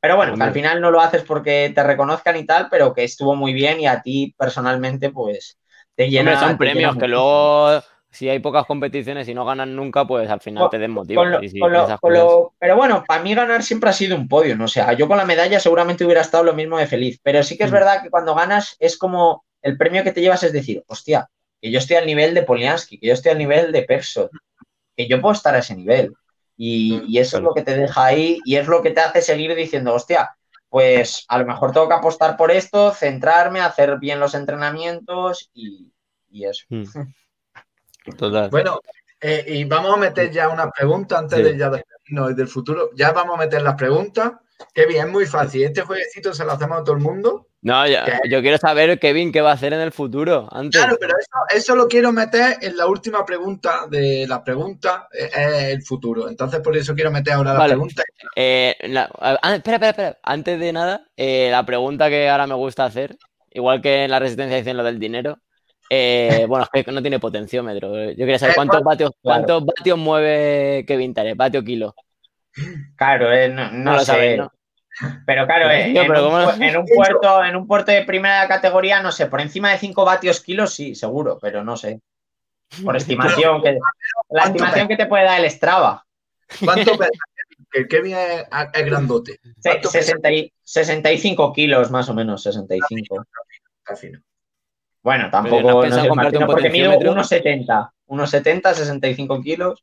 Pero 0.00 0.16
bueno, 0.16 0.36
que 0.36 0.44
al 0.44 0.52
final 0.52 0.80
no 0.80 0.90
lo 0.90 1.00
haces 1.00 1.22
porque 1.24 1.72
te 1.74 1.82
reconozcan 1.82 2.36
y 2.36 2.46
tal, 2.46 2.68
pero 2.70 2.94
que 2.94 3.04
estuvo 3.04 3.34
muy 3.34 3.52
bien 3.52 3.80
y 3.80 3.86
a 3.86 4.00
ti 4.00 4.34
personalmente, 4.38 5.10
pues 5.10 5.58
te 5.96 6.08
llena. 6.08 6.32
Hombre, 6.32 6.48
son 6.48 6.58
te 6.58 6.64
premios 6.64 6.96
que 6.96 7.08
luego, 7.08 7.82
si 8.10 8.28
hay 8.28 8.38
pocas 8.38 8.64
competiciones 8.66 9.28
y 9.28 9.34
no 9.34 9.44
ganan 9.44 9.76
nunca, 9.76 10.06
pues 10.06 10.30
al 10.30 10.40
final 10.40 10.68
te 10.70 10.78
desmotiva. 10.78 11.40
Si 11.40 11.60
pero 12.58 12.76
bueno, 12.76 13.04
para 13.06 13.22
mí 13.22 13.34
ganar 13.34 13.62
siempre 13.62 13.90
ha 13.90 13.92
sido 13.92 14.16
un 14.16 14.28
podio, 14.28 14.56
¿no? 14.56 14.64
O 14.64 14.68
sea, 14.68 14.92
yo 14.94 15.06
con 15.08 15.18
la 15.18 15.26
medalla 15.26 15.60
seguramente 15.60 16.04
hubiera 16.04 16.22
estado 16.22 16.44
lo 16.44 16.54
mismo 16.54 16.78
de 16.78 16.86
feliz, 16.86 17.20
pero 17.22 17.42
sí 17.42 17.56
que 17.58 17.64
es 17.64 17.70
Mm. 17.70 17.74
verdad 17.74 18.02
que 18.02 18.10
cuando 18.10 18.34
ganas 18.34 18.76
es 18.78 18.96
como 18.96 19.44
el 19.62 19.76
premio 19.76 20.04
que 20.04 20.12
te 20.12 20.20
llevas 20.20 20.42
es 20.42 20.52
decir, 20.52 20.82
hostia, 20.86 21.28
que 21.60 21.70
yo 21.70 21.78
estoy 21.78 21.96
al 21.96 22.06
nivel 22.06 22.34
de 22.34 22.44
Poliansky, 22.44 22.98
que 22.98 23.08
yo 23.08 23.12
estoy 23.12 23.32
al 23.32 23.38
nivel 23.38 23.72
de 23.72 23.82
Perso, 23.82 24.30
que 24.96 25.06
yo 25.06 25.20
puedo 25.20 25.34
estar 25.34 25.54
a 25.54 25.58
ese 25.58 25.76
nivel. 25.76 26.14
Y, 26.56 27.02
y 27.06 27.18
eso 27.18 27.36
es 27.36 27.42
lo 27.42 27.54
que 27.54 27.62
te 27.62 27.76
deja 27.76 28.04
ahí 28.04 28.40
y 28.44 28.56
es 28.56 28.66
lo 28.66 28.82
que 28.82 28.90
te 28.90 29.00
hace 29.00 29.22
seguir 29.22 29.54
diciendo, 29.54 29.94
hostia, 29.94 30.36
pues 30.68 31.24
a 31.28 31.38
lo 31.38 31.46
mejor 31.46 31.72
tengo 31.72 31.88
que 31.88 31.94
apostar 31.94 32.36
por 32.36 32.50
esto, 32.50 32.92
centrarme, 32.92 33.60
hacer 33.60 33.98
bien 33.98 34.18
los 34.18 34.34
entrenamientos 34.34 35.50
y, 35.52 35.92
y 36.30 36.46
eso. 36.46 36.64
Mm. 36.70 36.84
Total. 38.16 38.50
Bueno, 38.50 38.80
eh, 39.20 39.44
y 39.48 39.64
vamos 39.64 39.94
a 39.94 39.96
meter 39.96 40.30
ya 40.30 40.48
unas 40.48 40.68
preguntas 40.76 41.18
antes 41.18 41.38
Sí. 41.38 41.44
de 41.44 41.56
ya 41.58 41.70
despedirnos 41.70 42.36
del 42.36 42.48
futuro. 42.48 42.90
Ya 42.94 43.12
vamos 43.12 43.36
a 43.36 43.38
meter 43.40 43.62
las 43.62 43.74
preguntas. 43.74 44.32
Bien, 44.74 45.06
es 45.06 45.12
muy 45.12 45.24
fácil. 45.26 45.62
Este 45.64 45.82
jueguecito 45.82 46.32
se 46.34 46.44
lo 46.44 46.52
hacemos 46.52 46.80
a 46.80 46.84
todo 46.84 46.96
el 46.96 47.02
mundo. 47.02 47.46
No, 47.62 47.86
ya- 47.86 48.04
¿Qué? 48.04 48.28
yo 48.28 48.40
quiero 48.40 48.58
saber, 48.58 48.98
Kevin, 49.00 49.30
qué 49.32 49.40
va 49.40 49.50
a 49.50 49.54
hacer 49.54 49.72
en 49.72 49.80
el 49.80 49.90
futuro. 49.92 50.48
Antes. 50.50 50.80
Claro, 50.80 50.96
pero 51.00 51.14
eso, 51.18 51.56
eso 51.56 51.76
lo 51.76 51.86
quiero 51.88 52.12
meter 52.12 52.56
en 52.60 52.76
la 52.76 52.86
última 52.86 53.24
pregunta 53.24 53.86
de 53.90 54.26
la 54.28 54.42
pregunta, 54.44 55.08
eh, 55.12 55.30
es 55.32 55.64
el 55.74 55.82
futuro. 55.82 56.28
Entonces, 56.28 56.60
por 56.60 56.76
eso 56.76 56.94
quiero 56.94 57.10
meter 57.10 57.34
ahora 57.34 57.54
la 57.54 57.66
pregunta. 57.66 58.02
Eh, 58.36 58.76
la- 58.88 59.08
ah, 59.20 59.54
espera, 59.56 59.76
espera, 59.76 59.90
espera. 59.90 60.18
Antes 60.22 60.58
de 60.58 60.72
nada, 60.72 61.04
eh, 61.16 61.48
la 61.50 61.64
pregunta 61.66 62.08
que 62.08 62.28
ahora 62.28 62.46
me 62.46 62.54
gusta 62.54 62.84
hacer, 62.84 63.16
igual 63.50 63.80
que 63.80 64.04
en 64.04 64.10
la 64.10 64.18
resistencia 64.20 64.56
dicen 64.56 64.76
lo 64.76 64.84
del 64.84 64.98
dinero, 65.00 65.38
eh, 65.90 66.44
bueno, 66.48 66.66
es 66.72 66.84
que 66.84 66.92
no 66.92 67.00
tiene 67.00 67.18
potenciómetro. 67.18 68.10
Yo 68.10 68.16
quería 68.16 68.38
saber 68.38 68.52
Eh, 68.52 68.56
cuántos 68.56 68.82
vatios, 68.82 69.10
cuántos 69.20 69.64
vatios 69.64 69.98
mueve 69.98 70.84
Kevin 70.86 71.14
Tarek, 71.14 71.36
vatio 71.36 71.62
kilo. 71.64 71.94
Claro, 72.96 73.32
eh, 73.32 73.48
no, 73.48 73.70
no 73.70 73.78
No, 73.92 73.92
lo 73.94 74.00
sé. 74.00 74.40
Pero 75.26 75.46
claro, 75.46 75.70
en, 75.70 75.94
pero 75.94 76.26
un, 76.80 76.86
puerto, 76.86 77.44
en 77.44 77.54
un 77.54 77.66
puerto 77.68 77.92
de 77.92 78.02
primera 78.02 78.48
categoría, 78.48 79.00
no 79.00 79.12
sé, 79.12 79.26
por 79.26 79.40
encima 79.40 79.70
de 79.70 79.78
5 79.78 80.04
vatios 80.04 80.40
kilos, 80.40 80.74
sí, 80.74 80.96
seguro, 80.96 81.38
pero 81.40 81.62
no 81.62 81.76
sé. 81.76 82.00
Por 82.84 82.96
estimación, 82.96 83.62
que, 83.62 83.74
la 83.74 83.78
¿cuánto 84.26 84.48
estimación 84.48 84.88
que 84.88 84.96
te 84.96 85.06
puede 85.06 85.24
dar 85.24 85.40
el 85.40 85.48
Strava. 85.50 86.04
¿Cuánto 86.64 86.90
pesa? 86.98 87.10
Que 87.70 87.86
Kevin 87.86 88.16
es, 88.16 88.44
es 88.72 88.84
grandote. 88.86 89.38
Se- 89.60 89.70
¿Cuánto 89.70 89.90
pesa? 89.92 90.06
60 90.06 90.32
y- 90.32 90.52
65 90.64 91.52
kilos, 91.52 91.90
más 91.92 92.08
o 92.08 92.14
menos, 92.14 92.42
65. 92.42 93.24
Está 93.78 93.94
fino. 93.94 94.20
Bueno, 95.08 95.24
¿no 95.24 95.30
tampoco 95.30 95.70
no 95.70 95.80
pensado 95.80 96.02
sé, 96.02 96.08
comprarte 96.08 96.36
un 96.38 96.46
porque 96.46 96.68
mido 96.68 96.90
potenciómetro? 96.90 97.14
1,70. 97.14 97.90
1,70, 98.08 98.74
65 98.74 99.40
kilos. 99.40 99.82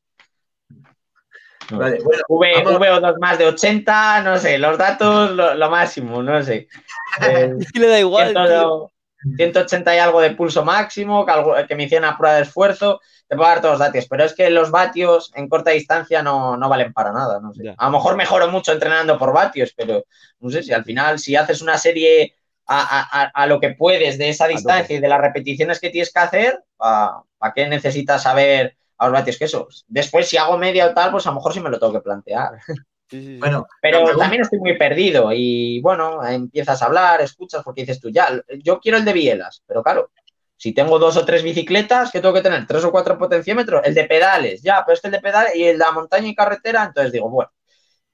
No 1.71 1.80
Vale, 1.80 1.97
bueno, 2.03 2.21
V, 2.30 2.63
vamos- 2.63 2.80
VO2 2.80 3.17
más 3.19 3.38
de 3.39 3.45
80, 3.47 4.21
no 4.21 4.38
sé, 4.38 4.59
los 4.59 4.78
datos 4.78 5.32
lo, 5.32 5.55
lo 5.55 5.69
máximo, 5.71 6.21
no 6.21 6.43
sé. 6.43 6.67
Eh, 7.28 7.53
Es 7.59 7.71
que 7.71 7.80
le 7.80 7.88
da 7.88 7.99
igual, 7.99 8.34
tío. 8.34 8.91
100, 9.38 9.53
180 9.53 9.95
y 9.95 9.97
algo 9.97 10.21
de 10.21 10.30
pulso 10.36 10.63
máximo, 10.63 11.26
que, 11.26 11.32
algo- 11.32 11.55
que 11.67 11.76
me 11.76 11.86
hicieron 11.86 12.07
a 12.07 12.15
prueba 12.17 12.36
de 12.36 12.43
esfuerzo, 12.43 13.01
te 13.28 13.36
puedo 13.36 13.49
dar 13.49 13.61
todos 13.61 13.80
los 13.80 13.88
datos, 13.88 14.05
pero 14.07 14.23
es 14.26 14.36
que 14.36 14.51
los 14.51 14.69
vatios 14.69 15.32
en 15.34 15.49
corta 15.49 15.71
distancia 15.71 16.21
no, 16.21 16.55
no 16.55 16.69
valen 16.69 16.93
para 16.93 17.11
nada, 17.11 17.39
no 17.39 17.51
sé. 17.51 17.63
Ya. 17.63 17.73
A 17.80 17.86
lo 17.86 17.93
mejor 17.93 18.15
mejoro 18.15 18.47
mucho 18.49 18.71
entrenando 18.71 19.17
por 19.17 19.34
vatios, 19.34 19.73
pero 19.76 20.03
no 20.41 20.49
sé 20.51 20.61
si 20.61 20.71
al 20.71 20.84
final, 20.84 21.17
si 21.17 21.36
haces 21.36 21.63
una 21.63 21.80
serie 21.80 22.36
a, 22.68 22.80
a- 22.99 23.24
a- 23.24 23.32
a 23.34 23.47
lo 23.47 23.59
que 23.59 23.72
puedes 23.72 24.18
de 24.18 24.30
esa 24.30 24.47
distancia 24.47 24.95
y 24.95 24.99
de 24.99 25.07
las 25.07 25.22
repeticiones 25.22 25.80
que 25.80 25.89
tienes 25.89 26.11
que 26.11 26.20
hacer, 26.20 26.63
¿para 26.78 27.53
qué 27.55 27.68
necesitas 27.68 28.24
saber 28.24 28.78
a 28.97 29.05
los 29.07 29.13
vatios 29.13 29.38
que 29.38 29.45
eso? 29.45 29.68
Después, 29.88 30.28
si 30.28 30.38
hago 30.38 30.57
media 30.57 30.88
o 30.88 30.93
tal, 30.93 31.11
pues 31.11 31.26
a 31.28 31.30
lo 31.30 31.36
mejor 31.36 31.53
sí 31.53 31.59
me 31.59 31.70
lo 31.70 31.80
tengo 31.80 31.93
que 31.93 32.01
plantear. 32.01 32.51
Sí, 33.07 33.22
sí, 33.22 33.26
sí. 33.36 33.38
bueno, 33.39 33.59
la 33.59 33.68
Pero 33.82 34.18
también 34.18 34.41
estoy 34.41 34.57
muy 34.57 34.80
perdido 34.80 35.30
y 35.32 35.80
bueno, 35.82 36.26
empiezas 36.26 36.82
a 36.82 36.88
hablar, 36.88 37.22
escuchas 37.22 37.61
porque 37.63 37.82
dices 37.82 37.99
tú, 37.99 38.09
ya, 38.09 38.28
yo 38.63 38.80
quiero 38.80 38.97
el 38.97 39.05
de 39.05 39.13
bielas, 39.13 39.61
pero 39.68 39.84
claro, 39.84 40.09
si 40.57 40.74
tengo 40.74 40.97
dos 40.97 41.16
o 41.16 41.24
tres 41.24 41.43
bicicletas, 41.43 42.11
¿qué 42.11 42.20
tengo 42.20 42.34
que 42.34 42.41
tener? 42.41 42.66
¿Tres 42.66 42.84
o 42.84 42.91
cuatro 42.91 43.16
potenciómetros? 43.20 43.82
El 43.86 43.93
de 43.93 44.05
pedales, 44.05 44.63
ya, 44.63 44.84
pero 44.84 44.95
este 44.95 45.09
el 45.09 45.11
de 45.11 45.20
pedales 45.20 45.55
y 45.55 45.66
el 45.66 45.78
de 45.78 45.86
la 45.86 45.91
montaña 45.91 46.28
y 46.28 46.34
carretera, 46.36 46.84
entonces 46.84 47.11
digo, 47.11 47.30
bueno, 47.30 47.51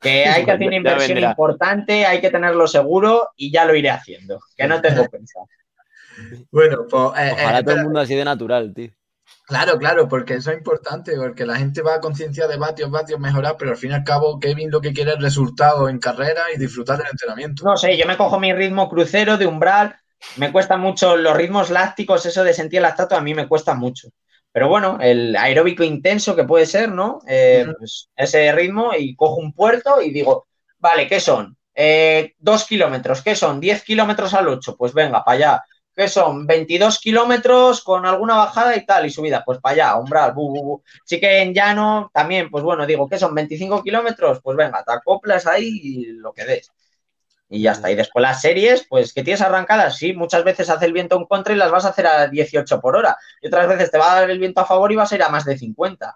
que 0.01 0.25
hay 0.25 0.43
que 0.43 0.51
hacer 0.51 0.67
una 0.67 0.75
inversión 0.75 1.17
importante, 1.19 2.05
hay 2.05 2.19
que 2.19 2.29
tenerlo 2.29 2.67
seguro 2.67 3.29
y 3.37 3.51
ya 3.51 3.65
lo 3.65 3.75
iré 3.75 3.89
haciendo, 3.91 4.39
que 4.57 4.67
no 4.67 4.81
tengo 4.81 5.07
pensado. 5.07 5.47
bueno, 6.51 6.85
pues. 6.89 7.03
eh, 7.19 7.31
Ojalá 7.33 7.59
eh, 7.59 7.63
todo 7.63 7.75
el 7.75 7.83
mundo 7.83 7.99
así 7.99 8.15
de 8.15 8.25
natural, 8.25 8.73
tío. 8.73 8.91
Claro, 9.45 9.77
claro, 9.77 10.07
porque 10.07 10.35
eso 10.35 10.51
es 10.51 10.57
importante, 10.57 11.15
porque 11.17 11.45
la 11.45 11.57
gente 11.57 11.81
va 11.81 11.95
a 11.95 11.99
conciencia 11.99 12.47
de 12.47 12.57
vatios, 12.57 12.89
vatios, 12.89 13.19
mejorar, 13.19 13.55
pero 13.57 13.71
al 13.71 13.77
fin 13.77 13.91
y 13.91 13.93
al 13.93 14.03
cabo 14.03 14.39
Kevin 14.39 14.71
lo 14.71 14.81
que 14.81 14.93
quiere 14.93 15.11
es 15.11 15.19
resultados 15.19 15.89
en 15.89 15.99
carrera 15.99 16.43
y 16.53 16.57
disfrutar 16.57 16.97
del 16.97 17.07
entrenamiento. 17.11 17.63
No 17.65 17.75
sé, 17.75 17.97
yo 17.97 18.05
me 18.05 18.17
cojo 18.17 18.39
mi 18.39 18.53
ritmo 18.53 18.89
crucero 18.89 19.37
de 19.37 19.47
umbral, 19.47 19.95
me 20.37 20.51
cuesta 20.51 20.77
mucho 20.77 21.17
los 21.17 21.35
ritmos 21.35 21.69
lácticos, 21.69 22.25
eso 22.25 22.43
de 22.43 22.53
sentir 22.53 22.77
el 22.77 22.83
lactato 22.83 23.15
a 23.15 23.21
mí 23.21 23.33
me 23.33 23.47
cuesta 23.47 23.73
mucho. 23.73 24.09
Pero 24.51 24.67
bueno, 24.67 24.97
el 24.99 25.35
aeróbico 25.35 25.83
intenso 25.83 26.35
que 26.35 26.43
puede 26.43 26.65
ser, 26.65 26.91
¿no? 26.91 27.19
Eh, 27.27 27.65
pues 27.77 28.09
ese 28.15 28.51
ritmo 28.51 28.91
y 28.97 29.15
cojo 29.15 29.37
un 29.37 29.53
puerto 29.53 30.01
y 30.01 30.11
digo, 30.11 30.47
vale, 30.77 31.07
¿qué 31.07 31.19
son? 31.19 31.57
Eh, 31.73 32.33
dos 32.37 32.65
kilómetros, 32.65 33.21
¿qué 33.21 33.35
son? 33.35 33.59
Diez 33.61 33.83
kilómetros 33.83 34.33
al 34.33 34.49
ocho, 34.49 34.75
pues 34.75 34.93
venga, 34.93 35.23
para 35.23 35.37
allá. 35.37 35.63
¿Qué 35.95 36.07
son? 36.07 36.47
22 36.47 36.99
kilómetros 36.99 37.83
con 37.83 38.05
alguna 38.05 38.35
bajada 38.35 38.75
y 38.75 38.85
tal, 38.85 39.05
y 39.05 39.09
subida, 39.09 39.43
pues 39.45 39.59
para 39.59 39.73
allá, 39.73 39.95
umbral, 39.97 40.33
bu, 40.33 40.49
bu, 40.49 40.63
bu. 40.63 40.83
Sí 41.05 41.19
que 41.19 41.41
en 41.41 41.53
llano 41.53 42.09
también, 42.13 42.49
pues 42.49 42.63
bueno, 42.63 42.85
digo, 42.85 43.07
¿qué 43.09 43.17
son? 43.17 43.35
25 43.35 43.83
kilómetros, 43.83 44.39
pues 44.41 44.55
venga, 44.57 44.83
te 44.83 44.93
acoplas 44.93 45.45
ahí 45.47 45.79
y 45.83 46.05
lo 46.13 46.33
que 46.33 46.45
des. 46.45 46.71
Y 47.53 47.61
ya 47.63 47.73
está. 47.73 47.91
Y 47.91 47.95
después 47.95 48.23
las 48.23 48.39
series, 48.39 48.87
pues 48.87 49.13
que 49.13 49.23
tienes 49.23 49.41
arrancadas, 49.41 49.97
sí, 49.97 50.13
muchas 50.13 50.45
veces 50.45 50.69
hace 50.69 50.85
el 50.85 50.93
viento 50.93 51.17
en 51.17 51.25
contra 51.25 51.53
y 51.53 51.57
las 51.57 51.69
vas 51.69 51.83
a 51.83 51.89
hacer 51.89 52.07
a 52.07 52.27
18 52.27 52.79
por 52.79 52.95
hora. 52.95 53.17
Y 53.41 53.47
otras 53.47 53.67
veces 53.67 53.91
te 53.91 53.97
va 53.97 54.13
a 54.13 54.21
dar 54.21 54.29
el 54.29 54.39
viento 54.39 54.61
a 54.61 54.65
favor 54.65 54.89
y 54.91 54.95
vas 54.95 55.11
a 55.11 55.15
ir 55.15 55.23
a 55.23 55.27
más 55.29 55.43
de 55.43 55.57
50. 55.57 56.15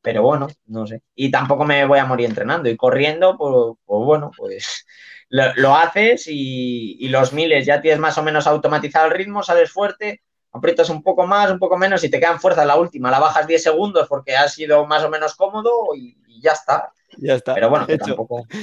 Pero 0.00 0.22
bueno, 0.22 0.46
no 0.66 0.86
sé. 0.86 1.02
Y 1.16 1.32
tampoco 1.32 1.64
me 1.64 1.84
voy 1.84 1.98
a 1.98 2.04
morir 2.04 2.28
entrenando. 2.28 2.68
Y 2.68 2.76
corriendo, 2.76 3.36
pues, 3.36 3.76
pues 3.84 4.04
bueno, 4.06 4.30
pues 4.36 4.86
lo, 5.30 5.52
lo 5.56 5.74
haces 5.74 6.26
y, 6.28 7.08
los 7.08 7.32
miles 7.32 7.66
ya 7.66 7.80
tienes 7.82 7.98
más 7.98 8.16
o 8.16 8.22
menos 8.22 8.46
automatizado 8.46 9.06
el 9.06 9.14
ritmo, 9.14 9.42
sales 9.42 9.72
fuerte, 9.72 10.22
aprietas 10.52 10.90
un 10.90 11.02
poco 11.02 11.26
más, 11.26 11.50
un 11.50 11.58
poco 11.58 11.76
menos 11.76 12.04
y 12.04 12.10
te 12.10 12.20
quedan 12.20 12.40
fuerzas 12.40 12.66
la 12.66 12.76
última. 12.76 13.10
La 13.10 13.18
bajas 13.18 13.48
10 13.48 13.62
segundos 13.64 14.06
porque 14.08 14.36
ha 14.36 14.48
sido 14.48 14.86
más 14.86 15.02
o 15.02 15.10
menos 15.10 15.34
cómodo 15.34 15.94
y 15.96 16.40
ya 16.40 16.52
está. 16.52 16.92
Ya 17.16 17.34
está. 17.34 17.54
Pero 17.54 17.70
bueno, 17.70 17.86
que 17.86 17.98
tampoco. 17.98 18.44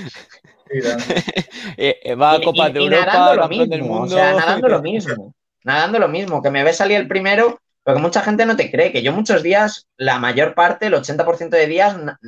Eh, 1.78 2.00
eh, 2.04 2.16
va 2.16 2.34
a 2.34 2.41
Copas 2.41 2.70
y- 2.70 2.74
de 2.74 2.82
y 2.82 2.86
Europa, 2.86 3.06
nadando 3.06 3.36
lo 3.36 3.41
campeón 3.41 3.70
del 3.70 3.82
mismo, 3.82 3.96
mundo. 4.00 4.16
O 4.16 4.18
sea, 4.18 4.34
nadando 4.34 4.68
lo 4.68 4.82
mismo. 4.82 5.36
Nadando 5.64 6.00
lo 6.00 6.08
mismo. 6.08 6.41
Que 6.41 6.50
me 6.52 6.64
ves 6.64 6.78
salir 6.78 6.98
el 6.98 7.08
primero, 7.08 7.60
pero 7.84 7.98
que 7.98 8.02
mucha 8.02 8.22
gente 8.22 8.46
no 8.46 8.56
te 8.56 8.72
cree. 8.72 8.91
Que 8.91 9.04
yo 9.04 9.12
muchos 9.14 9.43
días, 9.43 9.88
la 9.98 10.20
mayor 10.20 10.56
parte, 10.56 10.88
el 10.88 10.93
80% 10.96 11.50
de 11.50 11.68
días, 11.68 11.98
na- 11.98 12.20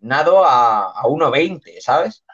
nado 0.00 0.44
a, 0.44 0.90
a 0.90 1.02
1,20, 1.04 1.80
¿sabes? 1.80 2.24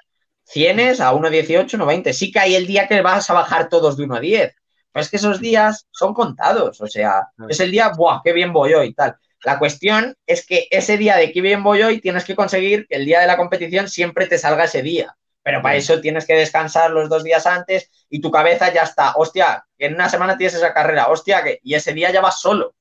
Cienes 0.45 1.01
a 1.01 1.12
1,18, 1.12 1.78
1,20. 1.78 2.12
Sí 2.12 2.30
que 2.32 2.41
hay 2.41 2.55
el 2.57 2.66
día 2.66 2.87
que 2.89 3.01
vas 3.01 3.30
a 3.30 3.35
bajar 3.35 3.68
todos 3.68 3.97
de 3.97 4.05
1,10. 4.07 4.53
Pero 4.93 5.03
es 5.03 5.11
que 5.11 5.16
esos 5.16 5.41
días 5.41 5.87
son 5.91 6.14
contados. 6.14 6.80
O 6.80 6.87
sea, 6.87 7.28
es 7.49 7.61
el 7.61 7.70
día, 7.70 7.91
¡buah, 7.97 8.20
qué 8.24 8.32
bien 8.32 8.53
voy 8.53 8.74
hoy! 8.74 8.93
Tal. 8.95 9.16
La 9.45 9.59
cuestión 9.59 10.16
es 10.26 10.47
que 10.47 10.66
ese 10.70 10.97
día 10.97 11.16
de 11.16 11.30
qué 11.32 11.40
bien 11.40 11.62
voy 11.62 11.82
hoy 11.82 12.01
tienes 12.01 12.24
que 12.24 12.34
conseguir 12.34 12.86
que 12.88 12.97
el 12.97 13.05
día 13.05 13.20
de 13.20 13.26
la 13.26 13.36
competición 13.36 13.88
siempre 13.88 14.26
te 14.26 14.38
salga 14.38 14.64
ese 14.64 14.82
día. 14.82 15.16
Pero 15.42 15.61
para 15.61 15.76
eso 15.76 16.01
tienes 16.01 16.26
que 16.26 16.34
descansar 16.34 16.90
los 16.90 17.11
dos 17.11 17.22
días 17.22 17.47
antes 17.47 17.90
y 18.09 18.22
tu 18.22 18.30
cabeza 18.30 18.72
ya 18.72 18.82
está, 18.82 19.12
hostia, 19.16 19.66
que 19.76 19.86
en 19.86 19.95
una 19.95 20.09
semana 20.09 20.38
tienes 20.38 20.55
esa 20.55 20.72
carrera, 20.72 21.09
hostia, 21.09 21.45
que 21.45 21.61
y 21.62 21.74
ese 21.74 21.92
día 21.92 22.11
ya 22.11 22.22
vas 22.22 22.40
solo. 22.40 22.74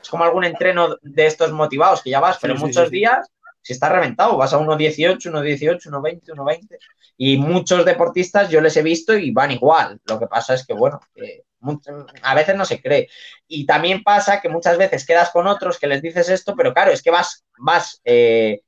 Es 0.00 0.08
como 0.08 0.24
algún 0.24 0.44
entreno 0.44 0.96
de 1.02 1.26
estos 1.26 1.52
motivados 1.52 2.02
que 2.02 2.08
ya 2.10 2.20
vas, 2.20 2.38
pero 2.40 2.54
Sí, 2.56 2.60
muchos 2.62 2.84
sí, 2.84 2.90
sí. 2.90 2.96
días, 2.96 3.28
si 3.60 3.74
estás 3.74 3.92
reventado, 3.92 4.38
vas 4.38 4.54
a 4.54 4.58
1.18, 4.58 5.30
1.18, 5.30 5.90
1.20, 5.90 6.22
1.20. 6.34 6.78
Y 7.18 7.36
muchos 7.36 7.84
deportistas 7.84 8.48
yo 8.48 8.62
les 8.62 8.76
he 8.78 8.82
visto 8.82 9.14
y 9.14 9.32
van 9.32 9.50
igual. 9.50 10.00
Lo 10.06 10.18
que 10.18 10.26
pasa 10.26 10.54
es 10.54 10.64
que, 10.66 10.72
bueno, 10.72 11.00
que 11.14 11.42
a 12.22 12.34
veces 12.34 12.56
no 12.56 12.64
se 12.64 12.80
cree. 12.80 13.08
Y 13.46 13.66
también 13.66 14.02
pasa 14.02 14.40
que 14.40 14.48
muchas 14.48 14.78
veces 14.78 15.06
quedas 15.06 15.30
con 15.30 15.46
otros 15.46 15.78
que 15.78 15.86
les 15.86 16.02
dices 16.02 16.28
esto, 16.28 16.54
pero 16.56 16.72
claro, 16.74 16.90
es 16.92 17.02
que 17.02 17.10
vas, 17.10 17.44
vas 17.58 18.00
eh, 18.04 18.60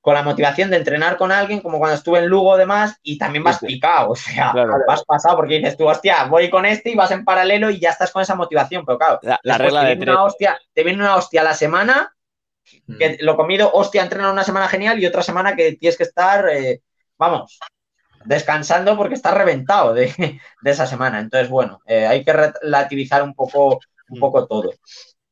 con 0.00 0.14
la 0.14 0.22
motivación 0.22 0.70
de 0.70 0.76
entrenar 0.78 1.16
con 1.16 1.32
alguien, 1.32 1.60
como 1.60 1.78
cuando 1.78 1.96
estuve 1.96 2.20
en 2.20 2.26
Lugo 2.26 2.56
demás, 2.56 2.96
y 3.02 3.18
también 3.18 3.44
vas 3.44 3.58
Sí, 3.58 3.66
sí. 3.68 3.74
picado, 3.74 4.10
o 4.10 4.16
sea, 4.16 4.52
Claro. 4.52 4.72
vas 4.86 5.04
pasado 5.04 5.36
porque 5.36 5.56
dices 5.56 5.76
tú, 5.76 5.88
hostia, 5.88 6.24
voy 6.24 6.48
con 6.50 6.64
este 6.64 6.90
y 6.90 6.94
vas 6.94 7.10
en 7.10 7.24
paralelo 7.24 7.70
y 7.70 7.80
ya 7.80 7.90
estás 7.90 8.10
con 8.12 8.22
esa 8.22 8.34
motivación, 8.34 8.84
pero 8.86 8.98
claro, 8.98 9.20
La, 9.22 9.58
regla 9.58 9.80
te 9.80 9.86
de 9.86 9.96
viene 9.96 10.12
una 10.12 10.24
hostia, 10.24 10.58
te 10.72 10.84
viene 10.84 11.00
una 11.02 11.16
hostia 11.16 11.40
a 11.42 11.44
la 11.44 11.54
semana, 11.54 12.14
que 12.98 13.16
lo 13.20 13.36
comido, 13.36 13.70
hostia, 13.72 14.02
entrena 14.02 14.32
una 14.32 14.44
semana 14.44 14.68
genial 14.68 14.98
y 14.98 15.06
otra 15.06 15.22
semana 15.22 15.54
que 15.56 15.72
tienes 15.74 15.96
que 15.96 16.04
estar, 16.04 16.48
eh, 16.48 16.82
vamos, 17.18 17.58
descansando 18.24 18.96
porque 18.96 19.14
estás 19.14 19.34
reventado 19.34 19.94
de, 19.94 20.06
de 20.62 20.70
esa 20.70 20.86
semana. 20.86 21.20
Entonces, 21.20 21.48
bueno, 21.48 21.80
eh, 21.86 22.06
hay 22.06 22.24
que 22.24 22.32
relativizar 22.32 23.22
un 23.22 23.34
poco, 23.34 23.80
un 24.08 24.20
poco 24.20 24.46
todo. 24.46 24.72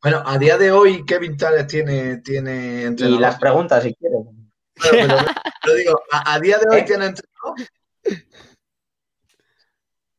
Bueno, 0.03 0.23
a 0.25 0.39
día 0.39 0.57
de 0.59 0.71
hoy, 0.73 1.05
Kevin 1.05 1.37
Tales 1.37 1.67
tiene, 1.67 2.19
tiene 2.19 2.83
Y 2.83 2.85
entrenador. 2.85 3.21
las 3.21 3.39
preguntas, 3.39 3.83
si 3.83 3.95
quieres. 3.95 4.21
Bueno, 4.23 5.17
pero, 5.17 5.17
pero 5.63 5.75
digo, 5.77 6.01
a, 6.13 6.35
a 6.35 6.41
día 6.41 6.59
de 6.59 6.69
hoy 6.71 6.81
¿Eh? 6.81 6.85
tiene 6.85 7.07
entrenador. 7.07 7.55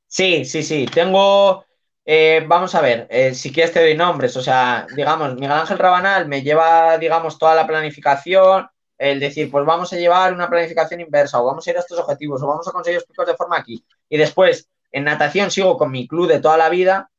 Sí, 0.07 0.45
sí, 0.45 0.63
sí. 0.63 0.85
Tengo, 0.93 1.65
eh, 2.05 2.43
vamos 2.47 2.73
a 2.75 2.81
ver, 2.81 3.07
eh, 3.09 3.33
si 3.33 3.51
quieres 3.51 3.73
te 3.73 3.81
doy 3.81 3.95
nombres. 3.95 4.35
O 4.37 4.41
sea, 4.41 4.87
digamos, 4.95 5.33
Miguel 5.35 5.51
Ángel 5.51 5.77
Rabanal 5.77 6.27
me 6.27 6.41
lleva, 6.41 6.97
digamos, 6.97 7.37
toda 7.37 7.55
la 7.55 7.67
planificación, 7.67 8.67
el 8.97 9.19
decir, 9.19 9.49
pues 9.51 9.65
vamos 9.65 9.91
a 9.93 9.97
llevar 9.97 10.33
una 10.33 10.49
planificación 10.49 11.01
inversa, 11.01 11.41
o 11.41 11.45
vamos 11.45 11.65
a 11.67 11.71
ir 11.71 11.77
a 11.77 11.81
estos 11.81 11.99
objetivos, 11.99 12.41
o 12.41 12.47
vamos 12.47 12.67
a 12.67 12.71
conseguir 12.71 12.99
los 12.99 13.05
picos 13.07 13.27
de 13.27 13.35
forma 13.35 13.57
aquí. 13.57 13.83
Y 14.09 14.17
después, 14.17 14.69
en 14.91 15.03
natación 15.05 15.51
sigo 15.51 15.77
con 15.77 15.91
mi 15.91 16.07
club 16.07 16.27
de 16.27 16.39
toda 16.39 16.57
la 16.57 16.69
vida, 16.69 17.09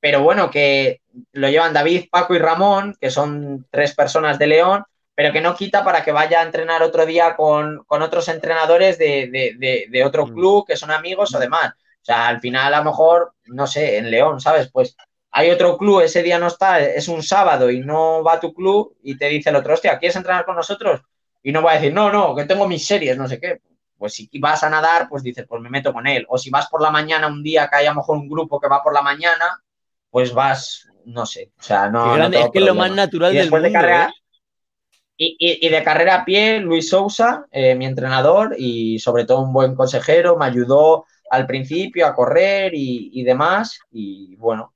pero 0.00 0.22
bueno, 0.22 0.50
que 0.50 1.00
lo 1.32 1.48
llevan 1.48 1.72
David, 1.72 2.06
Paco 2.10 2.34
y 2.34 2.38
Ramón, 2.38 2.96
que 3.00 3.10
son 3.10 3.66
tres 3.70 3.94
personas 3.94 4.38
de 4.38 4.46
León, 4.46 4.84
pero 5.14 5.32
que 5.32 5.40
no 5.40 5.54
quita 5.56 5.82
para 5.84 6.04
que 6.04 6.12
vaya 6.12 6.40
a 6.40 6.44
entrenar 6.44 6.82
otro 6.82 7.06
día 7.06 7.34
con, 7.36 7.84
con 7.86 8.02
otros 8.02 8.28
entrenadores 8.28 8.98
de, 8.98 9.28
de, 9.32 9.54
de, 9.58 9.86
de 9.90 10.04
otro 10.04 10.26
Mm. 10.26 10.34
club 10.34 10.66
que 10.66 10.76
son 10.76 10.90
amigos 10.90 11.34
o 11.34 11.38
demás. 11.38 11.72
O 12.02 12.04
sea, 12.06 12.28
al 12.28 12.40
final 12.40 12.72
a 12.74 12.78
lo 12.78 12.84
mejor, 12.84 13.32
no 13.46 13.66
sé, 13.66 13.96
en 13.98 14.10
León, 14.10 14.40
¿sabes? 14.40 14.70
Pues 14.70 14.94
hay 15.38 15.50
otro 15.50 15.76
club, 15.76 16.00
ese 16.00 16.22
día 16.22 16.38
no 16.38 16.46
está, 16.46 16.80
es 16.80 17.08
un 17.08 17.22
sábado 17.22 17.70
y 17.70 17.80
no 17.80 18.24
va 18.24 18.34
a 18.34 18.40
tu 18.40 18.54
club 18.54 18.96
y 19.02 19.18
te 19.18 19.28
dice 19.28 19.50
el 19.50 19.56
otro, 19.56 19.74
hostia, 19.74 19.98
¿quieres 19.98 20.16
entrenar 20.16 20.46
con 20.46 20.56
nosotros? 20.56 21.02
Y 21.42 21.52
no 21.52 21.62
va 21.62 21.72
a 21.72 21.74
decir, 21.74 21.92
no, 21.92 22.10
no, 22.10 22.34
que 22.34 22.46
tengo 22.46 22.66
mis 22.66 22.86
series, 22.86 23.18
no 23.18 23.28
sé 23.28 23.38
qué. 23.38 23.60
Pues 23.98 24.14
si 24.14 24.30
vas 24.38 24.64
a 24.64 24.70
nadar, 24.70 25.10
pues 25.10 25.22
dices, 25.22 25.44
pues 25.46 25.60
me 25.60 25.68
meto 25.68 25.92
con 25.92 26.06
él. 26.06 26.24
O 26.30 26.38
si 26.38 26.48
vas 26.48 26.68
por 26.68 26.80
la 26.80 26.90
mañana 26.90 27.26
un 27.26 27.42
día 27.42 27.68
que 27.68 27.76
hay 27.76 27.84
a 27.84 27.90
lo 27.90 27.96
mejor 27.96 28.16
un 28.16 28.30
grupo 28.30 28.58
que 28.58 28.66
va 28.66 28.82
por 28.82 28.94
la 28.94 29.02
mañana, 29.02 29.62
pues 30.08 30.32
vas, 30.32 30.88
no 31.04 31.26
sé. 31.26 31.50
O 31.58 31.62
sea, 31.62 31.90
no. 31.90 32.12
Qué 32.12 32.16
grande, 32.16 32.40
es 32.40 32.50
que 32.50 32.58
es 32.58 32.64
lo 32.64 32.74
más 32.74 32.92
natural 32.92 33.32
Y 33.32 33.36
del 33.36 33.44
después 33.44 33.62
de 33.62 33.68
mundo. 33.68 33.80
cargar- 33.80 34.08
¿eh? 34.08 34.12
y, 35.18 35.68
de 35.68 35.82
carrera 35.82 36.16
a 36.16 36.24
pie, 36.24 36.60
Luis 36.60 36.88
Sousa, 36.88 37.46
eh, 37.50 37.74
mi 37.74 37.84
entrenador 37.84 38.54
y 38.58 38.98
sobre 39.00 39.26
todo 39.26 39.42
un 39.42 39.52
buen 39.52 39.74
consejero, 39.74 40.36
me 40.38 40.46
ayudó 40.46 41.04
al 41.30 41.46
principio 41.46 42.06
a 42.06 42.14
correr 42.14 42.72
y, 42.74 43.22
demás. 43.24 43.80
Y 43.90 44.36
bueno, 44.36 44.74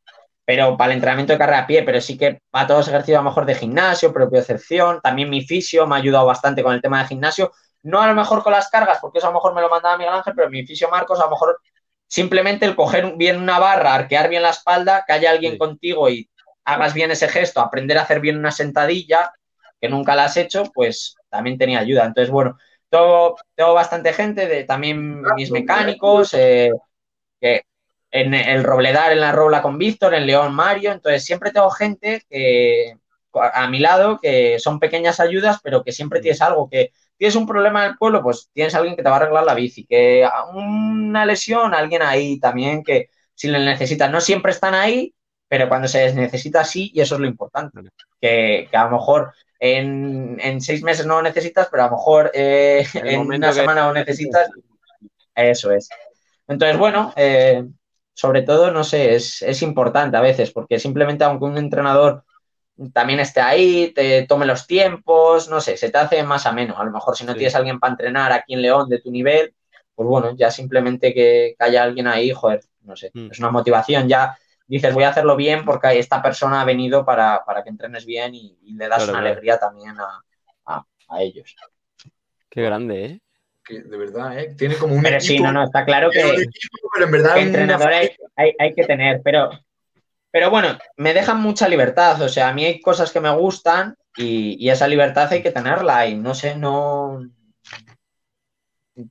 pero 0.51 0.77
para 0.77 0.91
el 0.91 0.97
entrenamiento 0.97 1.33
de 1.33 1.39
carrera 1.39 1.61
a 1.61 1.67
pie, 1.69 1.85
pero 1.85 2.01
sí 2.01 2.19
que 2.19 2.41
para 2.51 2.67
todos 2.67 2.81
los 2.81 2.89
ejercicios 2.89 3.21
a 3.21 3.23
lo 3.23 3.31
mejor 3.31 3.47
de 3.47 3.55
gimnasio, 3.55 4.13
excepción 4.33 5.01
También 5.01 5.31
mi 5.31 5.43
fisio 5.43 5.87
me 5.87 5.95
ha 5.95 5.99
ayudado 5.99 6.27
bastante 6.27 6.65
con 6.65 6.75
el 6.75 6.83
tema 6.83 7.01
de 7.01 7.07
gimnasio. 7.07 7.53
No 7.85 8.03
a 8.03 8.09
lo 8.09 8.17
mejor 8.17 8.43
con 8.43 8.53
las 8.53 8.69
cargas, 8.69 8.99
porque 9.01 9.19
eso 9.19 9.29
a 9.29 9.31
lo 9.31 9.35
mejor 9.35 9.55
me 9.55 9.61
lo 9.61 9.71
mandaba 9.71 9.97
Miguel 9.97 10.13
Ángel, 10.13 10.33
pero 10.35 10.51
mi 10.51 10.67
fisio 10.67 10.91
Marcos 10.91 11.21
a 11.21 11.27
lo 11.27 11.31
mejor 11.31 11.61
simplemente 12.09 12.67
el 12.67 12.75
coger 12.75 13.15
bien 13.17 13.41
una 13.41 13.61
barra, 13.61 13.95
arquear 13.95 14.29
bien 14.29 14.43
la 14.43 14.51
espalda, 14.51 15.05
que 15.07 15.13
haya 15.13 15.31
alguien 15.31 15.57
contigo 15.57 16.11
y 16.11 16.29
hagas 16.65 16.95
bien 16.95 17.13
ese 17.13 17.29
gesto, 17.29 17.61
aprender 17.61 17.97
a 17.99 18.03
hacer 18.03 18.19
bien 18.19 18.37
una 18.37 18.51
sentadilla, 18.51 19.33
que 19.81 19.89
nunca 19.89 20.17
la 20.17 20.25
has 20.25 20.37
hecho, 20.37 20.65
pues 20.75 21.15
también 21.29 21.59
tenía 21.59 21.79
ayuda. 21.79 22.07
Entonces, 22.07 22.33
bueno, 22.33 22.59
tengo, 22.89 23.37
tengo 23.55 23.73
bastante 23.73 24.13
gente, 24.13 24.49
de, 24.49 24.65
también 24.65 25.23
mis 25.37 25.53
mecánicos, 25.53 26.35
eh, 26.35 26.73
que 27.41 27.63
en 28.11 28.35
el 28.35 28.65
Robledar, 28.65 29.13
en 29.13 29.21
la 29.21 29.33
Robla 29.33 29.63
con 29.63 29.79
Víctor, 29.79 30.15
en 30.15 30.27
León 30.27 30.55
Mario, 30.55 30.93
entonces 30.93 31.25
siempre 31.25 31.53
tengo 31.53 31.71
gente 31.71 32.25
que 32.29 32.97
a 33.33 33.69
mi 33.69 33.79
lado 33.79 34.19
que 34.21 34.59
son 34.59 34.81
pequeñas 34.81 35.21
ayudas, 35.21 35.61
pero 35.63 35.85
que 35.85 35.93
siempre 35.93 36.21
tienes 36.21 36.43
algo, 36.43 36.69
que 36.69 36.93
tienes 37.17 37.37
un 37.37 37.47
problema 37.47 37.85
en 37.85 37.93
el 37.93 37.99
pueblo, 37.99 38.23
pues 38.23 38.51
tienes 38.53 38.75
alguien 38.75 38.97
que 38.97 39.03
te 39.03 39.09
va 39.09 39.17
a 39.17 39.19
arreglar 39.21 39.45
la 39.45 39.55
bici, 39.55 39.87
que 39.87 40.29
una 40.53 41.25
lesión, 41.25 41.75
alguien 41.75 42.03
ahí 42.03 42.41
también 42.41 42.83
que 42.83 43.11
si 43.35 43.49
le 43.49 43.59
necesitas, 43.61 44.11
no 44.11 44.21
siempre 44.21 44.51
están 44.51 44.75
ahí, 44.75 45.15
pero 45.47 45.69
cuando 45.69 45.87
se 45.87 46.05
les 46.05 46.15
necesita 46.15 46.65
sí, 46.65 46.91
y 46.95 47.01
eso 47.01 47.15
es 47.15 47.21
lo 47.21 47.27
importante, 47.27 47.79
que, 48.21 48.69
que 48.71 48.77
a 48.77 48.85
lo 48.85 48.91
mejor 48.91 49.33
en, 49.61 50.61
seis 50.61 50.83
meses 50.83 51.07
no 51.07 51.17
lo 51.17 51.23
necesitas, 51.23 51.69
pero 51.71 51.85
a 51.85 51.87
lo 51.87 51.97
mejor 51.97 52.31
eh, 52.35 52.85
en 52.95 53.21
una 53.21 53.53
semana 53.53 53.87
lo 53.87 53.93
necesitas. 53.93 54.51
Eso 55.35 55.71
es. 55.71 55.89
Entonces, 56.49 56.79
bueno, 56.79 57.13
eh, 57.17 57.65
sobre 58.21 58.43
todo, 58.43 58.71
no 58.71 58.85
sé, 58.85 59.15
es, 59.15 59.63
importante 59.63 60.15
a 60.15 60.21
veces, 60.21 60.51
porque 60.51 60.79
simplemente 60.79 61.25
aunque 61.25 61.47
un 61.47 61.57
entrenador 61.57 62.23
también 62.93 63.19
esté 63.19 63.41
ahí, 63.41 63.93
te 63.95 64.27
tome 64.27 64.45
los 64.45 64.67
tiempos, 64.67 65.49
no 65.49 65.59
sé, 65.59 65.79
se 65.79 65.89
te 65.89 65.97
hace 65.97 66.23
más 66.23 66.45
ameno. 66.45 66.79
A 66.79 66.85
lo 66.85 66.91
mejor 66.91 67.17
si 67.17 67.25
no 67.25 67.35
tienes 67.35 67.55
alguien 67.55 67.81
para 67.81 67.93
entrenar 67.93 68.31
aquí 68.31 68.53
en 68.53 68.61
León 68.61 68.91
de 68.91 69.01
tu 69.01 69.11
nivel, 69.11 69.55
pues 69.95 70.07
bueno, 70.07 70.37
ya 70.37 70.51
simplemente 70.51 71.15
que, 71.15 71.57
haya 71.59 71.83
alguien 71.83 72.09
ahí, 72.09 72.31
joder, 72.31 72.61
no 72.83 72.95
sé, 72.95 73.11
mm. 73.15 73.31
es 73.31 73.39
una 73.39 73.51
motivación 73.51 74.07
ya 74.07 74.37
dices, 74.67 74.93
voy 74.93 75.05
a 75.05 75.09
hacerlo 75.09 75.35
bien 75.35 75.65
porque 75.65 75.99
esta 75.99 76.21
persona 76.21 76.61
ha 76.61 76.67
venido 76.67 77.07
para, 77.07 77.43
que 77.65 77.71
entrenes 77.71 78.05
bien 78.05 78.35
y, 78.35 78.75
le 78.75 78.87
das 78.87 79.09
una 79.09 79.21
alegría 79.21 79.59
también 79.59 79.95
a, 79.99 80.23
ellos. 81.21 81.57
Qué 82.51 82.63
grande, 82.63 83.05
¿eh? 83.07 83.21
De 83.79 83.97
verdad, 83.97 84.39
¿eh? 84.39 84.55
Tiene 84.57 84.77
como 84.77 84.95
un. 84.95 85.03
Pero 85.03 85.21
sí, 85.21 85.39
no, 85.39 85.53
no, 85.53 85.65
está 85.65 85.85
claro 85.85 86.11
que, 86.11 86.21
en 86.21 87.11
verdad 87.11 87.39
entrenador 87.39 87.93
hay, 87.93 88.75
que 88.75 88.85
tener, 88.85 89.21
pero, 89.23 89.51
pero 90.31 90.51
bueno, 90.51 90.79
me 90.97 91.15
dejan 91.15 91.41
mucha 91.41 91.69
libertad. 91.69 92.21
O 92.23 92.29
sea, 92.29 92.49
a 92.49 92.53
mí 92.53 92.65
hay 92.65 92.81
cosas 92.81 93.13
que 93.13 93.21
me 93.21 93.31
gustan 93.31 93.97
y, 94.17 94.57
y 94.59 94.71
esa 94.71 94.89
libertad 94.89 95.29
hay 95.31 95.43
que 95.43 95.53
tenerla. 95.53 96.07
Y 96.07 96.17
no 96.17 96.35
sé, 96.35 96.57
no 96.57 97.21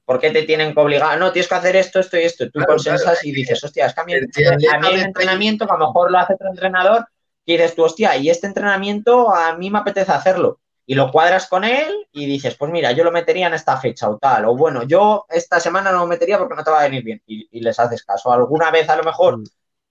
¿Por 0.06 0.20
qué 0.20 0.32
te 0.32 0.44
tienen 0.44 0.74
que 0.74 0.80
obligar? 0.80 1.18
No, 1.18 1.32
tienes 1.32 1.48
que 1.48 1.56
hacer 1.56 1.76
esto, 1.76 2.00
esto 2.00 2.18
y 2.18 2.24
esto. 2.24 2.50
Tú 2.50 2.60
consensas 2.66 3.24
y 3.26 3.32
dices, 3.32 3.64
hostia, 3.64 3.88
es 3.88 3.94
que 3.94 4.02
a 4.02 4.04
mí, 4.04 4.14
el 4.14 5.02
entrenamiento 5.02 5.66
que 5.66 5.74
a 5.74 5.78
lo 5.78 5.88
mejor 5.88 6.12
lo 6.12 6.20
hace 6.20 6.34
otro 6.34 6.50
entrenador 6.50 7.08
y 7.46 7.54
dices 7.54 7.76
tú, 7.76 7.84
hostia, 7.84 8.16
y 8.18 8.30
este 8.30 8.48
entrenamiento 8.48 9.34
a 9.34 9.56
mí 9.58 9.70
me 9.70 9.80
apetece 9.80 10.12
hacerlo. 10.12 10.60
Y 10.90 10.96
lo 10.96 11.12
cuadras 11.12 11.46
con 11.46 11.64
él 11.64 12.08
y 12.12 12.26
dices, 12.26 12.56
pues 12.56 12.72
mira, 12.72 12.92
yo 12.94 13.04
lo 13.04 13.12
metería 13.12 13.46
en 13.46 13.54
esta 13.54 13.78
fecha 13.78 14.10
o 14.10 14.18
tal. 14.18 14.46
O 14.46 14.56
bueno, 14.56 14.82
yo 14.82 15.28
esta 15.30 15.60
semana 15.60 15.92
no 15.92 16.00
lo 16.00 16.08
metería 16.08 16.40
porque 16.40 16.56
no 16.56 16.64
te 16.64 16.72
va 16.72 16.80
a 16.80 16.86
venir 16.86 17.04
bien. 17.04 17.22
Y, 17.28 17.60
les 17.62 17.80
haces 17.80 18.04
caso. 18.04 18.34
Alguna 18.34 18.72
vez 18.72 18.90
a 18.90 18.96
lo 18.96 19.04
mejor 19.04 19.38
mm. 19.38 19.44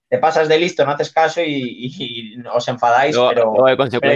te 0.09 0.17
pasas 0.17 0.49
de 0.49 0.59
listo, 0.59 0.85
no 0.85 0.91
haces 0.91 1.13
caso 1.13 1.39
y, 1.41 2.37
os 2.53 2.67
enfadáis, 2.67 3.15
pero, 3.15 3.53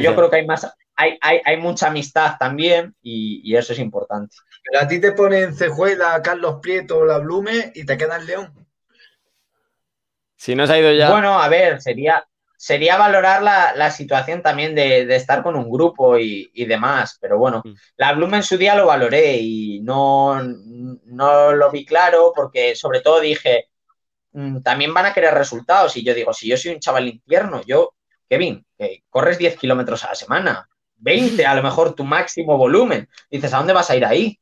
yo 0.01 0.13
creo 0.13 0.29
que 0.29 0.35
hay 0.35 0.45
más, 0.45 0.75
hay, 0.97 1.17
hay, 1.21 1.55
mucha 1.55 1.87
amistad 1.87 2.35
también 2.37 2.93
y 3.01 3.55
eso 3.55 3.71
es 3.71 3.79
importante. 3.79 4.35
Pero 4.69 4.83
a 4.83 4.87
ti 4.89 4.99
te 4.99 5.13
ponen 5.13 5.55
Cejuela, 5.55 6.21
Carlos 6.21 6.57
Prieto 6.61 6.97
o 6.97 7.05
la 7.05 7.19
Blume 7.19 7.71
y 7.75 7.85
te 7.85 7.95
queda 7.95 8.17
el 8.17 8.25
León. 8.25 8.67
Si 10.35 10.53
no 10.53 10.67
se 10.67 10.73
ha 10.73 10.79
ido 10.79 10.91
ya. 10.91 11.09
Bueno, 11.09 11.41
a 11.41 11.47
ver, 11.47 11.81
sería, 11.81 12.27
sería 12.63 12.95
valorar 12.95 13.43
la, 13.43 13.91
situación 13.91 14.41
también 14.41 14.73
de, 14.73 15.13
estar 15.17 15.43
con 15.43 15.57
un 15.57 15.69
grupo 15.69 16.17
y, 16.17 16.65
demás. 16.65 17.17
Pero 17.19 17.37
bueno, 17.37 17.61
mm. 17.65 17.73
la 17.97 18.13
Blume 18.13 18.37
en 18.37 18.43
su 18.43 18.57
día 18.57 18.73
lo 18.73 18.85
valoré 18.85 19.35
y 19.35 19.81
no, 19.81 20.41
no 20.41 21.51
lo 21.51 21.71
vi 21.71 21.85
claro 21.85 22.31
porque 22.33 22.73
sobre 22.73 23.01
todo 23.01 23.19
dije, 23.19 23.67
mm, 24.31 24.61
también 24.61 24.93
van 24.93 25.07
a 25.07 25.13
querer 25.13 25.33
resultados. 25.33 25.97
Y 25.97 26.05
yo 26.05 26.13
digo, 26.13 26.33
si 26.33 26.47
yo 26.47 26.55
soy 26.55 26.71
un 26.71 26.79
chaval 26.79 27.09
infierno, 27.09 27.61
yo, 27.65 27.95
Kevin, 28.29 28.65
corres 29.09 29.37
10 29.37 29.57
kilómetros 29.57 30.05
a 30.05 30.09
la 30.09 30.15
semana, 30.15 30.69
20 30.95 31.45
a 31.45 31.55
lo 31.55 31.63
mejor 31.63 31.93
tu 31.93 32.05
máximo 32.05 32.57
volumen. 32.57 33.09
Dices, 33.29 33.53
¿a 33.53 33.57
dónde 33.57 33.73
vas 33.73 33.89
a 33.89 33.97
ir 33.97 34.05
ahí? 34.05 34.39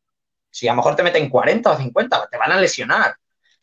Si 0.52 0.68
a 0.68 0.74
lo 0.74 0.78
mejor 0.78 0.96
te 0.96 1.02
meten 1.02 1.28
40 1.28 1.72
o 1.72 1.76
50, 1.76 2.28
te 2.30 2.38
van 2.38 2.52
a 2.52 2.62
lesionar. 2.62 3.16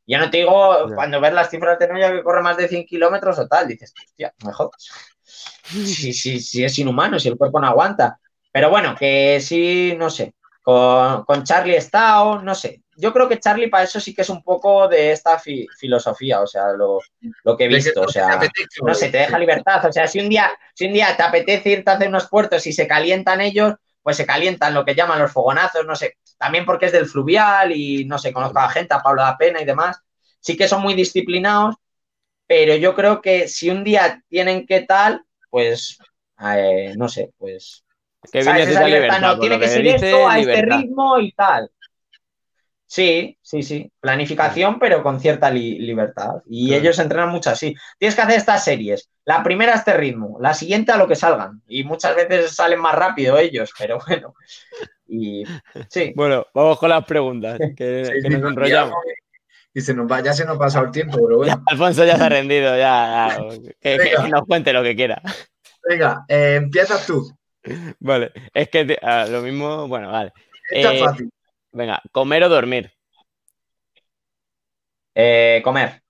Ya 0.08 0.18
no 0.18 0.30
te 0.30 0.38
digo, 0.38 0.86
cuando 0.94 1.20
ves 1.20 1.34
las 1.34 1.50
cifras 1.50 1.78
de 1.78 1.86
Noya 1.86 2.10
que 2.10 2.22
corre 2.22 2.40
más 2.40 2.56
de 2.56 2.66
100 2.66 2.86
kilómetros 2.86 3.38
o 3.38 3.46
tal, 3.46 3.68
dices, 3.68 3.92
hostia, 4.02 4.32
mejor. 4.42 4.70
Sí, 5.22 6.14
sí, 6.14 6.40
sí, 6.40 6.64
es 6.64 6.78
inhumano, 6.78 7.18
si 7.18 7.28
el 7.28 7.36
cuerpo 7.36 7.60
no 7.60 7.66
aguanta. 7.66 8.18
Pero 8.50 8.70
bueno, 8.70 8.96
que 8.98 9.38
sí, 9.42 9.94
no 9.98 10.08
sé. 10.08 10.34
Con, 10.62 11.24
con 11.24 11.44
Charlie 11.44 11.76
Stao, 11.76 12.40
no 12.40 12.54
sé. 12.54 12.82
Yo 12.96 13.12
creo 13.12 13.28
que 13.28 13.38
Charlie 13.38 13.68
para 13.68 13.84
eso 13.84 14.00
sí 14.00 14.14
que 14.14 14.22
es 14.22 14.30
un 14.30 14.42
poco 14.42 14.88
de 14.88 15.12
esta 15.12 15.38
filosofía, 15.38 16.40
o 16.40 16.46
sea, 16.46 16.72
lo, 16.72 17.00
que 17.56 17.64
he 17.64 17.68
visto. 17.68 18.00
O 18.00 18.08
sea, 18.08 18.40
no 18.82 18.94
sé, 18.94 19.10
te 19.10 19.18
deja 19.18 19.38
libertad. 19.38 19.84
O 19.84 19.92
sea, 19.92 20.06
si 20.06 20.20
un 20.20 20.30
día, 20.30 20.50
si 20.72 20.86
un 20.86 20.94
día 20.94 21.14
te 21.18 21.22
apetece 21.22 21.68
irte 21.68 21.90
a 21.90 21.94
hacer 21.94 22.08
unos 22.08 22.28
puertos 22.28 22.66
y 22.66 22.72
se 22.72 22.88
calientan 22.88 23.42
ellos, 23.42 23.74
pues 24.08 24.16
se 24.16 24.24
calientan 24.24 24.72
lo 24.72 24.86
que 24.86 24.94
llaman 24.94 25.18
los 25.18 25.30
fogonazos, 25.30 25.84
no 25.84 25.94
sé, 25.94 26.16
también 26.38 26.64
porque 26.64 26.86
es 26.86 26.92
del 26.92 27.04
fluvial 27.04 27.72
y 27.72 28.06
no 28.06 28.16
sé, 28.16 28.32
conozco 28.32 28.58
a 28.58 28.62
la 28.62 28.70
gente, 28.70 28.94
a 28.94 29.02
Pablo 29.02 29.20
da 29.20 29.36
Pena 29.36 29.60
y 29.60 29.66
demás, 29.66 30.00
sí 30.40 30.56
que 30.56 30.66
son 30.66 30.80
muy 30.80 30.94
disciplinados, 30.94 31.74
pero 32.46 32.74
yo 32.76 32.94
creo 32.94 33.20
que 33.20 33.48
si 33.48 33.68
un 33.68 33.84
día 33.84 34.24
tienen 34.30 34.66
que 34.66 34.80
tal, 34.80 35.26
pues 35.50 35.98
eh, 36.40 36.94
no 36.96 37.06
sé, 37.10 37.32
pues 37.36 37.84
que 38.32 38.42
libertad, 38.42 39.20
no, 39.20 39.38
tiene 39.38 39.60
que 39.60 39.68
ser 39.68 39.86
esto 39.86 40.26
a 40.26 40.38
este 40.38 40.62
ritmo 40.62 41.18
y 41.20 41.32
tal. 41.32 41.70
Sí, 42.88 43.36
sí, 43.42 43.62
sí. 43.62 43.92
Planificación, 44.00 44.78
pero 44.78 45.02
con 45.02 45.20
cierta 45.20 45.50
libertad. 45.50 46.42
Y 46.48 46.74
ellos 46.74 46.98
entrenan 46.98 47.28
mucho 47.28 47.50
así. 47.50 47.74
Tienes 47.98 48.16
que 48.16 48.22
hacer 48.22 48.36
estas 48.38 48.64
series. 48.64 49.10
La 49.26 49.42
primera 49.42 49.74
a 49.74 49.76
este 49.76 49.92
ritmo, 49.92 50.38
la 50.40 50.54
siguiente 50.54 50.90
a 50.90 50.96
lo 50.96 51.06
que 51.06 51.14
salgan. 51.14 51.60
Y 51.68 51.84
muchas 51.84 52.16
veces 52.16 52.56
salen 52.56 52.80
más 52.80 52.94
rápido 52.94 53.36
ellos, 53.36 53.72
pero 53.78 53.98
bueno. 54.08 54.34
Y 55.06 55.44
sí. 55.90 56.14
Bueno, 56.16 56.46
vamos 56.54 56.78
con 56.78 56.88
las 56.88 57.04
preguntas, 57.04 57.58
que, 57.76 58.20
nos 58.24 58.50
enrollamos. 58.50 58.96
Y 59.74 59.82
se 59.82 59.92
nos 59.92 60.10
va, 60.10 60.22
ya 60.22 60.32
se 60.32 60.46
nos 60.46 60.56
ha 60.56 60.58
pasado 60.58 60.86
el 60.86 60.90
tiempo, 60.90 61.18
pero 61.22 61.36
bueno. 61.36 61.62
Alfonso 61.66 62.06
ya 62.06 62.16
se 62.16 62.24
ha 62.24 62.28
rendido, 62.30 62.74
ya. 62.74 63.38
que, 63.80 64.14
nos 64.30 64.46
cuente 64.46 64.72
lo 64.72 64.82
que 64.82 64.96
quiera. 64.96 65.20
Venga, 65.86 66.24
eh, 66.26 66.54
empiezas 66.56 67.06
tú. 67.06 67.30
Vale, 68.00 68.32
es 68.54 68.70
que 68.70 68.98
ah, 69.02 69.26
lo 69.28 69.42
mismo, 69.42 69.86
bueno, 69.88 70.10
vale. 70.10 70.32
Está 70.70 70.94
eh, 70.94 70.98
fácil. 70.98 71.30
Venga, 71.72 72.00
¿comer 72.12 72.42
o 72.44 72.48
dormir? 72.48 72.92
Eh, 75.14 75.60
comer. 75.64 76.02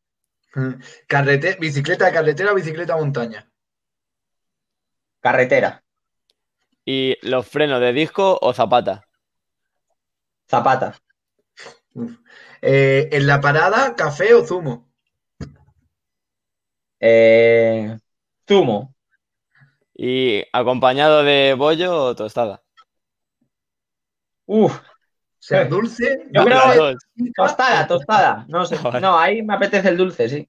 ¿Bicicleta 1.60 2.06
de 2.06 2.12
carretera 2.12 2.52
o 2.52 2.54
bicicleta 2.54 2.94
de 2.94 3.00
montaña? 3.00 3.50
Carretera. 5.20 5.82
¿Y 6.84 7.16
los 7.22 7.46
frenos 7.46 7.80
de 7.80 7.92
disco 7.92 8.38
o 8.40 8.52
zapata? 8.52 9.06
Zapata. 10.48 10.94
Eh, 12.62 13.08
¿En 13.12 13.26
la 13.26 13.40
parada, 13.40 13.94
café 13.94 14.34
o 14.34 14.44
zumo? 14.44 14.88
Eh, 17.00 17.96
zumo. 18.46 18.94
¿Y 19.94 20.44
acompañado 20.52 21.24
de 21.24 21.54
bollo 21.54 22.04
o 22.04 22.14
tostada? 22.14 22.62
Uf, 24.46 24.80
sea 25.38 25.64
dulce. 25.66 26.26
Yo 26.30 26.44
creo 26.44 26.94
tostada, 27.34 27.86
tostada. 27.86 28.44
No 28.48 28.64
sé. 28.64 28.76
No, 29.00 29.18
ahí 29.18 29.42
me 29.42 29.54
apetece 29.54 29.88
el 29.88 29.96
dulce, 29.96 30.28
sí. 30.28 30.48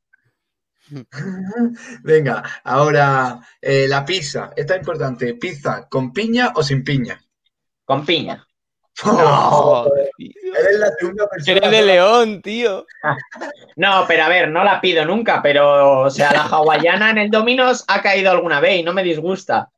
Venga, 2.03 2.43
ahora 2.63 3.39
eh, 3.61 3.87
la 3.87 4.03
pizza. 4.03 4.51
Esta 4.55 4.75
es 4.75 4.79
importante. 4.79 5.35
¿Pizza 5.35 5.87
con 5.87 6.11
piña 6.11 6.53
o 6.55 6.63
sin 6.63 6.83
piña? 6.83 7.21
Con 7.85 8.05
piña. 8.05 8.45
No, 9.05 9.85
Eres 10.17 10.77
la 10.77 10.91
segunda 10.99 11.25
persona. 11.29 11.57
Eres 11.57 11.71
de 11.71 11.81
León, 11.83 12.41
tío. 12.41 12.85
No, 13.77 14.03
pero 14.09 14.23
a 14.23 14.27
ver, 14.27 14.49
no 14.49 14.65
la 14.65 14.81
pido 14.81 15.05
nunca, 15.05 15.41
pero 15.41 16.01
o 16.01 16.09
sea, 16.09 16.33
la 16.33 16.41
hawaiana 16.41 17.11
en 17.11 17.17
el 17.17 17.31
Dominos 17.31 17.85
ha 17.87 18.01
caído 18.01 18.29
alguna 18.29 18.59
vez 18.59 18.81
y 18.81 18.83
no 18.83 18.91
me 18.91 19.03
disgusta. 19.03 19.69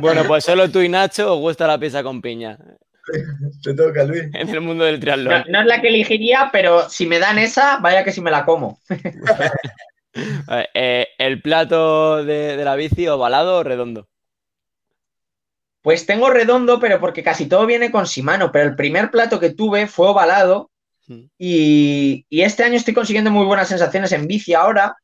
Bueno, 0.00 0.24
pues 0.26 0.44
solo 0.44 0.70
tú 0.70 0.80
y 0.80 0.88
Nacho 0.88 1.34
os 1.34 1.38
gusta 1.38 1.66
la 1.66 1.78
pizza 1.78 2.02
con 2.02 2.22
piña 2.22 2.56
Te 3.62 3.74
toca, 3.74 4.04
Luis. 4.04 4.24
en 4.32 4.48
el 4.48 4.60
mundo 4.60 4.84
del 4.84 5.00
triatlón. 5.00 5.44
no 5.48 5.60
es 5.60 5.66
la 5.66 5.80
que 5.80 5.88
elegiría, 5.88 6.50
pero 6.52 6.88
si 6.88 7.06
me 7.06 7.18
dan 7.18 7.38
esa, 7.38 7.78
vaya 7.78 8.04
que 8.04 8.12
si 8.12 8.20
me 8.20 8.30
la 8.30 8.44
como. 8.44 8.78
Eh, 10.74 11.06
¿El 11.18 11.40
plato 11.42 12.24
de, 12.24 12.56
de 12.56 12.64
la 12.64 12.74
bici 12.74 13.06
ovalado 13.06 13.58
o 13.58 13.62
redondo? 13.62 14.08
Pues 15.80 16.06
tengo 16.06 16.28
redondo, 16.28 16.80
pero 16.80 16.98
porque 16.98 17.22
casi 17.22 17.46
todo 17.46 17.66
viene 17.66 17.92
con 17.92 18.04
Shimano, 18.04 18.50
pero 18.50 18.64
el 18.64 18.74
primer 18.74 19.12
plato 19.12 19.38
que 19.38 19.50
tuve 19.50 19.86
fue 19.86 20.08
ovalado 20.08 20.70
Mm. 21.08 21.24
y, 21.38 22.26
y 22.28 22.42
este 22.42 22.62
año 22.64 22.76
estoy 22.76 22.94
consiguiendo 22.94 23.30
muy 23.30 23.46
buenas 23.46 23.68
sensaciones 23.68 24.12
en 24.12 24.26
bici 24.26 24.54
ahora, 24.54 24.96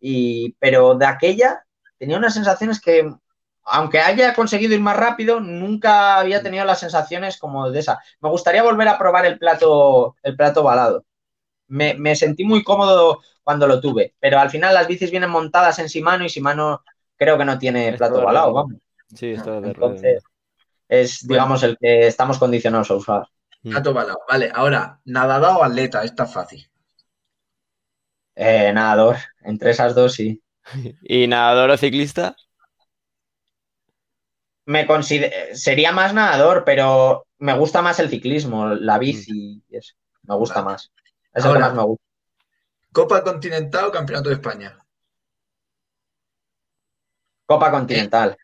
y, 0.00 0.54
pero 0.58 0.94
de 0.94 1.06
aquella 1.06 1.62
tenía 1.98 2.16
unas 2.16 2.34
sensaciones 2.34 2.80
que, 2.80 3.12
aunque 3.70 4.00
haya 4.00 4.34
conseguido 4.34 4.74
ir 4.74 4.80
más 4.80 4.96
rápido, 4.96 5.40
nunca 5.40 6.16
había 6.18 6.42
tenido 6.42 6.64
las 6.64 6.80
sensaciones 6.80 7.38
como 7.38 7.70
de 7.70 7.80
esa. 7.80 8.00
Me 8.20 8.28
gustaría 8.30 8.62
volver 8.62 8.88
a 8.88 8.98
probar 8.98 9.26
el 9.26 9.38
plato, 9.38 10.16
el 10.22 10.36
plato 10.36 10.62
ovalado. 10.62 11.04
Me, 11.68 11.94
me 11.94 12.16
sentí 12.16 12.44
muy 12.44 12.62
cómodo 12.64 13.20
cuando 13.44 13.66
lo 13.66 13.80
tuve, 13.80 14.14
pero 14.20 14.38
al 14.40 14.50
final 14.50 14.74
las 14.74 14.88
bicis 14.88 15.10
vienen 15.10 15.30
montadas 15.30 15.78
en 15.78 15.86
Shimano 15.86 16.24
y 16.24 16.28
Shimano 16.28 16.82
creo 17.16 17.38
que 17.38 17.44
no 17.44 17.58
tiene 17.58 17.88
Es 17.90 17.96
plato 17.98 18.20
redondo. 18.20 18.52
vamos. 18.54 18.74
Sí, 19.14 19.28
esto 19.30 19.56
es 19.56 19.62
de 19.62 19.68
Entonces, 19.70 20.22
es, 20.88 21.26
digamos, 21.26 21.62
el 21.62 21.76
que 21.78 22.06
estamos 22.06 22.38
condicionados 22.38 22.90
a 22.90 22.94
usar. 22.96 23.28
Gato 23.62 23.92
balado. 23.94 24.20
Vale, 24.28 24.50
ahora, 24.54 25.00
nadador 25.04 25.58
o 25.58 25.64
atleta, 25.64 26.02
esta 26.04 26.24
es 26.24 26.32
fácil. 26.32 26.70
Eh, 28.34 28.72
nadador, 28.72 29.16
entre 29.42 29.70
esas 29.70 29.94
dos 29.94 30.14
sí. 30.14 30.42
¿Y 31.02 31.26
nadador 31.26 31.70
o 31.70 31.76
ciclista? 31.76 32.36
Me 34.66 34.86
consider- 34.86 35.56
sería 35.56 35.92
más 35.92 36.14
nadador, 36.14 36.64
pero 36.64 37.26
me 37.38 37.54
gusta 37.56 37.82
más 37.82 37.98
el 37.98 38.08
ciclismo, 38.10 38.68
la 38.68 38.98
bici 38.98 39.62
y 39.68 39.76
eso. 39.76 39.94
Me 40.24 40.34
gusta 40.36 40.60
Vale. 40.62 40.72
más. 40.72 40.92
Es 41.34 41.44
el 41.44 41.52
que 41.52 41.58
más 41.58 41.74
me 41.74 41.82
gusta. 41.82 42.04
Copa 42.92 43.22
Continental 43.24 43.86
o 43.86 43.90
Campeonato 43.92 44.28
de 44.28 44.34
España. 44.34 44.76
Copa 47.46 47.70
Continental. 47.70 48.36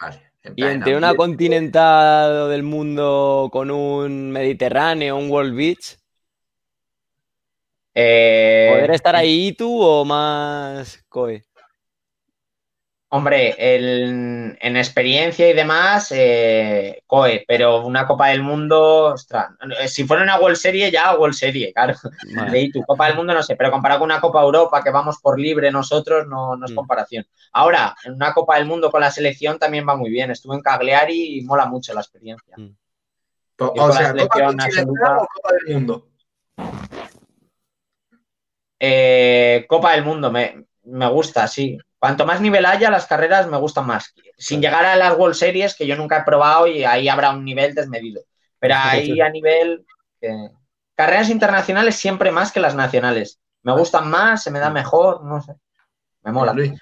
Vale. 0.00 0.22
en 0.42 0.52
Y 0.56 0.62
entre 0.62 0.96
una 0.96 1.14
continental 1.14 2.48
del 2.50 2.62
mundo 2.62 3.48
con 3.52 3.70
un 3.70 4.30
Mediterráneo, 4.30 5.16
un 5.16 5.30
World 5.30 5.56
Beach, 5.56 5.98
Eh, 7.98 8.68
¿poder 8.70 8.90
estar 8.92 9.16
ahí 9.16 9.52
tú 9.54 9.80
o 9.82 10.04
más 10.04 11.02
Coe? 11.08 11.42
Hombre, 13.08 13.54
el- 13.56 14.58
en 14.60 14.76
experiencia 14.76 15.48
y 15.48 15.52
demás, 15.52 16.08
eh, 16.10 17.02
COE, 17.06 17.44
pero 17.46 17.86
una 17.86 18.04
Copa 18.04 18.28
del 18.28 18.42
Mundo, 18.42 19.12
ostras, 19.14 19.50
si 19.86 20.02
fuera 20.04 20.24
una 20.24 20.40
World 20.40 20.56
Serie, 20.56 20.90
ya 20.90 21.14
World 21.14 21.34
Serie, 21.36 21.72
claro. 21.72 21.94
Vale. 22.34 22.50
De 22.50 22.58
ahí 22.58 22.70
tu 22.72 22.82
Copa 22.82 23.06
del 23.06 23.14
Mundo 23.14 23.32
no 23.32 23.44
sé, 23.44 23.54
pero 23.54 23.70
comparado 23.70 24.00
con 24.00 24.10
una 24.10 24.20
Copa 24.20 24.42
Europa 24.42 24.82
que 24.82 24.90
vamos 24.90 25.18
por 25.22 25.38
libre 25.38 25.70
nosotros, 25.70 26.26
no, 26.26 26.56
no 26.56 26.66
es 26.66 26.72
Mm. 26.72 26.74
comparación. 26.74 27.24
Ahora, 27.52 27.94
en 28.04 28.14
una 28.14 28.34
Copa 28.34 28.56
del 28.56 28.66
Mundo 28.66 28.90
con 28.90 29.00
la 29.00 29.10
selección 29.12 29.56
también 29.60 29.86
va 29.88 29.94
muy 29.94 30.10
bien. 30.10 30.32
Estuve 30.32 30.56
en 30.56 30.62
Cagliari 30.62 31.38
y 31.38 31.42
mola 31.42 31.66
mucho 31.66 31.94
la 31.94 32.00
experiencia. 32.00 32.56
Yo 32.58 33.72
O 33.76 33.92
sea, 33.92 34.12
Copa 34.14 34.48
absoluta- 34.50 35.16
o 35.18 35.26
Copa 35.32 35.52
del 35.64 35.74
Mundo. 35.74 36.08
Eh, 38.78 39.64
Copa 39.68 39.92
del 39.92 40.04
Mundo, 40.04 40.30
me, 40.30 40.64
me 40.86 41.08
gusta, 41.08 41.46
sí. 41.48 41.78
Cuanto 41.98 42.26
más 42.26 42.40
nivel 42.40 42.66
haya, 42.66 42.90
las 42.90 43.06
carreras 43.06 43.48
me 43.48 43.56
gustan 43.58 43.86
más. 43.86 44.14
Sin 44.36 44.60
llegar 44.60 44.84
a 44.84 44.96
las 44.96 45.16
World 45.16 45.34
Series, 45.34 45.74
que 45.74 45.86
yo 45.86 45.96
nunca 45.96 46.18
he 46.18 46.24
probado 46.24 46.66
y 46.66 46.84
ahí 46.84 47.08
habrá 47.08 47.30
un 47.30 47.44
nivel 47.44 47.74
desmedido. 47.74 48.22
Pero 48.58 48.74
ahí 48.78 49.20
a 49.20 49.30
nivel... 49.30 49.84
que- 50.20 50.50
Carreras 50.94 51.28
internacionales 51.28 51.94
siempre 51.96 52.30
más 52.30 52.52
que 52.52 52.60
las 52.60 52.74
nacionales. 52.74 53.38
Me 53.62 53.72
gustan 53.72 54.08
más, 54.08 54.42
se 54.42 54.50
me 54.50 54.60
da 54.60 54.70
mejor, 54.70 55.22
no 55.24 55.42
sé. 55.42 55.54
Me 56.22 56.32
mola. 56.32 56.52
Luis. 56.54 56.72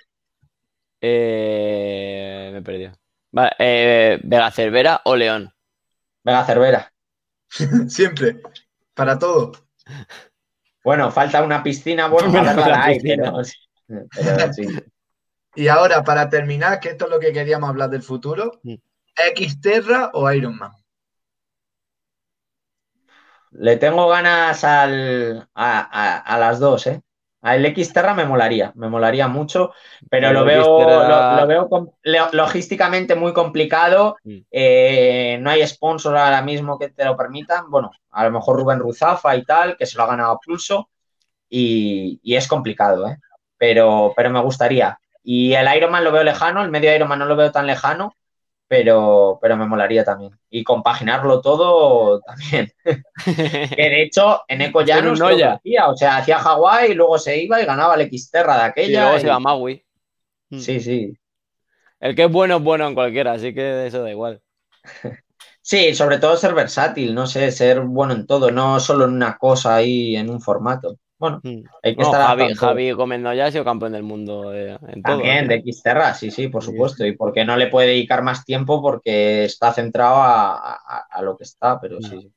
Eh, 1.01 2.51
me 2.53 2.59
he 2.59 2.63
perdido. 2.63 2.93
Vale, 3.33 3.51
eh, 3.59 4.21
Vega 4.23 4.51
Cervera 4.51 5.01
o 5.05 5.17
León. 5.17 5.53
Venga, 6.25 6.45
Cervera. 6.45 6.93
Siempre. 7.89 8.41
Para 8.95 9.19
todo. 9.19 9.53
Bueno, 10.85 11.11
falta 11.11 11.43
una 11.43 11.63
piscina, 11.63 12.09
bueno, 12.09 12.31
para 12.33 12.55
la 12.69 12.95
sí. 12.95 13.55
Pero 13.87 14.09
sí. 14.53 14.67
Y 15.57 15.69
ahora, 15.69 16.05
para 16.05 16.29
terminar, 16.29 16.81
que 16.81 16.91
esto 16.91 17.07
es 17.07 17.11
lo 17.13 17.21
que 17.21 17.33
queríamos 17.33 17.71
hablar 17.71 17.91
del 17.91 18.03
futuro. 18.03 18.61
¿Xterra 19.17 20.11
o 20.15 20.31
Ironman? 20.33 20.73
Le 23.53 23.77
tengo 23.77 24.09
ganas 24.09 24.65
al, 24.65 25.49
a, 25.55 25.81
a- 25.81 26.19
a 26.19 26.39
las 26.39 26.59
dos, 26.59 26.87
¿eh? 26.89 27.01
A 27.43 27.57
el 27.57 27.75
Xterra 27.77 28.15
me 28.15 28.25
molaría, 28.25 28.73
me 28.75 28.89
molaría 28.89 29.29
mucho, 29.29 29.73
pero 30.09 30.33
lo 30.33 30.45
veo, 30.45 30.65
Xterra- 30.65 31.05
lo, 31.05 31.37
lo 31.37 31.47
veo 31.47 31.69
logísticamente 32.33 33.15
muy 33.15 33.33
complicado. 33.33 34.17
Eh, 34.51 35.39
no 35.41 35.51
hay 35.51 35.67
sponsor 35.67 36.17
ahora 36.17 36.41
mismo 36.43 36.79
que 36.79 36.89
te 36.91 37.05
lo 37.05 37.17
permitan. 37.17 37.71
Bueno, 37.71 37.91
a 38.11 38.25
lo 38.25 38.31
mejor 38.31 38.57
Rubén 38.59 38.79
Ruzafa 38.81 39.37
y 39.37 39.45
tal, 39.45 39.77
que 39.77 39.87
se 39.87 39.97
lo 39.99 40.05
ha 40.05 40.07
ganado 40.07 40.33
a 40.33 40.39
pulso, 40.41 40.89
y, 41.49 42.21
y 42.23 42.37
es 42.37 42.49
complicado, 42.49 43.09
¿eh? 43.09 43.19
Pero, 43.65 44.13
pero 44.15 44.29
me 44.29 44.43
gustaría. 44.43 44.99
Y 45.23 45.55
el 45.55 45.67
Ironman 45.75 46.05
lo 46.05 46.13
veo 46.13 46.23
lejano, 46.23 46.63
el 46.63 46.71
medio 46.71 46.95
Ironman 46.95 47.19
no 47.19 47.25
lo 47.25 47.35
veo 47.35 47.51
tan 47.51 47.67
lejano, 47.67 48.15
pero, 48.69 49.39
pero 49.41 49.57
me 49.57 49.65
molaría 49.67 50.05
también. 50.05 50.39
Y 50.51 50.63
compaginarlo 50.63 51.41
todo 51.41 52.21
también. 52.27 52.71
Que 53.25 53.77
de 53.89 54.03
hecho, 54.03 54.43
en 54.49 54.61
Eco 54.61 54.83
Llanos 54.83 55.19
un 55.19 55.29
lo 55.31 55.35
hacía. 55.55 55.89
O 55.89 55.97
sea, 55.97 56.19
hacía 56.19 56.39
Hawái 56.41 56.91
y 56.91 56.95
luego 56.95 57.19
se 57.19 57.39
iba 57.43 57.63
y 57.63 57.65
ganaba 57.65 57.95
el 57.95 58.11
Xterra 58.11 58.57
de 58.57 58.63
Y 58.65 58.67
aquella. 58.67 59.01
luego 59.03 59.17
y- 59.17 59.21
se 59.23 59.29
va 59.29 59.37
a 59.37 59.41
Maui. 59.41 59.83
Mm. 60.51 60.59
Sí, 60.59 60.81
sí. 60.81 61.19
El 62.01 62.15
que 62.15 62.25
es 62.25 62.31
bueno 62.31 62.57
es 62.59 62.63
bueno 62.63 62.87
en 62.87 62.95
cualquiera, 62.95 63.33
así 63.33 63.55
que 63.55 63.87
eso 63.87 64.03
da 64.03 64.11
igual. 64.11 64.43
Sí, 65.67 65.95
sobre 65.95 66.19
todo 66.19 66.37
ser 66.37 66.53
versátil, 66.53 67.15
no 67.15 67.27
sé, 67.27 67.51
ser 67.51 67.81
bueno 67.81 68.13
en 68.13 68.27
todo, 68.27 68.51
no 68.51 68.79
solo 68.81 69.07
en 69.07 69.13
una 69.15 69.39
cosa 69.39 69.75
ahí, 69.77 70.15
en 70.15 70.29
un 70.29 70.39
formato. 70.43 70.99
Bueno, 71.19 71.43
Mm. 71.43 71.63
hay 71.83 71.95
que 71.97 72.03
No, 72.03 72.11
estar 72.13 72.27
Javi, 72.27 72.43
todo. 72.55 72.57
Javi 72.61 72.93
Gómez 72.93 73.21
Noya 73.21 73.47
ha 73.47 73.51
sido 73.53 73.65
campeón 73.65 73.93
del 73.93 74.03
mundo 74.03 74.53
eh, 74.55 74.79
en 74.89 75.03
todo. 75.03 75.17
También 75.17 75.45
¿eh? 75.45 75.63
de 75.65 75.73
Xterra, 75.73 76.15
sí, 76.15 76.31
sí, 76.31 76.49
por 76.49 76.63
Sí. 76.63 76.71
supuesto. 76.71 77.05
Y 77.07 77.17
porque 77.17 77.45
no 77.45 77.57
le 77.57 77.69
puede 77.69 77.89
dedicar 77.89 78.23
más 78.23 78.45
tiempo 78.45 78.81
porque 78.83 79.45
está 79.45 79.73
centrado 79.73 80.17
a, 80.17 80.75
a- 80.75 81.07
a 81.11 81.23
lo 81.23 81.37
que 81.37 81.45
está, 81.45 81.81
pero 81.81 82.01
sí. 82.01 82.21
sí. 82.21 82.33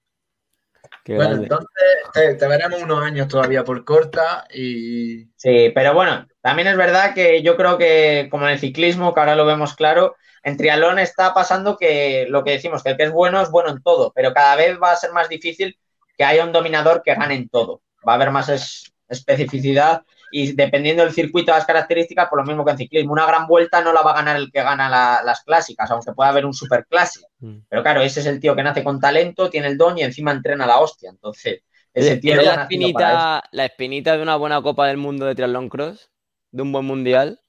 Qué 1.04 1.14
Bueno, 1.16 1.32
grande. 1.32 1.44
entonces 1.44 1.68
te, 2.14 2.36
te 2.36 2.48
veremos 2.48 2.82
unos 2.84 3.04
años 3.04 3.28
todavía 3.28 3.64
por 3.64 3.84
corta 3.84 4.48
y 4.54 5.26
Sí, 5.36 5.72
pero 5.74 5.94
bueno, 5.94 6.26
también 6.42 6.68
es 6.68 6.78
verdad 6.78 7.14
que 7.14 7.42
yo 7.44 7.56
creo 7.58 7.78
que, 7.78 8.28
como 8.32 8.46
en 8.46 8.54
el 8.54 8.60
ciclismo, 8.60 9.14
que 9.14 9.20
ahora 9.20 9.36
lo 9.36 9.46
vemos 9.46 9.76
claro, 9.76 10.16
en 10.44 10.58
triatlón 10.58 11.00
está 11.00 11.34
pasando 11.34 11.78
que 11.78 12.26
lo 12.30 12.44
que 12.44 12.52
decimos, 12.52 12.84
que 12.84 12.90
el 12.92 12.98
que 12.98 13.04
es 13.04 13.12
bueno 13.12 13.40
es 13.42 13.52
bueno 13.52 13.70
en 13.70 13.82
todo, 13.84 14.12
pero 14.16 14.34
cada 14.34 14.56
vez 14.56 14.78
va 14.82 14.92
a 14.92 14.96
ser 14.96 15.12
más 15.14 15.30
difícil 15.30 15.78
que 16.18 16.24
haya 16.24 16.44
un 16.44 16.52
dominador 16.54 17.04
que 17.04 17.14
gane 17.16 17.36
en 17.36 17.50
todo. 17.50 17.82
Va 18.08 18.14
a 18.14 18.16
haber 18.16 18.32
más 18.32 18.50
es- 18.50 18.94
especificidad 19.10 20.04
y 20.32 20.52
dependiendo 20.54 21.04
del 21.04 21.14
circuito, 21.14 21.52
las 21.54 21.66
características, 21.66 22.28
por 22.28 22.40
lo 22.40 22.46
mismo 22.46 22.66
que 22.66 22.72
en 22.72 22.78
ciclismo, 22.78 23.14
una 23.14 23.26
gran 23.26 23.48
vuelta 23.48 23.82
no 23.82 23.94
la 23.94 24.02
va 24.02 24.12
a 24.12 24.16
ganar 24.16 24.36
el 24.36 24.52
que 24.52 24.62
gana 24.62 24.90
la- 24.90 25.22
las 25.24 25.42
clásicas, 25.44 25.90
aunque 25.92 26.12
pueda 26.12 26.30
haber 26.30 26.46
un 26.46 26.54
superclase. 26.54 27.22
Mm. 27.40 27.60
Pero 27.70 27.82
claro, 27.84 28.02
ese 28.02 28.20
es 28.20 28.26
el 28.26 28.40
tío 28.42 28.54
que 28.56 28.64
nace 28.64 28.84
con 28.84 29.00
talento, 29.00 29.50
tiene 29.50 29.68
el 29.68 29.78
don 29.78 29.98
y 29.98 30.04
encima 30.04 30.32
entrena 30.32 30.66
la 30.68 30.80
hostia. 30.80 31.10
Entonces, 31.10 31.62
ese 31.94 32.18
tío 32.18 32.34
¿Tienes 32.34 32.46
ya 32.46 32.56
la 32.58 32.62
espinita, 32.64 33.44
la 33.52 33.66
espinita 33.66 34.18
de 34.18 34.24
una 34.24 34.36
buena 34.36 34.62
Copa 34.62 34.88
del 34.88 34.98
Mundo 34.98 35.26
de 35.26 35.36
Triatlón 35.36 35.70
Cross? 35.70 36.12
¿De 36.52 36.62
un 36.62 36.72
buen 36.74 36.86
mundial? 36.86 37.40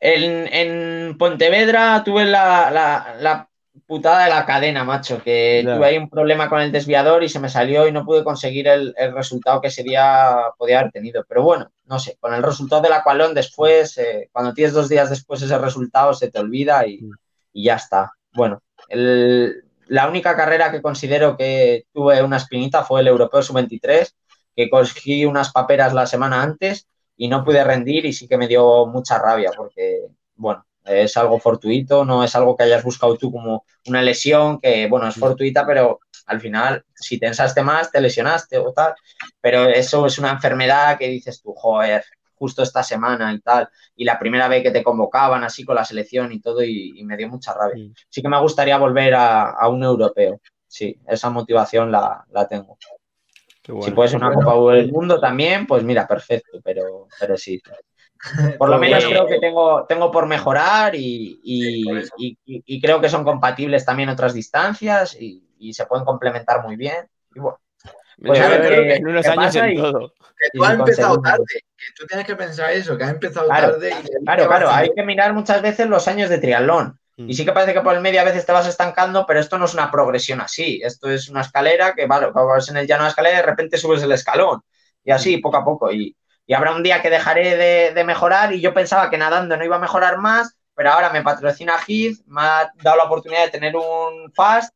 En, 0.00 0.52
en 0.52 1.16
Pontevedra 1.16 2.02
tuve 2.04 2.24
la, 2.26 2.70
la- 2.70 3.16
la 3.20 3.48
putada 3.86 4.24
de 4.24 4.30
la 4.30 4.46
cadena, 4.46 4.84
macho, 4.84 5.22
que 5.22 5.62
tuve 5.76 5.86
ahí 5.86 5.98
un 5.98 6.08
problema 6.10 6.48
con 6.48 6.60
el 6.60 6.72
desviador 6.72 7.22
y 7.22 7.28
se 7.28 7.40
me 7.40 7.48
salió 7.48 7.86
y 7.86 7.92
no 7.92 8.04
pude 8.04 8.24
conseguir 8.24 8.66
el, 8.68 8.94
el 8.96 9.12
resultado 9.14 9.60
que 9.60 9.68
ese 9.68 9.82
día 9.82 10.36
podía 10.58 10.80
haber 10.80 10.92
tenido. 10.92 11.24
Pero 11.28 11.42
bueno, 11.42 11.70
no 11.84 11.98
sé, 11.98 12.16
con 12.20 12.32
el 12.34 12.42
resultado 12.42 12.82
del 12.82 12.92
Aqualón 12.94 13.34
después, 13.34 13.96
eh, 13.98 14.28
cuando 14.32 14.54
tienes 14.54 14.72
dos 14.74 14.88
días 14.88 15.10
después 15.10 15.42
ese 15.42 15.58
resultado 15.58 16.14
se 16.14 16.30
te 16.30 16.38
olvida 16.38 16.86
y, 16.86 17.00
y 17.52 17.64
ya 17.64 17.76
está. 17.76 18.12
Bueno, 18.32 18.62
el- 18.88 19.62
la 19.86 20.08
única 20.08 20.34
carrera 20.34 20.70
que 20.72 20.80
considero 20.82 21.36
que 21.36 21.84
tuve 21.92 22.22
una 22.22 22.38
espinita 22.38 22.84
fue 22.84 23.00
el 23.02 23.08
Europeo 23.08 23.42
Sub-23, 23.42 24.14
que 24.56 24.70
cogí 24.70 25.24
unas 25.26 25.52
paperas 25.52 25.92
la 25.92 26.06
semana 26.06 26.42
antes 26.42 26.86
y 27.16 27.28
no 27.28 27.44
pude 27.44 27.62
rendir 27.62 28.06
y 28.06 28.12
sí 28.12 28.26
que 28.26 28.38
me 28.38 28.48
dio 28.48 28.86
mucha 28.86 29.18
rabia 29.18 29.50
porque, 29.56 30.06
bueno, 30.36 30.64
es 30.84 31.16
algo 31.16 31.38
fortuito, 31.38 32.04
no 32.04 32.22
es 32.22 32.34
algo 32.34 32.56
que 32.56 32.64
hayas 32.64 32.84
buscado 32.84 33.16
tú 33.16 33.32
como 33.32 33.64
una 33.86 34.02
lesión, 34.02 34.60
que 34.60 34.86
bueno, 34.88 35.08
es 35.08 35.14
fortuita, 35.14 35.66
pero 35.66 36.00
al 36.26 36.40
final, 36.40 36.84
si 36.94 37.18
tensaste 37.18 37.62
más, 37.62 37.90
te 37.90 38.00
lesionaste 38.00 38.58
o 38.58 38.72
tal, 38.72 38.94
pero 39.40 39.68
eso 39.68 40.06
es 40.06 40.18
una 40.18 40.30
enfermedad 40.30 40.98
que 40.98 41.08
dices 41.08 41.40
tú, 41.42 41.52
joder, 41.54 42.04
justo 42.34 42.62
esta 42.62 42.82
semana 42.82 43.32
y 43.32 43.40
tal, 43.40 43.68
y 43.96 44.04
la 44.04 44.18
primera 44.18 44.48
vez 44.48 44.62
que 44.62 44.70
te 44.70 44.82
convocaban 44.82 45.44
así 45.44 45.64
con 45.64 45.76
la 45.76 45.84
selección 45.84 46.32
y 46.32 46.40
todo, 46.40 46.62
y, 46.62 47.02
me 47.04 47.16
dio 47.16 47.28
mucha 47.28 47.54
rabia. 47.54 47.92
Sí 48.08 48.22
que 48.22 48.28
me 48.28 48.40
gustaría 48.40 48.76
volver 48.78 49.14
a, 49.14 49.68
un 49.68 49.82
europeo, 49.82 50.40
sí, 50.66 50.98
esa 51.06 51.30
motivación 51.30 51.90
la, 51.90 52.24
tengo. 52.48 52.76
Si 53.82 53.92
puedes 53.92 54.12
una 54.12 54.30
Copa 54.30 54.74
del 54.74 54.92
Mundo 54.92 55.18
también, 55.18 55.66
pues 55.66 55.82
mira, 55.82 56.06
perfecto, 56.06 56.60
pero, 56.62 57.08
pero 57.18 57.36
sí. 57.38 57.62
Por 58.58 58.68
lo 58.68 58.78
menos 58.78 59.04
creo 59.04 59.26
que 59.26 59.38
tengo, 59.40 59.84
tengo 59.86 60.10
por 60.10 60.26
mejorar 60.26 60.94
y, 60.94 61.84
creo 62.82 63.00
que 63.00 63.08
son 63.08 63.24
compatibles 63.24 63.84
también 63.84 64.08
otras 64.08 64.34
distancias 64.34 65.16
y, 65.18 65.42
se 65.72 65.86
pueden 65.86 66.04
complementar 66.04 66.62
muy 66.62 66.76
bien. 66.76 67.08
Y 67.34 67.40
bueno, 67.40 67.58
pues 68.22 68.38
ver 68.38 68.90
en 68.90 69.06
unos 69.06 69.26
años 69.26 69.54
en 69.56 69.76
todo. 69.76 70.12
Que 70.38 70.50
tú 70.52 70.62
has 70.62 70.74
empezado 70.74 71.18
tarde, 71.22 71.44
que 71.48 71.86
tú 71.96 72.06
tienes 72.06 72.26
que 72.26 72.36
pensar 72.36 72.70
eso, 72.70 72.98
que 72.98 73.04
has 73.04 73.12
empezado 73.12 73.48
tarde. 73.48 73.90
Y 73.90 74.24
claro, 74.24 74.46
claro, 74.46 74.70
hay 74.70 74.90
que 74.94 75.02
mirar 75.02 75.32
muchas 75.32 75.62
veces 75.62 75.88
los 75.88 76.06
años 76.06 76.28
de 76.28 76.36
triatlón. 76.36 76.98
Mm. 77.16 77.30
Y 77.30 77.34
sí 77.34 77.46
que 77.46 77.52
parece 77.52 77.72
que 77.72 77.80
por 77.80 77.94
el 77.94 78.02
medio 78.02 78.20
a 78.20 78.24
veces 78.24 78.44
te 78.44 78.52
vas 78.52 78.66
estancando, 78.66 79.24
pero 79.26 79.40
esto 79.40 79.58
no 79.58 79.64
es 79.64 79.72
una 79.72 79.90
progresión 79.90 80.42
así. 80.42 80.82
Esto 80.84 81.08
es 81.08 81.30
una 81.30 81.40
escalera 81.40 81.94
que, 81.94 82.06
vale, 82.06 82.30
vas 82.30 82.68
en 82.68 82.76
el 82.76 82.86
llano 82.86 83.04
de 83.04 83.10
escalera 83.10 83.36
y 83.36 83.40
de 83.40 83.46
repente 83.46 83.78
subes 83.78 84.02
el 84.02 84.12
escalón. 84.12 84.60
Y 85.02 85.10
así, 85.10 85.38
mm. 85.38 85.40
poco 85.40 85.56
a 85.56 85.64
poco. 85.64 85.90
Y, 85.90 86.14
y 86.46 86.54
habrá 86.54 86.74
un 86.74 86.82
día 86.82 87.00
que 87.00 87.10
dejaré 87.10 87.92
de, 87.92 88.04
mejorar 88.04 88.52
y 88.52 88.60
yo 88.60 88.74
pensaba 88.74 89.10
que 89.10 89.18
nadando 89.18 89.56
no 89.56 89.64
iba 89.64 89.76
a 89.76 89.80
mejorar 89.80 90.18
más, 90.18 90.56
pero 90.74 90.90
ahora 90.90 91.10
me 91.10 91.22
patrocina 91.22 91.78
Heath, 91.86 92.18
me 92.26 92.42
ha 92.42 92.70
dado 92.82 92.96
la 92.96 93.04
oportunidad 93.04 93.44
de 93.44 93.50
tener 93.50 93.76
un 93.76 94.32
fast 94.34 94.74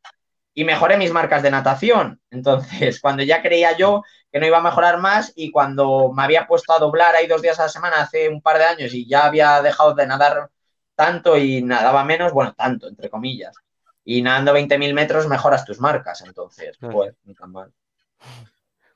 y 0.53 0.63
mejoré 0.63 0.97
mis 0.97 1.11
marcas 1.11 1.43
de 1.43 1.51
natación. 1.51 2.19
Entonces, 2.31 2.99
cuando 3.01 3.23
ya 3.23 3.41
creía 3.41 3.77
yo 3.77 4.03
que 4.31 4.39
no 4.39 4.47
iba 4.47 4.57
a 4.57 4.63
mejorar 4.63 4.99
más 4.99 5.31
y 5.35 5.51
cuando 5.51 6.11
me 6.13 6.23
había 6.23 6.47
puesto 6.47 6.73
a 6.73 6.79
doblar 6.79 7.15
ahí 7.15 7.27
dos 7.27 7.41
días 7.41 7.59
a 7.59 7.63
la 7.63 7.69
semana 7.69 8.01
hace 8.01 8.29
un 8.29 8.41
par 8.41 8.57
de 8.57 8.65
años 8.65 8.93
y 8.93 9.07
ya 9.07 9.25
había 9.25 9.61
dejado 9.61 9.93
de 9.93 10.07
nadar 10.07 10.49
tanto 10.95 11.37
y 11.37 11.61
nadaba 11.61 12.03
menos, 12.03 12.33
bueno, 12.33 12.53
tanto, 12.53 12.87
entre 12.87 13.09
comillas. 13.09 13.55
Y 14.03 14.21
nadando 14.21 14.53
20.000 14.53 14.93
metros 14.93 15.27
mejoras 15.27 15.65
tus 15.65 15.79
marcas, 15.79 16.21
entonces, 16.21 16.77
pues, 16.79 17.13
no 17.23 17.33
tan 17.33 17.51
mal. 17.51 17.73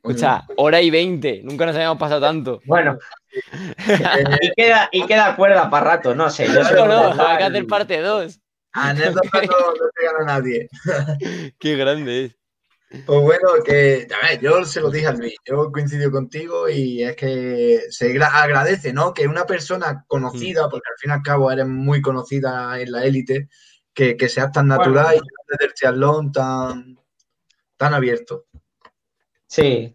Escucha, 0.03 0.45
hora 0.57 0.81
y 0.81 0.89
veinte, 0.91 1.39
nunca 1.45 1.65
nos 1.65 1.75
habíamos 1.75 1.97
pasado 1.97 2.19
tanto. 2.19 2.59
Bueno, 2.65 2.99
y, 4.41 4.51
queda, 4.53 4.89
y 4.91 5.05
queda 5.05 5.33
cuerda 5.37 5.69
para 5.69 5.91
rato, 5.91 6.13
no 6.13 6.29
sé. 6.29 6.45
Yo 6.47 6.61
no, 6.85 7.13
no, 7.13 7.25
hay 7.25 7.37
que 7.37 7.43
hacer 7.45 7.67
parte 7.67 8.01
2. 8.01 8.39
Anécdota 8.73 9.29
no, 9.33 9.41
no 9.41 9.89
te 9.95 10.05
gana 10.05 10.25
nadie. 10.25 10.67
Qué 11.57 11.77
grande 11.77 12.25
es. 12.25 12.35
Pues 13.05 13.21
bueno, 13.21 13.47
que 13.65 14.05
a 14.21 14.27
ver, 14.27 14.41
yo 14.41 14.65
se 14.65 14.81
lo 14.81 14.91
dije 14.91 15.07
a 15.07 15.13
Luis, 15.13 15.35
yo 15.45 15.71
coincido 15.71 16.11
contigo 16.11 16.67
y 16.69 17.01
es 17.01 17.15
que 17.15 17.83
se 17.89 18.21
agradece, 18.21 18.91
¿no? 18.91 19.13
Que 19.13 19.25
una 19.25 19.45
persona 19.45 20.03
conocida, 20.07 20.67
mm. 20.67 20.69
porque 20.69 20.89
al 20.91 20.99
fin 20.99 21.11
y 21.11 21.13
al 21.13 21.23
cabo 21.23 21.49
eres 21.49 21.65
muy 21.65 22.01
conocida 22.01 22.79
en 22.79 22.91
la 22.91 23.05
élite, 23.05 23.47
que, 23.93 24.17
que 24.17 24.27
seas 24.27 24.51
tan 24.51 24.67
natural 24.67 25.15
y 25.15 25.21
desde 25.47 25.65
el 25.65 25.73
triatlón 25.73 26.31
tan, 26.33 26.99
tan 27.77 27.93
abierto. 27.93 28.45
Sí. 29.53 29.93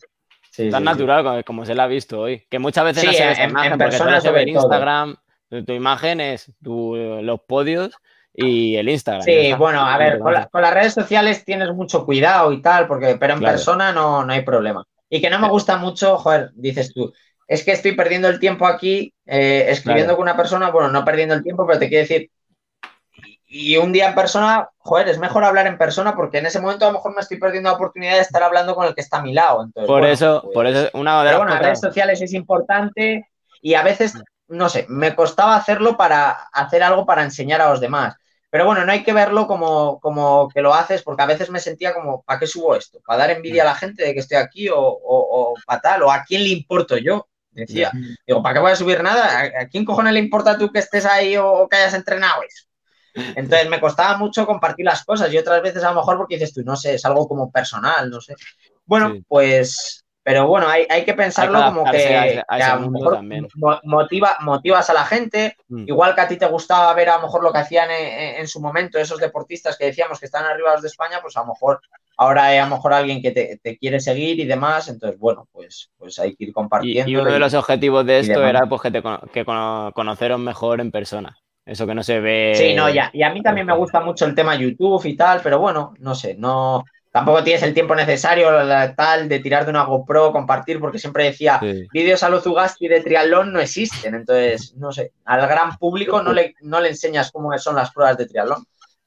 Tan 0.70 0.84
natural 0.84 1.44
como, 1.44 1.64
se 1.64 1.74
la 1.74 1.84
ha 1.84 1.86
visto 1.88 2.20
hoy. 2.20 2.46
Que 2.48 2.58
muchas 2.58 2.84
veces 2.84 3.04
no 3.04 3.12
se 3.12 3.24
ve 3.24 4.42
en, 4.42 4.48
en 4.48 4.48
Instagram, 4.48 5.16
tu, 5.48 5.72
imagen 5.72 6.20
es 6.20 6.52
los 6.60 7.40
podios 7.40 7.92
y 8.32 8.76
el 8.76 8.88
Instagram. 8.88 9.22
Sí, 9.22 9.52
bueno, 9.54 9.80
a 9.80 9.98
ver, 9.98 10.18
con, 10.18 10.32
las 10.32 10.74
redes 10.74 10.94
sociales 10.94 11.44
tienes 11.44 11.72
mucho 11.74 12.04
cuidado 12.04 12.52
y 12.52 12.62
tal, 12.62 12.86
porque, 12.86 13.16
pero 13.18 13.34
en 13.34 13.40
persona 13.40 13.92
no, 13.92 14.24
no 14.24 14.32
hay 14.32 14.42
problema. 14.42 14.84
Y 15.10 15.20
que 15.20 15.30
no 15.30 15.38
me 15.38 15.48
gusta 15.48 15.76
mucho, 15.76 16.18
joder, 16.18 16.50
dices 16.54 16.92
tú, 16.92 17.12
es 17.46 17.64
que 17.64 17.72
estoy 17.72 17.92
perdiendo 17.92 18.28
el 18.28 18.38
tiempo 18.38 18.66
aquí 18.66 19.14
eh, 19.26 19.66
escribiendo 19.68 20.14
con 20.14 20.22
una 20.22 20.36
persona, 20.36 20.70
bueno, 20.70 20.90
no 20.90 21.04
perdiendo 21.04 21.34
el 21.34 21.42
tiempo, 21.42 21.66
pero 21.66 21.78
te 21.78 21.88
quiero 21.88 22.02
decir, 22.02 22.30
y 23.48 23.76
un 23.78 23.92
día 23.92 24.08
en 24.08 24.14
persona, 24.14 24.68
joder, 24.78 25.08
es 25.08 25.18
mejor 25.18 25.42
hablar 25.42 25.66
en 25.66 25.78
persona 25.78 26.14
porque 26.14 26.38
en 26.38 26.46
ese 26.46 26.60
momento 26.60 26.84
a 26.84 26.88
lo 26.88 26.98
mejor 26.98 27.14
me 27.14 27.22
estoy 27.22 27.38
perdiendo 27.38 27.70
la 27.70 27.76
oportunidad 27.76 28.14
de 28.14 28.20
estar 28.20 28.42
hablando 28.42 28.74
con 28.74 28.86
el 28.86 28.94
que 28.94 29.00
está 29.00 29.18
a 29.18 29.22
mi 29.22 29.32
lado. 29.32 29.68
por 29.86 30.04
eso, 30.04 30.42
por 30.42 30.64
pues, 30.64 30.76
eso, 30.76 30.90
una 30.92 31.22
de 31.22 31.28
Pero 31.28 31.38
bueno, 31.38 31.54
las 31.54 31.62
redes 31.62 31.80
sociales 31.80 32.20
es 32.20 32.34
importante 32.34 33.26
y 33.62 33.74
a 33.74 33.82
veces, 33.82 34.14
no 34.48 34.68
sé, 34.68 34.84
me 34.88 35.14
costaba 35.14 35.56
hacerlo 35.56 35.96
para 35.96 36.30
hacer 36.30 36.82
algo 36.82 37.06
para 37.06 37.22
enseñar 37.22 37.60
a 37.62 37.70
los 37.70 37.80
demás. 37.80 38.16
Pero 38.50 38.64
bueno, 38.64 38.84
no 38.84 38.92
hay 38.92 39.02
que 39.02 39.12
verlo 39.12 39.46
como, 39.46 40.00
como 40.00 40.48
que 40.48 40.62
lo 40.62 40.74
haces, 40.74 41.02
porque 41.02 41.22
a 41.22 41.26
veces 41.26 41.50
me 41.50 41.60
sentía 41.60 41.92
como, 41.92 42.22
¿para 42.22 42.40
qué 42.40 42.46
subo 42.46 42.74
esto? 42.74 42.98
¿Para 43.06 43.20
dar 43.20 43.30
envidia 43.30 43.62
a 43.62 43.66
la 43.66 43.74
gente 43.74 44.04
de 44.04 44.14
que 44.14 44.20
estoy 44.20 44.38
aquí 44.38 44.68
o, 44.70 44.78
o, 44.78 45.54
para 45.66 45.80
tal? 45.80 46.02
¿O 46.04 46.10
a 46.10 46.24
quién 46.24 46.42
le 46.44 46.50
importo 46.50 46.96
yo? 46.96 47.28
Decía, 47.50 47.90
digo, 48.26 48.42
¿para 48.42 48.54
qué 48.54 48.60
voy 48.60 48.72
a 48.72 48.76
subir 48.76 49.02
nada? 49.02 49.40
¿A, 49.40 49.66
quién 49.66 49.84
cojones 49.84 50.12
le 50.12 50.20
importa 50.20 50.56
tú 50.56 50.70
que 50.70 50.78
estés 50.78 51.04
ahí 51.04 51.36
o, 51.36 51.68
que 51.68 51.76
hayas 51.76 51.94
entrenado 51.94 52.42
eso? 52.42 52.67
Entonces 53.36 53.68
me 53.68 53.80
costaba 53.80 54.16
mucho 54.18 54.46
compartir 54.46 54.84
las 54.84 55.04
cosas 55.04 55.32
y 55.32 55.38
otras 55.38 55.62
veces 55.62 55.82
a 55.84 55.90
lo 55.90 55.96
mejor 55.96 56.16
porque 56.16 56.36
dices 56.36 56.54
tú, 56.54 56.62
no 56.62 56.76
sé, 56.76 56.94
es 56.94 57.04
algo 57.04 57.26
como 57.28 57.50
personal, 57.50 58.10
no 58.10 58.20
sé. 58.20 58.34
Bueno, 58.84 59.16
pues, 59.28 60.04
pero 60.28 60.46
bueno, 60.46 60.68
hay, 60.68 60.86
hay 60.90 61.06
que 61.06 61.14
pensarlo 61.14 61.58
como 61.64 61.90
que, 61.90 62.42
a, 62.46 62.76
lo 62.76 62.90
mejor 62.90 63.22
motiva, 63.84 64.36
motivas 64.40 64.90
a 64.90 64.92
la 64.92 65.06
gente, 65.06 65.56
mm. 65.68 65.88
igual 65.88 66.14
que 66.14 66.20
a 66.20 66.28
ti 66.28 66.36
te 66.36 66.44
gustaba 66.46 66.92
ver 66.92 67.08
a 67.08 67.16
lo 67.16 67.22
mejor 67.22 67.42
lo 67.42 67.50
que 67.50 67.60
hacían 67.60 67.88
en, 67.90 68.46
su 68.46 68.60
momento 68.60 68.98
esos 68.98 69.20
deportistas 69.20 69.78
que 69.78 69.86
decíamos 69.86 70.20
que 70.20 70.26
están 70.26 70.44
arriba 70.44 70.74
los 70.74 70.82
de 70.82 70.88
España, 70.88 71.20
pues 71.22 71.34
a 71.38 71.40
lo 71.40 71.46
mejor 71.46 71.80
ahora 72.18 72.44
hay 72.44 72.58
a 72.58 72.64
lo 72.64 72.76
mejor 72.76 72.92
alguien 72.92 73.22
que 73.22 73.30
te, 73.30 73.78
quiere 73.78 74.00
seguir 74.00 74.38
y 74.38 74.44
demás, 74.44 74.88
entonces 74.88 75.18
bueno, 75.18 75.48
pues, 75.50 75.90
pues 75.96 76.18
hay 76.18 76.36
que 76.36 76.44
ir 76.44 76.52
compartiendo. 76.52 77.10
Y, 77.10 77.16
uno 77.16 77.32
de 77.32 77.38
los 77.38 77.54
objetivos 77.54 78.04
de 78.04 78.18
esto 78.18 78.44
era 78.44 78.66
pues 78.66 78.82
que, 78.82 78.90
te, 78.90 79.02
que 79.32 79.46
conoceros 79.46 80.38
mejor 80.38 80.82
en 80.82 80.90
persona. 80.90 81.38
Eso 81.68 81.86
que 81.86 81.94
no 81.94 82.02
se 82.02 82.18
ve. 82.18 82.54
Sí, 82.56 82.74
no, 82.74 82.88
ya. 82.88 83.10
Y 83.12 83.22
a 83.22 83.30
mí 83.30 83.42
también 83.42 83.66
me 83.66 83.76
gusta 83.76 84.00
mucho 84.00 84.24
el 84.24 84.34
tema 84.34 84.56
YouTube 84.56 85.04
y 85.04 85.14
tal, 85.14 85.40
pero 85.42 85.58
bueno, 85.58 85.92
no 85.98 86.14
sé, 86.14 86.34
no. 86.34 86.82
Tampoco 87.10 87.44
tienes 87.44 87.62
el 87.62 87.74
tiempo 87.74 87.94
necesario 87.94 88.48
tal 88.96 89.28
de 89.28 89.40
tirar 89.40 89.64
de 89.64 89.70
una 89.70 89.84
GoPro, 89.84 90.32
compartir, 90.32 90.80
porque 90.80 90.98
siempre 90.98 91.24
decía, 91.24 91.60
vídeos 91.92 92.22
a 92.22 92.30
los 92.30 92.42
Zugasti 92.42 92.88
de 92.88 93.02
triatlón 93.02 93.52
no 93.52 93.60
existen. 93.60 94.14
Entonces, 94.14 94.74
no 94.76 94.92
sé, 94.92 95.12
al 95.26 95.46
gran 95.46 95.76
público 95.76 96.22
no 96.22 96.32
le, 96.32 96.54
no 96.62 96.80
le 96.80 96.88
enseñas 96.88 97.30
cómo 97.30 97.56
son 97.58 97.76
las 97.76 97.92
pruebas 97.92 98.16
de 98.16 98.26
triatlón. 98.26 98.64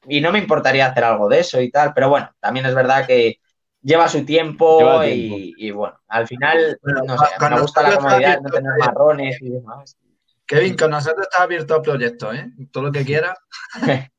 Y 0.08 0.22
no 0.22 0.32
me 0.32 0.40
importaría 0.40 0.86
hacer 0.86 1.04
algo 1.04 1.30
de 1.30 1.40
eso 1.40 1.60
y 1.60 1.72
tal, 1.72 1.94
pero 1.96 2.10
bueno, 2.10 2.30
también 2.40 2.68
es 2.68 2.76
verdad 2.76 3.08
que 3.08 3.40
lleva 3.82 4.08
su 4.08 4.24
tiempo, 4.24 5.04
Y, 5.04 5.72
bueno, 5.72 5.96
al 6.08 6.28
final, 6.28 6.78
no 6.84 7.18
sé, 7.18 7.26
me 7.50 7.60
gusta 7.60 7.82
la 7.82 7.96
comodidad 7.96 8.36
de 8.38 8.42
no 8.42 8.50
tener 8.50 8.72
marrones 8.80 9.42
y 9.42 9.50
demás. 9.50 9.98
Kevin, 10.46 10.76
con 10.76 10.92
nosotros 10.92 11.28
está 11.30 11.44
abierto 11.44 11.76
al 11.76 11.82
proyecto, 11.82 12.34
¿eh? 12.34 12.50
Todo 12.72 12.86
lo 12.86 12.92
que 12.92 13.06
quiera. 13.06 13.36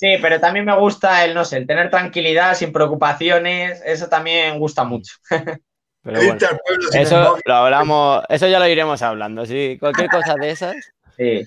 Sí, 0.00 0.16
pero 0.22 0.40
también 0.40 0.64
me 0.64 0.74
gusta 0.78 1.26
el, 1.26 1.34
no 1.34 1.44
sé, 1.44 1.58
el 1.58 1.66
tener 1.66 1.90
tranquilidad, 1.90 2.54
sin 2.54 2.72
preocupaciones, 2.72 3.82
eso 3.84 4.08
también 4.08 4.58
gusta 4.58 4.82
mucho. 4.82 5.12
Pero 6.02 6.16
bueno, 6.16 6.38
eso 6.94 7.38
lo 7.44 7.54
hablamos, 7.54 8.24
eso 8.30 8.46
ya 8.46 8.58
lo 8.58 8.66
iremos 8.66 9.02
hablando, 9.02 9.44
sí, 9.44 9.76
cualquier 9.78 10.08
cosa 10.10 10.36
de 10.40 10.50
esas. 10.50 10.76
Sí. 11.18 11.44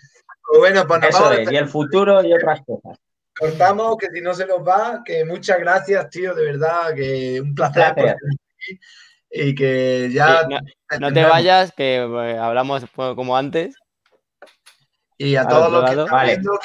Pues 0.47 0.59
bueno, 0.59 0.85
pues 0.85 1.01
eso 1.09 1.31
es, 1.31 1.51
y 1.51 1.55
el 1.55 1.67
futuro 1.67 2.23
y 2.23 2.31
otras 2.31 2.61
cosas. 2.63 2.99
Cortamos, 3.35 3.97
que 3.97 4.11
si 4.13 4.21
no 4.21 4.35
se 4.35 4.45
nos 4.45 4.59
va, 4.59 5.01
que 5.03 5.25
muchas 5.25 5.57
gracias, 5.57 6.07
tío, 6.11 6.35
de 6.35 6.45
verdad, 6.45 6.93
que 6.93 7.41
un 7.41 7.55
placer. 7.55 8.15
y 9.31 9.55
que 9.55 10.11
ya... 10.11 10.47
no, 10.99 11.11
te 11.11 11.23
vayas, 11.23 11.71
que 11.75 11.95
eh, 11.95 12.37
hablamos 12.37 12.85
como 12.93 13.35
antes. 13.35 13.75
Y 15.17 15.35
a 15.35 15.47
todos 15.47 15.71
los 15.71 15.83
que 15.83 16.01
están 16.01 16.25
viendo 16.25 16.59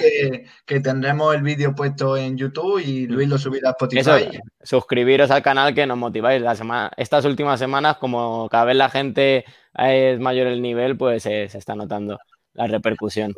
que, 0.65 0.81
tendremos 0.81 1.35
el 1.35 1.43
vídeo 1.43 1.75
puesto 1.75 2.17
en 2.17 2.37
YouTube 2.37 2.81
y 2.81 3.07
Luis 3.07 3.29
lo 3.29 3.39
subirá 3.39 3.71
a 3.71 3.73
Spotify. 3.73 4.41
suscribiros 4.63 5.31
al 5.31 5.43
canal 5.43 5.75
que 5.75 5.87
nos 5.87 5.99
motiváis. 5.99 6.43
La 6.43 6.55
semana, 6.55 6.91
estas 6.97 7.25
últimas 7.25 7.59
semanas, 7.59 7.99
como 7.99 8.49
cada 8.49 8.65
vez 8.65 8.77
la 8.77 8.89
gente 8.89 9.45
es 9.75 10.19
mayor 10.19 10.47
el 10.47 10.63
nivel, 10.63 10.97
pues 10.97 11.23
se 11.25 11.45
está 11.45 11.75
notando 11.75 12.19
la 12.55 12.67
repercusión. 12.67 13.35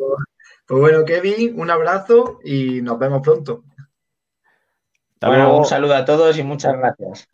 Pues, 0.67 0.81
bueno, 0.81 1.05
Kevin, 1.05 1.59
un 1.61 1.71
abrazo 1.71 2.39
y 2.45 2.81
nos 2.83 2.99
vemos 2.99 3.23
pronto. 3.23 3.65
Bueno, 5.21 5.59
un 5.59 5.67
saludo 5.67 5.95
a 5.95 6.05
todos 6.05 6.39
y 6.39 6.43
muchas 6.43 6.77
gracias. 6.77 7.29